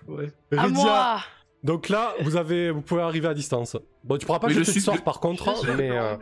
Ouais. 0.07 0.31
À 0.55 0.67
moi 0.67 1.19
donc 1.63 1.87
là, 1.87 2.13
vous, 2.19 2.35
avez, 2.35 2.71
vous 2.71 2.81
pouvez 2.81 3.01
arriver 3.01 3.29
à 3.29 3.33
distance. 3.33 3.77
Bon, 4.03 4.17
tu 4.17 4.25
pourras 4.25 4.39
pas 4.39 4.49
le 4.49 4.55
de 4.55 4.63
sort, 4.63 5.01
par 5.01 5.21
contre, 5.21 5.55
suis 5.63 5.71
mais... 5.71 5.91
euh, 5.91 6.17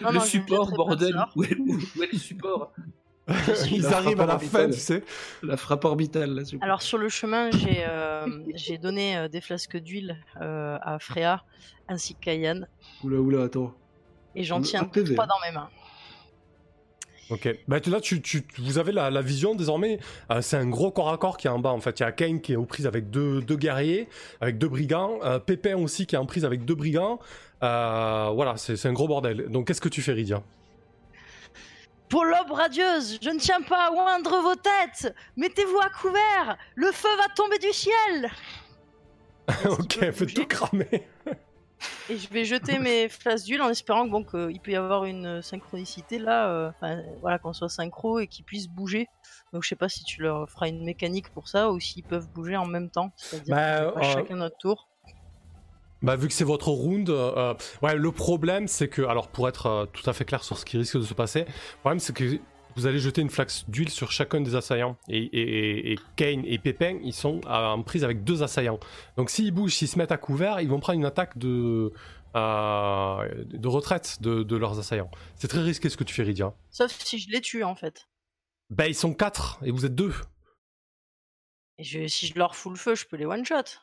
Non, 0.00 0.10
le 0.10 0.18
non, 0.18 0.20
je 0.20 0.26
support, 0.26 0.70
bordel. 0.70 1.12
sort. 1.12 1.32
Où 1.34 1.42
est, 1.42 1.56
où- 1.58 1.78
où 1.96 2.02
est 2.04 2.12
le 2.12 2.18
support 2.18 2.72
Ils 3.70 3.82
La 3.82 3.96
arrivent 3.96 4.20
à 4.20 4.26
la 4.26 4.38
frappe 4.38 4.50
fin, 4.50 4.58
orbitale. 4.64 4.70
tu 4.74 4.80
sais. 4.80 5.02
La 5.42 5.56
frappe 5.56 5.84
orbitale, 5.84 6.30
là. 6.34 6.42
Alors 6.60 6.82
sur 6.82 6.98
le 6.98 7.08
chemin, 7.08 7.50
j'ai 7.52 7.84
euh, 7.88 8.26
j'ai 8.54 8.76
donné 8.78 9.16
euh, 9.16 9.28
des 9.28 9.40
flasques 9.40 9.78
d'huile 9.78 10.16
euh, 10.42 10.76
à 10.82 10.98
Freya 10.98 11.42
ainsi 11.88 12.14
qu'à 12.14 12.34
Yann 12.34 12.66
Oula, 13.02 13.18
oula, 13.18 13.44
attends. 13.44 13.74
et 14.34 14.44
j'en 14.44 14.58
Un 14.58 14.62
tiens 14.62 14.84
trois 14.84 15.26
dans 15.26 15.40
mes 15.46 15.52
mains. 15.54 15.70
Ok. 17.30 17.48
Bah, 17.68 17.80
tu- 17.80 17.88
là, 17.88 18.00
tu, 18.02 18.20
tu- 18.20 18.44
vous 18.58 18.76
avez 18.76 18.92
la, 18.92 19.10
la 19.10 19.22
vision 19.22 19.54
désormais. 19.54 19.98
Euh, 20.30 20.42
c'est 20.42 20.58
un 20.58 20.66
gros 20.68 20.90
corps 20.90 21.08
à 21.10 21.16
corps 21.16 21.38
qui 21.38 21.46
est 21.46 21.50
en 21.50 21.58
bas. 21.58 21.70
En 21.70 21.80
fait, 21.80 21.98
il 22.00 22.02
y 22.02 22.06
a 22.06 22.12
Kane 22.12 22.42
qui 22.42 22.52
est 22.52 22.56
aux 22.56 22.66
prises 22.66 22.86
avec 22.86 23.08
deux, 23.08 23.40
deux 23.40 23.56
guerriers, 23.56 24.08
avec 24.42 24.58
deux 24.58 24.68
brigands. 24.68 25.18
Euh, 25.22 25.38
Pépin 25.38 25.76
aussi 25.76 26.06
qui 26.06 26.16
est 26.16 26.18
en 26.18 26.26
prise 26.26 26.44
avec 26.44 26.66
deux 26.66 26.74
brigands. 26.74 27.18
Euh, 27.62 28.30
voilà, 28.34 28.58
c'est 28.58 28.76
c'est 28.76 28.88
un 28.88 28.92
gros 28.92 29.08
bordel. 29.08 29.46
Donc, 29.48 29.66
qu'est-ce 29.68 29.80
que 29.80 29.88
tu 29.88 30.02
fais, 30.02 30.12
Rydia 30.12 30.42
Pour 32.08 32.24
l'aube 32.24 32.52
radieuse, 32.52 33.18
je 33.20 33.30
ne 33.30 33.38
tiens 33.38 33.62
pas 33.62 33.88
à 33.88 33.90
oindre 33.92 34.40
vos 34.40 34.54
têtes. 34.54 35.14
Mettez-vous 35.36 35.78
à 35.80 35.88
couvert. 35.88 36.56
Le 36.74 36.92
feu 36.92 37.08
va 37.16 37.28
tomber 37.34 37.58
du 37.58 37.72
ciel. 37.72 38.30
Ok, 39.66 39.98
bouger. 40.18 40.34
tout 40.34 40.46
cramer. 40.46 41.06
Et 42.08 42.16
je 42.16 42.28
vais 42.30 42.44
jeter 42.46 42.78
mes 42.78 43.08
flasques 43.10 43.44
d'huile 43.44 43.60
en 43.60 43.68
espérant 43.68 44.06
que, 44.06 44.10
bon, 44.10 44.24
qu'il 44.24 44.58
peut 44.60 44.70
y 44.70 44.76
avoir 44.76 45.04
une 45.04 45.42
synchronicité 45.42 46.18
là, 46.18 46.48
euh, 46.48 46.70
enfin, 46.70 47.02
voilà, 47.20 47.38
qu'on 47.38 47.52
soit 47.52 47.68
synchro 47.68 48.20
et 48.20 48.26
qu'ils 48.26 48.44
puissent 48.44 48.68
bouger. 48.68 49.06
Donc 49.52 49.62
je 49.62 49.68
sais 49.68 49.76
pas 49.76 49.88
si 49.90 50.02
tu 50.04 50.22
leur 50.22 50.48
feras 50.48 50.68
une 50.68 50.84
mécanique 50.84 51.28
pour 51.30 51.48
ça 51.48 51.70
ou 51.70 51.80
s'ils 51.80 52.04
peuvent 52.04 52.28
bouger 52.30 52.56
en 52.56 52.64
même 52.64 52.90
temps, 52.90 53.12
c'est-à-dire 53.16 53.54
Bah, 53.54 53.82
euh, 53.82 54.02
chacun 54.02 54.36
notre 54.36 54.56
tour. 54.56 54.88
Bah, 56.04 56.16
vu 56.16 56.28
que 56.28 56.34
c'est 56.34 56.44
votre 56.44 56.68
round, 56.68 57.08
euh, 57.10 57.54
ouais, 57.82 57.96
le 57.96 58.12
problème, 58.12 58.68
c'est 58.68 58.88
que, 58.88 59.02
alors, 59.02 59.28
pour 59.28 59.48
être 59.48 59.66
euh, 59.66 59.86
tout 59.86 60.08
à 60.08 60.12
fait 60.12 60.24
clair 60.24 60.44
sur 60.44 60.58
ce 60.58 60.64
qui 60.64 60.76
risque 60.76 60.98
de 60.98 61.02
se 61.02 61.14
passer, 61.14 61.40
le 61.46 61.80
problème, 61.80 61.98
c'est 61.98 62.14
que 62.14 62.38
vous 62.76 62.86
allez 62.86 62.98
jeter 62.98 63.20
une 63.22 63.30
flaque 63.30 63.50
d'huile 63.68 63.88
sur 63.88 64.10
chacun 64.12 64.40
des 64.40 64.54
assaillants. 64.54 64.96
Et, 65.08 65.18
et, 65.18 65.40
et- 65.40 65.92
et 65.92 65.98
Kane 66.16 66.42
et 66.44 66.58
Pépin, 66.58 66.98
ils 67.02 67.12
sont 67.14 67.40
en 67.46 67.82
prise 67.82 68.04
avec 68.04 68.22
deux 68.24 68.42
assaillants. 68.42 68.80
Donc, 69.16 69.30
s'ils 69.30 69.52
bougent, 69.52 69.74
s'ils 69.74 69.88
se 69.88 69.96
mettent 69.98 70.12
à 70.12 70.16
couvert, 70.18 70.60
ils 70.60 70.68
vont 70.68 70.80
prendre 70.80 70.98
une 70.98 71.04
attaque 71.06 71.38
de, 71.38 71.92
euh, 72.36 73.44
de 73.46 73.68
retraite 73.68 74.20
de, 74.20 74.42
de 74.42 74.56
leurs 74.56 74.78
assaillants. 74.78 75.10
C'est 75.36 75.48
très 75.48 75.62
risqué 75.62 75.88
ce 75.88 75.96
que 75.96 76.04
tu 76.04 76.12
fais, 76.14 76.24
Rydia. 76.24 76.52
Sauf 76.70 76.90
si 76.98 77.18
je 77.18 77.30
les 77.30 77.40
tue 77.40 77.62
en 77.64 77.76
fait. 77.76 78.08
Bah, 78.70 78.88
ils 78.88 78.94
sont 78.94 79.14
quatre 79.14 79.58
et 79.64 79.70
vous 79.70 79.86
êtes 79.86 79.94
deux. 79.94 80.12
Et 81.78 81.84
je- 81.84 82.06
si 82.08 82.26
je 82.26 82.34
leur 82.38 82.56
fous 82.56 82.70
le 82.70 82.76
feu, 82.76 82.94
je 82.94 83.04
peux 83.06 83.16
les 83.16 83.26
one 83.26 83.44
shot. 83.44 83.78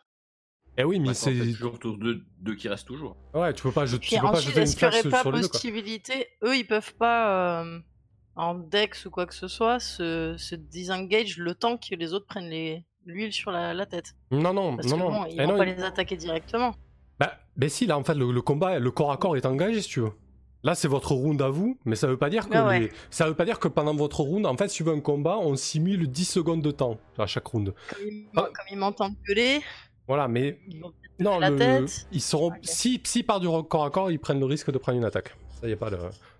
Eh 0.78 0.84
oui, 0.84 1.00
mais 1.00 1.14
c'est. 1.14 1.34
toujours 1.34 1.74
autour 1.76 1.98
de 1.98 2.22
deux 2.40 2.56
qui 2.56 2.70
restent 2.70 2.88
toujours. 2.88 3.16
Ouais, 3.34 3.54
tu 3.54 3.62
peux 3.64 3.72
pas, 3.72 3.86
je- 3.86 3.98
tu 3.98 4.16
peux 4.16 4.22
pas 4.22 4.30
ensuite, 4.32 4.48
jeter 4.50 4.58
une 4.60 4.64
est-ce 4.64 4.76
qu'il 4.78 4.88
n'y 4.88 4.92
flash 4.94 5.12
pas 5.12 5.22
sur 5.22 5.32
possibilité 5.52 6.28
Eux, 6.44 6.56
ils 6.56 6.66
peuvent 6.66 6.94
pas, 6.96 7.62
euh, 7.64 7.80
en 8.36 8.56
dex 8.56 9.06
ou 9.06 9.12
quoi 9.12 9.26
que 9.26 9.34
ce 9.36 9.48
soit, 9.48 9.80
se, 9.80 10.36
se 10.38 10.56
disengage 10.56 11.38
le 11.38 11.54
temps 11.56 11.78
que 11.78 11.94
les 11.96 12.14
autres 12.14 12.26
prennent 12.26 12.50
les- 12.50 12.84
l'huile 13.06 13.34
sur 13.34 13.52
la, 13.52 13.74
la 13.74 13.86
tête? 13.86 14.16
Non, 14.32 14.54
non, 14.54 14.78
Parce 14.78 14.88
non, 14.88 14.96
que 14.98 15.02
non. 15.02 15.10
bon, 15.12 15.26
ils 15.26 15.40
Eh 15.40 15.44
vont 15.46 15.52
non, 15.52 15.58
pas 15.58 15.66
il- 15.66 15.76
les 15.76 15.84
attaquer 15.84 16.16
directement. 16.16 16.74
Bah, 17.20 17.34
ben 17.58 17.70
si, 17.70 17.86
là, 17.86 17.98
en 17.98 18.04
fait, 18.04 18.16
le, 18.16 18.32
le 18.32 18.42
combat, 18.42 18.80
le 18.80 18.92
corps 18.92 19.12
à 19.12 19.18
corps 19.18 19.36
est 19.36 19.46
engagé, 19.46 19.82
si 19.82 19.90
tu 19.90 20.00
veux. 20.00 20.12
Là, 20.64 20.76
c'est 20.76 20.88
votre 20.88 21.12
round 21.14 21.42
à 21.42 21.50
vous, 21.50 21.78
mais 21.86 21.96
ça 21.96 22.08
veut 22.08 22.18
pas 22.18 22.30
dire 22.30 22.48
que 22.48 22.56
Ah 22.56 22.68
ouais. 22.68 22.80
les- 22.80 22.92
ça 23.10 23.28
veut 23.28 23.34
pas 23.34 23.46
dire 23.46 23.60
que 23.60 23.68
pendant 23.68 23.96
votre 23.96 24.22
round, 24.22 24.46
en 24.46 24.56
fait, 24.56 24.70
si 24.70 24.78
tu 24.78 24.84
veux 24.84 24.94
un 24.94 25.00
combat, 25.02 25.38
on 25.38 25.56
simule 25.56 26.08
10 26.08 26.26
secondes 26.26 26.62
de 26.62 26.72
temps 26.72 26.98
à 27.18 27.26
chaque 27.26 27.48
round. 27.48 27.74
Comme 27.90 28.08
ils, 28.08 28.28
Ah. 28.38 28.44
comme 28.44 28.66
ils 28.72 28.78
m'entendent 28.78 29.16
gueuler, 29.28 29.62
Voilà, 30.08 30.28
mais 30.28 30.60
non, 31.20 31.40
la 31.40 31.50
le- 31.50 31.58
tête. 31.58 32.08
ils 32.12 32.22
seront 32.22 32.52
si 32.62 33.02
si 33.06 33.24
par 33.24 33.40
du 33.40 33.48
corps 33.48 33.86
à 33.86 33.90
corps, 33.92 34.12
ils 34.12 34.20
prennent 34.20 34.40
le 34.40 34.46
risque 34.46 34.72
de 34.72 34.78
prendre 34.78 34.98
une 34.98 35.06
attaque. 35.06 35.36
Ça 35.60 35.68
y 35.68 35.74
a 35.74 35.78
pas 35.78 35.90
de 35.90 35.98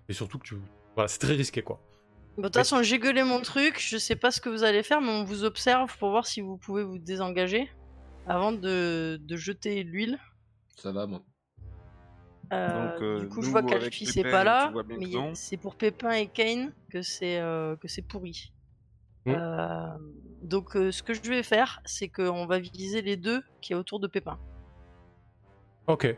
et 0.08 0.12
surtout 0.12 0.38
que 0.38 0.44
tu 0.44 0.56
voilà, 0.94 1.08
c'est 1.08 1.18
très 1.20 1.34
risqué 1.34 1.62
quoi. 1.62 1.80
De 2.38 2.42
toute 2.44 2.54
façon, 2.54 2.82
j'ai 2.82 2.98
gueulé 2.98 3.22
mon 3.24 3.40
truc, 3.40 3.78
je 3.78 3.98
sais 3.98 4.16
pas 4.16 4.30
ce 4.30 4.40
que 4.40 4.48
vous 4.48 4.64
allez 4.64 4.82
faire, 4.82 5.00
mais 5.02 5.10
on 5.10 5.24
vous 5.24 5.44
observe 5.44 5.96
pour 5.98 6.10
voir 6.10 6.26
si 6.26 6.40
vous 6.40 6.56
pouvez 6.56 6.82
vous 6.82 6.98
désengager 6.98 7.70
avant 8.26 8.52
de, 8.52 9.20
de 9.22 9.36
jeter 9.36 9.82
l'huile. 9.82 10.18
Ça 10.76 10.92
va, 10.92 11.06
moi. 11.06 11.22
Euh, 12.52 12.92
Donc, 12.92 13.02
euh, 13.02 13.20
du 13.20 13.28
coup, 13.28 13.42
je 13.42 13.50
vois 13.50 13.62
qu'Alfie 13.62 14.06
c'est 14.06 14.22
pas 14.22 14.44
là, 14.44 14.72
mais 14.98 15.34
c'est 15.34 15.56
pour 15.56 15.76
Pépin 15.76 16.12
et 16.12 16.26
Kane 16.26 16.72
que 16.90 17.02
c'est 17.02 17.38
euh, 17.38 17.76
que 17.76 17.88
c'est 17.88 18.02
pourri. 18.02 18.52
Mm. 19.26 19.34
Donc, 20.42 20.76
euh, 20.76 20.90
ce 20.90 21.02
que 21.02 21.14
je 21.14 21.22
vais 21.22 21.42
faire, 21.42 21.80
c'est 21.84 22.08
qu'on 22.08 22.46
va 22.46 22.58
viser 22.58 23.00
les 23.00 23.16
deux 23.16 23.42
qui 23.60 23.72
est 23.72 23.76
autour 23.76 24.00
de 24.00 24.08
Pépin. 24.08 24.38
OK. 25.86 26.16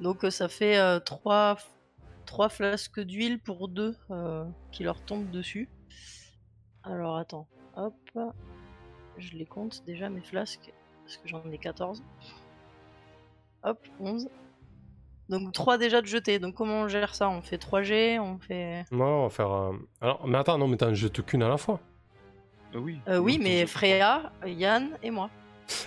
Donc, 0.00 0.24
euh, 0.24 0.30
ça 0.30 0.48
fait 0.48 0.78
euh, 0.78 1.00
trois, 1.00 1.56
trois 2.26 2.50
flasques 2.50 3.00
d'huile 3.00 3.40
pour 3.40 3.68
deux 3.68 3.96
qui 4.70 4.84
leur 4.84 5.00
tombent 5.02 5.30
dessus. 5.30 5.68
Alors, 6.82 7.16
attends, 7.16 7.48
hop, 7.74 7.94
je 9.16 9.32
les 9.32 9.46
compte 9.46 9.82
déjà 9.84 10.10
mes 10.10 10.22
flasques 10.22 10.72
parce 11.04 11.16
que 11.16 11.26
j'en 11.28 11.42
ai 11.50 11.58
14. 11.58 12.02
Hop, 13.62 13.88
11. 13.98 14.28
Donc 15.28 15.52
3 15.52 15.78
déjà 15.78 16.00
de 16.00 16.06
jetés. 16.06 16.38
Donc 16.38 16.54
comment 16.54 16.82
on 16.82 16.88
gère 16.88 17.14
ça? 17.14 17.28
On 17.28 17.42
fait 17.42 17.58
3 17.58 17.82
G, 17.82 18.18
on 18.18 18.38
fait... 18.38 18.84
Ouais, 18.90 18.98
on 19.00 19.24
va 19.24 19.30
faire 19.30 19.50
euh, 19.52 19.72
Alors, 20.00 20.26
mais 20.26 20.38
attends, 20.38 20.58
non, 20.58 20.68
mais 20.68 20.76
t'en 20.76 20.94
jettes 20.94 21.22
qu'une 21.24 21.42
à 21.42 21.48
la 21.48 21.58
fois. 21.58 21.80
Bah 22.72 22.78
oui. 22.82 22.98
Euh, 23.08 23.18
oui, 23.18 23.38
mais 23.42 23.66
Freya, 23.66 24.32
Yann 24.46 24.90
et 25.02 25.10
moi. 25.10 25.30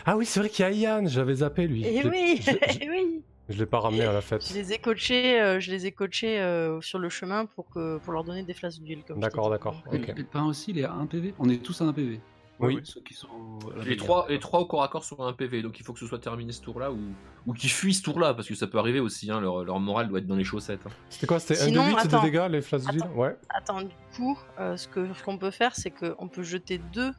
Ah 0.05 0.15
oui, 0.17 0.25
c'est 0.25 0.39
vrai 0.39 0.49
qu'il 0.49 0.63
y 0.63 0.67
a 0.67 0.71
Yann, 0.71 1.07
j'avais 1.07 1.35
zappé 1.35 1.67
lui. 1.67 1.85
Et 1.85 2.01
Je 2.01 2.07
l'ai- 2.07 2.09
oui, 2.09 2.39
je, 2.41 2.51
je- 2.51 2.77
eh 2.81 2.89
oui 2.89 3.23
je 3.49 3.57
l'ai 3.57 3.65
pas 3.65 3.79
ramené 3.79 4.03
à 4.05 4.13
la 4.13 4.21
fête. 4.21 4.47
Je 4.47 4.53
les 4.53 4.71
ai 4.71 4.77
coachés, 4.77 5.41
euh, 5.41 5.59
je 5.59 5.71
les 5.71 5.85
ai 5.85 5.91
coachés 5.91 6.39
euh, 6.39 6.79
sur 6.79 6.99
le 6.99 7.09
chemin 7.09 7.45
pour, 7.47 7.69
que, 7.69 7.97
pour 7.97 8.13
leur 8.13 8.23
donner 8.23 8.43
des 8.43 8.53
flasques 8.53 8.79
d'huile. 8.81 9.03
comme 9.05 9.17
je 9.17 9.21
t'ai 9.21 9.27
D'accord, 9.27 9.47
dit. 9.47 9.51
d'accord. 9.51 9.75
Et 9.91 9.97
le 9.97 10.05
Pépin 10.13 10.45
aussi, 10.45 10.71
il 10.71 10.79
est 10.79 10.85
à 10.85 10.93
1 10.93 11.05
PV. 11.07 11.33
On 11.37 11.49
est 11.49 11.61
tous 11.61 11.81
à 11.81 11.85
1 11.85 11.91
PV. 11.91 12.21
Oui. 12.67 12.75
Ouais, 12.75 12.81
Ceux 12.83 13.01
qui 13.01 13.13
sont. 13.13 13.27
à 13.73 13.77
la 13.79 13.83
Les 13.83 13.97
trois, 13.97 14.25
les 14.29 14.39
trois 14.39 14.59
au 14.59 14.65
corps 14.65 14.83
à 14.83 14.87
corps 14.87 15.03
sont 15.03 15.21
à 15.21 15.25
un 15.27 15.33
PV, 15.33 15.61
donc 15.61 15.79
il 15.79 15.83
faut 15.85 15.93
que 15.93 15.99
ce 15.99 16.05
soit 16.07 16.19
terminé 16.19 16.51
ce 16.51 16.61
tour-là 16.61 16.91
ou, 16.91 16.99
ou 17.47 17.53
qu'ils 17.53 17.69
fuient 17.71 17.93
ce 17.93 18.03
tour-là, 18.03 18.33
parce 18.33 18.47
que 18.47 18.55
ça 18.55 18.67
peut 18.67 18.77
arriver 18.77 18.99
aussi, 18.99 19.29
hein, 19.31 19.39
leur, 19.41 19.63
leur 19.63 19.79
morale 19.79 20.07
doit 20.07 20.19
être 20.19 20.27
dans 20.27 20.35
les 20.35 20.43
chaussettes. 20.43 20.85
hein. 20.85 20.91
C'était 21.09 21.27
quoi 21.27 21.39
C'était 21.39 21.59
1 21.61 21.65
Sinon, 21.65 21.83
de 21.85 21.89
8 21.89 21.97
attends. 21.97 22.17
de 22.19 22.23
dégâts 22.25 22.47
les 22.49 22.61
flasques 22.61 22.89
d'huile 22.91 23.03
Attends. 23.03 23.15
Ouais. 23.15 23.35
Attends, 23.49 23.81
du 23.81 23.95
coup, 24.15 24.37
euh, 24.59 24.77
ce 24.77 24.87
que 24.87 25.13
ce 25.13 25.23
qu'on 25.23 25.37
peut 25.37 25.51
faire, 25.51 25.75
c'est 25.75 25.91
qu'on 25.91 26.27
peut 26.27 26.43
jeter 26.43 26.77
deux, 26.77 27.11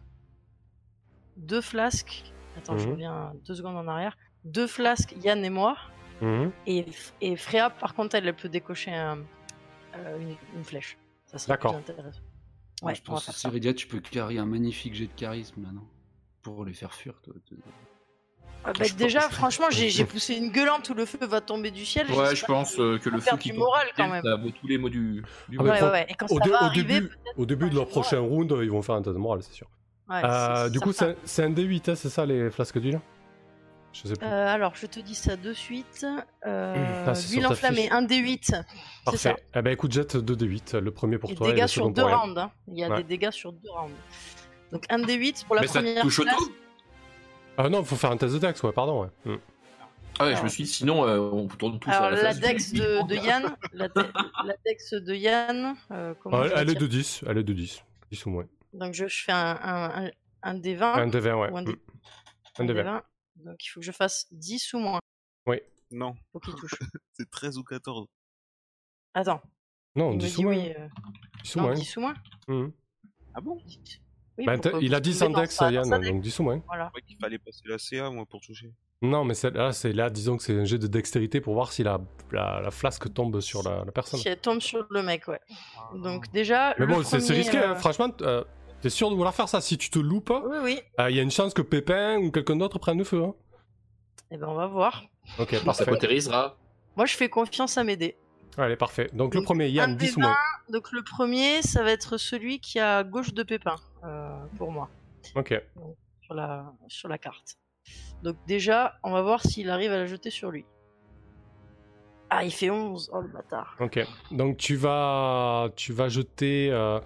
deux 1.36 1.60
flasques. 1.60 2.24
Attends, 2.56 2.76
je 2.78 2.84
Mhm. 2.86 2.92
reviens 2.92 3.32
deux 3.46 3.54
secondes 3.54 3.76
en 3.76 3.88
arrière. 3.88 4.16
Deux 4.44 4.66
flasques, 4.66 5.14
Yann 5.24 5.44
et 5.44 5.50
moi. 5.50 5.76
Mhm. 6.20 6.50
Et, 6.66 6.86
et 7.20 7.36
Freya, 7.36 7.70
par 7.70 7.94
contre, 7.94 8.14
elle, 8.16 8.28
elle 8.28 8.36
peut 8.36 8.48
décocher 8.48 8.92
un- 8.92 9.18
euh, 9.96 10.18
une, 10.20 10.36
une 10.56 10.64
flèche. 10.64 10.98
Ça 11.26 11.38
serait 11.38 11.56
plus 11.58 11.68
intéressant. 11.70 12.20
Ouais, 12.82 12.94
je 12.94 13.02
pense 13.02 13.26
que 13.26 13.32
ça. 13.32 13.38
Ciridia, 13.38 13.72
tu 13.74 13.86
peux 13.86 14.00
carrer 14.00 14.38
un 14.38 14.46
magnifique 14.46 14.94
jet 14.94 15.06
de 15.06 15.12
charisme 15.12 15.62
là, 15.62 15.70
non? 15.72 15.82
Pour 16.42 16.64
les 16.64 16.74
faire 16.74 16.92
fuir, 16.92 17.14
toi. 17.22 17.34
Ah 18.64 18.72
bah, 18.72 18.84
déjà, 18.96 19.20
franchement, 19.30 19.66
j'ai 19.70 20.04
poussé 20.04 20.34
une 20.34 20.50
gueulante 20.50 20.88
où 20.90 20.94
le 20.94 21.04
feu 21.04 21.18
va 21.26 21.40
tomber 21.40 21.70
du 21.70 21.84
ciel. 21.84 22.06
Ouais, 22.08 22.30
j'espère 22.30 22.34
je 22.36 22.44
pense 22.46 22.78
euh, 22.78 22.98
que 22.98 23.08
qu'on 23.08 23.16
le 23.16 23.20
feu 23.20 23.36
qui 23.36 23.52
moral 23.52 23.86
quand 23.96 24.08
même. 24.08 24.22
ça 24.22 24.36
vaut 24.36 24.50
tous 24.50 24.66
les 24.66 24.78
mots 24.78 24.88
du, 24.88 25.24
du 25.48 25.56
Ah, 25.58 25.62
Ouais, 25.62 25.70
ouais, 25.82 25.90
ouais. 25.90 26.06
Et 26.08 26.14
quand 26.14 26.26
Au, 26.30 26.38
ça 26.38 26.44
dé- 26.44 26.50
va 26.50 26.62
au 26.62 26.64
arriver, 26.66 27.00
début, 27.00 27.10
au 27.36 27.46
début 27.46 27.64
de 27.66 27.70
que 27.70 27.76
leur 27.76 27.88
prochain 27.88 28.18
round, 28.20 28.52
ils 28.62 28.70
vont 28.70 28.82
faire 28.82 28.94
un 28.96 29.02
tas 29.02 29.12
de 29.12 29.18
morale, 29.18 29.42
c'est 29.42 29.52
sûr. 29.52 29.68
Ouais, 30.08 30.20
Euh, 30.24 30.68
du 30.68 30.80
coup, 30.80 30.92
c'est 30.92 31.44
un 31.44 31.50
D8, 31.50 31.90
hein, 31.90 31.94
c'est 31.94 32.08
ça 32.10 32.26
les 32.26 32.50
flasques 32.50 32.78
d'huile? 32.78 33.00
Je 33.92 34.08
sais 34.08 34.14
plus. 34.16 34.26
Euh, 34.26 34.48
alors, 34.48 34.74
je 34.74 34.86
te 34.86 35.00
dis 35.00 35.14
ça 35.14 35.36
de 35.36 35.52
suite. 35.52 36.06
Euh, 36.46 37.04
Ah, 37.06 37.14
c'est 37.14 37.22
sur 37.28 37.30
Ville 37.38 37.42
ta 37.42 37.50
enflammée, 37.52 37.82
fiche. 37.82 37.92
1 37.92 38.02
D8. 38.06 38.38
C'est 38.42 38.64
Parfait. 39.04 39.18
ça. 39.18 39.36
Eh 39.54 39.62
ben 39.62 39.70
écoute, 39.72 39.92
jette 39.92 40.16
2d8. 40.16 40.76
Le 40.78 40.90
premier 40.92 41.18
pour 41.18 41.30
Et 41.30 41.34
toi 41.34 41.48
et 41.48 41.52
dégâts 41.52 41.62
le 41.62 41.68
sur 41.68 41.82
second 41.82 41.90
deux 41.92 42.02
pour 42.02 42.10
elle. 42.10 42.16
rounds. 42.16 42.38
hein. 42.40 42.50
Il 42.68 42.78
y 42.78 42.84
a 42.84 42.88
Ouais. 42.88 42.96
des 42.98 43.04
dégâts 43.04 43.30
sur 43.30 43.52
deux 43.52 43.70
rounds. 43.70 43.94
Donc 44.72 44.84
1 44.88 44.98
D8 45.02 45.44
pour 45.46 45.54
la 45.56 45.60
Mais 45.62 45.66
ça 45.66 45.80
première 45.80 46.02
touche 46.02 46.18
au 46.20 46.22
classe. 46.22 46.36
tout 46.36 46.52
Ah 47.58 47.68
non, 47.68 47.84
faut 47.84 47.96
faire 47.96 48.10
un 48.10 48.16
test 48.16 48.32
de 48.34 48.38
dex, 48.38 48.62
ouais, 48.62 48.72
pardon. 48.72 49.02
Ouais. 49.02 49.08
Hmm. 49.26 49.36
Ah 50.18 50.26
ouais, 50.26 50.36
je 50.36 50.42
me 50.42 50.48
suis 50.48 50.64
dit, 50.64 50.70
sinon, 50.70 51.06
euh, 51.06 51.18
on 51.18 51.46
tourne 51.48 51.78
tous 51.78 51.90
Alors 51.90 52.04
à 52.04 52.10
la 52.10 52.22
la 52.22 52.28
face. 52.30 52.40
dex 52.40 52.72
de, 52.74 53.06
de 53.06 53.14
Yann, 53.14 53.54
la, 53.72 53.88
de- 53.88 53.94
la 54.46 54.54
dex 54.64 54.92
de 54.92 55.14
Yann, 55.14 55.74
euh, 55.90 56.14
comment 56.22 56.38
Ah, 56.42 56.48
je 56.48 56.52
elle 56.56 56.70
est 56.70 56.74
de 56.74 56.86
10. 56.86 57.24
Elle 57.26 57.38
est 57.38 57.42
de 57.42 57.52
10. 57.52 57.82
10 58.10 58.26
ou 58.26 58.30
moins. 58.30 58.44
Donc 58.74 58.92
je, 58.94 59.06
je 59.08 59.24
fais 59.24 59.32
un, 59.32 59.58
un, 59.62 60.04
un, 60.06 60.10
un 60.42 60.54
D20 60.58 60.82
Un 60.82 61.06
D20, 61.08 61.34
ouais. 61.40 61.50
ou 61.50 61.56
un, 61.58 61.62
Hmm. 61.62 61.64
D, 61.64 61.76
Un 62.58 62.62
un 62.62 62.66
D20. 62.66 63.00
D20. 63.42 63.44
Donc 63.44 63.64
il 63.64 63.68
faut 63.68 63.80
que 63.80 63.86
je 63.86 63.92
fasse 63.92 64.26
10 64.32 64.74
ou 64.74 64.78
moins 64.78 65.00
Non, 65.90 66.14
pour 66.32 66.40
qu'il 66.40 66.54
touche. 66.54 66.74
c'est 67.12 67.30
13 67.30 67.58
ou 67.58 67.64
14. 67.64 68.06
Attends, 69.14 69.42
Non, 69.94 70.12
il 70.12 70.14
me 70.16 70.20
10 70.20 70.38
ou 70.38 70.42
moins. 70.42 70.52
oui. 70.56 70.72
euh, 70.78 70.88
10 71.44 71.54
ou 71.54 71.58
non, 71.58 71.64
moins. 71.66 71.74
10 71.74 71.96
ou 71.96 72.00
moins 72.00 72.14
Hmm. 72.48 72.68
Ah 73.34 73.40
bon? 73.40 73.58
Oui, 74.38 74.46
Bah, 74.46 74.58
t'as- 74.58 74.78
il 74.80 74.94
a 74.94 74.98
Vous 74.98 75.02
10 75.02 75.18
pouvez 75.18 75.26
en 75.26 75.30
dans 75.32 75.40
dex, 75.42 75.54
sa- 75.54 75.64
dans 75.66 75.70
Yann, 75.70 76.02
donc 76.02 76.22
10 76.22 76.38
ou 76.40 76.42
moins. 76.44 76.62
Voilà. 76.66 76.90
Ouais, 76.94 77.02
qu'il 77.02 77.18
fallait 77.18 77.38
passer 77.38 77.60
la 77.66 77.76
CA, 77.78 78.10
moi, 78.10 78.24
pour 78.24 78.40
toucher. 78.40 78.72
Non, 79.02 79.24
mais 79.24 79.34
c'est 79.34 79.50
là, 79.92 80.08
disons 80.10 80.36
que 80.38 80.42
c'est 80.44 80.58
un 80.58 80.64
jet 80.64 80.78
de 80.78 80.86
dextérité 80.86 81.40
pour 81.40 81.54
voir 81.54 81.72
si 81.72 81.82
la, 81.82 82.00
la, 82.30 82.60
la 82.62 82.70
flasque 82.70 83.12
tombe 83.12 83.40
sur 83.40 83.62
la, 83.62 83.84
la 83.84 83.92
personne. 83.92 84.18
Si 84.20 84.28
elle 84.28 84.38
tombe 84.40 84.60
sur 84.60 84.86
le 84.90 85.02
mec, 85.02 85.26
ouais. 85.28 85.40
Donc 85.94 86.30
déjà, 86.32 86.74
Mais 86.78 86.86
bon, 86.86 87.02
c'est 87.02 87.16
risqué, 87.34 87.58
hein. 87.58 87.72
euh, 87.72 87.74
franchement. 87.74 88.08
euh, 88.22 88.44
T'es 88.82 88.90
sûr 88.90 89.08
de 89.10 89.14
vouloir 89.14 89.34
faire 89.34 89.48
ça 89.48 89.60
Si 89.60 89.78
tu 89.78 89.90
te 89.90 89.98
loupes, 89.98 90.30
Oui, 90.44 90.56
oui. 90.62 90.80
il 91.08 91.16
y 91.16 91.20
a 91.20 91.22
une 91.22 91.30
chance 91.30 91.54
que 91.54 91.62
Pépin 91.62 92.18
ou 92.18 92.30
quelqu'un 92.30 92.56
d'autre 92.56 92.78
prenne 92.78 92.98
le 92.98 93.04
feu. 93.04 93.22
Hein. 93.24 93.34
Eh 94.30 94.36
ben 94.36 94.48
on 94.48 94.54
va 94.54 94.66
voir. 94.66 95.04
Ok, 95.38 95.50
Ça 95.54 95.60
parfait. 95.64 96.18
Moi, 96.96 97.06
je 97.06 97.16
fais 97.16 97.28
confiance 97.28 97.78
à 97.78 97.84
m'aider. 97.84 98.16
Allez, 98.58 98.76
parfait. 98.76 99.08
Donc 99.14 99.34
le 99.34 99.42
premier, 99.42 99.68
Yann, 99.70 99.92
un 99.92 99.94
10 99.94 100.16
ou 100.16 100.20
moins. 100.20 100.36
Donc 100.68 100.92
le 100.92 101.02
premier, 101.02 101.62
ça 101.62 101.82
va 101.82 101.90
être 101.92 102.18
celui 102.18 102.60
qui 102.60 102.78
est 102.78 102.82
à 102.82 103.02
gauche 103.04 103.32
de 103.32 103.42
Pépin, 103.42 103.76
euh, 104.04 104.36
pour 104.58 104.70
moi, 104.72 104.90
Ok. 105.36 105.54
sur 106.22 106.34
la, 106.34 106.70
sur 106.88 107.08
la 107.08 107.16
carte. 107.18 107.56
Donc 108.22 108.36
déjà, 108.46 108.94
on 109.04 109.10
va 109.10 109.22
voir 109.22 109.40
s'il 109.42 109.70
arrive 109.70 109.92
à 109.92 109.96
la 109.96 110.06
jeter 110.06 110.30
sur 110.30 110.50
lui. 110.50 110.66
Ah, 112.28 112.44
il 112.44 112.52
fait 112.52 112.70
11. 112.70 113.10
Oh 113.14 113.20
le 113.20 113.28
bâtard. 113.28 113.76
Ok. 113.80 114.00
Donc 114.30 114.56
tu 114.58 114.76
vas, 114.76 115.68
tu 115.76 115.92
vas 115.92 116.08
jeter, 116.08 116.70
euh, 116.70 117.00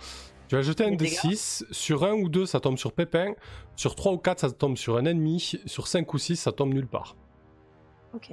tu 0.49 0.55
vas 0.57 0.63
jeter 0.63 0.85
un 0.85 0.91
Les 0.91 0.97
des 0.97 1.05
dégâts. 1.07 1.19
6. 1.19 1.65
Sur 1.71 2.05
1 2.05 2.13
ou 2.13 2.29
2, 2.29 2.47
ça 2.47 2.61
tombe 2.61 2.79
sur 2.79 2.93
Pépin. 2.93 3.35
Sur 3.77 3.95
3 3.95 4.13
ou 4.13 4.19
4, 4.19 4.41
ça 4.41 4.51
tombe 4.51 4.77
sur 4.77 4.97
un 4.97 5.05
ennemi. 5.05 5.41
Sur 5.67 5.87
5 5.89 6.13
ou 6.15 6.19
6, 6.19 6.37
ça 6.37 6.53
tombe 6.53 6.73
nulle 6.75 6.87
part. 6.87 7.17
Ok. 8.15 8.31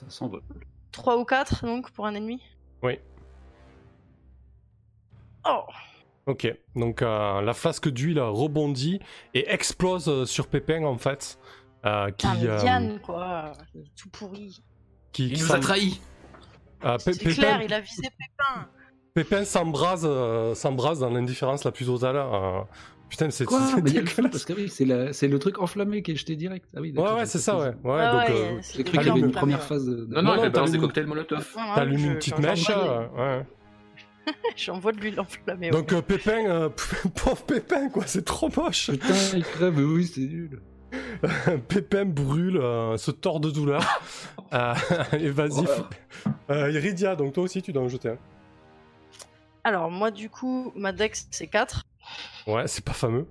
Ça 0.00 0.06
s'envole. 0.10 0.42
3 0.92 1.16
ou 1.18 1.24
4 1.24 1.64
donc 1.64 1.90
pour 1.92 2.06
un 2.06 2.14
ennemi? 2.14 2.42
Oui. 2.82 2.98
Oh 5.44 5.64
Ok. 6.26 6.52
Donc 6.74 7.02
euh, 7.02 7.40
la 7.40 7.54
flasque 7.54 7.88
d'huile 7.88 8.20
rebondit 8.20 8.98
et 9.34 9.48
explose 9.48 10.08
euh, 10.08 10.24
sur 10.24 10.48
Pépin 10.48 10.84
en 10.84 10.98
fait. 10.98 11.38
euh, 11.84 12.10
qui, 12.10 12.26
Ah, 12.26 12.34
euh, 12.42 12.64
Yann, 12.64 13.00
quoi. 13.00 13.52
Tout 13.96 14.08
pourri. 14.10 14.60
qui, 15.12 15.28
Il 15.28 15.34
qui 15.34 15.40
nous 15.42 15.52
a 15.52 15.54
s'en- 15.56 15.60
trahis. 15.60 16.00
euh, 16.84 16.96
Pé- 16.98 17.12
C'est 17.12 17.18
Pépin, 17.20 17.34
clair, 17.34 17.62
il 17.62 17.72
a 17.72 17.80
visé 17.80 18.02
Pépin. 18.02 18.68
Pépin 19.16 19.44
s'embrase, 19.44 20.04
euh, 20.04 20.54
s'embrase 20.54 21.00
dans 21.00 21.08
l'indifférence 21.08 21.64
la 21.64 21.72
plus 21.72 21.86
totale. 21.86 22.16
euh, 22.16 22.60
Putain, 23.08 23.30
c'est 23.30 23.46
Quoi 23.46 23.60
c'est 23.74 23.80
Mais 23.82 23.90
il 23.90 23.94
y 23.96 23.98
a 23.98 24.02
le 24.02 24.06
feu, 24.08 24.16
dégueulasse. 24.22 24.32
parce 24.32 24.44
que 24.44 24.52
oui, 24.52 24.68
c'est 24.68 24.84
la- 24.84 25.12
c'est 25.14 25.26
le 25.28 25.38
truc 25.38 25.58
enflammé 25.58 26.02
qui 26.02 26.12
est 26.12 26.16
jeté 26.16 26.36
direct. 26.36 26.66
Ah 26.76 26.80
oui, 26.82 26.88
Ouais, 26.90 26.96
d'accord, 26.96 27.16
ouais, 27.18 27.24
c'est 27.26 27.38
ça, 27.38 27.56
ouais. 27.58 27.70
Ah 27.88 28.12
donc, 28.12 28.28
ouais, 28.28 28.34
euh, 28.34 28.58
c'est 28.60 28.76
J'ai 28.76 28.82
des 28.82 28.90
cru 28.90 28.98
qu'il 28.98 29.06
y 29.06 29.10
avait 29.10 29.20
une 29.20 29.30
première 29.30 29.62
phase 29.62 29.86
de. 29.86 30.06
Non, 30.10 30.20
non, 30.20 30.22
Non, 30.22 30.32
elle 30.34 30.38
non, 30.40 30.42
a 30.44 30.48
balancé 30.50 30.72
t'allumes- 30.72 30.80
cocktail 30.82 31.06
molotov. 31.06 31.48
T'allumes 31.74 32.04
une 32.04 32.14
petite 32.16 32.34
j'envoie 32.34 32.50
mèche. 32.50 32.66
de- 32.66 32.72
euh, 32.74 33.38
ouais. 33.38 33.46
J'envoie 34.56 34.92
de 34.92 34.98
l'huile 35.00 35.18
enflammée. 35.20 35.70
Donc 35.70 35.92
euh, 35.94 36.02
Pépin, 36.02 36.44
euh, 36.46 36.68
pauvre 37.14 37.42
Pépin, 37.44 37.88
quoi, 37.88 38.02
c'est 38.06 38.24
trop 38.24 38.50
moche. 38.54 38.90
Putain, 38.90 39.14
il 39.34 39.44
crève, 39.44 39.72
mais 39.78 39.84
oui, 39.84 40.04
c'est 40.06 40.20
nul. 40.20 40.60
Pépin 41.68 42.04
brûle, 42.04 42.58
euh, 42.58 42.96
se 42.98 43.10
tord 43.12 43.40
de 43.40 43.50
douleur. 43.50 43.82
Euh, 44.52 44.74
et 45.18 45.30
vas-y. 45.30 45.64
Voilà. 45.64 45.88
Euh, 46.50 46.70
Iridia, 46.72 47.16
donc 47.16 47.32
toi 47.32 47.44
aussi 47.44 47.62
tu 47.62 47.72
dois 47.72 47.82
en 47.82 47.88
jeter 47.88 48.10
un. 48.10 48.18
Alors, 49.66 49.90
moi, 49.90 50.12
du 50.12 50.30
coup, 50.30 50.70
ma 50.76 50.92
dex, 50.92 51.26
c'est 51.32 51.48
4. 51.48 51.82
Ouais, 52.46 52.68
c'est 52.68 52.84
pas 52.84 52.92
fameux. 52.92 53.26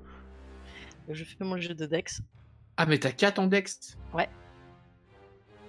Je 1.08 1.24
fais 1.24 1.46
mon 1.46 1.58
jet 1.58 1.74
de 1.74 1.86
dex. 1.86 2.22
Ah, 2.76 2.86
mais 2.86 3.00
t'as 3.00 3.14
4 3.14 3.40
en 3.40 3.48
dex? 3.48 3.98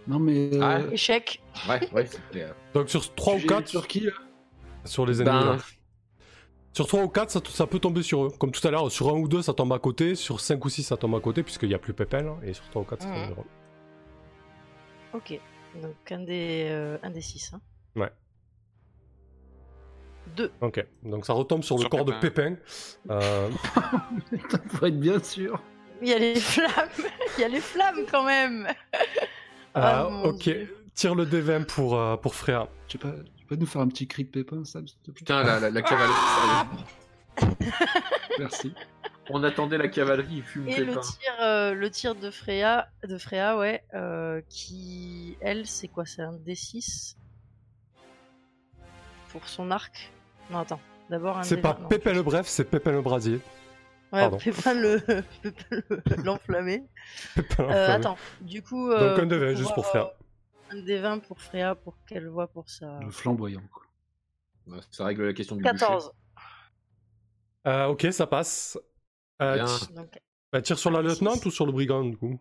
Non, 0.09 0.18
mais. 0.18 0.51
euh, 0.55 0.60
Ah, 0.60 0.80
Échec. 0.93 1.40
Ouais, 1.68 1.88
ouais, 1.93 2.06
c'est 2.06 2.20
clair. 2.30 2.56
Donc 2.74 2.90
sur 2.90 3.14
3 3.14 3.34
ou 3.36 3.38
j'ai- 3.38 3.47
4, 3.47 3.68
Sur 3.68 3.86
qui 3.86 4.09
sur 4.84 5.06
les 5.06 5.22
ennemis. 5.22 5.38
Ben- 5.38 5.52
là. 5.52 5.59
Sur 6.72 6.88
3 6.88 7.05
ou 7.05 7.09
4, 7.09 7.30
ça, 7.30 7.40
ça 7.48 7.66
peut 7.68 7.78
tomber 7.78 8.02
sur 8.02 8.24
eux. 8.24 8.30
Comme 8.36 8.51
tout 8.51 8.66
à 8.66 8.72
l'heure, 8.72 8.90
sur 8.90 9.09
1 9.09 9.12
ou 9.20 9.28
2, 9.28 9.43
ça 9.43 9.55
tombe 9.55 9.72
à 9.72 9.78
côté. 9.78 10.16
Sur 10.16 10.40
5 10.40 10.64
ou 10.64 10.68
6, 10.68 10.82
ça 10.82 10.97
tombe 10.97 11.14
à 11.14 11.20
côté, 11.20 11.44
puisqu'il 11.44 11.68
n'y 11.68 11.74
a 11.76 11.78
plus 11.78 11.94
Pépin. 11.94 12.22
là. 12.22 12.36
Et 12.43 12.52
sur 12.52 12.68
3 12.70 12.82
ou 12.82 12.84
4, 12.84 13.02
ça 13.02 13.09
tombe 13.09 13.24
sur 13.34 13.40
eux. 13.40 13.47
Ok. 15.14 15.40
Donc, 15.80 16.12
un 16.12 16.24
des, 16.24 16.66
euh, 16.70 16.98
un 17.05 17.10
des 17.10 17.20
6. 17.20 17.52
Hein. 17.55 17.60
Ouais. 17.94 18.10
2. 20.36 20.51
Ok. 20.61 20.85
Donc 21.03 21.27
ça 21.27 21.32
retombe 21.32 21.62
sur 21.65 21.78
le 21.78 21.89
corps 21.89 22.05
de 22.05 22.12
Pépin. 22.20 22.57
Euh, 23.11 23.48
Putain, 24.31 24.59
Pour 24.59 24.86
être 24.86 24.98
bien 24.98 25.23
sûr. 25.23 25.62
Il 26.03 26.09
y 26.09 26.12
a 26.12 26.19
les 26.19 26.35
flammes. 26.36 26.89
Il 27.39 27.40
y 27.40 27.44
a 27.44 27.48
les 27.48 27.61
flammes 27.61 28.05
quand 28.11 28.24
même. 28.24 28.66
euh, 29.77 30.03
Oh, 30.09 30.28
ok. 30.28 30.39
Dieu. 30.43 30.77
Tire 30.94 31.15
le 31.15 31.27
D20 31.27 31.65
pour, 31.66 31.98
euh, 31.98 32.16
pour 32.16 32.35
Freya. 32.35 32.69
Tu 32.89 32.97
peux, 32.98 33.11
pas, 33.12 33.19
tu 33.36 33.44
peux 33.47 33.57
nous 33.57 33.66
faire 33.66 33.82
un 33.82 33.89
petit 33.89 34.07
cri 34.09 34.24
de 34.24 34.31
pépin, 34.31 34.65
Sam, 34.65 34.86
s'il 34.86 34.97
te 34.98 35.05
plaît? 35.11 35.15
Putain, 35.15 35.43
la, 35.43 35.61
la, 35.61 35.70
la 35.70 35.82
cavalerie. 35.82 36.15
sérieux. 37.39 37.57
Merci. 38.39 38.74
On 39.28 39.43
attendait 39.43 39.77
la 39.77 39.89
cavalerie, 39.89 40.36
il 40.36 40.43
fume 40.43 40.69
Et 40.69 40.85
le 40.85 40.93
tir, 41.01 41.32
euh, 41.43 41.74
le 41.74 41.90
tir 41.90 42.15
de 42.15 42.31
Freya, 42.31 42.89
de 43.07 43.19
Freya 43.19 43.59
ouais, 43.59 43.82
euh, 43.94 44.40
qui, 44.48 45.36
elle, 45.40 45.66
c'est 45.66 45.89
quoi 45.89 46.07
C'est 46.07 46.23
un 46.23 46.32
D6 46.35 47.16
pour 49.31 49.47
son 49.48 49.70
arc? 49.70 50.12
Non, 50.51 50.59
attends. 50.60 50.81
D'abord 51.10 51.39
un 51.39 51.43
C'est 51.43 51.56
D20, 51.56 51.60
pas 51.62 51.78
non. 51.81 51.89
Pépin 51.89 52.12
le 52.12 52.23
bref, 52.23 52.47
c'est 52.48 52.64
Pépin 52.64 52.93
le 52.93 53.02
brasier. 53.02 53.35
Ouais, 54.12 54.20
pardon. 54.23 54.39
Pépin 54.39 54.74
le, 54.81 55.01
l'enflammé. 56.24 56.85
Pépin 57.35 57.64
Euh, 57.64 57.66
l'enflammé. 57.66 57.93
attends, 57.94 58.16
du 58.40 58.62
coup. 58.62 58.90
euh, 58.90 59.16
Donc 59.16 59.24
un 59.24 59.27
D20 59.36 59.55
juste 59.56 59.74
pour 59.74 59.86
Freya. 59.86 60.12
euh, 60.73 60.77
Un 60.77 60.77
D20 60.82 61.20
pour 61.20 61.40
Freya 61.40 61.74
pour 61.74 61.97
qu'elle 62.06 62.28
voit 62.28 62.48
pour 62.48 62.68
ça. 62.68 62.98
Le 63.02 63.10
flamboyant, 63.10 63.62
quoi. 63.73 64.81
Ça 64.90 65.05
règle 65.05 65.27
la 65.27 65.32
question 65.32 65.55
du 65.56 65.62
boucher. 65.62 65.78
14. 65.78 66.12
Euh, 67.68 67.86
ok, 67.86 68.06
ça 68.12 68.27
passe. 68.27 68.78
Euh, 69.43 69.64
Donc, 69.94 70.18
bah, 70.52 70.62
tire 70.62 70.78
sur 70.78 70.90
la 70.90 71.02
lieutenant 71.02 71.35
ou 71.44 71.51
sur 71.51 71.66
le 71.66 71.73
brigand 71.73 72.05
du 72.05 72.16
coup? 72.16 72.39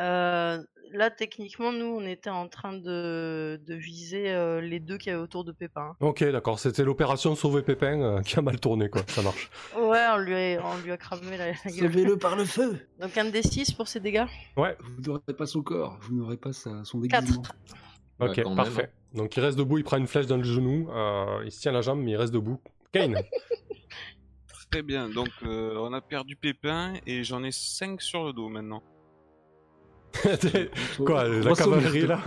Euh, 0.00 0.62
là, 0.92 1.10
techniquement, 1.10 1.72
nous, 1.72 1.86
on 1.86 2.06
était 2.06 2.30
en 2.30 2.48
train 2.48 2.72
de, 2.72 3.60
de 3.66 3.74
viser 3.74 4.30
euh, 4.30 4.60
les 4.60 4.78
deux 4.80 4.98
qui 4.98 5.10
avaient 5.10 5.20
autour 5.20 5.44
de 5.44 5.52
Pépin. 5.52 5.96
Ok, 6.00 6.22
d'accord, 6.24 6.58
c'était 6.58 6.84
l'opération 6.84 7.34
Sauver 7.34 7.62
Pépin 7.62 8.00
euh, 8.00 8.20
qui 8.22 8.38
a 8.38 8.42
mal 8.42 8.60
tourné, 8.60 8.88
quoi, 8.88 9.02
ça 9.08 9.22
marche. 9.22 9.50
Ouais, 9.76 10.04
on 10.14 10.18
lui 10.18 10.34
a, 10.34 10.64
on 10.64 10.78
lui 10.78 10.92
a 10.92 10.96
cramé 10.96 11.36
la, 11.36 11.48
la 11.48 11.52
gueule. 11.64 11.74
Sauvez-le 11.92 12.16
par 12.16 12.36
le 12.36 12.44
feu 12.44 12.78
Donc 13.00 13.16
un 13.18 13.24
D6 13.30 13.74
pour 13.76 13.88
ses 13.88 14.00
dégâts 14.00 14.26
Ouais, 14.56 14.76
Vous 14.80 15.02
n'aurez 15.02 15.34
pas 15.36 15.46
son 15.46 15.62
corps, 15.62 15.98
vous 16.02 16.14
n'aurez 16.14 16.36
pas 16.36 16.52
sa- 16.52 16.84
son 16.84 16.98
déguisement. 16.98 17.42
Ouais, 18.20 18.28
ok, 18.30 18.36
même, 18.38 18.56
parfait. 18.56 18.92
Donc 19.14 19.36
il 19.36 19.40
reste 19.40 19.58
debout, 19.58 19.78
il 19.78 19.84
prend 19.84 19.96
une 19.96 20.06
flèche 20.06 20.26
dans 20.26 20.36
le 20.36 20.44
genou, 20.44 20.88
euh, 20.90 21.42
il 21.44 21.50
se 21.50 21.60
tient 21.60 21.72
la 21.72 21.80
jambe, 21.82 22.00
mais 22.00 22.12
il 22.12 22.16
reste 22.16 22.32
debout. 22.32 22.60
Kane 22.92 23.16
Très 24.70 24.82
bien, 24.82 25.10
donc 25.10 25.28
euh, 25.42 25.74
on 25.76 25.92
a 25.92 26.00
perdu 26.00 26.34
Pépin 26.34 26.94
et 27.06 27.24
j'en 27.24 27.44
ai 27.44 27.52
5 27.52 28.00
sur 28.00 28.24
le 28.24 28.32
dos 28.32 28.48
maintenant. 28.48 28.82
Quoi, 31.04 31.28
la 31.28 31.54
cavalerie 31.54 32.06
là 32.06 32.20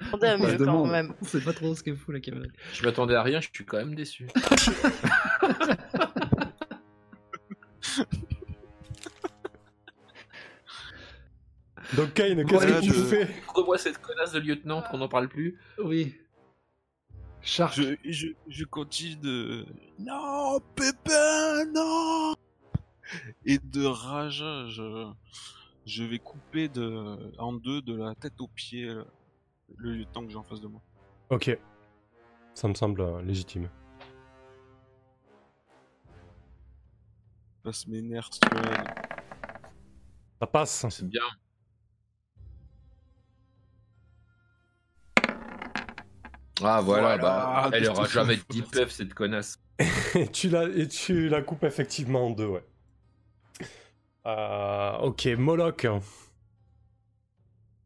Attendez 0.00 0.26
à 0.26 0.34
On 0.36 0.38
se 0.38 0.42
mieux 0.46 0.52
quand 0.58 0.64
demande. 0.64 0.90
même. 0.90 1.14
On 1.22 1.24
sait 1.24 1.40
pas 1.40 1.52
trop 1.52 1.74
ce 1.74 1.82
qu'elle 1.82 1.96
fout 1.96 2.12
la 2.14 2.20
cavalerie. 2.20 2.50
Je 2.74 2.84
m'attendais 2.84 3.14
à 3.14 3.22
rien, 3.22 3.40
je 3.40 3.48
suis 3.52 3.64
quand 3.64 3.78
même 3.78 3.94
déçu. 3.94 4.26
Donc 11.96 12.14
Kane, 12.14 12.44
qu'est-ce 12.46 12.66
que 12.66 12.80
tu 12.82 12.92
fais? 12.92 13.28
Montre-moi 13.48 13.78
cette 13.78 13.98
connasse 14.00 14.32
de 14.32 14.38
lieutenant 14.38 14.82
qu'on 14.82 14.98
n'en 14.98 15.08
parle 15.08 15.28
plus. 15.28 15.58
Oui. 15.82 16.14
Shark. 17.42 17.74
Je, 17.74 17.94
je, 18.04 18.28
je 18.48 18.64
continue 18.64 19.16
de. 19.16 19.66
Non, 19.98 20.60
Pépin, 20.76 21.64
non 21.74 22.34
Et 23.44 23.58
de 23.58 23.84
rage, 23.84 24.44
je, 24.68 25.10
je 25.86 26.04
vais 26.04 26.18
couper 26.18 26.68
de, 26.68 27.34
en 27.38 27.52
deux 27.52 27.82
de 27.82 27.94
la 27.96 28.14
tête 28.14 28.40
aux 28.40 28.48
pieds 28.48 28.86
le, 28.86 29.06
le 29.76 29.92
lieutenant 29.94 30.24
que 30.26 30.30
j'ai 30.32 30.36
en 30.36 30.42
face 30.44 30.60
de 30.60 30.68
moi. 30.68 30.80
Ok, 31.30 31.56
ça 32.54 32.68
me 32.68 32.74
semble 32.74 33.00
euh, 33.00 33.22
légitime. 33.22 33.68
Je 37.58 37.62
passe 37.62 37.86
mes 37.86 38.02
nerfs 38.02 38.30
sur 38.32 38.56
elle. 38.56 38.94
Ça 40.40 40.46
passe. 40.46 40.86
C'est 40.88 41.06
bien. 41.08 41.22
Ah 46.62 46.80
voilà, 46.82 47.16
Voilà. 47.16 47.18
bah, 47.18 47.70
elle 47.72 47.86
Ah, 47.86 47.90
aura 47.92 48.02
putain. 48.04 48.14
jamais 48.24 48.36
de 48.36 48.42
deep 48.50 48.70
puff 48.70 48.90
cette 48.90 49.14
connasse. 49.14 49.58
et, 50.14 50.28
tu 50.28 50.48
la, 50.50 50.64
et 50.64 50.88
tu 50.88 51.28
la 51.28 51.40
coupes 51.42 51.64
effectivement 51.64 52.26
en 52.26 52.30
deux, 52.30 52.46
ouais. 52.46 52.64
Euh, 54.26 54.98
ok, 54.98 55.26
Moloch. 55.38 55.86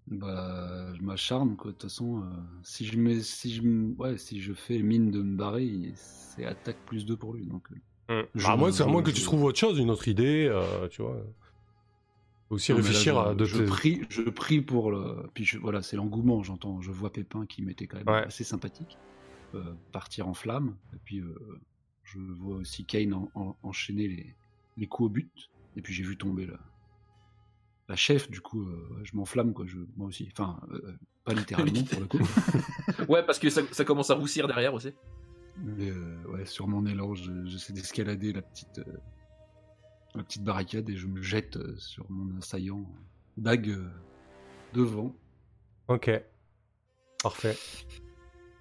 Bah, 0.07 0.93
je 0.95 1.03
m'acharne, 1.03 1.57
quoi. 1.57 1.71
De 1.71 1.77
toute 1.77 1.83
façon, 1.91 2.19
euh, 2.19 2.25
si 2.63 2.85
je 2.85 2.99
mets, 2.99 3.21
si 3.21 3.55
je, 3.55 3.63
ouais, 3.97 4.19
si 4.19 4.41
je 4.41 4.53
fais 4.53 4.81
mine 4.81 5.11
de 5.11 5.23
me 5.23 5.37
barrer, 5.37 5.93
c'est 5.95 6.45
attaque 6.45 6.77
plus 6.87 7.07
2 7.07 7.17
pour 7.17 7.33
lui. 7.35 7.47
Donc, 7.47 7.65
euh. 8.11 8.25
Je- 8.35 8.45
Bah, 8.45 8.53
à 8.53 8.57
moins, 8.57 8.71
c'est 8.71 8.83
à 8.83 8.87
moins 8.87 9.03
que 9.03 9.11
tu 9.11 9.23
trouves 9.23 9.45
autre 9.45 9.59
chose, 9.59 9.79
une 9.79 9.91
autre 9.91 10.09
idée, 10.09 10.51
tu 10.91 11.01
vois. 11.03 11.17
Faut 12.51 12.57
aussi 12.57 12.73
non, 12.73 12.77
mais 12.79 12.83
là, 12.83 12.89
réfléchir 12.89 13.15
je, 13.15 13.29
à 13.31 13.35
de 13.35 13.45
je 13.47 13.57
tes- 13.59 13.65
prie, 13.65 14.03
je 14.11 14.23
prie 14.23 14.61
pour 14.61 14.91
le. 14.91 15.31
Puis 15.33 15.45
je- 15.47 15.57
voilà, 15.59 15.81
c'est 15.81 15.97
l'engouement. 15.97 16.43
J'entends, 16.43 16.83
je 16.83 16.91
vois 16.91 17.11
Pépin 17.11 17.47
qui 17.47 17.63
m'était 17.63 17.87
quand 17.87 17.97
même 17.97 18.07
Ouais. 18.09 18.27
assez 18.27 18.45
sympathique 18.45 18.99
partir 19.93 20.27
en 20.29 20.35
flamme. 20.35 20.75
Et 20.95 20.99
puis 21.05 21.23
je 22.03 22.19
vois 22.19 22.57
aussi 22.57 22.85
Kane 22.85 23.15
en- 23.15 23.31
en- 23.37 23.57
enchaîner 23.63 24.09
les, 24.09 24.35
les 24.77 24.87
coups 24.87 25.07
au 25.07 25.11
but. 25.11 25.51
Et 25.77 25.83
puis 25.83 25.93
j'ai 25.95 26.03
vu 26.05 26.17
tomber 26.17 26.47
la, 26.47 26.59
la 27.89 27.97
chef. 27.97 28.31
Du 28.31 28.41
coup, 28.41 28.63
euh, 28.63 29.01
je 29.05 29.17
m'enflamme 29.17 29.53
quoi. 29.55 29.67
Je, 29.67 29.79
moi 29.97 30.09
aussi. 30.09 30.29
Enfin, 30.33 30.61
euh, 30.71 30.97
pas 31.25 31.35
littéralement 31.35 31.83
pour 31.85 32.01
le 32.01 32.07
coup. 32.07 32.19
Ouais, 33.09 33.25
parce 33.25 33.39
que 33.39 33.51
ça, 33.51 33.63
ça 33.73 33.85
commence 33.85 34.11
à 34.11 34.15
roussir 34.15 34.47
derrière 34.47 34.73
aussi. 34.75 34.93
Mais 35.59 35.91
euh, 35.91 36.17
ouais, 36.29 36.47
sur 36.47 36.67
mon 36.69 36.85
élan, 36.87 37.15
je- 37.15 37.45
j'essaie 37.47 37.73
d'escalader 37.73 38.33
la 38.33 38.43
petite, 38.43 38.79
euh, 38.79 38.97
la 40.15 40.23
petite 40.23 40.43
barricade 40.45 40.89
et 40.89 40.97
je 40.97 41.07
me 41.07 41.21
jette 41.23 41.57
euh, 41.57 41.77
sur 41.77 42.11
mon 42.11 42.37
assaillant, 42.39 42.85
dague 43.37 43.69
euh, 43.71 43.89
devant. 44.73 45.15
Ok. 45.89 46.11
Parfait. 47.23 47.57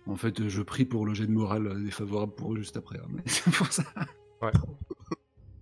En 0.08 0.16
fait, 0.16 0.42
euh, 0.42 0.50
je 0.50 0.62
prie 0.62 0.86
pour 0.86 1.06
le 1.06 1.14
jet 1.14 1.26
de 1.28 1.32
morale 1.32 1.68
euh, 1.68 1.80
défavorable 1.84 2.34
pour 2.36 2.54
eux 2.54 2.58
juste 2.58 2.76
après. 2.78 3.00
hein, 3.00 3.08
mais 3.10 3.22
c'est 3.28 3.52
pour 3.52 3.72
ça. 3.72 3.84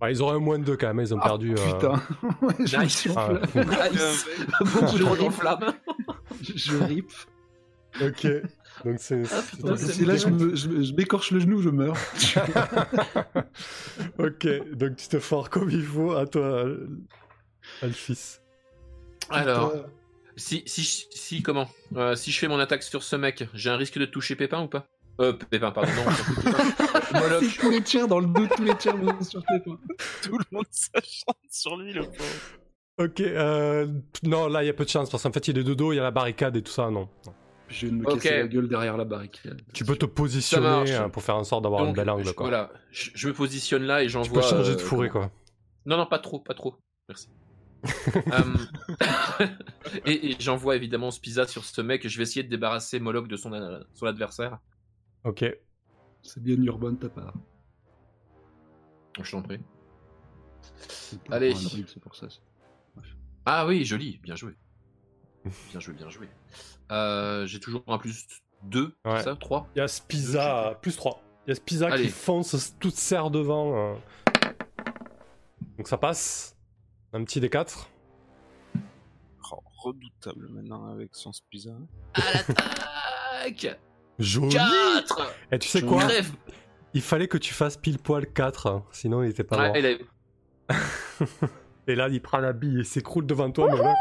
Bah, 0.02 0.10
ils 0.10 0.20
auraient 0.20 0.34
un 0.34 0.40
moins 0.40 0.58
de 0.58 0.64
deux 0.64 0.76
quand 0.76 0.88
même, 0.88 0.98
ils 0.98 1.14
ont 1.14 1.18
Ah, 1.22 1.28
perdu. 1.28 1.54
euh, 1.56 1.74
Putain, 1.74 1.92
Ouais, 2.42 2.54
je 2.66 2.76
Nice. 2.76 3.08
ah. 3.16 3.28
Nice. 3.54 4.26
je, 4.60 4.96
Je 4.98 5.04
rip, 5.04 5.30
flamme. 5.30 5.72
je- 6.42 6.52
je 6.56 6.76
rip. 6.76 7.10
ok. 8.00 8.26
Donc 8.84 8.96
c'est. 8.98 9.22
Ah, 9.32 9.42
là, 9.62 10.16
je 10.16 10.92
m'écorche 10.94 11.30
le 11.30 11.38
genou, 11.38 11.62
je 11.62 11.68
meurs. 11.70 11.94
ok, 14.18 14.72
donc 14.74 14.96
tu 14.96 15.06
te 15.06 15.20
fors 15.20 15.50
comme 15.50 15.70
il 15.70 15.84
faut 15.84 16.12
à 16.16 16.26
toi, 16.26 16.66
Alphys. 17.80 18.38
Alors, 19.30 19.72
si, 20.36 20.64
si, 20.66 20.82
si, 20.84 21.42
comment 21.44 21.68
Euh, 21.94 22.16
Si 22.16 22.32
je 22.32 22.38
fais 22.40 22.48
mon 22.48 22.58
attaque 22.58 22.82
sur 22.82 23.04
ce 23.04 23.14
mec, 23.14 23.44
j'ai 23.54 23.70
un 23.70 23.76
risque 23.76 23.98
de 24.00 24.04
toucher 24.06 24.34
Pépin 24.34 24.62
ou 24.62 24.66
pas? 24.68 24.84
Euh, 25.20 25.32
Pépin, 25.34 25.70
pardon. 25.70 25.90
Non, 25.94 26.12
C'est 27.10 27.20
Moloch. 27.20 27.58
tous 27.60 27.70
les 27.70 27.82
tirs 27.82 28.08
dans 28.08 28.18
le 28.20 28.26
dos, 28.26 28.46
tous 28.56 28.64
les 28.64 28.76
tirs 28.76 28.96
vont 28.96 29.22
sur 29.22 29.42
Pépin. 29.44 29.78
Tout 30.22 30.38
le 30.38 30.44
monde 30.50 30.64
s'acharne 30.70 31.36
sur 31.50 31.76
lui, 31.76 31.92
le 31.92 32.02
pauvre. 32.02 32.58
Ok, 32.98 33.20
euh, 33.20 33.86
non, 34.22 34.48
là 34.48 34.62
il 34.62 34.66
y 34.66 34.70
a 34.70 34.74
peu 34.74 34.84
de 34.84 34.88
chance 34.90 35.08
parce 35.10 35.22
qu'en 35.22 35.32
fait 35.32 35.48
il 35.48 35.58
est 35.58 35.64
de 35.64 35.74
dos, 35.74 35.92
il 35.92 35.96
y 35.96 35.98
a 35.98 36.02
la 36.02 36.10
barricade 36.10 36.56
et 36.56 36.62
tout 36.62 36.72
ça, 36.72 36.90
non. 36.90 37.08
non. 37.26 37.34
Je 37.68 37.86
de 37.86 37.92
me 37.92 38.06
Ok. 38.06 38.20
casser 38.20 38.38
la 38.40 38.48
gueule 38.48 38.68
derrière 38.68 38.96
la 38.98 39.04
barricade. 39.04 39.62
Tu 39.72 39.84
peux 39.84 39.96
te 39.96 40.04
positionner 40.04 40.92
euh, 40.94 41.08
pour 41.08 41.22
faire 41.22 41.36
en 41.36 41.44
sorte 41.44 41.62
d'avoir 41.62 41.82
un 41.84 41.92
bel 41.92 42.08
angle 42.10 42.26
je- 42.26 42.32
quoi. 42.32 42.44
Voilà, 42.48 42.70
je, 42.90 43.10
je 43.14 43.28
me 43.28 43.32
positionne 43.32 43.84
là 43.84 44.02
et 44.02 44.06
Tu 44.06 44.12
j'envoie. 44.12 44.42
peux 44.42 44.46
changer 44.46 44.74
de 44.74 44.80
euh, 44.80 44.84
fourré 44.84 45.08
quoi. 45.08 45.30
Non, 45.86 45.96
non, 45.96 46.06
pas 46.06 46.18
trop, 46.18 46.38
pas 46.40 46.54
trop. 46.54 46.76
Merci. 47.08 47.28
Euh, 48.32 49.46
et 50.06 50.30
et 50.32 50.36
j'envoie 50.38 50.76
évidemment 50.76 51.10
Spiza 51.10 51.46
sur 51.46 51.64
ce 51.64 51.80
mec. 51.80 52.06
Je 52.06 52.16
vais 52.16 52.22
essayer 52.24 52.42
de 52.42 52.48
débarrasser 52.50 53.00
Moloch 53.00 53.26
de 53.26 53.36
son, 53.36 53.52
euh, 53.52 53.80
son 53.94 54.06
adversaire. 54.06 54.58
Ok. 55.24 55.44
C'est 56.22 56.42
bien 56.42 56.60
urbain 56.62 56.92
de 56.92 56.96
ta 56.96 57.08
part. 57.08 57.34
Je 59.20 59.30
t'en 59.30 59.42
prie. 59.42 59.60
Allez. 61.30 61.54
c'est 61.54 62.00
pour 62.00 62.14
ça. 62.16 62.28
Ah 63.44 63.66
oui, 63.66 63.84
joli, 63.84 64.18
bien 64.22 64.36
joué. 64.36 64.56
Bien 65.70 65.80
joué, 65.80 65.94
bien 65.94 66.08
joué. 66.08 66.28
Euh, 66.92 67.44
J'ai 67.46 67.58
toujours 67.60 67.82
un 67.88 67.98
plus 67.98 68.26
2, 68.64 68.96
Ouais. 69.04 69.22
ça 69.22 69.34
3 69.34 69.68
Il 69.74 69.78
y 69.78 69.82
a 69.82 69.88
Spiza, 69.88 70.78
plus 70.80 70.96
3. 70.96 71.20
Il 71.46 71.50
y 71.50 71.52
a 71.52 71.54
Spiza 71.56 71.88
Allez. 71.88 72.04
qui 72.04 72.08
fonce 72.10 72.76
toute 72.78 72.94
serre 72.94 73.30
devant. 73.30 73.76
euh. 73.76 73.94
Donc 75.76 75.88
ça 75.88 75.98
passe. 75.98 76.56
Un 77.12 77.24
petit 77.24 77.40
D4. 77.40 77.86
Oh, 79.50 79.62
redoutable 79.78 80.48
maintenant 80.48 80.86
avec 80.86 81.14
son 81.14 81.32
Spiza. 81.32 81.72
À 82.14 82.20
l'attaque 82.32 83.78
Joli 84.18 84.54
4 84.54 85.34
Et 85.52 85.58
tu 85.58 85.68
sais 85.68 85.82
quoi 85.82 86.02
Il 86.94 87.02
fallait 87.02 87.28
que 87.28 87.38
tu 87.38 87.52
fasses 87.54 87.76
pile 87.76 87.98
poil 87.98 88.26
4, 88.26 88.66
hein, 88.68 88.84
sinon 88.92 89.22
il 89.22 89.30
était 89.30 89.44
pas 89.44 89.56
mort. 89.56 89.72
Ouais, 89.72 89.78
elle 89.78 89.86
est- 89.86 90.00
Et 91.88 91.94
là, 91.94 92.08
il 92.08 92.20
prend 92.22 92.38
la 92.38 92.52
bille 92.52 92.80
et 92.80 92.84
s'écroule 92.84 93.26
devant 93.26 93.50
toi, 93.50 93.68
Moloch. 93.68 93.96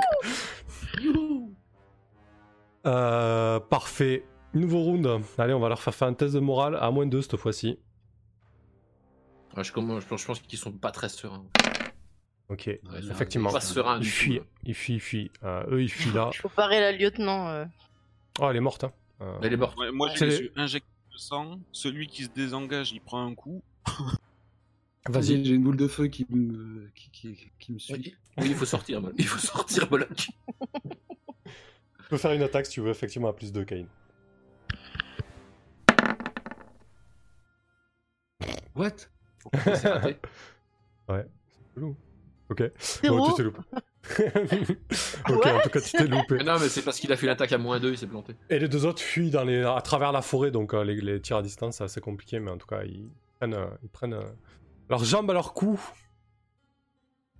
Euh, 2.85 3.59
parfait. 3.59 4.25
Nouveau 4.53 4.79
round. 4.83 5.07
Allez, 5.37 5.53
on 5.53 5.59
va 5.59 5.69
leur 5.69 5.81
faire 5.81 5.93
faire 5.95 6.07
un 6.07 6.13
test 6.13 6.33
de 6.33 6.39
morale 6.39 6.75
à 6.79 6.91
moins 6.91 7.05
2 7.05 7.21
cette 7.21 7.37
fois-ci. 7.37 7.79
Je, 9.57 9.63
je 9.63 9.71
pense, 9.73 10.21
je 10.21 10.25
pense 10.25 10.39
qu'ils 10.41 10.59
sont 10.59 10.71
pas 10.71 10.91
très 10.91 11.09
sereins. 11.09 11.45
Ok, 12.49 12.65
Ouais, 12.67 12.79
effectivement. 13.09 13.51
Pas 13.51 13.61
sereins 13.61 13.97
Ils 13.99 14.05
fuient, 14.05 14.41
ils 14.65 14.73
fuient, 14.75 14.95
ils 14.95 14.99
fuient. 14.99 15.31
Euh, 15.43 15.63
eux, 15.71 15.81
ils 15.83 15.89
fuient 15.89 16.11
là. 16.13 16.29
Faut 16.35 16.49
parer 16.49 16.79
la 16.81 16.91
lieutenant. 16.91 17.47
euh. 17.47 17.65
Oh, 18.39 18.47
elle 18.49 18.57
est 18.57 18.61
morte. 18.61 18.83
Hein. 18.83 18.91
Euh, 19.21 19.39
Elle 19.43 19.53
est 19.53 19.57
morte. 19.57 19.77
Ouais, 19.77 19.91
moi, 19.91 20.09
C'est 20.15 20.29
j'ai 20.31 20.41
les- 20.43 20.51
injecté 20.55 20.89
de 21.13 21.17
sang. 21.17 21.59
Celui 21.71 22.07
qui 22.07 22.23
se 22.23 22.29
désengage, 22.29 22.91
il 22.91 23.01
prend 23.01 23.25
un 23.25 23.35
coup. 23.35 23.61
Vas-y. 25.09 25.43
J'ai 25.45 25.53
une 25.55 25.63
boule 25.63 25.77
de 25.77 25.87
feu 25.87 26.07
qui 26.07 26.25
me, 26.29 26.89
qui, 26.95 27.09
qui- 27.11 27.51
qui 27.59 27.73
me 27.73 27.79
suit. 27.79 27.93
Oui. 28.37 28.47
Il 28.49 28.55
faut 28.55 28.65
sortir. 28.65 29.01
Il 29.17 29.25
faut 29.27 29.39
sortir, 29.39 29.87
Moloch. 29.91 30.09
Tu 30.15 32.09
peux 32.09 32.17
faire 32.17 32.31
une 32.33 32.41
attaque 32.43 32.65
si 32.65 32.73
tu 32.73 32.81
veux, 32.81 32.89
effectivement, 32.89 33.29
à 33.29 33.33
plus 33.33 33.51
de 33.51 33.63
Kane. 33.63 33.87
What? 38.75 39.07
C'est 39.53 39.87
raté? 39.87 40.17
Chelou. 41.75 41.95
Ok. 42.49 42.63
Bon, 43.03 43.29
tu 43.29 43.35
t'es 43.35 43.43
loupé. 43.43 43.59
ok, 45.29 45.45
en 45.45 45.59
tout 45.61 45.69
cas, 45.69 45.81
tu 45.81 45.91
t'es 45.91 46.07
loupé. 46.07 46.35
Mais 46.37 46.43
non, 46.43 46.57
mais 46.59 46.69
c'est 46.69 46.81
parce 46.81 46.99
qu'il 46.99 47.11
a 47.11 47.15
fait 47.17 47.27
l'attaque 47.27 47.51
à 47.53 47.57
moins 47.57 47.79
2, 47.79 47.91
il 47.91 47.97
s'est 47.97 48.07
planté. 48.07 48.35
Et 48.49 48.59
les 48.59 48.67
deux 48.67 48.85
autres 48.85 49.01
fuient 49.01 49.29
dans 49.29 49.43
les... 49.43 49.63
à 49.63 49.81
travers 49.81 50.11
la 50.11 50.21
forêt, 50.21 50.51
donc 50.51 50.73
euh, 50.73 50.83
les, 50.83 50.95
les 50.99 51.21
tirs 51.21 51.37
à 51.37 51.41
distance, 51.41 51.77
c'est 51.77 51.83
assez 51.83 52.01
compliqué, 52.01 52.39
mais 52.39 52.51
en 52.51 52.57
tout 52.57 52.67
cas, 52.67 52.83
ils 52.83 53.11
prennent, 53.39 53.53
euh, 53.53 53.67
ils 53.83 53.89
prennent 53.89 54.13
euh, 54.13 54.23
leurs 54.89 55.03
jambes 55.03 55.29
à 55.29 55.33
leur 55.33 55.53
cou. 55.53 55.79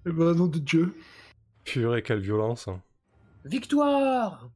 Eh 0.08 0.12
ben, 0.12 0.34
nom 0.34 0.48
de 0.48 0.60
Dieu. 0.60 0.96
Purée, 1.64 2.02
quelle 2.04 2.20
violence. 2.20 2.68
Victoire 3.46 4.50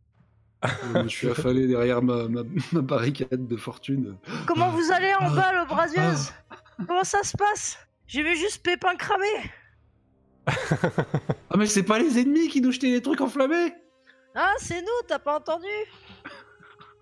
Euh, 0.63 1.03
je 1.03 1.07
suis 1.09 1.29
affalé 1.29 1.67
derrière 1.67 2.01
ma, 2.01 2.27
ma, 2.27 2.41
ma 2.71 2.81
barricade 2.81 3.47
de 3.47 3.57
fortune. 3.57 4.15
Comment 4.47 4.69
vous 4.69 4.91
allez 4.91 5.13
en 5.15 5.27
Ah. 5.31 5.35
bas, 5.35 5.53
le 5.53 5.67
brasieuse 5.67 6.31
Comment 6.87 7.03
ça 7.03 7.23
se 7.23 7.35
passe? 7.37 7.77
J'ai 8.07 8.23
vu 8.23 8.35
juste 8.35 8.63
Pépin 8.63 8.95
cramer. 8.95 9.51
Ah, 10.47 11.57
mais 11.57 11.65
c'est 11.67 11.83
pas 11.83 11.99
les 11.99 12.19
ennemis 12.19 12.49
qui 12.49 12.61
nous 12.61 12.71
jetaient 12.71 12.91
les 12.91 13.01
trucs 13.01 13.21
enflammés 13.21 13.73
Ah, 14.35 14.53
c'est 14.57 14.81
nous, 14.81 14.87
t'as 15.07 15.19
pas 15.19 15.37
entendu 15.37 15.67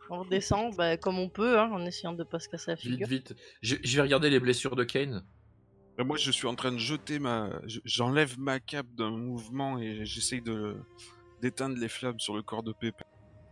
On 0.10 0.20
redescend 0.20 0.76
bah, 0.76 0.98
comme 0.98 1.20
on 1.20 1.30
peut, 1.30 1.60
hein, 1.60 1.70
en 1.72 1.86
essayant 1.86 2.14
de 2.14 2.24
pas 2.24 2.40
se 2.40 2.50
casser 2.50 2.72
la 2.72 2.76
Vite, 2.76 2.84
figure. 2.92 3.08
vite. 3.08 3.36
Je, 3.62 3.76
je 3.84 3.96
vais 3.96 4.02
regarder 4.02 4.30
les 4.30 4.40
blessures 4.40 4.76
de 4.76 4.84
Kane. 4.84 5.26
Et 6.00 6.04
moi, 6.04 6.18
je 6.18 6.32
suis 6.32 6.48
en 6.48 6.56
train 6.56 6.72
de 6.72 6.78
jeter 6.80 7.20
ma. 7.20 7.50
je- 7.68 7.80
J'enlève 7.86 8.40
ma 8.40 8.60
cape 8.60 8.88
d'un 8.96 9.12
mouvement 9.12 9.78
et 9.80 10.06
j'essaye 10.06 10.42
de 10.42 10.76
d'éteindre 11.42 11.78
les 11.78 11.90
flammes 11.90 12.20
sur 12.20 12.36
le 12.36 12.42
corps 12.42 12.64
de 12.64 12.72
Pépin. 12.72 13.04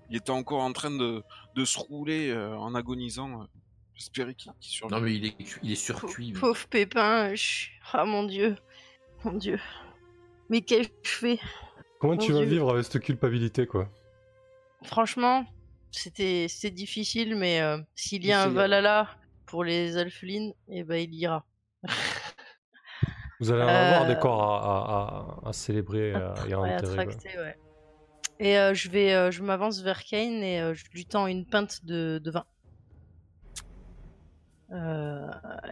Il 0.09 0.17
était 0.17 0.31
encore 0.31 0.61
en 0.61 0.71
train 0.73 0.91
de, 0.91 1.23
de 1.55 1.65
se 1.65 1.77
rouler 1.77 2.29
euh, 2.29 2.55
en 2.57 2.73
agonisant. 2.73 3.47
J'espérais 3.95 4.33
qu'il 4.33 4.51
qu'il 4.59 4.71
survive. 4.71 4.97
Non, 4.97 5.03
mais 5.03 5.13
il 5.15 5.25
est, 5.27 5.35
il 5.61 5.71
est 5.71 5.75
surcuit. 5.75 6.31
Pauvre 6.33 6.67
Pépin, 6.67 7.35
chut. 7.35 7.71
ah 7.93 8.05
mon 8.05 8.23
dieu, 8.23 8.55
mon 9.23 9.33
dieu. 9.33 9.59
Mais 10.49 10.61
qu'ai-je 10.61 10.89
fait 11.03 11.39
Comment 11.99 12.13
Mon 12.13 12.19
tu 12.19 12.31
vas 12.33 12.39
Dieu. 12.39 12.47
vivre 12.47 12.71
avec 12.73 12.85
cette 12.85 13.01
culpabilité, 13.01 13.65
quoi? 13.67 13.87
Franchement, 14.83 15.45
c'était 15.91 16.47
difficile, 16.71 17.35
mais 17.35 17.61
euh, 17.61 17.77
s'il 17.95 18.25
y 18.25 18.31
a 18.31 18.39
un 18.39 18.43
Essayez. 18.45 18.55
Valhalla 18.55 19.07
pour 19.45 19.63
les 19.63 19.97
Alphelines, 19.97 20.53
eh 20.69 20.83
ben 20.83 20.95
il 20.95 21.13
ira. 21.13 21.45
Vous 23.39 23.51
allez 23.51 23.63
en 23.63 23.67
avoir 23.67 24.03
Euh, 24.03 24.07
des 24.13 24.19
corps 24.19 24.41
à, 24.43 24.57
à- 24.57 25.45
à- 25.45 25.49
à 25.49 25.53
célébrer 25.53 26.13
euh, 26.15 26.33
et 26.47 26.53
à 26.53 26.59
enterrer. 26.59 27.07
ouais. 27.37 27.57
Et 28.39 28.57
euh, 28.57 28.73
je 28.73 28.89
vais, 28.89 29.13
euh, 29.13 29.29
je 29.31 29.43
m'avance 29.43 29.81
vers 29.81 30.03
Kane 30.03 30.41
et 30.43 30.59
euh, 30.61 30.73
je 30.73 30.85
lui 30.93 31.05
tends 31.05 31.27
une 31.27 31.45
pinte 31.45 31.85
de, 31.85 32.19
de 32.23 32.31
vin. 32.31 32.45
Euh, 34.71 35.27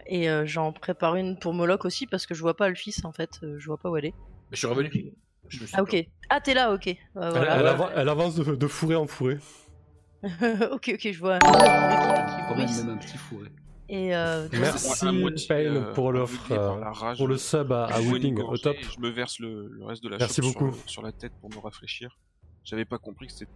et 0.06 0.28
euh, 0.28 0.44
j'en 0.46 0.72
prépare 0.72 1.16
une 1.16 1.38
pour 1.38 1.54
Moloch 1.54 1.84
aussi 1.86 2.06
parce 2.06 2.26
que 2.26 2.34
je 2.34 2.40
vois 2.42 2.54
pas 2.56 2.68
le 2.68 2.74
fils 2.74 3.04
en 3.04 3.12
fait, 3.12 3.30
euh, 3.42 3.56
je 3.58 3.66
vois 3.66 3.78
pas 3.78 3.88
où 3.90 3.96
elle 3.96 4.06
est. 4.06 4.14
Mais 4.50 4.52
je 4.52 4.56
suis 4.58 4.66
revenu. 4.66 5.14
je 5.48 5.64
Ah 5.72 5.82
ok. 5.82 5.96
Ah 6.28 6.40
t'es 6.40 6.52
là, 6.54 6.72
ok. 6.74 6.86
Elle, 6.88 6.98
voilà. 7.14 7.56
elle 7.56 7.62
ouais. 7.64 7.70
avan- 7.70 7.90
elle 7.96 8.08
avance 8.08 8.34
de, 8.36 8.54
de 8.54 8.66
fourré 8.66 8.96
en 8.96 9.06
fourré. 9.06 9.38
ok, 10.22 10.90
ok, 10.94 11.12
je 11.12 11.18
vois 11.18 11.36
un 11.36 11.38
qui, 11.38 11.46
qui 11.46 11.52
Quand 11.54 12.56
même, 12.56 12.66
bruisse. 12.66 12.84
même 12.84 12.94
un 12.94 12.98
petit 12.98 13.16
fourré. 13.16 13.48
Et 13.88 14.14
euh, 14.14 14.46
Merci, 14.52 15.46
Payne, 15.48 15.76
euh, 15.78 15.92
pour 15.94 16.12
l'offre, 16.12 16.52
euh, 16.52 17.14
Pour 17.16 17.26
le 17.26 17.36
sub 17.38 17.72
à, 17.72 17.86
à 17.86 18.00
Whipping, 18.00 18.38
au 18.38 18.56
top. 18.56 18.76
Je 18.82 19.00
me 19.00 19.08
verse 19.10 19.40
le, 19.40 19.66
le 19.66 19.84
reste 19.84 20.04
de 20.04 20.10
la 20.10 20.18
Merci 20.18 20.42
beaucoup. 20.42 20.72
Sur, 20.72 20.90
sur 20.90 21.02
la 21.02 21.10
tête 21.10 21.32
pour 21.40 21.50
me 21.50 21.58
rafraîchir. 21.58 22.16
J'avais 22.64 22.84
pas 22.84 22.98
compris 22.98 23.26
que 23.26 23.32
c'était. 23.32 23.50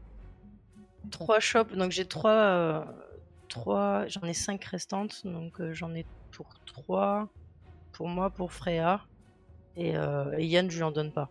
trois 1.11 1.39
shops, 1.39 1.75
donc 1.77 1.93
j'ai 1.93 2.07
trois, 2.07 2.31
euh, 2.33 2.85
trois, 3.49 4.07
j'en 4.09 4.23
ai 4.23 4.35
cinq 4.35 4.65
restantes, 4.65 5.21
donc 5.25 5.61
euh, 5.61 5.73
j'en 5.73 5.95
ai 5.95 6.07
pour 6.37 6.49
trois, 6.67 7.29
pour 7.93 8.09
moi, 8.09 8.31
pour 8.31 8.53
Freya, 8.53 9.05
et, 9.77 9.97
euh, 9.97 10.37
et 10.39 10.47
Yann, 10.47 10.71
je 10.71 10.77
lui 10.77 10.83
en 10.85 10.91
donne 10.93 11.13
pas. 11.13 11.31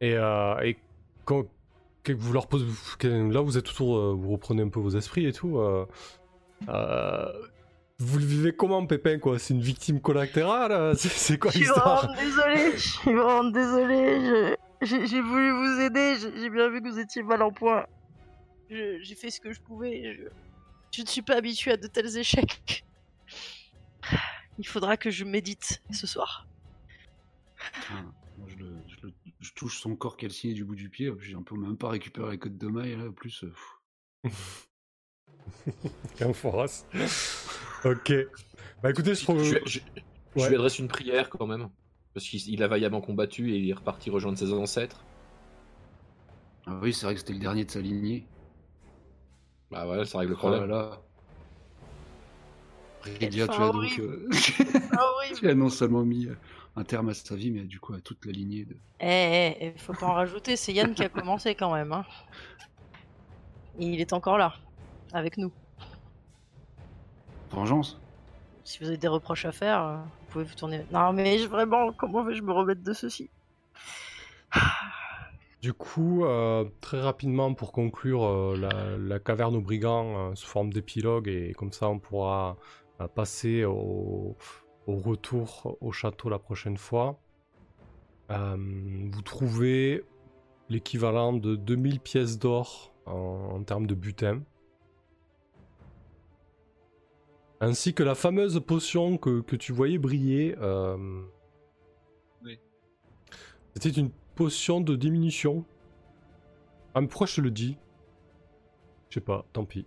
Et, 0.00 0.14
euh, 0.14 0.58
et 0.60 0.76
quand 1.24 1.44
que 2.04 2.12
vous 2.12 2.32
leur 2.32 2.46
posez, 2.46 2.64
là 3.02 3.40
vous 3.40 3.58
êtes 3.58 3.68
autour, 3.68 4.14
vous 4.16 4.30
reprenez 4.32 4.62
un 4.62 4.68
peu 4.68 4.80
vos 4.80 4.90
esprits 4.96 5.26
et 5.26 5.32
tout. 5.32 5.58
euh, 5.58 5.86
euh, 6.68 7.26
vous 7.98 8.18
le 8.18 8.24
vivez 8.24 8.54
comment, 8.54 8.86
Pépin 8.86 9.18
quoi? 9.18 9.38
C'est 9.38 9.54
une 9.54 9.60
victime 9.60 10.00
collatérale 10.00 10.96
C'est 10.96 11.38
quoi 11.38 11.50
Je 11.50 11.56
suis 11.56 11.64
l'histoire? 11.66 12.04
vraiment 12.04 12.14
désolée, 12.14 12.72
je 12.72 12.88
suis 12.88 13.12
vraiment 13.14 13.44
désolée, 13.44 14.54
je- 14.82 15.06
j'ai 15.06 15.20
voulu 15.20 15.50
vous 15.50 15.80
aider, 15.80 16.14
j'ai 16.36 16.50
bien 16.50 16.68
vu 16.70 16.80
que 16.80 16.88
vous 16.88 16.98
étiez 17.00 17.22
mal 17.24 17.42
en 17.42 17.50
point. 17.50 17.84
J'ai 18.70 19.14
fait 19.14 19.30
ce 19.30 19.40
que 19.40 19.52
je 19.52 19.60
pouvais, 19.60 20.14
je, 20.16 20.22
je 20.94 21.02
ne 21.02 21.06
suis 21.06 21.22
pas 21.22 21.36
habituée 21.36 21.72
à 21.72 21.76
de 21.76 21.86
tels 21.86 22.16
échecs. 22.18 22.84
Il 24.58 24.66
faudra 24.66 24.96
que 24.96 25.10
je 25.10 25.24
médite 25.24 25.82
ce 25.90 26.06
soir. 26.06 26.46
Je, 28.46 28.56
le, 28.56 28.76
je, 28.86 29.06
le- 29.06 29.14
je 29.40 29.52
touche 29.52 29.80
son 29.80 29.96
corps 29.96 30.16
calciné 30.16 30.52
du 30.54 30.64
bout 30.64 30.74
du 30.76 30.88
pied. 30.90 31.10
J'ai 31.20 31.34
un 31.34 31.42
peu 31.42 31.56
même 31.56 31.76
pas 31.76 31.88
récupéré 31.88 32.28
la 32.30 32.36
côte 32.36 32.56
de 32.58 32.66
maille 32.68 32.96
là. 32.96 33.08
En 33.08 33.12
plus, 33.12 33.44
euh, 33.44 33.52
pff. 34.22 34.68
Un 36.20 36.32
foras. 36.32 36.84
ok. 37.84 38.12
Bah 38.82 38.90
écoutez, 38.90 39.14
je 39.14 39.22
trouve. 39.22 39.42
Je, 39.42 39.56
je- 39.66 39.78
je 39.80 40.42
Ouais. 40.42 40.48
lui 40.50 40.54
adresse 40.56 40.78
une 40.78 40.88
prière 40.88 41.30
quand 41.30 41.46
même. 41.46 41.68
Parce 42.14 42.26
qu'il 42.28 42.48
il 42.50 42.62
a 42.62 42.68
vaillamment 42.68 43.00
combattu 43.00 43.52
et 43.52 43.58
il 43.58 43.68
est 43.70 43.72
reparti 43.74 44.10
rejoindre 44.10 44.38
ses 44.38 44.52
ancêtres. 44.52 45.04
Ah 46.66 46.78
oui, 46.82 46.92
c'est 46.92 47.06
vrai 47.06 47.14
que 47.14 47.20
c'était 47.20 47.32
le 47.32 47.38
dernier 47.38 47.64
de 47.64 47.70
sa 47.70 47.80
lignée. 47.80 48.26
Bah 49.70 49.84
voilà, 49.84 50.04
ça 50.04 50.18
règle 50.18 50.32
le 50.32 50.38
Oh 50.42 50.48
là 50.50 50.56
problème. 50.58 50.70
là. 50.70 50.98
Rédia, 53.20 53.46
fin 53.46 53.52
tu 53.54 53.62
as 53.62 53.70
donc. 53.72 53.98
euh, 54.00 54.28
Ah 54.92 55.04
tu 55.34 55.48
as 55.48 55.54
non 55.54 55.68
seulement 55.68 56.04
mis 56.04 56.26
euh, 56.26 56.36
un 56.76 56.84
terme 56.84 57.08
à 57.10 57.14
sa 57.14 57.36
vie, 57.36 57.50
mais 57.50 57.62
du 57.62 57.78
coup 57.80 57.94
à 57.94 58.00
toute 58.00 58.24
la 58.26 58.32
lignée 58.32 58.64
de. 58.64 58.76
Eh, 59.00 59.06
eh, 59.06 59.56
eh, 59.66 59.78
faut 59.78 59.92
pas 59.92 60.06
en 60.06 60.14
rajouter, 60.14 60.56
c'est 60.56 60.72
Yann 60.72 60.94
qui 60.94 61.02
a 61.04 61.08
commencé 61.08 61.54
quand 61.54 61.72
même. 61.72 61.92
Hein. 61.92 62.04
Et 63.78 63.86
il 63.86 64.00
est 64.00 64.12
encore 64.12 64.38
là, 64.38 64.54
avec 65.12 65.36
nous. 65.36 65.52
Vengeance 67.50 67.98
Si 68.64 68.78
vous 68.80 68.88
avez 68.88 68.96
des 68.98 69.08
reproches 69.08 69.44
à 69.44 69.52
faire, 69.52 69.82
euh, 69.82 69.96
vous 69.96 70.26
pouvez 70.30 70.44
vous 70.44 70.54
tourner. 70.54 70.84
Non, 70.90 71.12
mais 71.12 71.36
vraiment, 71.46 71.92
comment 71.92 72.24
vais-je 72.24 72.42
me 72.42 72.52
remettre 72.52 72.82
de 72.82 72.92
ceci? 72.92 73.30
Du 75.60 75.72
coup, 75.72 76.24
euh, 76.24 76.64
très 76.80 77.00
rapidement 77.00 77.52
pour 77.52 77.72
conclure 77.72 78.24
euh, 78.24 78.56
la, 78.56 78.96
la 78.96 79.18
caverne 79.18 79.56
aux 79.56 79.60
brigands 79.60 80.30
euh, 80.30 80.34
sous 80.36 80.46
forme 80.46 80.72
d'épilogue 80.72 81.26
et 81.26 81.52
comme 81.52 81.72
ça 81.72 81.88
on 81.88 81.98
pourra 81.98 82.56
passer 83.14 83.64
au, 83.64 84.36
au 84.86 84.96
retour 84.96 85.76
au 85.80 85.92
château 85.92 86.28
la 86.28 86.38
prochaine 86.38 86.76
fois. 86.76 87.20
Vous 88.28 89.22
trouvez 89.22 90.04
l'équivalent 90.68 91.32
de 91.32 91.56
2000 91.56 92.00
pièces 92.00 92.38
d'or 92.38 92.92
en, 93.06 93.50
en 93.54 93.62
termes 93.62 93.86
de 93.86 93.94
butin. 93.94 94.42
Ainsi 97.60 97.94
que 97.94 98.02
la 98.02 98.14
fameuse 98.14 98.60
potion 98.60 99.16
que, 99.16 99.40
que 99.40 99.56
tu 99.56 99.72
voyais 99.72 99.98
briller. 99.98 100.56
Oui. 102.44 102.58
C'était 103.74 103.90
une 103.90 104.10
potion 104.38 104.80
de 104.80 104.94
diminution. 104.94 105.64
Ah, 106.94 107.00
mais 107.00 107.08
pourquoi 107.08 107.26
je 107.26 107.34
te 107.36 107.40
le 107.40 107.50
dis? 107.50 107.76
Je 109.10 109.14
sais 109.14 109.20
pas, 109.20 109.44
tant 109.52 109.64
pis. 109.64 109.84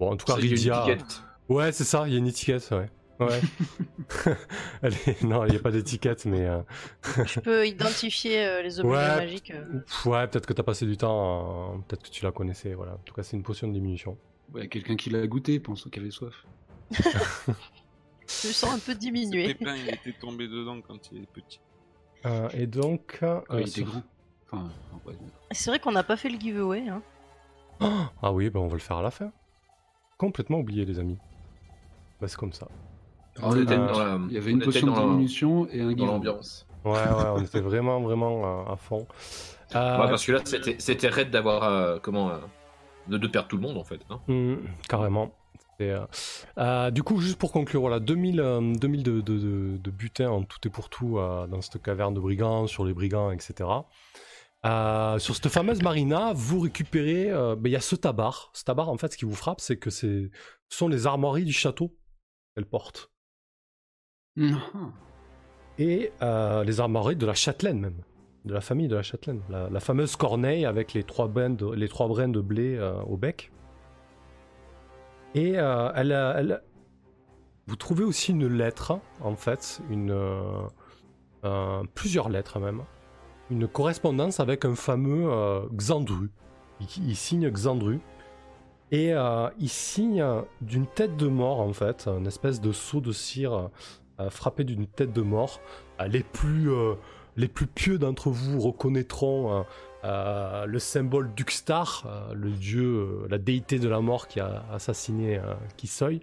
Bon, 0.00 0.12
en 0.12 0.16
tout 0.16 0.24
cas, 0.24 0.34
Ça, 0.34 0.40
il 0.40 0.46
y 0.46 0.48
a 0.48 0.50
une 0.50 0.56
Rydia- 0.56 0.88
étiquette. 0.92 1.22
Ouais, 1.50 1.72
c'est 1.72 1.84
ça, 1.84 2.04
il 2.06 2.12
y 2.12 2.16
a 2.16 2.18
une 2.18 2.26
étiquette, 2.26 2.68
ouais. 2.72 2.88
Ouais. 3.20 3.40
Elle 4.82 4.94
est- 4.94 5.22
Non, 5.24 5.44
il 5.44 5.50
n'y 5.50 5.56
a 5.56 5.60
pas 5.60 5.70
d'étiquette, 5.72 6.24
mais. 6.24 6.46
euh, 6.46 6.62
Je 7.26 7.40
peux 7.40 7.66
identifier 7.66 8.46
euh, 8.46 8.62
les 8.62 8.80
objets 8.80 8.90
Ouais. 8.92 9.16
magiques. 9.16 9.50
euh. 9.50 9.80
Ouais, 10.06 10.26
peut-être 10.28 10.46
que 10.46 10.52
t'as 10.54 10.62
passé 10.62 10.86
du 10.86 10.96
temps, 10.96 11.74
euh, 11.74 11.78
peut-être 11.86 12.04
que 12.04 12.10
tu 12.10 12.24
la 12.24 12.32
connaissais, 12.32 12.72
voilà. 12.74 12.94
En 12.94 12.98
tout 13.04 13.12
cas, 13.14 13.22
c'est 13.24 13.36
une 13.36 13.42
potion 13.42 13.66
de 13.68 13.72
diminution. 13.74 14.16
Il 14.54 14.60
y 14.62 14.64
a 14.64 14.68
quelqu'un 14.68 14.96
qui 14.96 15.10
l'a 15.10 15.26
goûté, 15.26 15.58
pense 15.60 15.84
qu'il 15.90 16.00
avait 16.00 16.10
soif. 16.10 16.46
Je 18.30 18.48
me 18.48 18.52
sens 18.52 18.72
un 18.74 18.78
peu 18.78 18.94
diminué. 18.94 19.54
Pépin, 19.54 19.74
il 19.76 19.88
était 19.94 20.12
tombé 20.18 20.46
dedans 20.48 20.80
quand 20.80 21.10
il 21.12 21.22
est 21.22 21.26
petit. 21.26 21.60
Euh, 22.26 22.48
et 22.52 22.66
donc. 22.66 23.18
euh, 23.22 23.40
il 23.52 23.68
était. 23.68 23.84
Enfin, 24.50 24.64
ouais, 25.06 25.14
C'est 25.50 25.70
vrai 25.70 25.78
qu'on 25.78 25.92
n'a 25.92 26.02
pas 26.02 26.16
fait 26.16 26.28
le 26.28 26.38
giveaway. 26.38 26.84
Hein. 26.88 27.02
Ah 28.22 28.32
oui, 28.32 28.50
ben 28.50 28.60
on 28.60 28.66
va 28.66 28.74
le 28.74 28.80
faire 28.80 28.96
à 28.98 29.02
la 29.02 29.10
fin. 29.10 29.30
Complètement 30.18 30.58
oublié, 30.58 30.84
les 30.84 30.98
amis. 30.98 31.18
Bah, 32.20 32.26
c'est 32.28 32.36
comme 32.38 32.52
ça. 32.52 32.66
On 33.40 33.52
était 33.54 33.74
Euh, 33.74 33.86
dans 33.86 33.98
la- 33.98 34.18
Il 34.28 34.32
y 34.32 34.36
avait 34.36 34.50
on 34.50 34.54
une 34.54 34.62
potion 34.62 34.86
de 34.88 34.92
dans 34.92 35.00
la- 35.00 35.06
diminution 35.06 35.68
et 35.70 35.80
un 35.80 35.84
dans 35.86 35.92
guide. 35.92 36.06
l'ambiance. 36.06 36.66
Ouais, 36.84 36.90
ouais, 36.92 37.28
on 37.34 37.42
était 37.42 37.60
vraiment, 37.60 38.00
vraiment 38.00 38.64
euh, 38.68 38.72
à 38.72 38.76
fond. 38.76 39.06
Euh, 39.76 39.98
Ouais, 40.00 40.08
parce 40.08 40.24
que 40.26 40.32
là, 40.32 40.40
c'était 40.44 40.76
c'était 40.80 41.08
raide 41.08 41.30
d'avoir. 41.30 41.62
euh, 41.64 41.98
comment. 42.02 42.30
euh, 42.30 42.38
de, 43.06 43.16
de 43.16 43.26
perdre 43.28 43.48
tout 43.48 43.56
le 43.56 43.62
monde 43.62 43.78
en 43.78 43.84
fait. 43.84 44.00
hein. 44.10 44.20
Hmm, 44.28 44.56
carrément. 44.88 45.30
Euh, 45.80 46.06
euh, 46.58 46.90
du 46.90 47.02
coup, 47.02 47.20
juste 47.20 47.38
pour 47.38 47.52
conclure, 47.52 47.80
voilà, 47.80 48.00
2000, 48.00 48.40
euh, 48.40 48.74
2000 48.74 49.02
de, 49.04 49.20
de, 49.20 49.38
de- 49.38 49.76
de 49.78 49.90
butin 49.90 50.28
en 50.28 50.42
tout 50.42 50.58
et 50.66 50.70
pour 50.70 50.88
tout 50.88 51.18
euh, 51.18 51.46
dans 51.46 51.60
cette 51.60 51.80
caverne 51.82 52.14
de 52.14 52.20
brigands, 52.20 52.66
sur 52.66 52.84
les 52.84 52.92
brigands, 52.94 53.30
etc. 53.30 53.68
Sur 54.64 55.36
cette 55.36 55.48
fameuse 55.48 55.82
marina, 55.82 56.32
vous 56.34 56.60
récupérez. 56.60 57.30
ben, 57.56 57.60
Il 57.66 57.70
y 57.70 57.76
a 57.76 57.80
ce 57.80 57.94
tabar. 57.96 58.50
Ce 58.54 58.64
tabar, 58.64 58.88
en 58.88 58.96
fait, 58.98 59.12
ce 59.12 59.16
qui 59.18 59.24
vous 59.24 59.34
frappe, 59.36 59.60
c'est 59.60 59.76
que 59.78 59.90
ce 59.90 60.30
sont 60.68 60.88
les 60.88 61.06
armoiries 61.06 61.44
du 61.44 61.52
château 61.52 61.96
qu'elle 62.54 62.66
porte. 62.66 63.10
Non. 64.36 64.58
Et 65.78 66.10
les 66.66 66.80
armoiries 66.80 67.16
de 67.16 67.24
la 67.26 67.34
châtelaine, 67.34 67.78
même. 67.78 68.02
De 68.44 68.52
la 68.54 68.60
famille 68.60 68.88
de 68.88 68.96
la 68.96 69.02
châtelaine. 69.02 69.42
La, 69.48 69.70
la 69.70 69.80
fameuse 69.80 70.16
corneille 70.16 70.64
avec 70.64 70.92
les 70.92 71.04
trois 71.04 71.28
brins 71.28 71.50
de, 71.50 71.70
les 71.72 71.88
trois 71.88 72.08
brins 72.08 72.28
de 72.28 72.40
blé 72.40 72.78
au 73.06 73.16
bec. 73.16 73.52
Et 75.34 75.58
euh, 75.58 75.90
elle, 75.94 76.62
vous 77.66 77.76
trouvez 77.76 78.04
aussi 78.04 78.32
une 78.32 78.46
lettre, 78.46 78.98
en 79.20 79.36
fait, 79.36 79.80
une, 79.90 80.10
euh, 81.44 81.82
plusieurs 81.94 82.28
lettres 82.28 82.58
même, 82.58 82.82
une 83.50 83.68
correspondance 83.68 84.40
avec 84.40 84.64
un 84.64 84.74
fameux 84.74 85.30
euh, 85.30 85.66
Xandru. 85.74 86.30
Il, 86.80 87.16
signe 87.16 87.50
Xandru. 87.50 88.00
Et 88.90 89.12
il 89.58 89.68
signe 89.68 90.24
d'une 90.62 90.86
tête 90.86 91.16
de 91.16 91.26
mort, 91.26 91.60
en 91.60 91.72
fait, 91.72 92.06
une 92.06 92.26
espèce 92.26 92.60
de 92.60 92.72
seau 92.72 93.00
de 93.00 93.12
cire 93.12 93.68
frappé 94.30 94.64
d'une 94.64 94.86
tête 94.86 95.12
de 95.12 95.20
mort. 95.20 95.60
Les, 96.06 96.22
plus, 96.22 96.70
les 97.36 97.48
plus 97.48 97.66
pieux 97.66 97.98
d'entre 97.98 98.30
vous 98.30 98.60
reconnaîtront 98.60 99.66
euh, 100.04 100.66
le 100.66 100.78
symbole 100.78 101.34
d'Uxtar, 101.34 102.04
euh, 102.06 102.34
le 102.34 102.50
dieu, 102.50 102.84
euh, 102.84 103.26
la 103.28 103.38
déité 103.38 103.78
de 103.78 103.88
la 103.88 104.00
mort 104.00 104.28
qui 104.28 104.38
a 104.38 104.64
assassiné 104.72 105.38
euh, 105.38 105.54
Kisoy. 105.76 106.20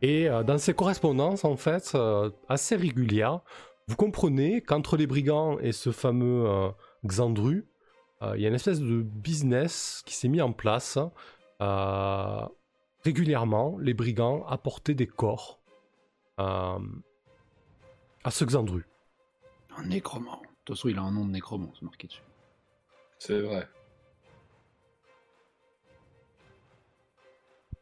Et 0.00 0.28
dans 0.44 0.58
ces 0.58 0.74
correspondances, 0.74 1.44
en 1.44 1.56
fait, 1.56 1.96
assez 2.48 2.74
régulières, 2.74 3.38
vous 3.86 3.94
comprenez 3.94 4.60
qu'entre 4.60 4.96
les 4.96 5.06
brigands 5.06 5.60
et 5.60 5.70
ce 5.70 5.92
fameux 5.92 6.72
Xandru, 7.06 7.68
il 8.34 8.40
y 8.40 8.44
a 8.44 8.48
une 8.48 8.56
espèce 8.56 8.80
de 8.80 9.02
business 9.02 10.02
qui 10.04 10.16
s'est 10.16 10.26
mis 10.26 10.42
en 10.42 10.52
place. 10.52 10.98
Régulièrement, 13.04 13.78
les 13.78 13.94
brigands 13.94 14.44
apportaient 14.48 14.94
des 14.94 15.06
corps 15.06 15.60
à 16.36 16.80
ce 18.28 18.44
Xandru. 18.44 18.84
Un 19.76 19.84
nécromant. 19.84 20.42
De 20.42 20.46
toute 20.64 20.76
façon, 20.76 20.88
il 20.88 20.98
a 20.98 21.02
un 21.02 21.12
nom 21.12 21.26
de 21.26 21.30
nécromant, 21.30 21.70
c'est 21.78 21.84
marqué 21.84 22.08
dessus. 22.08 22.22
C'est 23.24 23.40
vrai. 23.40 23.68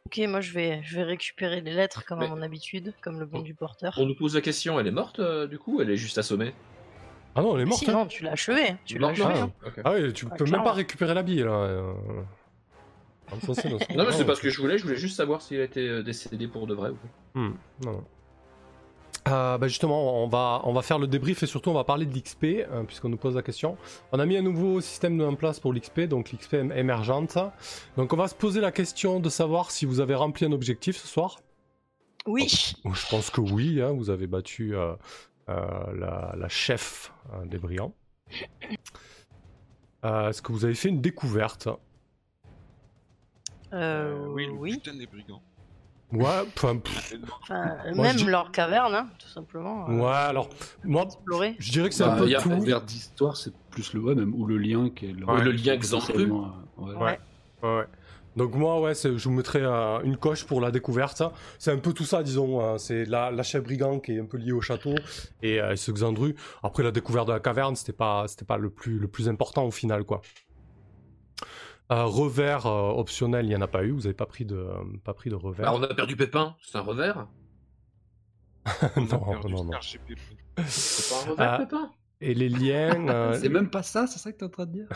Ok, 0.05 0.19
moi 0.27 0.39
je 0.39 0.51
vais, 0.53 0.81
je 0.83 0.97
vais 0.97 1.03
récupérer 1.03 1.61
les 1.61 1.73
lettres 1.73 2.05
comme 2.05 2.19
à 2.19 2.23
Mais- 2.23 2.29
mon 2.29 2.41
habitude, 2.43 2.93
comme 3.01 3.19
le 3.19 3.25
bon 3.25 3.39
du 3.41 3.55
porteur. 3.55 3.95
On 3.97 4.05
nous 4.05 4.13
pose 4.13 4.35
la 4.35 4.41
question, 4.41 4.79
elle 4.79 4.85
est 4.85 4.91
morte 4.91 5.19
euh, 5.19 5.47
du 5.47 5.57
coup 5.57 5.77
ou 5.77 5.81
Elle 5.81 5.89
est 5.89 5.97
juste 5.97 6.19
assommée? 6.19 6.53
Ah 7.33 7.41
non, 7.41 7.55
elle 7.55 7.61
est 7.63 7.65
morte. 7.65 7.81
hein. 7.83 7.85
Sinon, 7.87 8.05
tu 8.05 8.23
l'as 8.23 8.33
achevé. 8.33 8.75
Tu 8.85 8.99
l'as 8.99 9.07
Morte, 9.07 9.19
achevé. 9.21 9.39
hein. 9.39 9.51
Ok. 9.65 9.73
Ah 9.83 9.93
oui, 9.93 10.13
tu 10.13 10.27
Ah, 10.29 10.35
peux 10.35 10.43
même 10.43 10.49
clairement. 10.51 10.65
pas 10.65 10.73
récupérer 10.73 11.13
la 11.15 11.23
bille 11.23 11.43
là. 11.43 11.51
euh. 11.53 11.93
Ce- 13.41 13.95
Non, 13.97 14.05
mais 14.05 14.11
c'est 14.11 14.25
pas 14.25 14.35
ce 14.35 14.41
que 14.41 14.49
je 14.51 14.61
voulais, 14.61 14.77
je 14.77 14.83
voulais 14.83 14.97
juste 14.97 15.15
savoir 15.17 15.41
s'il 15.41 15.59
a 15.59 15.63
été 15.63 15.87
euh, 15.87 16.03
décédé 16.03 16.47
pour 16.47 16.67
de 16.67 16.75
vrai 16.75 16.89
ou 16.91 16.95
pas. 16.95 17.39
Hmm, 17.39 17.53
non, 17.83 17.91
non. 17.93 18.03
Euh, 19.27 19.57
bah 19.59 19.67
justement, 19.67 20.23
on 20.23 20.27
va, 20.27 20.61
on 20.63 20.73
va 20.73 20.81
faire 20.81 20.97
le 20.97 21.05
débrief 21.07 21.43
et 21.43 21.45
surtout 21.45 21.69
on 21.69 21.75
va 21.75 21.83
parler 21.83 22.05
de 22.05 22.17
l'XP, 22.17 22.43
euh, 22.43 22.83
puisqu'on 22.83 23.09
nous 23.09 23.17
pose 23.17 23.35
la 23.35 23.43
question. 23.43 23.77
On 24.11 24.19
a 24.19 24.25
mis 24.25 24.35
un 24.35 24.41
nouveau 24.41 24.81
système 24.81 25.21
en 25.21 25.35
place 25.35 25.59
pour 25.59 25.73
l'XP, 25.73 26.01
donc 26.01 26.31
l'XP 26.31 26.55
émergente. 26.75 27.37
Donc 27.97 28.13
on 28.13 28.17
va 28.17 28.27
se 28.27 28.33
poser 28.35 28.61
la 28.61 28.71
question 28.71 29.19
de 29.19 29.29
savoir 29.29 29.69
si 29.69 29.85
vous 29.85 29.99
avez 29.99 30.15
rempli 30.15 30.45
un 30.45 30.51
objectif 30.51 30.97
ce 30.97 31.07
soir. 31.07 31.39
Oui. 32.25 32.73
Je 32.83 33.09
pense 33.09 33.29
que 33.29 33.41
oui, 33.41 33.81
hein, 33.81 33.91
vous 33.91 34.09
avez 34.09 34.27
battu 34.27 34.75
euh, 34.75 34.95
la, 35.47 36.33
la, 36.35 36.49
chef 36.49 37.13
des 37.45 37.57
brillants. 37.57 37.93
Est-ce 40.03 40.41
que 40.41 40.51
vous 40.51 40.65
avez 40.65 40.75
fait 40.75 40.89
une 40.89 41.01
découverte? 41.01 41.69
Oui, 43.71 44.47
le 44.47 44.51
oui. 44.51 44.81
des 44.83 45.05
brigands. 45.05 45.41
Ouais, 46.11 46.43
enfin, 46.57 46.77
même 47.95 48.27
leur 48.27 48.51
caverne, 48.51 48.93
hein, 48.93 49.07
tout 49.17 49.29
simplement. 49.29 49.89
Euh, 49.89 49.99
ouais, 49.99 50.11
alors, 50.11 50.49
moi, 50.83 51.07
je 51.57 51.71
dirais 51.71 51.87
que 51.87 51.95
c'est 51.95 52.03
un 52.03 52.17
bah, 52.17 52.25
peu 52.25 52.33
tout. 52.33 52.61
Vers 52.61 52.81
d'histoire, 52.81 53.37
c'est 53.37 53.53
plus 53.69 53.93
le 53.93 54.01
ouais, 54.01 54.15
même, 54.15 54.33
ou 54.35 54.45
le 54.45 54.57
lien 54.57 54.89
qui 54.89 55.05
est 55.05 55.13
le, 55.13 55.25
le 55.41 55.51
lien 55.51 55.73
exemplaire. 55.73 56.17
Euh, 56.19 56.83
ouais. 56.83 56.95
Ouais. 56.95 57.19
ouais. 57.63 57.85
Donc 58.35 58.55
moi, 58.55 58.81
ouais, 58.81 58.93
je 58.93 59.09
vous 59.09 59.31
mettrais 59.31 59.61
euh, 59.61 60.01
une 60.03 60.17
coche 60.17 60.45
pour 60.45 60.59
la 60.59 60.71
découverte. 60.71 61.23
C'est 61.59 61.71
un 61.71 61.77
peu 61.77 61.93
tout 61.93 62.05
ça, 62.05 62.23
disons. 62.23 62.61
Hein. 62.61 62.77
C'est 62.77 63.05
la, 63.05 63.31
la 63.31 63.43
chef 63.43 63.63
brigand 63.63 63.99
qui 63.99 64.13
est 64.13 64.19
un 64.19 64.25
peu 64.25 64.37
liée 64.37 64.53
au 64.53 64.61
château 64.61 64.95
et 65.41 65.59
ce 65.75 65.91
Xandru. 65.91 66.35
Après 66.63 66.83
la 66.83 66.91
découverte 66.91 67.27
de 67.27 67.33
la 67.33 67.39
caverne, 67.39 67.75
c'était 67.75 67.91
pas, 67.93 68.25
c'était 68.27 68.45
pas 68.45 68.57
le 68.57 68.69
plus, 68.69 68.99
le 68.99 69.07
plus 69.07 69.29
important 69.29 69.65
au 69.65 69.71
final, 69.71 70.03
quoi. 70.03 70.21
Un 71.91 72.05
revers 72.05 72.67
euh, 72.67 72.93
optionnel, 72.93 73.45
il 73.45 73.49
n'y 73.49 73.55
en 73.55 73.61
a 73.61 73.67
pas 73.67 73.83
eu. 73.83 73.91
Vous 73.91 74.03
n'avez 74.03 74.13
pas 74.13 74.25
pris 74.25 74.45
de, 74.45 74.65
pas 75.03 75.13
pris 75.13 75.29
de 75.29 75.35
revers. 75.35 75.65
Bah, 75.65 75.77
on 75.77 75.83
a 75.83 75.93
perdu 75.93 76.15
Pépin, 76.15 76.55
c'est 76.61 76.77
un 76.77 76.81
revers 76.81 77.27
Non, 78.95 79.49
non, 79.49 79.65
non. 79.65 79.71
C'est 79.81 79.99
pas 81.09 81.21
un 81.21 81.31
revers, 81.31 81.53
euh, 81.53 81.57
Pépin? 81.57 81.91
et 82.21 82.33
les 82.33 82.47
liens. 82.47 83.09
Euh, 83.09 83.37
c'est 83.41 83.49
même 83.49 83.69
pas 83.69 83.83
ça, 83.83 84.07
c'est 84.07 84.19
ça 84.19 84.31
que 84.31 84.37
tu 84.37 84.45
es 84.45 84.47
en 84.47 84.49
train 84.49 84.67
de 84.67 84.71
dire? 84.71 84.87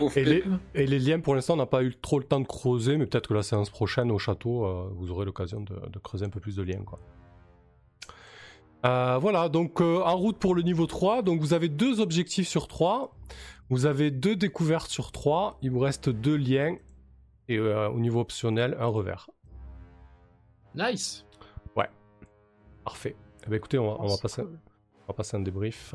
Et, 0.16 0.24
les, 0.24 0.44
et, 0.74 0.86
les, 0.88 0.98
liens, 0.98 1.20
pour 1.20 1.36
l'instant, 1.36 1.54
on 1.54 1.58
n'a 1.58 1.66
pas 1.66 1.84
eu 1.84 1.94
trop 1.94 2.18
le 2.18 2.24
temps 2.24 2.40
de 2.40 2.46
creuser, 2.46 2.96
mais 2.96 3.06
peut-être 3.06 3.28
que 3.28 3.34
la 3.34 3.44
séance 3.44 3.70
prochaine 3.70 4.10
au 4.10 4.18
château, 4.18 4.90
vous 4.96 5.12
aurez 5.12 5.24
l'occasion 5.24 5.60
de, 5.60 5.88
de, 5.88 5.98
creuser 6.00 6.24
un 6.24 6.30
peu 6.30 6.40
plus 6.40 6.56
de 6.56 6.62
liens. 6.62 6.82
Quoi. 6.84 6.98
voilà, 9.20 9.48
donc 9.48 9.80
en 9.80 10.16
route 10.16 10.38
pour 10.38 10.56
le 10.56 10.62
niveau 10.62 10.86
3. 10.86 11.22
Donc 11.22 11.40
vous 11.40 11.54
avez 11.54 11.68
deux 11.68 12.00
objectifs 12.00 12.48
sur 12.48 12.66
3. 12.66 13.14
Vous 13.70 13.86
avez 13.86 14.10
deux 14.10 14.36
découvertes 14.36 14.90
sur 14.90 15.12
trois. 15.12 15.58
Il 15.62 15.70
vous 15.70 15.80
reste 15.80 16.08
deux 16.08 16.36
liens. 16.36 16.76
Et 17.48 17.58
euh, 17.58 17.88
au 17.88 17.98
niveau 17.98 18.20
optionnel, 18.20 18.76
un 18.78 18.86
revers. 18.86 19.28
Nice. 20.74 21.24
Ouais. 21.76 21.88
Parfait. 22.84 23.16
Eh 23.44 23.50
ben, 23.50 23.56
écoutez, 23.56 23.78
on 23.78 24.06
va, 24.06 24.16
passer, 24.20 24.42
on 24.42 25.06
va 25.06 25.14
passer 25.14 25.36
un 25.36 25.40
débrief. 25.40 25.94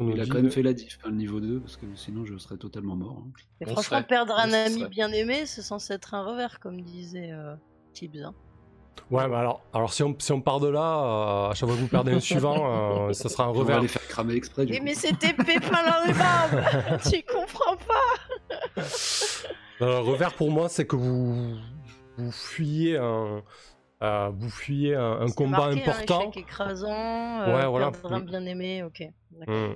Il 0.00 0.20
a 0.20 0.26
quand 0.26 0.34
même 0.34 0.50
fait 0.50 0.62
la 0.62 0.72
diff, 0.72 0.98
hein, 1.04 1.10
le 1.10 1.16
niveau 1.16 1.40
2, 1.40 1.60
parce 1.60 1.76
que 1.76 1.86
sinon 1.96 2.24
je 2.24 2.38
serais 2.38 2.56
totalement 2.56 2.94
mort. 2.94 3.20
Hein. 3.26 3.66
franchement, 3.66 4.02
perdre 4.04 4.38
un 4.38 4.52
ami 4.52 4.86
bien 4.88 5.10
aimé, 5.10 5.44
c'est 5.44 5.62
censé 5.62 5.94
être 5.94 6.14
un 6.14 6.22
revers, 6.22 6.60
comme 6.60 6.80
disait 6.82 7.32
euh, 7.32 7.56
Tibbs. 7.94 8.22
Hein. 8.22 8.34
Ouais, 9.10 9.28
mais 9.28 9.36
alors, 9.36 9.62
alors 9.72 9.92
si, 9.92 10.02
on, 10.02 10.14
si 10.18 10.32
on 10.32 10.40
part 10.40 10.60
de 10.60 10.68
là, 10.68 10.80
euh, 10.80 11.50
à 11.50 11.54
chaque 11.54 11.68
fois 11.68 11.76
que 11.76 11.82
vous 11.82 11.88
perdez 11.88 12.12
un 12.12 12.20
suivant, 12.20 13.08
euh, 13.08 13.12
ça 13.12 13.28
sera 13.28 13.44
un 13.44 13.48
revers. 13.48 13.76
On 13.76 13.78
va 13.78 13.82
les 13.82 13.88
faire 13.88 14.06
cramer 14.08 14.34
exprès. 14.34 14.66
mais, 14.68 14.80
mais 14.82 14.94
c'était 14.94 15.32
Pépin 15.32 15.82
la 15.82 16.00
rhubarbe 16.02 17.00
Tu 17.10 17.22
comprends 17.22 17.76
pas 17.76 18.82
Le 19.80 19.98
revers 19.98 20.34
pour 20.34 20.50
moi, 20.50 20.68
c'est 20.68 20.86
que 20.86 20.96
vous, 20.96 21.56
vous 22.16 22.32
fuyez 22.32 22.96
un. 22.96 23.42
Euh, 24.00 24.30
vous 24.32 24.50
fuyez 24.50 24.94
un, 24.94 25.22
un 25.22 25.28
combat 25.28 25.74
marqué, 25.74 25.82
important. 25.82 26.18
Un 26.18 26.30
échec 26.30 26.36
écrasant, 26.36 27.46
ouais, 27.52 27.66
voilà. 27.66 27.90
un 28.04 28.20
bien 28.20 28.46
aimé, 28.46 28.84
ok. 28.84 29.02
Mm. 29.46 29.72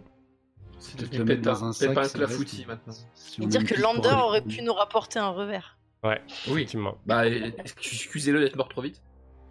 C'est 0.79 1.13
le 1.13 1.25
mettre 1.25 1.43
dans 1.43 1.65
un 1.65 1.73
sac. 1.73 1.95
La 2.17 2.29
foutie 2.29 2.65
maintenant. 2.67 2.95
Et 3.41 3.47
dire 3.47 3.65
que 3.65 3.81
Lander 3.81 4.15
aurait 4.23 4.43
pu 4.43 4.63
nous 4.63 4.73
rapporter 4.73 5.19
un 5.19 5.31
revers. 5.31 5.79
Ouais, 6.05 6.21
oui. 6.49 6.55
effectivement. 6.55 6.97
Bah, 7.07 7.27
excusez-le 7.29 8.41
d'être 8.41 8.57
mort 8.57 8.69
trop 8.69 8.83
vite. 8.83 9.01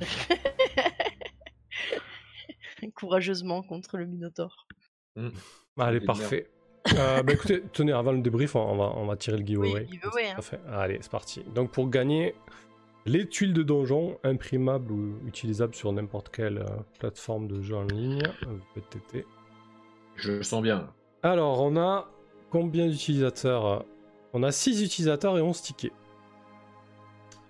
Courageusement 2.95 3.61
contre 3.61 3.98
le 3.98 4.06
Minotaur. 4.06 4.68
Mm. 5.15 5.30
Allez, 5.78 6.02
parfait. 6.02 6.49
euh, 6.95 7.23
bah 7.23 7.34
écoutez, 7.34 7.61
tenez, 7.73 7.91
avant 7.91 8.11
le 8.11 8.22
débrief, 8.22 8.56
on 8.56 8.76
va, 8.76 8.94
on 8.95 9.06
va 9.06 9.15
tirer 9.15 9.38
le 9.38 9.45
giveaway. 9.45 9.73
Oui, 9.73 9.88
giveaway 9.91 10.30
hein. 10.30 10.57
Allez, 10.72 10.98
c'est 11.02 11.11
parti. 11.11 11.44
Donc 11.56 11.72
pour 11.72 11.90
gagner 11.90 12.36
les 13.06 13.28
tuiles 13.28 13.53
de 13.53 13.64
donjon, 13.64 14.19
imprimables 14.23 14.91
ou 14.91 15.19
utilisables 15.28 15.76
sur 15.76 15.91
n'importe 15.91 16.30
quelle 16.30 16.60
euh, 16.60 16.65
plateforme 16.99 17.48
de 17.48 17.61
jeu 17.61 17.76
en 17.76 17.84
ligne, 17.84 18.22
PTT. 18.76 19.26
Je 20.15 20.41
sens 20.41 20.61
bien. 20.61 20.91
Alors, 21.23 21.61
on 21.61 21.78
a 21.78 22.10
combien 22.49 22.88
d'utilisateurs? 22.88 23.86
On 24.34 24.44
a 24.44 24.52
6 24.52 24.84
utilisateurs 24.84 25.38
et 25.38 25.41
11 25.41 25.61
tickets. 25.61 25.94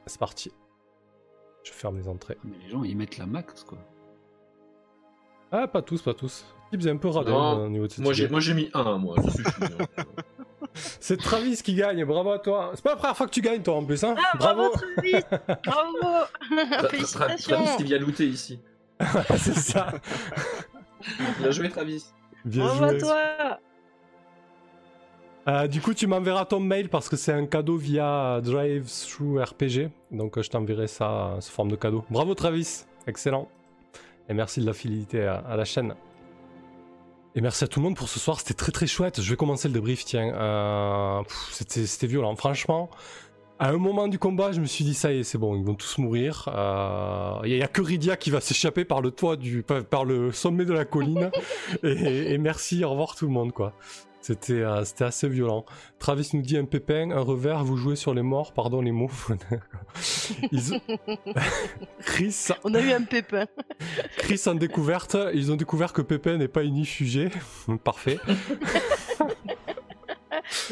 C'est 0.06 0.20
parti. 0.20 0.52
Je 1.64 1.72
ferme 1.72 1.98
les 1.98 2.08
entrées. 2.08 2.38
Mais 2.44 2.58
les 2.64 2.70
gens, 2.70 2.84
ils 2.84 2.96
mettent 2.96 3.18
la 3.18 3.26
max, 3.26 3.64
quoi. 3.64 3.78
Ah, 5.52 5.68
pas 5.68 5.82
tous, 5.82 6.02
pas 6.02 6.14
tous. 6.14 6.46
Tips 6.72 6.86
est 6.86 6.90
un 6.90 6.98
peu 6.98 7.10
radin 7.10 7.66
au 7.66 7.70
niveau 7.70 7.88
de 7.88 7.94
Moi, 8.02 8.14
j'ai, 8.14 8.30
moi, 8.30 8.40
j'ai 8.40 8.54
mis 8.54 8.70
un, 8.74 8.98
moi. 8.98 9.16
C'est 10.74 11.18
Travis 11.18 11.62
qui 11.62 11.74
gagne, 11.74 12.06
bravo 12.06 12.32
à 12.32 12.40
toi. 12.40 12.72
C'est 12.76 12.84
pas 12.84 12.92
la 12.92 12.96
première 12.96 13.18
fois 13.18 13.28
que 13.28 13.34
tu 13.34 13.42
gagnes, 13.42 13.62
toi, 13.62 13.76
en 13.76 13.84
plus, 13.84 14.02
hein 14.04 14.16
ah, 14.18 14.38
bravo. 14.38 14.70
Travis 14.70 15.12
Bravo 15.66 16.88
Félicitations 16.90 17.56
Travis 17.58 17.78
qui 17.78 17.84
vient 17.84 18.00
looter 18.00 18.28
ici. 18.28 18.60
c'est 19.38 19.56
ça. 19.56 19.92
Bien 21.40 21.52
joué, 21.52 21.70
Travis. 21.70 22.06
Bien 22.46 22.64
bravo 22.64 22.84
à 22.84 22.94
toi 22.98 23.60
euh, 25.48 25.68
du 25.68 25.82
coup, 25.82 25.94
tu 25.94 26.06
m'enverras 26.08 26.46
ton 26.46 26.60
mail 26.60 26.90
parce 26.90 27.10
que 27.10 27.16
c'est 27.16 27.34
un 27.34 27.46
cadeau 27.46 27.76
via 27.76 28.42
Drive 28.42 28.88
Through 28.88 29.42
RPG. 29.42 29.90
Donc, 30.12 30.38
euh, 30.38 30.44
je 30.44 30.50
t'enverrai 30.50 30.88
ça 30.88 31.38
sous 31.40 31.52
forme 31.52 31.72
de 31.72 31.76
cadeau. 31.76 32.04
Bravo, 32.10 32.36
Travis. 32.36 32.86
Excellent. 33.08 33.48
Et 34.30 34.34
merci 34.34 34.62
de 34.62 34.66
la 34.66 34.74
fidélité 34.74 35.26
à, 35.26 35.56
la 35.56 35.66
chaîne. 35.66 35.96
Et 37.34 37.42
merci 37.42 37.64
à 37.64 37.68
tout 37.68 37.80
le 37.80 37.86
monde 37.86 37.96
pour 37.96 38.08
ce 38.08 38.20
soir. 38.20 38.40
C'était 38.40 38.54
très 38.54 38.72
très 38.72 38.88
chouette. 38.88 39.22
Je 39.22 39.30
vais 39.30 39.36
commencer 39.36 39.68
le 39.68 39.74
débrief. 39.74 40.06
Tiens, 40.06 40.32
euh, 40.36 41.22
c'était 41.50 42.08
violent. 42.08 42.36
Franchement, 42.36 42.90
à 43.58 43.70
un 43.70 43.78
moment 43.78 44.08
du 44.08 44.20
combat, 44.20 44.52
je 44.52 44.62
me 44.62 44.66
suis 44.66 44.84
dit 44.84 44.94
ça 44.94 45.12
y 45.12 45.20
est, 45.20 45.24
c'est 45.24 45.38
bon, 45.38 45.56
ils 45.56 45.64
vont 45.64 45.76
tous 45.76 45.98
mourir. 45.98 46.46
Il 47.44 47.52
n'y 47.52 47.64
a, 47.64 47.68
que 47.68 47.82
Rydia 47.82 48.16
qui 48.16 48.30
va 48.30 48.42
s'échapper 48.42 48.86
par 48.86 49.02
le 49.02 49.12
toit 49.12 49.38
du, 49.38 49.64
par 49.64 50.06
le 50.06 50.32
sommet 50.32 50.66
de 50.66 50.74
la 50.74 50.86
colline. 50.86 51.32
et, 51.84 52.34
et, 52.34 52.38
merci, 52.38 52.84
au 52.84 52.92
revoir 52.92 53.16
tout 53.16 53.26
le 53.26 53.32
monde 53.32 53.54
quoi. 53.54 53.74
C'était 54.22 54.62
euh, 54.62 54.86
c'était 54.86 55.06
assez 55.06 55.28
violent. 55.28 55.66
Travis 55.98 56.30
nous 56.34 56.42
dit 56.42 56.58
un 56.58 56.66
pépin, 56.66 57.10
un 57.12 57.22
revers, 57.22 57.64
vous 57.64 57.76
jouez 57.76 57.96
sur 57.96 58.14
les 58.14 58.22
morts, 58.22 58.54
pardon 58.54 58.82
les 58.82 58.92
mots. 58.92 59.10
Chris. 62.00 62.48
On 62.64 62.74
a 62.76 62.82
eu 62.82 62.92
un 62.92 63.04
pépin. 63.04 63.46
Chris 64.18 64.42
en 64.46 64.56
découverte, 64.56 65.18
ils 65.34 65.52
ont 65.52 65.56
découvert 65.56 65.92
que 65.92 66.02
Pépin 66.02 66.38
n'est 66.38 66.48
pas 66.48 66.64
inifugé. 66.64 67.30
Parfait. 67.84 68.20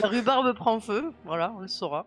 la 0.02 0.08
rhubarbe 0.08 0.54
prend 0.54 0.80
feu, 0.80 1.12
voilà, 1.26 1.54
on 1.58 1.62
le 1.62 1.68
saura. 1.68 2.06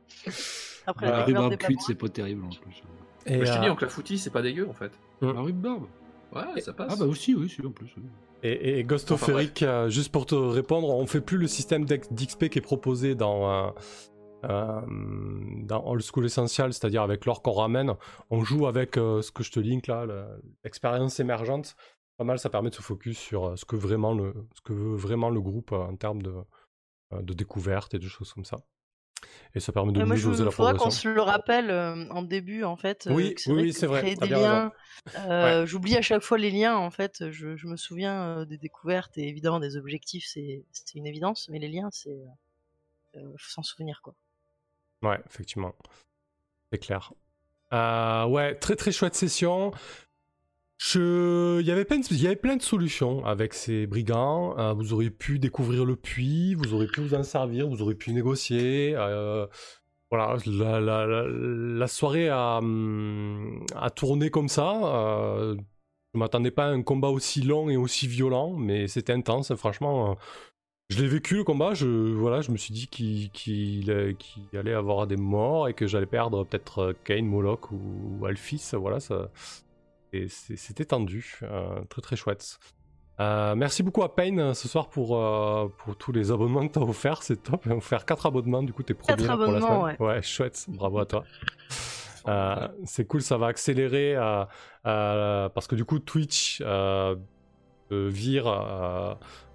Après, 0.86 1.06
la, 1.06 1.24
rhubarbe 1.24 1.56
cuite, 1.56 1.80
c'est 1.84 1.96
pas 1.96 2.08
terrible 2.08 2.44
en 2.44 2.50
plus. 2.50 2.82
Et 3.26 3.44
je 3.44 3.52
te 3.52 3.58
dis, 3.58 3.66
euh, 3.66 3.68
donc 3.68 3.82
la 3.82 3.88
foutie, 3.88 4.18
c'est 4.18 4.30
pas 4.30 4.42
dégueu 4.42 4.68
en 4.68 4.74
fait. 4.74 4.92
La 5.20 5.40
rhubarbe 5.40 5.86
Ouais, 6.34 6.60
ça 6.60 6.72
passe. 6.72 6.92
Ah 6.92 6.96
bah 6.98 7.04
aussi, 7.04 7.34
oui, 7.34 7.54
en 7.64 7.70
plus. 7.70 7.94
Et, 8.42 8.78
et 8.78 8.84
Ghost 8.84 9.10
of 9.12 9.28
Eric, 9.28 9.62
euh, 9.62 9.88
juste 9.88 10.10
pour 10.10 10.26
te 10.26 10.34
répondre, 10.34 10.88
on 10.88 11.06
fait 11.06 11.20
plus 11.20 11.38
le 11.38 11.46
système 11.46 11.84
d'XP 11.84 12.48
qui 12.48 12.58
est 12.58 12.62
proposé 12.62 13.14
dans, 13.14 13.50
euh, 13.50 13.70
euh, 14.44 14.80
dans 15.62 15.86
Old 15.86 16.02
School 16.02 16.26
Essential, 16.26 16.72
c'est-à-dire 16.72 17.02
avec 17.02 17.24
l'or 17.24 17.42
qu'on 17.42 17.52
ramène. 17.52 17.94
On 18.30 18.42
joue 18.42 18.66
avec 18.66 18.94
ce 18.96 19.30
que 19.30 19.44
je 19.44 19.52
te 19.52 19.60
link 19.60 19.86
là, 19.86 20.06
l'expérience 20.64 21.20
émergente. 21.20 21.76
Pas 22.18 22.24
mal, 22.24 22.38
ça 22.38 22.50
permet 22.50 22.70
de 22.70 22.74
se 22.74 22.82
focus 22.82 23.18
sur 23.18 23.56
ce 23.56 23.64
que, 23.64 23.76
vraiment 23.76 24.12
le, 24.12 24.34
ce 24.54 24.60
que 24.60 24.72
veut 24.72 24.96
vraiment 24.96 25.30
le 25.30 25.40
groupe 25.40 25.72
en 25.72 25.94
termes 25.96 26.22
de, 26.22 26.34
de 27.12 27.32
découverte 27.34 27.94
et 27.94 27.98
de 27.98 28.08
choses 28.08 28.32
comme 28.32 28.44
ça. 28.44 28.58
Et 29.54 29.60
ça 29.60 29.72
permet 29.72 29.92
de 29.92 30.02
mieux 30.02 30.20
doser 30.20 30.44
la 30.44 30.50
progression. 30.50 30.52
Faudra 30.52 30.74
qu'on 30.74 30.90
se 30.90 31.08
le 31.08 31.20
rappelle 31.20 31.70
euh, 31.70 32.08
en 32.10 32.22
début, 32.22 32.64
en 32.64 32.76
fait. 32.76 33.06
Euh, 33.06 33.12
oui, 33.12 33.34
oui, 33.48 33.72
c'est 33.72 33.86
vrai. 33.86 34.14
Des 34.14 34.26
liens. 34.28 34.72
Euh, 35.28 35.66
J'oublie 35.66 35.96
à 35.96 36.02
chaque 36.02 36.22
fois 36.22 36.38
les 36.38 36.50
liens, 36.50 36.76
en 36.76 36.90
fait. 36.90 37.30
Je, 37.30 37.56
je 37.56 37.66
me 37.66 37.76
souviens 37.76 38.22
euh, 38.22 38.44
des 38.44 38.56
découvertes 38.56 39.18
et 39.18 39.28
évidemment 39.28 39.60
des 39.60 39.76
objectifs, 39.76 40.24
c'est 40.26 40.64
une 40.94 41.06
évidence, 41.06 41.48
mais 41.50 41.58
les 41.58 41.68
liens, 41.68 41.88
c'est. 41.92 42.16
faut 43.14 43.50
s'en 43.50 43.62
souvenir, 43.62 44.00
quoi. 44.02 44.14
Ouais, 45.02 45.20
effectivement. 45.28 45.74
C'est 46.72 46.78
clair. 46.78 47.12
ouais, 47.72 48.54
très 48.56 48.76
très 48.76 48.92
chouette 48.92 49.14
session. 49.14 49.72
Il, 50.94 51.66
y 51.66 51.70
avait 51.70 51.84
plein 51.84 52.56
de... 52.56 52.62
Solutions 52.62 53.24
avec 53.24 53.54
ces 53.54 53.86
brigands. 53.86 54.58
Euh, 54.58 54.72
vous 54.72 54.92
auriez 54.92 55.10
pu 55.10 55.38
découvrir 55.38 55.84
le 55.84 55.96
puits, 55.96 56.54
vous 56.54 56.74
auriez 56.74 56.88
pu 56.88 57.00
vous 57.00 57.14
en 57.14 57.22
servir, 57.22 57.68
vous 57.68 57.82
auriez 57.82 57.96
pu 57.96 58.12
négocier. 58.12 58.94
Euh, 58.96 59.46
voilà, 60.10 60.36
la, 60.46 61.86
soirée 61.86 62.28
a, 62.28 62.58
hum, 62.58 63.64
a, 63.74 63.90
tourné 63.90 64.30
comme 64.30 64.48
ça. 64.48 64.80
Euh, 64.84 65.56
Je 66.14 66.18
m'attendais 66.18 66.50
pas 66.50 66.66
à 66.66 66.70
un 66.70 66.82
combat 66.82 67.08
aussi 67.08 67.42
long 67.42 67.70
et 67.70 67.76
aussi 67.76 68.06
violent, 68.06 68.52
mais 68.52 68.88
c'était 68.88 69.12
intense. 69.12 69.54
Franchement, 69.54 70.16
je 70.92 71.00
l'ai 71.00 71.08
vécu 71.08 71.36
le 71.36 71.44
combat. 71.44 71.72
Je, 71.72 71.86
voilà, 71.86 72.42
je 72.42 72.50
me 72.50 72.58
suis 72.58 72.74
dit 72.74 72.86
qu'il 72.86 73.90
euh, 73.90 74.12
qu'il 74.12 74.58
allait 74.58 74.74
avoir 74.74 75.06
des 75.06 75.16
morts 75.16 75.68
et 75.68 75.74
que 75.74 75.86
j'allais 75.86 76.06
perdre 76.06 76.44
peut-être 76.44 76.94
Kane, 77.04 77.24
Moloch 77.24 77.70
ou, 77.72 78.26
Alphys. 78.26 78.72
Voilà, 78.74 78.98
c'était 80.28 80.84
tendu. 80.84 81.38
euh, 81.42 81.82
très 81.88 82.02
très 82.02 82.16
chouette. 82.16 82.58
Euh, 83.20 83.54
merci 83.54 83.82
beaucoup 83.82 84.02
à 84.02 84.14
Payne 84.14 84.40
euh, 84.40 84.54
ce 84.54 84.68
soir 84.68 84.88
pour, 84.88 85.16
euh, 85.16 85.68
pour 85.78 85.96
tous 85.96 86.12
les 86.12 86.30
abonnements 86.32 86.66
que 86.66 86.72
tu 86.72 86.78
as 86.78 86.82
offerts, 86.82 87.22
c'est 87.22 87.42
top. 87.42 87.62
Tu 87.62 87.70
as 87.70 87.76
offert 87.76 88.04
4 88.04 88.26
abonnements, 88.26 88.62
du 88.62 88.72
coup, 88.72 88.82
t'es 88.82 88.94
premier 88.94 89.22
là, 89.26 89.36
pour 89.36 89.44
la 89.44 89.58
abonnements, 89.58 89.82
semaine. 89.82 89.96
Ouais. 90.00 90.22
chouette, 90.22 90.66
bravo 90.68 90.98
à 90.98 91.06
toi. 91.06 91.24
Euh, 92.28 92.68
c'est 92.84 93.04
cool, 93.04 93.20
ça 93.20 93.36
va 93.36 93.48
accélérer 93.48 94.14
euh, 94.14 94.44
euh, 94.86 95.48
parce 95.48 95.66
que 95.66 95.74
du 95.74 95.84
coup, 95.84 95.98
Twitch 95.98 96.62
euh, 96.64 97.16
euh, 97.90 98.08
vire 98.08 98.46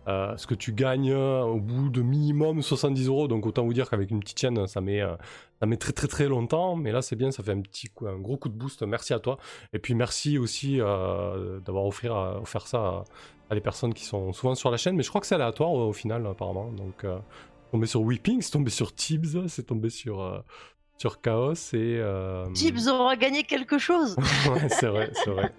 euh, 0.07 0.35
ce 0.37 0.47
que 0.47 0.55
tu 0.55 0.73
gagnes 0.73 1.11
euh, 1.11 1.41
au 1.43 1.59
bout 1.59 1.89
de 1.89 2.01
minimum 2.01 2.61
70 2.61 3.07
euros. 3.07 3.27
Donc, 3.27 3.45
autant 3.45 3.65
vous 3.65 3.73
dire 3.73 3.89
qu'avec 3.89 4.09
une 4.11 4.19
petite 4.19 4.39
chaîne, 4.39 4.67
ça 4.67 4.81
met, 4.81 5.01
euh, 5.01 5.15
ça 5.59 5.65
met 5.65 5.77
très 5.77 5.93
très 5.93 6.07
très 6.07 6.27
longtemps. 6.27 6.75
Mais 6.75 6.91
là, 6.91 7.01
c'est 7.01 7.15
bien, 7.15 7.31
ça 7.31 7.43
fait 7.43 7.51
un 7.51 7.61
petit 7.61 7.87
coup, 7.87 8.07
un 8.07 8.17
gros 8.17 8.37
coup 8.37 8.49
de 8.49 8.55
boost. 8.55 8.83
Merci 8.83 9.13
à 9.13 9.19
toi. 9.19 9.37
Et 9.73 9.79
puis, 9.79 9.95
merci 9.95 10.37
aussi 10.37 10.79
euh, 10.79 11.59
d'avoir 11.59 11.85
offert, 11.85 12.15
euh, 12.15 12.39
offert 12.39 12.67
ça 12.67 12.77
à, 12.79 13.03
à 13.49 13.55
les 13.55 13.61
personnes 13.61 13.93
qui 13.93 14.05
sont 14.05 14.33
souvent 14.33 14.55
sur 14.55 14.71
la 14.71 14.77
chaîne. 14.77 14.95
Mais 14.95 15.03
je 15.03 15.09
crois 15.09 15.21
que 15.21 15.27
c'est 15.27 15.35
aléatoire 15.35 15.71
au, 15.71 15.89
au 15.89 15.93
final, 15.93 16.25
apparemment. 16.25 16.71
Donc, 16.71 17.03
euh, 17.03 17.17
c'est 17.65 17.71
tombé 17.71 17.87
sur 17.87 18.01
Weeping, 18.01 18.41
c'est 18.41 18.51
tombé 18.51 18.69
sur 18.69 18.93
Tibbs, 18.93 19.47
c'est 19.47 19.63
tombé 19.63 19.89
sur, 19.89 20.21
euh, 20.21 20.39
sur 20.97 21.21
Chaos 21.21 21.53
et. 21.73 21.97
Euh... 21.99 22.49
Tibbs 22.53 22.87
aura 22.87 23.15
gagné 23.15 23.43
quelque 23.43 23.77
chose. 23.77 24.15
ouais, 24.49 24.69
c'est 24.69 24.87
vrai, 24.87 25.11
c'est 25.13 25.29
vrai. 25.29 25.53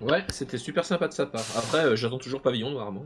Ouais, 0.00 0.24
c'était 0.28 0.58
super 0.58 0.84
sympa 0.84 1.08
de 1.08 1.12
sa 1.12 1.26
part. 1.26 1.44
Après, 1.56 1.84
euh, 1.84 1.96
j'attends 1.96 2.18
toujours 2.18 2.40
Pavillon 2.40 2.70
moi. 2.70 3.04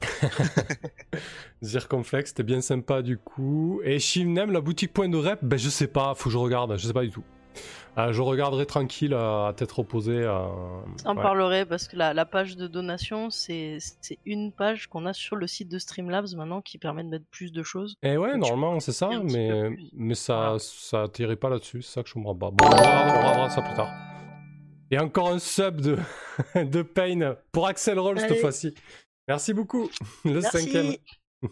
Zirconflex, 1.62 2.30
c'était 2.30 2.42
bien 2.42 2.60
sympa 2.60 3.02
du 3.02 3.18
coup. 3.18 3.80
Et 3.84 3.98
Shivnem, 3.98 4.50
la 4.50 4.60
boutique 4.60 4.92
point 4.92 5.08
de 5.08 5.16
rep, 5.16 5.40
ben 5.42 5.58
je 5.58 5.68
sais 5.68 5.86
pas, 5.86 6.14
faut 6.14 6.28
que 6.28 6.32
je 6.32 6.38
regarde, 6.38 6.76
je 6.76 6.86
sais 6.86 6.92
pas 6.92 7.02
du 7.02 7.10
tout. 7.10 7.24
Euh, 7.98 8.12
je 8.12 8.22
regarderai 8.22 8.66
tranquille 8.66 9.12
euh, 9.12 9.48
à 9.48 9.52
tête 9.52 9.72
reposée. 9.72 10.22
euh, 10.22 10.46
ouais. 11.06 11.14
parlerai 11.14 11.66
parce 11.66 11.88
que 11.88 11.96
la, 11.96 12.14
la 12.14 12.24
page 12.24 12.56
de 12.56 12.68
donation, 12.68 13.30
c'est 13.30 13.78
une 14.24 14.52
page 14.52 14.86
qu'on 14.86 15.06
a 15.06 15.12
sur 15.12 15.36
le 15.36 15.46
site 15.46 15.68
de 15.68 15.78
Streamlabs 15.78 16.34
maintenant 16.36 16.60
qui 16.60 16.78
permet 16.78 17.02
de 17.02 17.08
mettre 17.08 17.26
plus 17.30 17.52
de 17.52 17.62
choses. 17.62 17.96
Et 18.02 18.16
ouais, 18.16 18.36
normalement 18.36 18.78
c'est 18.80 18.92
ça, 18.92 19.10
mais, 19.24 20.14
ça, 20.14 20.56
ça 20.58 21.08
pas 21.40 21.50
là-dessus, 21.50 21.82
c'est 21.82 21.94
ça 21.94 22.02
que 22.02 22.08
je 22.08 22.14
comprends 22.14 22.36
pas. 22.36 22.50
Bon, 22.50 22.64
on 22.64 22.70
regardera, 22.70 23.44
on 23.44 23.48
ça 23.48 23.62
plus 23.62 23.74
tard. 23.74 23.90
Et 24.92 24.98
encore 24.98 25.28
un 25.28 25.38
sub 25.38 25.80
de, 25.80 25.98
de 26.54 26.82
Pain 26.82 27.36
pour 27.52 27.66
Axel 27.66 27.98
Roll 27.98 28.18
cette 28.18 28.38
fois-ci. 28.40 28.74
Merci 29.30 29.54
beaucoup, 29.54 29.88
le 30.24 30.40
Merci. 30.40 30.58
cinquième. 30.58 30.94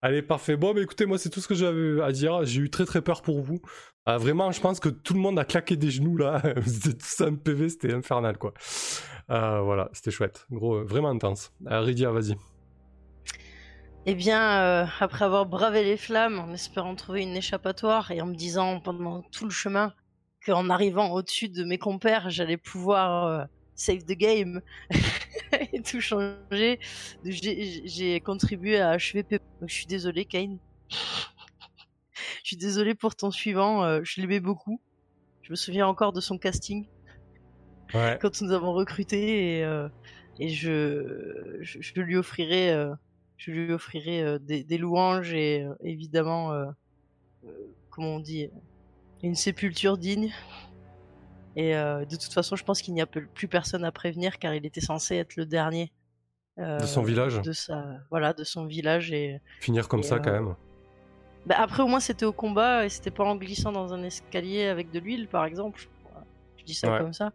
Allez, 0.00 0.22
parfait. 0.22 0.56
Bon, 0.56 0.72
bah, 0.72 0.80
écoutez, 0.80 1.04
moi, 1.04 1.18
c'est 1.18 1.28
tout 1.28 1.40
ce 1.40 1.48
que 1.48 1.54
j'avais 1.54 2.00
à 2.00 2.12
dire. 2.12 2.46
J'ai 2.46 2.62
eu 2.62 2.70
très 2.70 2.86
très 2.86 3.02
peur 3.02 3.20
pour 3.20 3.42
vous. 3.42 3.60
Euh, 4.08 4.16
vraiment, 4.16 4.50
je 4.52 4.60
pense 4.62 4.80
que 4.80 4.88
tout 4.88 5.12
le 5.12 5.20
monde 5.20 5.38
a 5.38 5.44
claqué 5.44 5.76
des 5.76 5.90
genoux 5.90 6.16
là. 6.16 6.40
c'était 6.66 6.96
tout 6.96 7.04
ça 7.06 7.26
un 7.26 7.34
PV, 7.34 7.68
c'était 7.68 7.92
infernal 7.92 8.38
quoi. 8.38 8.54
Euh, 9.28 9.60
voilà, 9.60 9.90
c'était 9.92 10.10
chouette. 10.10 10.46
Gros, 10.50 10.76
euh, 10.76 10.84
vraiment 10.84 11.10
intense. 11.10 11.52
Euh, 11.70 11.80
Rydia, 11.80 12.10
vas-y. 12.10 12.36
Eh 14.06 14.14
bien, 14.14 14.62
euh, 14.62 14.86
après 15.00 15.26
avoir 15.26 15.44
bravé 15.44 15.84
les 15.84 15.98
flammes 15.98 16.38
en 16.38 16.54
espérant 16.54 16.94
trouver 16.94 17.20
une 17.20 17.36
échappatoire 17.36 18.12
et 18.12 18.22
en 18.22 18.26
me 18.26 18.34
disant 18.34 18.80
pendant 18.80 19.20
tout 19.20 19.44
le 19.44 19.50
chemin 19.50 19.92
qu'en 20.46 20.70
arrivant 20.70 21.10
au-dessus 21.12 21.50
de 21.50 21.64
mes 21.64 21.78
compères, 21.78 22.30
j'allais 22.30 22.56
pouvoir 22.56 23.26
euh, 23.26 23.44
save 23.74 24.04
the 24.04 24.12
game 24.16 24.60
et 25.72 25.82
tout 25.82 26.00
changer, 26.00 26.78
j'ai 27.24 28.20
contribué 28.20 28.78
à 28.78 28.90
achever. 28.90 29.22
Donc, 29.22 29.68
je 29.68 29.74
suis 29.74 29.86
désolé, 29.86 30.24
Kane. 30.24 30.58
je 30.90 30.96
suis 32.42 32.56
désolé 32.56 32.94
pour 32.94 33.16
ton 33.16 33.30
suivant, 33.30 33.84
euh, 33.84 34.00
je 34.04 34.20
l'aimais 34.20 34.40
beaucoup. 34.40 34.80
Je 35.42 35.50
me 35.50 35.56
souviens 35.56 35.86
encore 35.86 36.12
de 36.12 36.20
son 36.20 36.38
casting 36.38 36.86
Ouais. 37.92 38.18
quand 38.20 38.40
nous 38.42 38.50
avons 38.50 38.72
recruté 38.72 39.58
et, 39.58 39.64
euh, 39.64 39.88
et 40.40 40.48
je, 40.48 41.58
je, 41.60 41.80
je 41.80 42.00
lui 42.00 42.16
offrirai, 42.16 42.72
euh, 42.72 42.92
je 43.36 43.52
lui 43.52 43.72
offrirai 43.72 44.38
des, 44.40 44.64
des 44.64 44.78
louanges 44.78 45.32
et 45.32 45.64
évidemment, 45.84 46.52
comment 47.90 48.16
on 48.16 48.20
dit, 48.20 48.48
une 49.22 49.34
sépulture 49.36 49.96
digne. 49.98 50.32
Et 51.56 51.76
euh, 51.76 52.04
de 52.04 52.16
toute 52.16 52.32
façon, 52.32 52.56
je 52.56 52.64
pense 52.64 52.82
qu'il 52.82 52.94
n'y 52.94 53.00
a 53.02 53.06
plus 53.06 53.48
personne 53.48 53.84
à 53.84 53.92
prévenir 53.92 54.38
car 54.38 54.54
il 54.54 54.66
était 54.66 54.80
censé 54.80 55.16
être 55.16 55.36
le 55.36 55.46
dernier. 55.46 55.92
euh, 56.58 56.78
De 56.78 56.86
son 56.86 57.02
village. 57.02 57.40
de 57.42 57.52
sa 57.52 57.84
voilà 58.10 58.32
de 58.32 58.44
son 58.44 58.66
village 58.66 59.12
et 59.12 59.40
Finir 59.60 59.86
comme 59.88 60.00
Et, 60.00 60.04
ça 60.04 60.16
euh, 60.16 60.18
quand 60.18 60.32
même. 60.32 60.54
bah, 61.46 61.56
après 61.58 61.82
au 61.82 61.86
moins 61.88 62.00
c'était 62.00 62.24
au 62.26 62.32
combat 62.32 62.84
et 62.86 62.88
c'était 62.88 63.10
pas 63.10 63.24
en 63.24 63.36
glissant 63.36 63.72
dans 63.72 63.92
un 63.92 64.02
escalier 64.04 64.64
avec 64.66 64.90
de 64.90 64.98
l'huile 65.00 65.28
par 65.28 65.44
exemple 65.44 65.88
je 66.56 66.64
dis 66.64 66.74
ça 66.74 66.90
Ouais. 66.92 66.98
comme 66.98 67.12
ça 67.12 67.32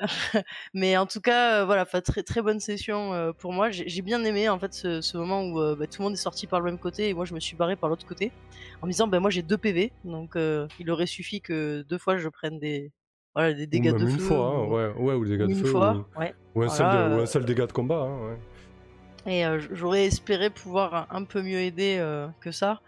mais 0.74 0.96
en 0.96 1.06
tout 1.06 1.20
cas 1.20 1.64
voilà 1.64 1.86
très 1.86 2.22
très 2.22 2.42
bonne 2.42 2.60
session 2.60 3.32
pour 3.38 3.52
moi 3.52 3.70
j'ai 3.70 4.02
bien 4.02 4.22
aimé 4.24 4.48
en 4.48 4.58
fait 4.58 4.74
ce, 4.74 5.00
ce 5.00 5.16
moment 5.16 5.42
où 5.44 5.54
bah, 5.76 5.86
tout 5.86 6.02
le 6.02 6.04
monde 6.04 6.12
est 6.14 6.16
sorti 6.16 6.46
par 6.46 6.60
le 6.60 6.66
même 6.66 6.78
côté 6.78 7.08
et 7.08 7.14
moi 7.14 7.24
je 7.24 7.34
me 7.34 7.40
suis 7.40 7.56
barré 7.56 7.76
par 7.76 7.88
l'autre 7.88 8.06
côté 8.06 8.30
en 8.82 8.86
me 8.86 8.92
disant 8.92 9.06
bah 9.08 9.20
moi 9.20 9.30
j'ai 9.30 9.42
deux 9.42 9.58
PV 9.58 9.92
donc 10.04 10.36
il 10.36 10.90
aurait 10.90 11.06
suffi 11.06 11.40
que 11.40 11.82
deux 11.88 11.98
fois 11.98 12.16
je 12.18 12.28
prenne 12.28 12.58
des 12.58 12.92
voilà 13.34 13.52
des 13.54 13.64
Ou 13.64 13.66
dégâts 13.66 13.92
même 13.92 13.98
de 14.00 14.06
une 14.10 14.18
feu 14.18 14.24
fois, 14.26 14.46
hein, 14.46 14.58
ou- 14.64 14.74
ouais, 14.74 14.88
ouais, 14.96 15.14
ou 15.14 15.24
des 15.24 15.30
ou 15.32 15.36
dégâts 15.36 15.46
de 15.46 15.52
une 15.52 15.56
feu. 15.56 15.70
fois 15.70 15.92
ou, 16.16 16.18
ouais 16.20 16.34
ou 16.54 16.62
un 16.62 16.68
seul 16.68 16.86
Voilà, 16.86 17.08
dé- 17.08 17.14
ou 17.14 17.18
euh, 17.18 17.22
un 17.22 17.26
seul 17.26 17.44
dégât 17.44 17.66
de 17.66 17.72
combat. 17.72 18.00
hein, 18.02 18.26
ouais. 18.28 18.38
Et 19.26 19.44
euh, 19.44 19.60
j'aurais 19.72 20.06
espéré 20.06 20.48
pouvoir 20.50 20.94
un, 20.94 21.06
un 21.10 21.24
peu 21.24 21.42
mieux 21.42 21.60
aider 21.60 21.96
euh, 21.98 22.26
que 22.40 22.50
ça. 22.50 22.80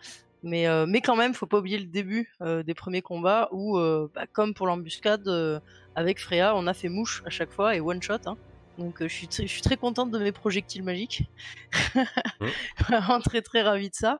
Mais, 0.43 0.67
euh, 0.67 0.87
mais 0.89 1.01
quand 1.01 1.15
même, 1.15 1.35
faut 1.35 1.47
pas 1.47 1.59
oublier 1.59 1.79
le 1.79 1.85
début 1.87 2.33
euh, 2.41 2.63
des 2.65 2.75
premiers 2.75 3.03
combats 3.03 3.49
où, 3.53 3.79
euh, 3.79 4.09
bah, 4.15 4.25
comme 4.33 4.55
pour 4.55 4.67
l'embuscade, 4.67 5.29
euh, 5.29 5.61
avec 5.95 6.19
Freya, 6.19 6.57
on 6.57 6.67
a 6.67 6.75
fait 6.75 6.89
mouche 6.89 7.23
à 7.27 7.31
chaque 7.31 7.53
fois 7.53 7.77
et 7.77 7.81
one 7.81 8.03
shot. 8.03 8.15
hein. 8.27 8.35
Donc 8.79 9.03
euh, 9.03 9.09
je 9.09 9.15
suis 9.15 9.29
très- 9.29 9.47
je 9.47 9.53
suis 9.53 9.63
très 9.63 9.77
contente 9.77 10.11
de 10.11 10.19
mes 10.19 10.33
projectiles 10.33 10.83
magiques. 10.83 11.23
Vraiment 12.89 13.21
très 13.21 13.43
très 13.43 13.63
ravie 13.63 13.91
de 13.91 13.95
ça. 13.95 14.19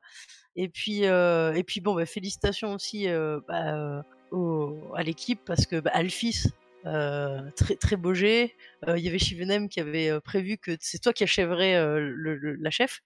Et 0.55 0.69
puis 0.69 1.07
euh, 1.07 1.55
et 1.55 1.65
puis 1.65 1.81
bon, 1.81 1.95
bah, 1.95 2.07
félicitations 2.07 2.75
aussi 2.75 3.09
euh, 3.09 3.41
bah, 3.49 3.75
euh, 3.75 4.03
au- 4.33 4.93
à 4.97 5.03
l'équipe 5.03 5.41
parce 5.47 5.67
que 5.67 5.79
bah, 5.81 5.91
Alphys, 5.95 6.47
euh, 6.87 7.49
très 7.57 7.77
très 7.77 7.97
beau 7.97 8.13
jet. 8.15 8.57
Euh, 8.89 8.99
Il 8.99 9.05
y 9.05 9.09
avait 9.09 9.19
Shivenem 9.21 9.69
qui 9.69 9.79
avait 9.81 10.11
euh, 10.11 10.21
prévu 10.21 10.59
que 10.59 10.77
c'est 10.81 10.99
toi 10.99 11.13
qui 11.13 11.23
achèverais 11.23 11.77
euh, 11.77 12.01
le, 12.01 12.35
le- 12.37 12.55
la 12.57 12.71
chef. 12.71 13.01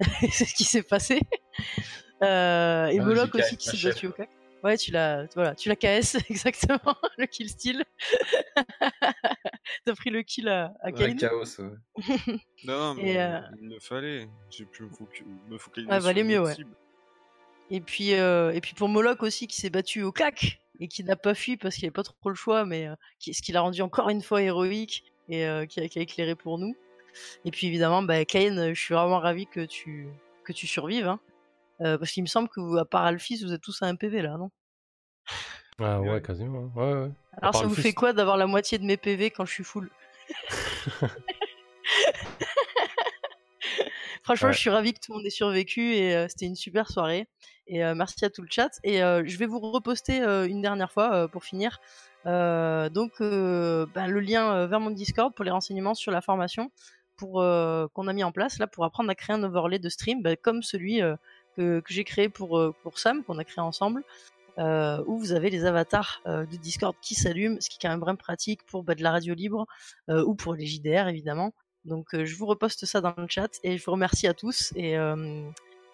c'est 0.32 0.44
ce 0.46 0.54
qui 0.54 0.64
s'est 0.64 0.82
passé. 0.82 1.20
Euh, 2.22 2.86
et 2.88 2.98
Ah, 2.98 3.04
Moloch 3.04 3.34
aussi 3.34 3.56
qui 3.56 3.68
s'est 3.68 3.88
battu 3.88 4.06
au 4.08 4.12
clac. 4.12 4.28
Ouais, 4.62 4.76
tu 4.76 4.90
l'as, 4.90 5.24
voilà, 5.34 5.54
tu 5.54 5.70
l'as 5.70 5.76
KS 5.76 6.16
exactement, 6.28 6.94
le 7.16 7.24
kill 7.26 7.48
steal. 7.48 7.82
T'as 9.84 9.94
pris 9.94 10.10
le 10.10 10.22
kill 10.22 10.48
à, 10.48 10.74
à 10.82 10.90
Ouais, 10.90 11.14
chaos, 11.16 11.44
ouais. 11.60 12.36
Non, 12.64 12.94
mais 12.94 13.18
euh, 13.18 13.38
il 13.60 13.68
le 13.70 13.80
fallait. 13.80 14.28
J'ai 14.50 14.66
pu 14.66 14.82
me, 14.82 14.88
me 15.48 15.56
focaliser 15.58 15.90
sur 15.92 16.00
valait 16.02 16.24
mieux, 16.24 16.40
ouais. 16.42 16.54
Et 17.70 17.80
puis, 17.80 18.14
euh, 18.14 18.50
et 18.52 18.60
puis 18.60 18.74
pour 18.74 18.88
Moloch 18.88 19.22
aussi 19.22 19.46
qui 19.46 19.56
s'est 19.58 19.70
battu 19.70 20.02
au 20.02 20.12
clac 20.12 20.60
et 20.80 20.88
qui 20.88 21.04
n'a 21.04 21.16
pas 21.16 21.34
fui 21.34 21.56
parce 21.56 21.76
qu'il 21.76 21.84
avait 21.84 21.92
pas 21.92 22.02
trop 22.02 22.28
le 22.28 22.34
choix, 22.34 22.64
mais 22.64 22.88
euh, 22.88 22.94
qui, 23.18 23.34
ce 23.34 23.42
qui 23.42 23.52
l'a 23.52 23.60
rendu 23.60 23.82
encore 23.82 24.08
une 24.08 24.22
fois 24.22 24.42
héroïque 24.42 25.04
et 25.28 25.46
euh, 25.46 25.66
qui, 25.66 25.80
a, 25.80 25.88
qui 25.88 25.98
a 25.98 26.02
éclairé 26.02 26.34
pour 26.34 26.58
nous. 26.58 26.74
Et 27.44 27.50
puis 27.50 27.66
évidemment, 27.66 28.02
bah, 28.02 28.24
Kain, 28.24 28.56
euh, 28.58 28.74
je 28.74 28.80
suis 28.80 28.94
vraiment 28.94 29.18
ravi 29.18 29.46
que 29.46 29.64
tu 29.64 30.08
que 30.44 30.52
tu 30.52 30.66
survives, 30.66 31.06
hein. 31.06 31.20
Euh, 31.82 31.96
parce 31.98 32.10
qu'il 32.12 32.22
me 32.22 32.28
semble 32.28 32.48
que 32.48 32.60
vous, 32.60 32.76
à 32.76 32.84
part 32.84 33.04
Alphys, 33.04 33.42
vous 33.44 33.52
êtes 33.52 33.62
tous 33.62 33.82
à 33.82 33.86
un 33.86 33.96
PV 33.96 34.22
là, 34.22 34.36
non? 34.36 34.50
Ah 35.78 36.00
ouais, 36.00 36.10
Ouais. 36.10 36.22
quasiment. 36.22 36.70
Ouais, 36.76 36.92
ouais. 36.92 37.10
Alors 37.40 37.54
ça 37.54 37.64
vous 37.66 37.74
fait 37.74 37.92
quoi 37.94 38.12
d'avoir 38.12 38.36
la 38.36 38.46
moitié 38.46 38.76
de 38.78 38.84
mes 38.84 38.96
PV 38.98 39.30
quand 39.30 39.46
je 39.46 39.52
suis 39.52 39.64
full? 39.64 39.90
Franchement, 44.22 44.48
Ouais. 44.48 44.52
je 44.54 44.58
suis 44.58 44.70
ravie 44.70 44.92
que 44.92 45.00
tout 45.00 45.12
le 45.12 45.18
monde 45.18 45.26
ait 45.26 45.30
survécu 45.30 45.94
et 45.94 46.14
euh, 46.14 46.28
c'était 46.28 46.46
une 46.46 46.56
super 46.56 46.88
soirée. 46.90 47.26
Et 47.70 47.84
euh, 47.84 47.94
merci 47.94 48.24
à 48.24 48.30
tout 48.30 48.42
le 48.42 48.48
chat. 48.50 48.80
Et 48.82 49.02
euh, 49.02 49.22
je 49.24 49.38
vais 49.38 49.46
vous 49.46 49.60
reposter 49.60 50.22
euh, 50.22 50.46
une 50.46 50.60
dernière 50.60 50.90
fois 50.90 51.28
pour 51.28 51.44
finir. 51.44 51.80
Donc, 52.24 53.12
bah, 53.20 54.06
le 54.08 54.20
lien 54.20 54.66
vers 54.66 54.80
mon 54.80 54.90
Discord 54.90 55.32
pour 55.34 55.44
les 55.44 55.50
renseignements 55.50 55.94
sur 55.94 56.12
la 56.12 56.20
formation 56.20 56.70
qu'on 57.16 58.08
a 58.08 58.12
mis 58.14 58.24
en 58.24 58.32
place 58.32 58.58
là 58.58 58.66
pour 58.66 58.82
apprendre 58.86 59.10
à 59.10 59.14
créer 59.14 59.36
un 59.36 59.42
overlay 59.42 59.78
de 59.78 59.90
stream, 59.90 60.22
bah, 60.22 60.36
comme 60.36 60.62
celui 60.62 61.00
que, 61.56 61.82
j'ai 61.88 62.04
créé 62.04 62.28
pour 62.30 62.74
pour 62.82 62.98
Sam, 62.98 63.22
qu'on 63.24 63.38
a 63.38 63.44
créé 63.44 63.62
ensemble. 63.62 64.02
où 64.58 65.18
vous 65.18 65.32
avez 65.32 65.48
les 65.48 65.64
avatars 65.64 66.20
de 66.26 66.56
Discord 66.56 66.94
qui 67.00 67.14
s'allument, 67.14 67.58
ce 67.60 67.70
qui 67.70 67.76
est 67.76 67.82
quand 67.82 67.90
même 67.90 68.00
vraiment 68.00 68.16
pratique 68.16 68.64
pour 68.66 68.82
bah, 68.82 68.94
de 68.94 69.02
la 69.02 69.12
radio 69.12 69.34
libre 69.34 69.66
ou 70.08 70.34
pour 70.34 70.54
les 70.54 70.66
JDR 70.66 71.08
évidemment. 71.08 71.54
Donc 71.86 72.08
je 72.12 72.36
vous 72.36 72.46
reposte 72.46 72.84
ça 72.84 73.00
dans 73.00 73.14
le 73.16 73.28
chat 73.28 73.50
et 73.62 73.78
je 73.78 73.84
vous 73.84 73.92
remercie 73.92 74.26
à 74.26 74.34
tous 74.34 74.72
et 74.76 74.96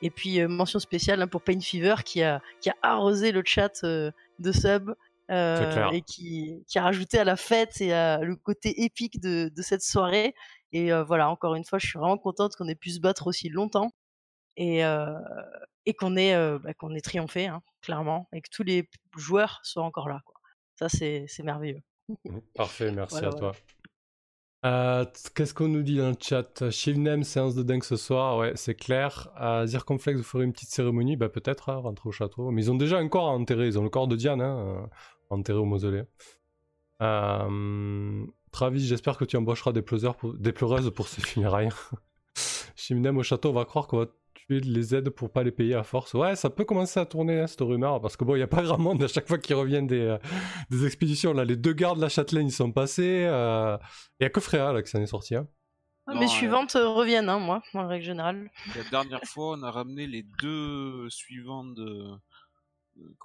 et 0.03 0.11
puis 0.11 0.41
euh, 0.41 0.49
mention 0.49 0.79
spéciale 0.79 1.23
hein, 1.23 1.29
pour 1.29 1.43
Pain 1.43 1.61
Fever 1.61 1.97
qui 2.05 2.23
a 2.23 2.41
qui 2.61 2.71
a 2.71 2.77
arrosé 2.83 3.33
le 3.33 3.43
chat 3.45 3.83
euh, 3.85 4.11
de 4.39 4.53
sub 4.53 4.95
euh, 5.31 5.91
et 5.91 6.03
qui, 6.03 6.65
qui 6.69 6.79
a 6.79 6.83
rajouté 6.83 7.19
à 7.19 7.25
la 7.25 7.37
fête 7.37 7.81
et 7.81 7.93
à 7.93 8.19
le 8.19 8.37
côté 8.37 8.85
épique 8.85 9.21
de, 9.21 9.51
de 9.55 9.63
cette 9.63 9.83
soirée. 9.83 10.35
Et 10.73 10.93
voilà, 10.93 11.31
encore 11.31 11.55
une 11.55 11.65
fois, 11.65 11.79
je 11.79 11.87
suis 11.87 11.99
vraiment 11.99 12.19
contente 12.19 12.55
qu'on 12.55 12.69
ait 12.69 12.75
pu 12.75 12.91
se 12.91 13.01
battre 13.01 13.27
aussi 13.27 13.49
longtemps 13.49 13.91
et, 14.57 14.83
et 15.87 15.95
qu'on 15.95 16.17
ait, 16.17 16.37
bah, 16.59 16.75
qu'on 16.75 16.95
ait 16.95 17.01
triomphé, 17.01 17.47
hein, 17.47 17.63
clairement, 17.81 18.29
et 18.33 18.43
que 18.43 18.51
tous 18.53 18.63
les 18.63 18.89
joueurs 19.17 19.61
soient 19.63 19.85
encore 19.85 20.09
là. 20.09 20.21
Quoi. 20.27 20.35
Ça, 20.77 20.89
c'est 20.89 21.43
merveilleux. 21.43 21.83
Parfait, 22.55 22.93
merci 22.93 23.15
Voilà, 23.15 23.29
à 23.29 23.33
toi. 23.33 23.53
Euh, 24.67 25.05
Qu'est-ce 25.35 25.55
qu'on 25.55 25.69
nous 25.69 25.83
dit 25.83 25.97
dans 25.97 26.09
le 26.11 26.17
chat? 26.21 26.71
Shivnem, 26.71 27.23
séance 27.23 27.55
de 27.55 27.63
dingue 27.63 27.85
ce 27.85 27.97
soir, 27.97 28.37
ouais, 28.39 28.53
c'est 28.57 28.75
clair. 28.75 29.29
Euh, 29.41 29.65
Zirconflex, 29.67 30.19
vous 30.19 30.25
ferez 30.25 30.45
une 30.45 30.53
petite 30.53 30.71
cérémonie, 30.71 31.17
bah 31.17 31.29
peut-être, 31.29 31.69
hein, 31.71 31.77
rentrer 31.77 32.09
au 32.09 32.13
château. 32.13 32.51
Mais 32.51 32.63
ils 32.65 32.71
ont 32.71 32.75
déjà 32.77 32.99
un 32.99 33.09
corps 33.09 33.29
à 33.29 33.33
enterrer, 33.33 33.67
ils 33.67 33.79
ont 33.79 33.85
le 33.85 33.91
corps 33.91 34.09
de 34.09 34.17
Diane, 34.17 34.41
hein, 34.41 34.59
euh, 34.59 34.87
enterré 35.31 35.59
au 35.59 35.65
mausolée. 35.65 36.03
Euh, 37.03 38.27
Travis, 38.51 38.87
j'espère 38.87 39.17
que 39.19 39.25
tu 39.25 39.37
embaucheras 39.37 39.73
des, 39.73 39.83
pour- 39.83 40.35
des 40.35 40.53
pleureuses 40.53 40.91
pour 40.95 41.09
ces 41.09 41.21
funérailles. 41.23 41.69
Shivnem 42.77 43.17
au 43.19 43.23
château, 43.23 43.51
on 43.51 43.55
va 43.55 43.65
croire 43.65 43.87
qu'on 43.87 43.99
va 43.99 44.07
les 44.49 44.95
aides 44.95 45.11
pour 45.11 45.31
pas 45.31 45.43
les 45.43 45.51
payer 45.51 45.75
à 45.75 45.83
force. 45.83 46.15
Ouais, 46.15 46.37
ça 46.37 46.51
peut 46.51 46.65
commencer 46.65 47.01
à 47.01 47.07
tourner, 47.07 47.41
hein, 47.41 47.47
cette 47.47 47.61
rumeur, 47.61 48.01
parce 48.01 48.17
que 48.17 48.25
bon, 48.25 48.35
il 48.35 48.39
n'y 48.39 48.45
a 48.45 48.47
pas 48.49 48.63
grand 48.63 48.79
monde 48.79 49.03
à 49.03 49.09
chaque 49.09 49.27
fois 49.27 49.39
qu'ils 49.39 49.57
reviennent 49.57 49.87
des, 49.87 50.01
euh, 50.01 50.19
des 50.71 50.87
expéditions. 50.87 51.33
Là, 51.33 51.45
les 51.45 51.57
deux 51.57 51.73
gardes 51.73 51.97
de 51.99 52.03
la 52.03 52.09
Châtelaine, 52.09 52.47
ils 52.47 52.53
sont 52.53 52.71
passés. 52.73 53.25
euh, 53.27 53.77
Il 54.21 54.25
y 54.25 54.27
a 54.27 54.31
que 54.31 54.41
Freya 54.41 54.73
là, 54.73 54.83
qui 54.83 54.91
s'en 54.91 55.01
est 55.01 55.07
sorti. 55.07 55.35
Hein. 55.35 55.47
Ah, 56.07 56.15
Non, 56.15 56.21
Mes 56.21 56.27
euh, 56.27 56.29
suivantes 56.29 56.77
euh, 56.77 56.89
reviennent, 56.89 57.29
hein, 57.29 57.41
moi, 57.41 57.63
en 57.75 57.89
règle 57.89 58.05
générale. 58.05 58.49
La 58.77 58.85
dernière 58.85 59.21
fois, 59.25 59.57
on 59.59 59.63
a 59.65 59.71
ramené 59.73 60.07
les 60.07 60.25
deux 60.41 61.11
suivants 61.11 61.65
de 61.65 62.05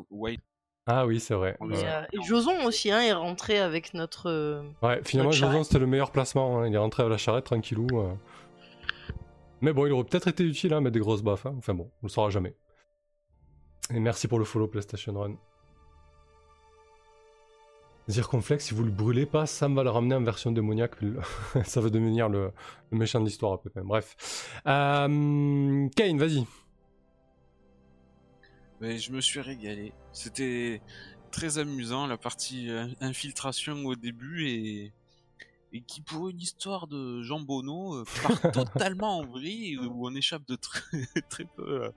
White. 0.10 0.42
Ah 0.88 1.06
oui, 1.06 1.20
c'est 1.20 1.36
vrai. 1.36 1.56
Et, 1.62 1.74
euh, 1.86 2.02
Joson 2.26 2.66
aussi 2.66 2.90
hein, 2.92 3.02
est 3.02 3.14
rentré 3.14 3.60
avec 3.60 3.94
notre. 3.94 4.28
euh, 4.30 4.64
Ouais, 4.82 5.00
finalement, 5.04 5.30
Notre 5.30 5.40
Joson, 5.46 5.64
c'était 5.64 5.78
le 5.80 5.86
meilleur 5.86 6.12
placement. 6.12 6.60
hein. 6.62 6.68
Il 6.68 6.74
est 6.74 6.78
rentré 6.80 7.04
à 7.04 7.08
la 7.08 7.18
charrette 7.18 7.46
tranquillou. 7.46 7.88
euh. 8.00 8.14
Mais 9.62 9.74
bon, 9.74 9.86
il 9.86 9.92
aurait 9.92 10.04
peut-être 10.04 10.28
été 10.28 10.44
utile, 10.44 10.74
hein, 10.74 10.82
mettre 10.82 10.94
des 10.94 11.00
grosses 11.00 11.22
baffes. 11.22 11.46
hein. 11.46 11.54
Enfin 11.58 11.74
bon, 11.74 11.92
on 12.02 12.08
le 12.08 12.10
saura 12.10 12.30
jamais. 12.30 12.56
Et 13.94 14.00
merci 14.00 14.28
pour 14.28 14.40
le 14.40 14.46
follow 14.46 14.68
PlayStation 14.68 15.14
Run. 15.14 15.36
Zirconflex, 18.10 18.66
si 18.66 18.74
vous 18.74 18.84
le 18.84 18.92
brûlez 18.92 19.26
pas, 19.26 19.46
Sam 19.46 19.76
va 19.76 19.84
le 19.84 19.90
ramener 19.90 20.16
en 20.16 20.24
version 20.24 20.52
démoniaque. 20.52 20.96
Ça 21.64 21.82
va 21.82 21.90
devenir 21.90 22.30
le, 22.30 22.52
méchant 22.92 23.20
de 23.20 23.26
l'histoire, 23.26 23.62
peut-être. 23.62 23.86
Bref. 23.86 24.62
Euh... 24.66 25.88
Kane, 25.96 26.18
vas-y. 26.18 26.46
Je 28.82 29.12
me 29.12 29.22
suis 29.22 29.40
régalé. 29.40 29.94
C'était 30.12 30.82
très 31.32 31.60
amusant 31.60 32.08
la 32.08 32.18
partie 32.18 32.70
euh, 32.70 32.88
infiltration 33.00 33.86
au 33.86 33.96
début 33.96 34.48
et 34.48 34.94
et 35.74 35.82
qui 35.82 36.02
pour 36.02 36.30
une 36.30 36.40
histoire 36.40 36.88
de 36.88 37.22
Jean 37.22 37.40
Bonneau 37.40 37.96
euh, 37.96 38.04
part 38.24 38.52
totalement 38.52 39.20
en 39.20 39.26
vrille 39.26 39.78
où 39.78 40.06
on 40.08 40.14
échappe 40.16 40.46
de 40.48 40.56
très, 40.56 40.82
très 41.30 41.46
peu 41.46 41.84
euh, 41.84 41.92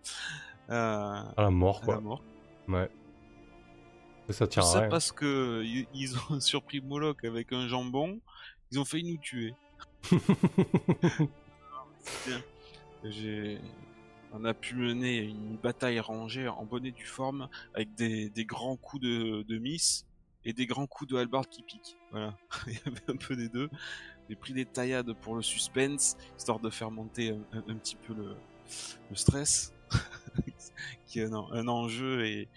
à, 0.69 1.33
À 1.37 1.43
la 1.43 1.51
mort, 1.51 1.79
à 1.79 1.81
la 1.81 1.85
quoi. 1.87 2.01
mort. 2.01 2.23
Ouais. 2.69 2.89
Ça 4.31 4.47
tient 4.47 4.63
ça 4.63 4.83
parce 4.89 5.13
que 5.13 5.63
ils 5.93 6.17
ont 6.31 6.41
surpris 6.41 6.81
Moloch 6.81 7.25
avec 7.25 7.53
un 7.53 7.69
jambon, 7.69 8.21
ils 8.71 8.79
ont 8.79 8.85
failli 8.87 9.05
nous 9.13 9.19
tuer. 9.21 9.55
J'ai- 13.05 13.61
On 14.37 14.45
a 14.45 14.53
pu 14.55 14.75
mener 14.75 15.19
une 15.19 15.57
bataille 15.57 16.01
rangée 16.01 16.49
en 16.49 16.65
bonne 16.65 16.87
et 16.87 16.91
due 16.91 17.05
forme 17.05 17.49
avec 17.75 17.95
des, 17.95 18.31
des 18.31 18.45
grands 18.45 18.77
coups 18.77 19.03
de, 19.05 19.43
de 19.43 19.59
miss 19.59 20.07
et 20.45 20.53
des 20.53 20.67
grands 20.67 20.87
coups 20.87 21.11
de 21.11 21.17
halberd 21.17 21.47
qui 21.49 21.63
piquent. 21.63 21.97
Voilà, 22.11 22.37
il 22.67 22.75
y 22.75 22.81
avait 22.87 23.11
un 23.11 23.17
peu 23.17 23.37
des 23.37 23.49
deux. 23.49 23.71
J'ai 24.29 24.37
pris 24.37 24.53
des 24.53 24.65
taillades 24.65 25.13
pour 25.13 25.35
le 25.37 25.43
suspense, 25.43 26.17
histoire 26.39 26.61
de 26.61 26.71
faire 26.71 26.91
monter 26.91 27.37
un, 27.53 27.77
petit 27.77 27.97
peu 27.97 28.15
le, 28.15 28.37
stress, 29.15 29.73
qui 31.07 31.21
est 31.21 31.25
un, 31.25 31.35
en- 31.35 31.53
un 31.53 31.69
enjeu 31.69 32.25
et 32.27 32.49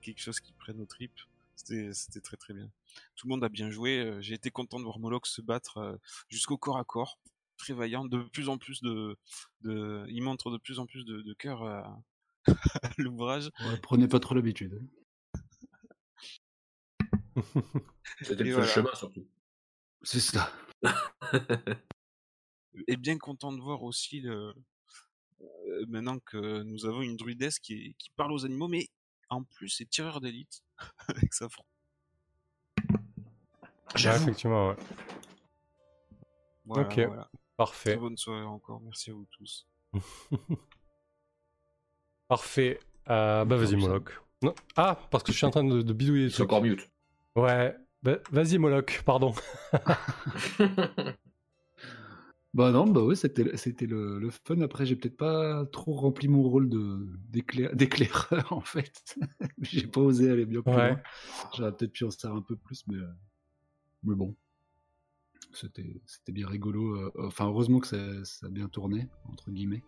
quelque 0.00 0.20
chose 0.20 0.40
qui 0.40 0.52
prenne 0.52 0.80
aux 0.80 0.86
tripes. 0.86 1.18
C'était 1.56 2.20
très 2.20 2.36
très 2.36 2.54
bien. 2.54 2.70
Tout 3.16 3.26
le 3.26 3.30
monde 3.30 3.44
a 3.44 3.48
bien 3.48 3.68
joué. 3.70 3.98
euh, 3.98 4.20
J'ai 4.20 4.34
été 4.34 4.50
content 4.50 4.78
de 4.78 4.84
voir 4.84 4.98
Moloch 4.98 5.26
se 5.26 5.42
battre 5.42 5.78
euh, 5.78 5.96
jusqu'au 6.28 6.56
corps 6.56 6.78
à 6.78 6.84
corps. 6.84 7.18
Très 7.56 7.74
vaillant. 7.74 8.04
De 8.04 8.22
plus 8.22 8.48
en 8.48 8.56
plus 8.56 8.80
de, 8.82 9.16
il 9.64 10.22
montre 10.22 10.50
de 10.50 10.56
plus 10.56 10.78
en 10.78 10.86
plus 10.86 11.04
de, 11.04 11.34
cœur 11.34 11.64
à, 11.64 12.00
l'ouvrage. 12.98 13.50
Prenez 13.82 14.06
pas 14.06 14.20
trop 14.20 14.34
l'habitude. 14.36 14.80
C'était 18.22 18.44
le 18.44 18.50
Et 18.50 18.54
seul 18.54 18.66
chemin 18.66 18.94
surtout. 18.94 19.26
C'est 20.02 20.20
ça. 20.20 20.52
Et 22.86 22.96
bien 22.96 23.18
content 23.18 23.52
de 23.52 23.60
voir 23.60 23.82
aussi 23.82 24.20
le, 24.20 24.54
euh, 25.40 25.84
maintenant 25.88 26.18
que 26.20 26.62
nous 26.62 26.86
avons 26.86 27.02
une 27.02 27.16
druidesse 27.16 27.58
qui, 27.58 27.74
est- 27.74 27.94
qui 27.98 28.10
parle 28.10 28.32
aux 28.32 28.44
animaux, 28.44 28.68
mais 28.68 28.88
en 29.30 29.42
plus 29.42 29.80
est 29.80 29.90
tireur 29.90 30.20
d'élite 30.20 30.62
avec 31.08 31.34
sa 31.34 31.48
fronde. 31.48 31.66
Ouais, 33.96 34.16
effectivement, 34.16 34.68
ouais. 34.68 34.76
Voilà, 36.66 36.88
Ok. 36.88 36.98
voilà. 37.06 37.30
Parfait. 37.56 37.90
Très 37.92 37.98
bonne 37.98 38.16
soirée 38.16 38.44
encore. 38.44 38.80
Merci 38.82 39.10
à 39.10 39.14
vous 39.14 39.26
tous. 39.32 39.66
Parfait. 42.28 42.78
Euh, 43.08 43.44
bah 43.44 43.56
vas-y. 43.56 43.76
Moloch. 43.76 44.20
Non. 44.42 44.54
Ah, 44.76 45.00
parce 45.10 45.24
que 45.24 45.32
je 45.32 45.38
suis 45.38 45.46
en 45.46 45.50
train 45.50 45.64
de, 45.64 45.82
de 45.82 45.92
bidouiller 45.92 46.30
C'est 46.30 46.42
encore 46.42 46.62
mute. 46.62 46.88
Ouais. 47.42 47.76
Bah, 48.02 48.18
vas-y, 48.30 48.58
Moloch, 48.58 49.02
pardon. 49.04 49.34
Bah 52.54 52.72
non, 52.72 52.86
bah 52.86 53.02
ouais, 53.02 53.14
c'était 53.14 53.56
c'était 53.58 53.86
le, 53.86 54.18
le 54.18 54.30
fun. 54.30 54.60
Après, 54.62 54.86
j'ai 54.86 54.96
peut-être 54.96 55.18
pas 55.18 55.66
trop 55.66 55.92
rempli 55.92 56.28
mon 56.28 56.42
rôle 56.42 56.68
de 56.70 57.06
d'éclair- 57.28 57.74
d'éclaireur 57.76 58.52
en 58.52 58.62
fait. 58.62 59.14
j'ai 59.60 59.86
pas 59.86 60.00
osé 60.00 60.30
aller 60.30 60.46
bien 60.46 60.62
plus 60.62 60.72
Ouais. 60.72 60.88
loin. 60.92 61.00
J'aurais 61.56 61.76
peut-être 61.76 61.92
pu 61.92 62.04
en 62.04 62.10
faire 62.10 62.32
un 62.32 62.40
peu 62.40 62.56
plus, 62.56 62.84
mais 62.88 62.96
mais 64.02 64.14
bon, 64.14 64.34
c'était 65.52 66.00
c'était 66.06 66.32
bien 66.32 66.48
rigolo. 66.48 66.96
euh, 66.96 67.12
Enfin, 67.26 67.46
heureusement 67.46 67.80
que 67.80 67.86
ça, 67.86 68.24
ça 68.24 68.46
a 68.46 68.50
bien 68.50 68.68
tourné 68.68 69.08
entre 69.30 69.50
guillemets. 69.50 69.84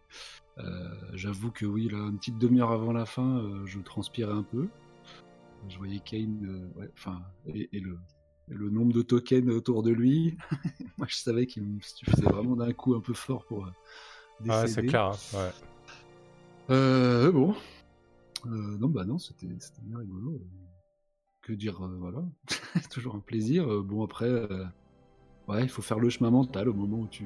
Euh, 0.59 0.95
J'avoue 1.15 1.51
que 1.51 1.65
oui, 1.65 1.89
là, 1.89 1.99
une 1.99 2.19
petite 2.19 2.39
demi-heure 2.39 2.73
avant 2.73 2.93
la 2.93 3.07
fin, 3.07 3.39
euh, 3.39 3.65
je 3.67 3.81
transpirais 3.81 4.33
un 4.35 4.43
peu. 4.43 4.69
Je 5.69 5.77
voyais 5.79 6.01
Kane, 6.01 6.47
euh, 6.77 6.81
ouais, 6.81 6.91
enfin, 6.95 7.21
et, 7.47 7.69
et 7.73 7.81
le 7.81 7.99
et 8.51 8.55
le 8.55 8.69
nombre 8.71 8.93
de 8.93 9.03
tokens 9.03 9.49
autour 9.51 9.83
de 9.83 9.91
lui. 9.91 10.37
Moi, 10.99 11.07
je 11.09 11.17
savais 11.17 11.47
qu'il 11.47 11.63
me 11.63 11.81
suffisait 11.81 12.23
vraiment 12.23 12.57
d'un 12.57 12.73
coup 12.73 12.95
un 12.95 13.01
peu 13.01 13.13
fort 13.15 13.45
pour 13.47 13.67
euh, 13.67 13.71
Ouais, 14.41 14.47
c'est 14.67 14.83
décéder. 14.83 14.87
clair. 14.89 15.05
hein, 15.13 15.17
Ouais. 15.35 15.51
Euh, 16.71 17.31
bon. 17.31 17.55
Non, 18.47 18.89
bah 18.89 19.05
non, 19.05 19.19
c'était 19.19 19.47
bien 19.83 19.99
rigolo. 19.99 20.41
Que 21.43 21.53
dire, 21.53 21.79
voilà. 21.99 22.25
Toujours 22.91 23.15
un 23.15 23.21
plaisir. 23.21 23.67
Bon, 23.85 24.03
après, 24.05 24.31
ouais, 25.49 25.63
il 25.63 25.69
faut 25.69 25.83
faire 25.83 25.99
le 26.01 26.09
chemin 26.11 26.31
mental 26.31 26.69
au 26.69 26.75
moment 26.75 27.01
où 27.01 27.07
tu. 27.09 27.25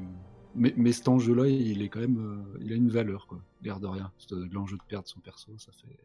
Mais, 0.56 0.72
mais 0.76 0.92
cet 0.92 1.08
enjeu-là, 1.08 1.48
il 1.48 1.82
est 1.82 1.88
quand 1.88 2.00
même. 2.00 2.18
euh, 2.18 2.58
il 2.60 2.72
a 2.72 2.76
une 2.76 2.88
valeur, 2.90 3.26
quoi. 3.26 3.40
L'air 3.62 3.80
de 3.80 3.86
rien. 3.86 4.12
Euh, 4.32 4.46
L'enjeu 4.52 4.76
de 4.76 4.82
perdre 4.88 5.08
son 5.08 5.20
perso, 5.20 5.52
ça 5.58 5.72
fait. 5.72 5.98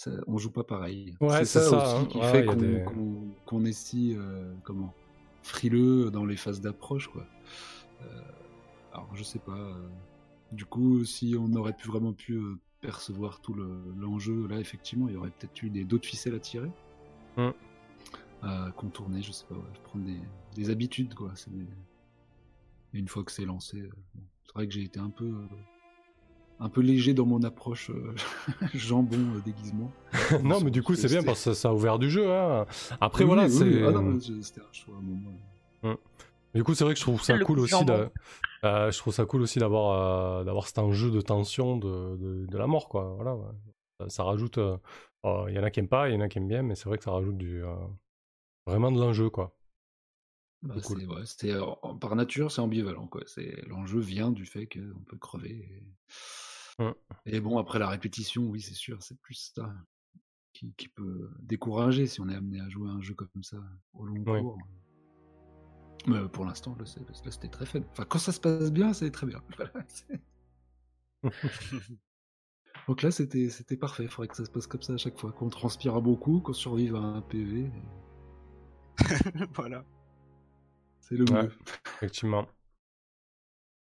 Ça, 0.00 0.10
on 0.26 0.38
joue 0.38 0.50
pas 0.50 0.64
pareil. 0.64 1.14
Ouais, 1.20 1.44
c'est 1.44 1.60
ça, 1.60 1.76
aussi 1.76 1.94
hein. 1.96 2.06
qui 2.06 2.16
Ouais, 2.20 2.32
fait 2.32 2.46
qu'on 2.46 2.56
des- 2.56 2.66
est 3.66 3.72
si. 3.72 4.14
euh, 4.16 4.54
comment 4.62 4.94
Frileux 5.42 6.10
dans 6.10 6.24
les 6.24 6.38
phases 6.38 6.62
d'approche, 6.62 7.08
quoi. 7.08 7.26
Euh, 8.00 8.22
alors, 8.94 9.14
je 9.14 9.22
sais 9.22 9.38
pas. 9.38 9.58
euh, 9.58 9.88
du 10.52 10.64
coup, 10.64 11.04
si 11.04 11.36
on 11.38 11.52
aurait 11.52 11.74
pu 11.74 11.86
vraiment 11.86 12.14
pu 12.14 12.32
euh, 12.32 12.58
percevoir 12.80 13.42
tout 13.42 13.52
le- 13.52 13.92
l'enjeu, 13.98 14.46
là, 14.46 14.58
effectivement, 14.58 15.06
il 15.06 15.12
y 15.12 15.16
aurait 15.18 15.32
peut-être 15.32 15.62
eu 15.62 15.68
des 15.68 15.84
d'autres 15.84 16.06
ficelles 16.06 16.34
à 16.34 16.40
tirer. 16.40 16.70
Mm. 17.36 17.50
À 18.40 18.72
contourner, 18.78 19.20
je 19.20 19.32
sais 19.32 19.44
pas, 19.44 19.54
ouais, 19.54 19.60
prendre 19.84 20.06
des, 20.06 20.18
des 20.54 20.70
habitudes, 20.70 21.12
quoi. 21.12 21.34
des- 21.50 21.66
Et 22.94 22.98
une 23.00 23.08
fois 23.08 23.22
que 23.22 23.32
c'est 23.32 23.44
lancé, 23.44 23.82
euh, 23.82 23.90
bon, 24.14 24.22
c'est 24.46 24.52
vrai 24.54 24.66
que 24.66 24.72
j'ai 24.72 24.82
été 24.84 24.98
un 24.98 25.10
peu, 25.10 25.26
euh, 25.26 25.46
un 26.60 26.68
peu 26.68 26.80
léger 26.82 27.14
dans 27.14 27.26
mon 27.26 27.42
approche 27.42 27.90
euh, 27.90 28.14
jambon 28.74 29.16
euh, 29.16 29.40
déguisement. 29.44 29.90
non, 30.42 30.60
mais 30.60 30.70
du 30.70 30.82
coup, 30.82 30.94
c'est 30.94 31.08
bien 31.08 31.22
parce 31.22 31.44
que 31.44 31.54
ça 31.54 31.70
a 31.70 31.72
ouvert 31.72 31.98
du 31.98 32.10
jeu. 32.10 32.30
hein. 32.32 32.66
Après, 33.00 33.24
Oui, 33.24 33.28
voilà, 33.28 33.44
oui, 33.44 33.50
c'est. 33.50 33.64
oui. 33.64 33.82
Ah 33.84 34.42
c'était 34.42 34.60
un 34.60 34.72
choix 34.72 34.94
à 34.94 34.98
un 34.98 35.02
moment. 35.02 35.96
Du 36.54 36.64
coup, 36.64 36.74
c'est 36.74 36.84
vrai 36.84 36.94
que 36.94 36.98
je 37.00 37.04
trouve 37.04 37.22
ça 37.22 37.38
cool 37.38 37.60
aussi. 37.60 37.74
euh, 38.64 38.90
je 38.90 38.98
trouve 38.98 39.14
ça 39.14 39.24
cool 39.24 39.42
aussi 39.42 39.58
d'avoir 39.60 40.40
euh, 40.40 40.44
d'avoir 40.44 40.66
cet 40.66 40.78
enjeu 40.78 41.10
de 41.10 41.20
tension 41.20 41.76
de, 41.76 42.16
de, 42.16 42.46
de 42.46 42.58
la 42.58 42.66
mort, 42.66 42.88
quoi. 42.88 43.14
Voilà. 43.16 43.34
ouais. 43.36 43.46
Ça, 44.00 44.08
ça 44.08 44.24
rajoute. 44.24 44.58
euh, 44.58 44.76
oh, 45.22 45.44
Il 45.48 45.54
y 45.54 45.58
en 45.58 45.62
a 45.62 45.70
qui 45.70 45.80
aiment 45.80 45.88
pas, 45.88 46.08
il 46.08 46.14
y 46.14 46.16
en 46.16 46.20
a 46.20 46.28
qui 46.28 46.38
aiment 46.38 46.48
bien, 46.48 46.62
mais 46.62 46.74
c'est 46.74 46.88
vrai 46.88 46.98
que 46.98 47.04
ça 47.04 47.12
rajoute 47.12 47.38
du 47.38 47.62
euh, 47.64 47.74
vraiment 48.66 48.90
de 48.90 48.98
l'enjeu, 49.00 49.30
quoi. 49.30 49.54
Bah, 50.62 50.74
cool. 50.84 50.98
ouais, 51.08 51.22
euh, 51.44 51.94
par 52.00 52.16
nature, 52.16 52.50
c'est 52.50 52.60
ambivalent. 52.60 53.06
Quoi. 53.06 53.22
C'est, 53.26 53.62
l'enjeu 53.66 53.98
vient 54.00 54.30
du 54.30 54.44
fait 54.44 54.66
qu'on 54.66 55.00
peut 55.06 55.16
crever. 55.16 55.50
Et... 55.52 55.82
Mm. 56.80 56.92
et 57.26 57.40
bon, 57.40 57.58
après 57.58 57.78
la 57.78 57.88
répétition, 57.88 58.42
oui, 58.44 58.60
c'est 58.60 58.74
sûr, 58.74 59.02
c'est 59.02 59.18
plus 59.20 59.52
ça 59.54 59.72
qui, 60.52 60.72
qui 60.76 60.88
peut 60.88 61.30
décourager 61.40 62.06
si 62.06 62.20
on 62.20 62.28
est 62.28 62.34
amené 62.36 62.60
à 62.60 62.68
jouer 62.68 62.88
à 62.90 62.92
un 62.92 63.02
jeu 63.02 63.14
comme 63.14 63.42
ça 63.42 63.58
au 63.94 64.04
long 64.06 64.24
Oui. 64.26 64.40
cours. 64.40 64.58
Mais 66.06 66.28
pour 66.28 66.44
l'instant, 66.46 66.76
là, 66.78 66.84
c'était 66.86 67.48
très 67.48 67.66
fun. 67.66 67.80
Enfin, 67.92 68.04
quand 68.06 68.18
ça 68.18 68.32
se 68.32 68.40
passe 68.40 68.72
bien, 68.72 68.92
c'est 68.94 69.10
très 69.10 69.26
bien. 69.26 69.42
Voilà, 69.56 69.72
Donc 72.88 73.02
là, 73.02 73.10
c'était 73.10 73.48
parfait. 73.78 74.04
Il 74.04 74.08
faudrait 74.10 74.28
que 74.28 74.36
ça 74.36 74.44
se 74.44 74.50
passe 74.50 74.66
comme 74.66 74.82
ça 74.82 74.92
à 74.94 74.96
chaque 74.98 75.18
fois. 75.18 75.32
Qu'on 75.32 75.48
transpire 75.48 76.00
beaucoup, 76.02 76.40
qu'on 76.40 76.52
survive 76.52 76.94
à 76.96 77.00
un 77.00 77.22
PV. 77.22 77.70
voilà. 79.54 79.84
C'est 81.00 81.16
le 81.16 81.26
Ouais. 81.26 81.42
mieux. 81.44 81.52
Effectivement. 81.96 82.46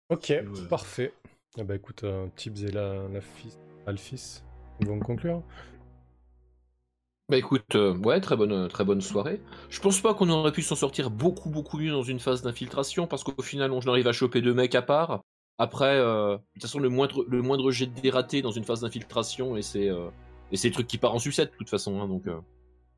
Ok, 0.09 0.31
voilà. 0.45 0.67
parfait. 0.67 1.13
Ah 1.57 1.63
bah 1.63 1.75
écoute, 1.75 2.03
euh, 2.03 2.27
Tibbs 2.35 2.63
et 2.63 2.71
la, 2.71 3.07
la 3.07 3.21
fils, 3.21 3.57
Alphys, 3.87 4.43
ils 4.79 4.87
vont 4.87 4.99
conclure. 4.99 5.41
Bah 7.29 7.37
écoute, 7.37 7.75
euh, 7.75 7.95
ouais, 7.97 8.21
très 8.21 8.35
bonne, 8.35 8.67
très 8.69 8.83
bonne 8.83 9.01
soirée. 9.01 9.41
Je 9.69 9.79
pense 9.79 10.01
pas 10.01 10.13
qu'on 10.13 10.29
aurait 10.29 10.51
pu 10.51 10.61
s'en 10.63 10.75
sortir 10.75 11.11
beaucoup, 11.11 11.49
beaucoup 11.49 11.77
mieux 11.77 11.91
dans 11.91 12.01
une 12.03 12.19
phase 12.19 12.41
d'infiltration, 12.41 13.07
parce 13.07 13.23
qu'au 13.23 13.41
final, 13.43 13.71
on 13.71 13.79
arrive 13.81 14.07
à 14.07 14.13
choper 14.13 14.41
deux 14.41 14.53
mecs 14.53 14.73
à 14.75 14.81
part. 14.81 15.21
Après, 15.59 15.97
euh, 15.97 16.37
de 16.37 16.41
toute 16.53 16.61
façon, 16.63 16.79
le 16.79 16.89
moindre, 16.89 17.25
le 17.27 17.41
moindre 17.41 17.69
jet 17.71 17.87
de 17.87 17.99
dératé 17.99 18.41
dans 18.41 18.51
une 18.51 18.63
phase 18.63 18.81
d'infiltration, 18.81 19.57
et 19.57 19.61
c'est 19.61 19.89
euh, 19.89 20.09
et 20.51 20.57
c'est 20.57 20.69
le 20.69 20.73
truc 20.73 20.87
qui 20.87 20.97
part 20.97 21.13
en 21.13 21.19
sucette, 21.19 21.51
de 21.51 21.57
toute 21.57 21.69
façon. 21.69 21.99
hein, 22.01 22.07
donc, 22.07 22.25
euh. 22.27 22.39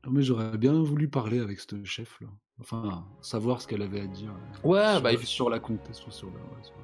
Non, 0.04 0.12
mais 0.12 0.22
j'aurais 0.22 0.56
bien 0.56 0.72
voulu 0.72 1.08
parler 1.08 1.38
avec 1.40 1.60
ce 1.60 1.84
chef 1.84 2.18
là. 2.20 2.28
Enfin, 2.60 3.04
savoir 3.20 3.60
ce 3.60 3.66
qu'elle 3.66 3.82
avait 3.82 4.00
à 4.00 4.06
dire. 4.06 4.30
Ouais, 4.64 4.92
sur, 4.92 5.02
bah, 5.02 5.10
sur 5.24 5.50
la 5.50 5.58
contestation. 5.58 6.10
Sur 6.10 6.28
la, 6.28 6.34
ouais, 6.34 6.62
sur- 6.62 6.74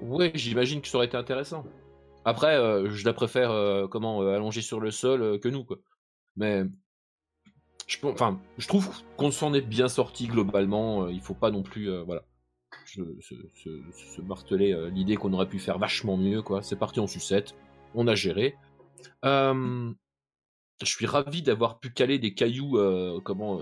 Ouais, 0.00 0.32
j'imagine 0.34 0.80
que 0.80 0.88
ça 0.88 0.96
aurait 0.98 1.06
été 1.06 1.16
intéressant. 1.16 1.64
Après, 2.24 2.56
euh, 2.56 2.90
je 2.90 3.04
la 3.04 3.12
préfère 3.12 3.50
euh, 3.50 3.86
comment 3.86 4.22
euh, 4.22 4.50
sur 4.50 4.80
le 4.80 4.90
sol 4.90 5.40
que 5.40 5.48
nous. 5.48 5.66
Mais 6.36 6.64
je, 7.86 7.98
enfin, 8.06 8.40
je 8.58 8.68
trouve 8.68 8.90
qu'on 9.16 9.30
s'en 9.30 9.54
est 9.54 9.62
bien 9.62 9.88
sorti 9.88 10.26
globalement. 10.26 11.08
il 11.08 11.20
faut 11.20 11.34
pas 11.34 11.50
non 11.50 11.62
plus, 11.62 11.90
voilà, 12.04 12.22
se, 12.86 14.20
marteler 14.20 14.90
l'idée 14.90 15.16
qu'on 15.16 15.32
aurait 15.32 15.48
pu 15.48 15.58
faire 15.58 15.78
vachement 15.78 16.16
mieux, 16.16 16.42
quoi. 16.42 16.62
C'est 16.62 16.76
parti 16.76 17.00
en 17.00 17.06
sucette, 17.06 17.54
on 17.94 18.06
a 18.06 18.14
géré. 18.14 18.56
Je 19.24 19.94
suis 20.84 21.06
ravi 21.06 21.42
d'avoir 21.42 21.80
pu 21.80 21.90
caler 21.90 22.18
des 22.18 22.32
cailloux, 22.32 22.78
comment, 23.24 23.60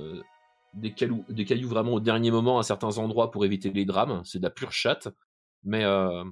des 0.74 0.92
cailloux, 0.92 1.24
des 1.28 1.44
cailloux 1.44 1.68
vraiment 1.68 1.94
au 1.94 2.00
dernier 2.00 2.30
moment 2.30 2.58
à 2.58 2.62
certains 2.62 2.98
endroits 2.98 3.30
pour 3.30 3.44
éviter 3.44 3.70
les 3.70 3.84
drames. 3.84 4.22
C'est 4.24 4.38
de 4.38 4.44
la 4.44 4.50
pure 4.50 4.72
chatte. 4.72 5.08
Mais 5.64 5.84
euh, 5.84 6.24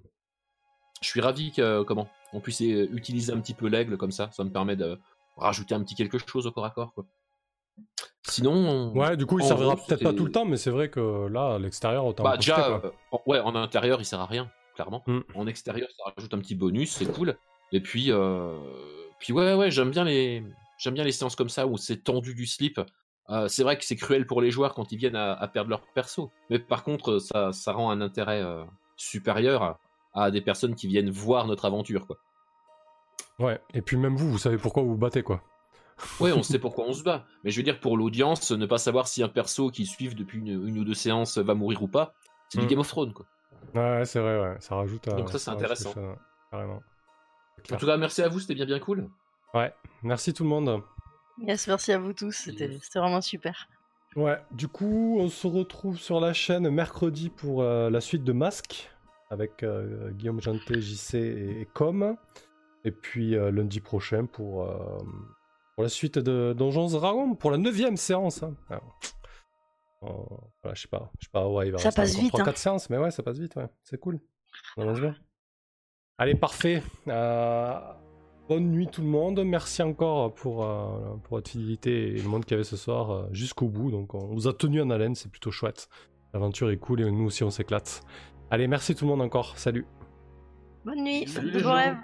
je 1.03 1.09
suis 1.09 1.20
ravi 1.20 1.53
que 1.53 1.82
comment 1.82 2.09
on 2.32 2.40
puisse 2.40 2.61
euh, 2.62 2.89
utiliser 2.93 3.32
un 3.32 3.40
petit 3.40 3.55
peu 3.55 3.69
l'aigle 3.69 3.97
comme 3.97 4.12
ça. 4.12 4.31
Ça 4.32 4.44
me 4.44 4.51
permet 4.51 4.77
de 4.77 4.98
rajouter 5.36 5.74
un 5.74 5.82
petit 5.82 5.94
quelque 5.94 6.19
chose 6.19 6.47
au 6.47 6.53
corps 6.53 6.65
à 6.65 6.70
corps. 6.70 6.93
Quoi. 6.94 7.05
Sinon, 8.27 8.53
on- 8.53 8.93
Ouais, 8.98 9.16
du 9.16 9.27
coup, 9.27 9.39
il 9.39 9.44
en 9.44 9.48
servira 9.48 9.77
peut-être 9.77 10.03
pas 10.03 10.12
tout 10.12 10.24
le 10.24 10.32
temps, 10.32 10.44
mais 10.44 10.57
c'est 10.57 10.70
vrai 10.70 10.89
que 10.90 11.27
là, 11.28 11.55
à 11.55 11.59
l'extérieur, 11.59 12.05
autant 12.07 12.24
bah, 12.24 12.32
profiter, 12.32 12.53
déjà, 12.57 12.81
quoi. 12.81 12.93
euh, 13.12 13.19
ouais, 13.27 13.40
en 13.40 13.55
intérieur, 13.55 14.01
il 14.01 14.05
sert 14.05 14.20
à 14.20 14.27
rien, 14.27 14.51
clairement. 14.74 15.03
Mm. 15.07 15.20
En 15.35 15.47
extérieur, 15.47 15.89
ça 15.97 16.12
rajoute 16.16 16.32
un 16.35 16.39
petit 16.39 16.55
bonus, 16.55 16.90
c'est 16.93 17.12
cool. 17.12 17.36
Et 17.73 17.81
puis, 17.81 18.11
euh, 18.11 18.57
puis 19.20 19.32
ouais, 19.32 19.55
ouais, 19.55 19.70
j'aime 19.70 19.90
bien 19.90 20.05
les, 20.05 20.43
j'aime 20.78 20.94
bien 20.94 21.05
les 21.05 21.12
séances 21.12 21.36
comme 21.36 21.48
ça 21.48 21.66
où 21.66 21.77
c'est 21.77 21.98
tendu 22.03 22.35
du 22.35 22.47
slip. 22.47 22.81
Euh, 23.28 23.48
c'est 23.48 23.62
vrai 23.65 23.77
que 23.77 23.85
c'est 23.85 23.97
cruel 23.97 24.24
pour 24.27 24.40
les 24.40 24.51
joueurs 24.53 24.73
quand 24.74 24.90
ils 24.93 24.98
viennent 24.98 25.16
à, 25.16 25.32
à 25.32 25.48
perdre 25.48 25.69
leur 25.70 25.82
perso, 25.94 26.31
mais 26.48 26.59
par 26.61 26.85
contre, 26.85 27.19
ça, 27.19 27.53
ça 27.53 27.73
rend 27.73 27.90
un 27.90 28.01
intérêt 28.01 28.40
euh, 28.40 28.65
supérieur 28.97 29.78
à 30.14 30.31
des 30.31 30.40
personnes 30.40 30.74
qui 30.74 30.86
viennent 30.89 31.10
voir 31.10 31.47
notre 31.47 31.64
aventure, 31.66 32.06
quoi. 32.06 32.16
Ouais, 33.39 33.60
et 33.74 33.82
puis 33.82 33.97
même 33.97 34.16
vous, 34.16 34.31
vous 34.31 34.39
savez 34.39 34.56
pourquoi 34.56 34.82
vous 34.82 34.90
vous 34.90 34.97
battez, 34.97 35.23
quoi. 35.23 35.43
Ouais, 36.20 36.32
on 36.32 36.43
sait 36.43 36.59
pourquoi 36.59 36.85
on 36.86 36.93
se 36.93 37.02
bat. 37.02 37.24
Mais 37.44 37.51
je 37.51 37.56
veux 37.59 37.62
dire, 37.62 37.81
pour 37.81 37.97
l'audience, 37.97 38.51
ne 38.51 38.66
pas 38.66 38.78
savoir 38.78 39.09
si 39.09 39.23
un 39.23 39.28
perso 39.28 39.70
qui 39.70 39.86
suivent 39.86 40.14
depuis 40.14 40.39
une, 40.39 40.66
une 40.68 40.78
ou 40.78 40.85
deux 40.85 40.94
séances 40.94 41.39
va 41.39 41.55
mourir 41.55 41.82
ou 41.82 41.89
pas, 41.89 42.14
c'est 42.48 42.59
du 42.59 42.64
Mm. 42.66 42.68
Game 42.68 42.78
of 42.81 42.89
Thrones, 42.89 43.12
quoi. 43.14 43.27
Ouais, 43.74 44.05
c'est 44.05 44.20
vrai, 44.20 44.40
ouais, 44.40 44.56
ça 44.60 44.77
rajoute 44.77 45.06
à. 45.09 45.12
Donc 45.12 45.31
ça, 45.31 45.39
c'est 45.39 45.51
intéressant. 45.51 45.93
Carrément. 46.51 46.82
En 47.73 47.77
tout 47.77 47.86
cas, 47.86 47.97
merci 47.97 48.23
à 48.23 48.28
vous, 48.28 48.40
c'était 48.40 48.55
bien 48.55 48.66
bien 48.66 48.78
cool. 48.78 49.09
Ouais, 49.55 49.73
merci 50.02 50.32
tout 50.35 50.44
le 50.44 50.51
monde. 50.51 50.82
Yes, 51.39 51.66
merci 51.66 51.93
à 51.93 51.98
vous 51.98 52.12
tous, 52.12 52.32
c'était 52.32 52.68
Yes. 52.68 52.82
c'était 52.85 52.98
vraiment 52.98 53.20
super. 53.20 53.68
Ouais, 54.17 54.39
du 54.51 54.67
coup, 54.69 55.17
on 55.21 55.29
se 55.29 55.47
retrouve 55.47 55.99
sur 55.99 56.21
la 56.21 56.33
chaîne 56.33 56.69
mercredi 56.71 57.29
pour 57.29 57.63
euh, 57.63 57.91
la 57.91 58.01
suite 58.01 58.25
de 58.25 58.33
Masque 58.33 58.91
avec 59.31 59.63
euh, 59.63 60.11
Guillaume 60.13 60.41
Janté, 60.41 60.81
JC 60.81 61.15
et, 61.17 61.61
et 61.61 61.67
Com. 61.67 62.17
Et 62.85 62.93
puis 62.93 63.37
euh, 63.37 63.51
lundi 63.51 63.81
prochain 63.81 64.27
pour, 64.27 64.63
euh, 64.63 64.99
pour 65.75 65.83
la 65.83 65.89
suite 65.89 66.19
de 66.19 66.55
Donjons 66.57 66.87
Dragons, 66.89 67.35
pour 67.35 67.51
la 67.51 67.59
neuvième 67.59 67.97
séance. 67.97 68.43
hein. 68.43 68.55
Ah. 68.71 68.81
Voilà, 70.01 70.75
je 70.75 70.83
sais 70.83 70.89
pas, 70.89 71.11
je 71.19 71.25
sais 71.25 71.31
pas, 71.33 71.49
ouais, 71.49 71.67
il 71.67 71.73
va 71.73 71.79
Ça 71.79 71.89
rester 71.89 72.01
passe 72.03 72.17
vite, 72.17 72.33
3-4 72.35 72.49
hein. 72.49 72.53
séances, 72.55 72.91
mais 72.91 72.99
ouais, 72.99 73.11
ça 73.11 73.23
passe 73.25 73.39
vite, 73.39 73.57
ouais, 73.57 73.67
c'est 73.83 73.99
cool. 73.99 74.21
On 74.77 74.83
avance 74.83 75.01
bien. 75.01 75.17
Allez, 76.17 76.37
parfait. 76.37 76.83
Euh, 78.51 78.55
bonne 78.55 78.70
nuit 78.70 78.86
tout 78.86 79.02
le 79.02 79.09
monde. 79.09 79.43
Merci 79.44 79.82
encore 79.82 80.35
pour, 80.35 80.64
euh, 80.64 81.16
pour 81.24 81.36
votre 81.39 81.51
fidélité 81.51 82.16
et 82.16 82.23
le 82.23 82.28
monde 82.28 82.44
qu'il 82.44 82.52
y 82.52 82.55
avait 82.55 82.64
ce 82.64 82.77
soir 82.77 83.10
euh, 83.10 83.28
jusqu'au 83.32 83.68
bout. 83.68 83.90
Donc 83.90 84.14
on 84.14 84.27
vous 84.27 84.48
a 84.48 84.52
tenu 84.52 84.81
en 84.81 84.90
haleine, 84.90 85.14
c'est 85.14 85.31
plutôt 85.31 85.51
chouette. 85.51 85.89
L'aventure 86.32 86.70
est 86.70 86.77
cool 86.77 87.01
et 87.01 87.10
nous 87.10 87.27
aussi 87.27 87.44
on 87.44 87.51
s'éclate. 87.51 88.02
Allez, 88.51 88.66
merci 88.66 88.94
tout 88.94 89.05
le 89.05 89.10
monde 89.10 89.23
encore. 89.23 89.59
Salut. 89.59 89.86
Bonne 90.85 91.02
nuit, 91.02 91.27
Salut 91.27 91.59
gens. 91.59 91.74
rêves. 91.74 91.97